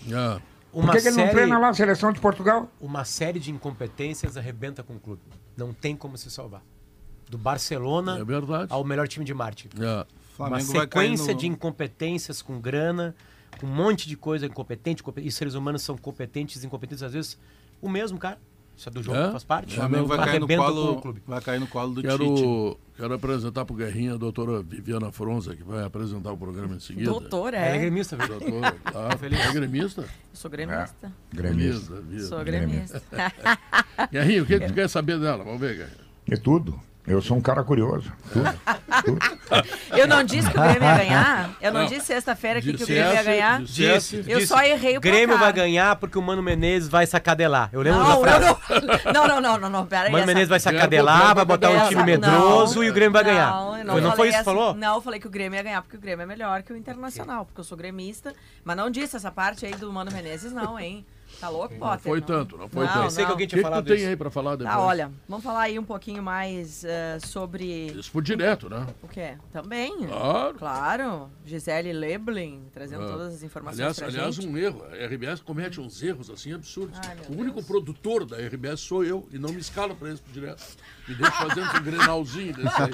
É. 0.08 0.40
Por 0.72 0.90
que, 0.90 1.00
que 1.00 1.08
ele 1.08 1.16
não 1.16 1.24
série, 1.24 1.30
treina 1.30 1.58
lá 1.58 1.68
a 1.68 1.74
seleção 1.74 2.12
de 2.12 2.20
Portugal? 2.20 2.68
uma 2.80 3.04
série 3.04 3.38
de 3.40 3.50
incompetências 3.50 4.36
arrebenta 4.36 4.82
com 4.82 4.94
o 4.94 5.00
clube. 5.00 5.20
Não 5.56 5.72
tem 5.72 5.94
como 5.96 6.16
se 6.16 6.30
salvar. 6.30 6.62
Do 7.28 7.38
Barcelona 7.38 8.18
É 8.18 8.24
verdade. 8.24 8.66
ao 8.72 8.82
melhor 8.84 9.06
time 9.06 9.24
de 9.24 9.32
Marte. 9.34 9.68
É. 9.80 10.06
Uma 10.38 10.58
sequência 10.60 11.32
no- 11.34 11.38
de 11.38 11.46
incompetências 11.46 12.40
com 12.42 12.58
grana, 12.60 13.14
com 13.60 13.66
um 13.66 13.70
monte 13.74 14.08
de 14.08 14.16
coisa 14.16 14.46
incompetente, 14.46 15.02
incompe- 15.02 15.20
e 15.20 15.30
seres 15.30 15.54
humanos 15.54 15.82
são 15.82 15.96
competentes 15.96 16.62
e 16.62 16.66
incompetentes, 16.66 17.02
às 17.04 17.12
vezes, 17.12 17.38
o 17.80 17.88
mesmo, 17.88 18.18
cara. 18.18 18.38
Isso 18.80 18.88
é 18.88 18.92
do 18.92 19.02
jogo, 19.02 19.18
É? 19.18 19.30
faz 19.30 19.44
parte. 19.44 19.74
O 19.74 19.76
Flamengo 19.76 20.06
vai 20.06 20.16
cair, 20.24 20.40
no 20.40 20.48
colo, 20.48 20.92
o 20.92 21.02
clube. 21.02 21.22
vai 21.26 21.40
cair 21.42 21.60
no 21.60 21.66
colo 21.66 21.92
do 21.92 22.00
Tite. 22.00 22.16
Quero, 22.16 22.80
quero 22.96 23.12
apresentar 23.14 23.66
pro 23.66 23.74
Guerrinha 23.76 24.14
a 24.14 24.16
doutora 24.16 24.62
Viviana 24.62 25.12
Fronza, 25.12 25.54
que 25.54 25.62
vai 25.62 25.84
apresentar 25.84 26.32
o 26.32 26.36
programa 26.38 26.76
em 26.76 26.80
seguida. 26.80 27.10
Doutor, 27.10 27.52
Ela 27.52 27.66
é 27.66 27.76
é. 27.76 27.78
gremista, 27.78 28.16
viu? 28.16 28.26
Doutora, 28.26 28.72
tá? 28.90 29.08
É 29.12 29.52
gremista? 29.52 30.00
Eu 30.00 30.08
sou 30.32 30.50
gremista. 30.50 31.12
Gremista. 31.30 31.94
Gremista. 32.00 32.26
Sou 32.26 32.42
gremista. 32.42 33.02
gremista. 33.10 33.58
Guerrinha, 34.10 34.42
o 34.42 34.46
que, 34.46 34.58
que 34.60 34.66
tu 34.68 34.72
quer 34.72 34.88
saber 34.88 35.20
dela? 35.20 35.44
Vamos 35.44 35.60
ver, 35.60 35.76
Guerrinha. 35.76 35.98
É 36.30 36.36
tudo. 36.38 36.80
Eu 37.10 37.20
sou 37.20 37.36
um 37.36 37.40
cara 37.40 37.62
curioso. 37.64 38.12
Tudo. 38.32 38.50
tudo. 39.04 39.18
Eu 39.98 40.06
não 40.06 40.22
disse 40.22 40.48
que 40.48 40.56
o 40.56 40.60
Grêmio 40.62 40.82
ia 40.84 40.96
ganhar. 40.96 41.50
Eu 41.60 41.72
não, 41.72 41.80
Não. 41.80 41.86
disse 41.88 42.06
sexta-feira 42.06 42.60
aqui 42.60 42.68
que 42.68 42.74
o 42.74 42.78
Disse 42.78 42.92
Grêmio 42.92 43.12
ia 43.12 43.22
ganhar. 43.22 43.62
disse. 43.62 44.24
Eu 44.28 44.46
só 44.46 44.62
errei 44.62 44.96
o 44.96 45.00
Grêmio 45.00 45.28
placar. 45.36 45.44
vai 45.46 45.52
ganhar 45.52 45.96
porque 45.96 46.16
o 46.16 46.22
Mano 46.22 46.42
Menezes 46.42 46.88
vai 46.88 47.06
sacadelar. 47.06 47.68
Eu 47.72 47.82
lembro 47.82 48.00
Não, 48.00 48.22
da 48.22 48.28
frase. 48.38 48.56
não, 49.12 49.26
não, 49.26 49.40
não, 49.40 49.58
não, 49.58 49.68
não, 49.70 49.86
pera 49.86 50.02
aí. 50.04 50.08
O 50.08 50.12
Mano 50.12 50.22
essa- 50.22 50.26
Menezes 50.28 50.48
vai 50.48 50.60
sacadelar, 50.60 51.34
vai 51.34 51.44
botar 51.44 51.70
um 51.70 51.88
time 51.88 52.02
medroso 52.04 52.76
não, 52.76 52.84
e 52.84 52.90
o 52.90 52.92
Grêmio 52.92 53.12
vai 53.12 53.24
ganhar. 53.24 53.50
Não, 53.50 53.76
eu 53.78 53.84
não, 53.84 53.92
Foi- 53.94 54.00
não 54.02 54.10
falei 54.10 54.16
foi 54.16 54.28
isso 54.28 54.36
que 54.36 54.40
essa- 54.40 54.44
falou? 54.44 54.74
Não, 54.74 54.94
eu 54.94 55.02
falei 55.02 55.18
que 55.20 55.26
o 55.26 55.30
Grêmio 55.30 55.56
ia 55.56 55.62
ganhar 55.62 55.82
porque 55.82 55.96
o 55.96 56.00
Grêmio 56.00 56.22
é 56.22 56.26
melhor 56.26 56.62
que 56.62 56.72
o 56.72 56.76
Internacional, 56.76 57.44
porque 57.44 57.60
eu 57.60 57.64
sou 57.64 57.76
gremista. 57.76 58.32
Mas 58.64 58.76
não 58.76 58.88
disse 58.88 59.16
essa 59.16 59.30
parte 59.32 59.66
aí 59.66 59.74
do 59.74 59.92
Mano 59.92 60.12
Menezes, 60.12 60.52
não, 60.52 60.78
hein? 60.78 61.04
Tá 61.40 61.48
louco, 61.48 61.74
Potter? 61.76 61.90
Não 61.94 61.98
foi 61.98 62.20
tanto, 62.20 62.58
não 62.58 62.68
foi 62.68 62.84
Não, 62.84 62.92
tanto. 62.92 63.02
Pensei 63.04 63.24
que 63.24 63.30
alguém 63.30 63.46
O 63.46 63.48
tinha 63.48 63.58
que, 63.58 63.62
que 63.64 63.68
tu 63.68 63.70
falado 63.70 63.86
tem 63.86 64.06
aí 64.06 64.16
pra 64.16 64.30
falar 64.30 64.56
depois? 64.56 64.76
Tá, 64.76 64.82
olha, 64.82 65.10
vamos 65.28 65.42
falar 65.44 65.60
aí 65.62 65.78
um 65.78 65.84
pouquinho 65.84 66.22
mais 66.22 66.84
eh, 66.84 67.18
sobre 67.24 67.86
Isso 67.92 68.10
por 68.12 68.22
direto, 68.22 68.68
né? 68.68 68.86
o 69.02 69.08
quê? 69.08 69.36
Também. 69.50 70.06
Claro. 70.06 70.54
Claro. 70.58 71.30
Gisele 71.46 71.92
Leblin, 71.94 72.62
trazendo 72.72 73.04
Ah. 73.04 73.08
todas 73.08 73.34
as 73.34 73.42
informações 73.42 73.80
Aliás, 73.80 73.96
pra 73.98 74.06
aliás 74.08 74.34
gente. 74.34 74.48
um 74.48 74.58
erro. 74.58 74.84
A 74.84 75.06
RBS 75.06 75.40
comete 75.40 75.80
uns 75.80 76.02
erros 76.02 76.28
assim 76.28 76.52
absurdos. 76.52 76.98
Ai, 77.06 77.16
o 77.30 77.32
único 77.40 77.56
Deus. 77.56 77.66
produtor 77.66 78.26
da 78.26 78.36
RBS 78.36 78.80
sou 78.80 79.02
eu 79.02 79.26
e 79.32 79.38
não 79.38 79.48
me 79.50 79.60
escala 79.60 79.94
pra 79.94 80.10
isso 80.10 80.22
por 80.22 80.32
direto. 80.32 80.62
Me 81.10 81.16
deixa 81.16 81.32
fazendo 81.32 81.76
um 81.76 81.82
grenalzinho 81.82 82.54
desse 82.54 82.82
aí. 82.82 82.92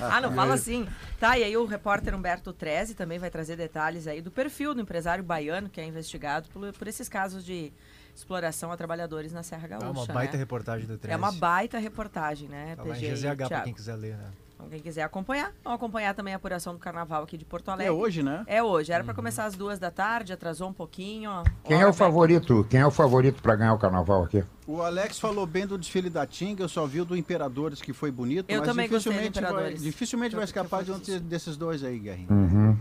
Ah, 0.00 0.20
não 0.20 0.32
fala 0.32 0.54
assim. 0.54 0.86
Tá, 1.18 1.38
e 1.38 1.44
aí 1.44 1.56
o 1.56 1.64
repórter 1.64 2.14
Humberto 2.14 2.52
Treze 2.52 2.94
também 2.94 3.18
vai 3.18 3.30
trazer 3.30 3.56
detalhes 3.56 4.06
aí 4.06 4.20
do 4.20 4.30
perfil 4.30 4.74
do 4.74 4.80
empresário 4.80 5.24
baiano 5.24 5.68
que 5.68 5.80
é 5.80 5.84
investigado 5.84 6.48
por, 6.50 6.72
por 6.72 6.86
esses 6.88 7.08
casos 7.08 7.44
de 7.44 7.72
exploração 8.14 8.70
a 8.70 8.76
trabalhadores 8.76 9.32
na 9.32 9.42
Serra 9.42 9.64
É 9.64 9.68
Gaúcha. 9.68 9.88
uma 9.90 10.06
baita 10.06 10.32
né? 10.34 10.38
reportagem 10.40 10.86
do 10.86 10.98
13. 10.98 11.14
É 11.14 11.16
uma 11.16 11.32
baita 11.32 11.78
reportagem, 11.78 12.48
né, 12.48 12.76
Tá 12.76 12.82
lá 12.82 12.96
em 12.96 13.00
PG 13.00 13.12
GZH 13.14 13.36
pra 13.36 13.46
Thiago? 13.48 13.64
quem 13.64 13.72
quiser 13.74 13.94
ler, 13.96 14.16
né? 14.18 14.30
Então, 14.62 14.70
quem 14.70 14.78
quiser 14.80 15.02
acompanhar, 15.02 15.52
vamos 15.64 15.76
acompanhar 15.76 16.14
também 16.14 16.32
a 16.32 16.36
apuração 16.36 16.72
do 16.72 16.78
carnaval 16.78 17.24
aqui 17.24 17.36
de 17.36 17.44
Porto 17.44 17.68
Alegre. 17.70 17.86
É 17.88 17.90
hoje, 17.92 18.22
né? 18.22 18.44
É 18.46 18.62
hoje, 18.62 18.90
Uhum. 18.90 18.94
era 18.94 19.04
pra 19.04 19.12
começar 19.12 19.44
às 19.44 19.56
duas 19.56 19.78
da 19.80 19.90
tarde, 19.90 20.32
atrasou 20.32 20.68
um 20.68 20.72
pouquinho. 20.72 21.30
ó. 21.30 21.42
Quem 21.64 21.80
é 21.80 21.86
o 21.86 21.92
favorito? 21.92 22.64
Quem 22.70 22.80
é 22.80 22.86
o 22.86 22.90
favorito 22.90 23.42
para 23.42 23.56
ganhar 23.56 23.74
o 23.74 23.78
carnaval 23.78 24.22
aqui? 24.24 24.44
O 24.66 24.80
Alex 24.80 25.18
falou 25.18 25.46
bem 25.46 25.66
do 25.66 25.76
desfile 25.76 26.08
da 26.08 26.24
Tinga, 26.26 26.62
eu 26.62 26.68
só 26.68 26.86
vi 26.86 27.00
o 27.00 27.04
do 27.04 27.16
Imperadores 27.16 27.82
que 27.82 27.92
foi 27.92 28.10
bonito, 28.12 28.48
Eu 28.48 28.60
mas 28.60 28.68
também 28.68 28.88
dificilmente, 28.88 29.40
vai, 29.40 29.50
Imperadores. 29.50 29.82
dificilmente 29.82 30.34
vai 30.36 30.42
Eu- 30.42 30.46
escapar 30.46 30.84
de 30.84 30.92
um 30.92 30.98
desses 30.98 31.56
dois 31.56 31.82
aí, 31.82 31.98
Guerrinho. 31.98 32.30
Uhum. 32.30 32.78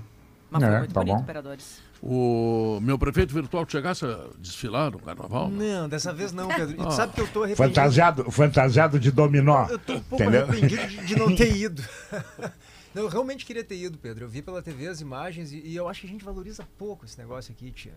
Mas 0.52 0.64
foi 0.64 0.74
É, 0.74 0.78
muito 0.80 0.94
tá 0.94 1.00
bonito, 1.00 1.16
bom. 1.16 1.22
Imperadores. 1.24 1.82
O 2.04 2.80
meu 2.82 2.98
prefeito 2.98 3.34
virtual 3.34 3.66
chegasse 3.70 4.04
a 4.06 4.28
desfilar 4.40 4.92
no 4.92 5.00
carnaval? 5.00 5.50
Não, 5.50 5.88
dessa 5.88 6.12
vez 6.12 6.32
não, 6.32 6.48
Pedro. 6.48 6.72
E 6.74 6.78
tu 6.78 6.88
Ah. 6.88 6.92
sabe 6.92 7.14
que 7.14 7.22
eu 7.22 7.28
tô 7.28 7.44
arrependido. 7.44 7.68
Fantasiado, 7.76 8.32
fantasiado 8.32 9.00
de 9.00 9.12
dominó. 9.12 9.68
Eu 9.70 9.78
tô 9.80 9.94
um 9.94 10.00
pouco 10.02 10.24
entendeu? 10.24 10.44
arrependido 10.48 10.88
de, 10.88 11.06
de 11.06 11.16
não 11.16 11.34
ter 11.36 11.56
ido. 11.56 11.84
não, 12.96 13.04
eu 13.04 13.08
realmente 13.08 13.46
queria 13.46 13.64
ter 13.64 13.76
ido, 13.76 13.98
Pedro. 14.00 14.26
Eu 14.26 14.30
vi 14.30 14.42
pela 14.42 14.62
TV 14.64 14.88
as 14.88 15.00
imagens 15.00 15.54
e, 15.54 15.60
e 15.60 15.76
eu 15.76 15.88
acho 15.88 16.02
que 16.02 16.08
a 16.08 16.10
gente 16.10 16.26
valoriza 16.26 16.68
pouco 16.78 17.06
esse 17.06 17.18
negócio 17.20 17.52
aqui, 17.52 17.70
tia. 17.72 17.94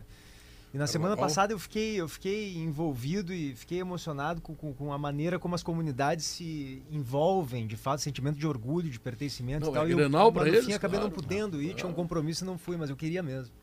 E 0.72 0.76
na 0.76 0.88
semana 0.88 1.16
passada 1.16 1.52
eu 1.52 1.58
fiquei, 1.58 2.00
eu 2.00 2.08
fiquei 2.08 2.56
envolvido 2.56 3.32
e 3.32 3.54
fiquei 3.54 3.78
emocionado 3.78 4.40
com, 4.40 4.56
com, 4.56 4.74
com 4.74 4.92
a 4.92 4.98
maneira 4.98 5.38
como 5.38 5.54
as 5.54 5.62
comunidades 5.62 6.24
se 6.26 6.82
envolvem, 6.90 7.64
de 7.64 7.76
fato, 7.76 8.02
sentimento 8.02 8.36
de 8.40 8.44
orgulho, 8.46 8.90
de 8.90 8.98
pertencimento 8.98 9.66
Não, 9.66 9.70
e 9.70 9.74
tal. 9.76 9.84
é 9.84 9.88
e 9.88 9.92
eu, 9.92 9.96
Grenal 9.98 10.32
pra 10.32 10.42
no 10.42 10.48
eles, 10.48 10.64
fim 10.66 10.72
acabei 10.72 10.98
não 10.98 11.08
claro. 11.10 11.22
podendo 11.22 11.62
ir, 11.62 11.74
tinha 11.74 11.88
um 11.88 11.92
compromisso 11.92 12.42
e 12.42 12.46
não 12.46 12.58
fui, 12.58 12.76
mas 12.76 12.90
eu 12.90 12.96
queria 12.96 13.22
mesmo. 13.22 13.54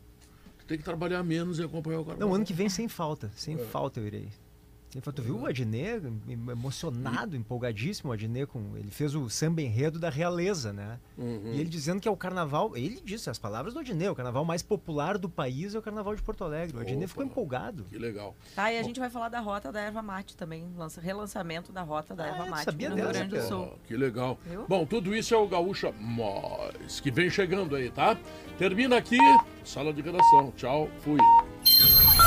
Tem 0.71 0.77
que 0.77 0.85
trabalhar 0.85 1.21
menos 1.21 1.59
e 1.59 1.63
acompanhar 1.63 1.99
o 1.99 2.05
carnaval. 2.05 2.29
Não, 2.29 2.33
ano 2.33 2.45
que 2.45 2.53
vem 2.53 2.69
sem 2.69 2.87
falta, 2.87 3.29
sem 3.35 3.55
É. 3.55 3.57
falta 3.57 3.99
eu 3.99 4.07
irei. 4.07 4.29
Sem 4.91 5.01
falta. 5.01 5.21
Tu 5.21 5.25
viu 5.25 5.37
o 5.39 5.45
Adnet 5.45 6.01
emocionado, 6.51 7.35
empolgadíssimo, 7.37 8.11
o 8.11 8.13
Adnet 8.13 8.45
com 8.45 8.75
ele 8.77 8.91
fez 8.91 9.15
o 9.15 9.29
samba 9.29 9.61
enredo 9.61 9.97
da 9.97 10.09
realeza, 10.09 10.73
né? 10.73 10.99
Uhum. 11.17 11.53
E 11.53 11.59
ele 11.61 11.69
dizendo 11.69 12.01
que 12.01 12.07
é 12.07 12.11
o 12.11 12.17
carnaval, 12.17 12.75
ele 12.75 12.99
disse 13.03 13.29
as 13.29 13.39
palavras 13.39 13.73
do 13.73 13.79
Adnet, 13.79 14.09
o 14.09 14.15
carnaval 14.15 14.43
mais 14.43 14.61
popular 14.61 15.17
do 15.17 15.29
país 15.29 15.73
é 15.75 15.79
o 15.79 15.81
carnaval 15.81 16.15
de 16.15 16.21
Porto 16.21 16.43
Alegre. 16.43 16.75
O 16.77 16.81
Adnet 16.81 17.07
ficou 17.07 17.23
empolgado. 17.23 17.85
Que 17.85 17.97
legal. 17.97 18.35
Tá, 18.55 18.71
e 18.71 18.77
a 18.77 18.83
gente 18.83 18.99
vai 18.99 19.09
falar 19.09 19.29
da 19.29 19.39
rota 19.39 19.71
da 19.71 19.79
erva 19.81 20.01
mate 20.01 20.35
também, 20.35 20.65
lança- 20.77 20.99
relançamento 21.01 21.71
da 21.71 21.81
rota 21.83 22.13
da 22.13 22.25
erva 22.27 22.45
mate 22.47 22.65
sabia 22.65 22.89
no 22.89 22.95
Rio 22.95 23.07
Grande 23.09 23.35
do 23.35 23.41
Sul. 23.43 23.73
Que 23.87 23.95
legal. 23.95 24.37
Viu? 24.45 24.65
Bom, 24.67 24.85
tudo 24.85 25.15
isso 25.15 25.33
é 25.33 25.37
o 25.37 25.47
Gaúcha 25.47 25.93
Mais, 25.93 26.99
que 26.99 27.09
vem 27.11 27.29
chegando 27.29 27.75
aí, 27.75 27.89
tá? 27.89 28.17
Termina 28.57 28.97
aqui, 28.97 29.17
sala 29.63 29.93
de 29.93 30.01
redação. 30.01 30.51
Tchau, 30.55 30.89
fui. 30.99 31.17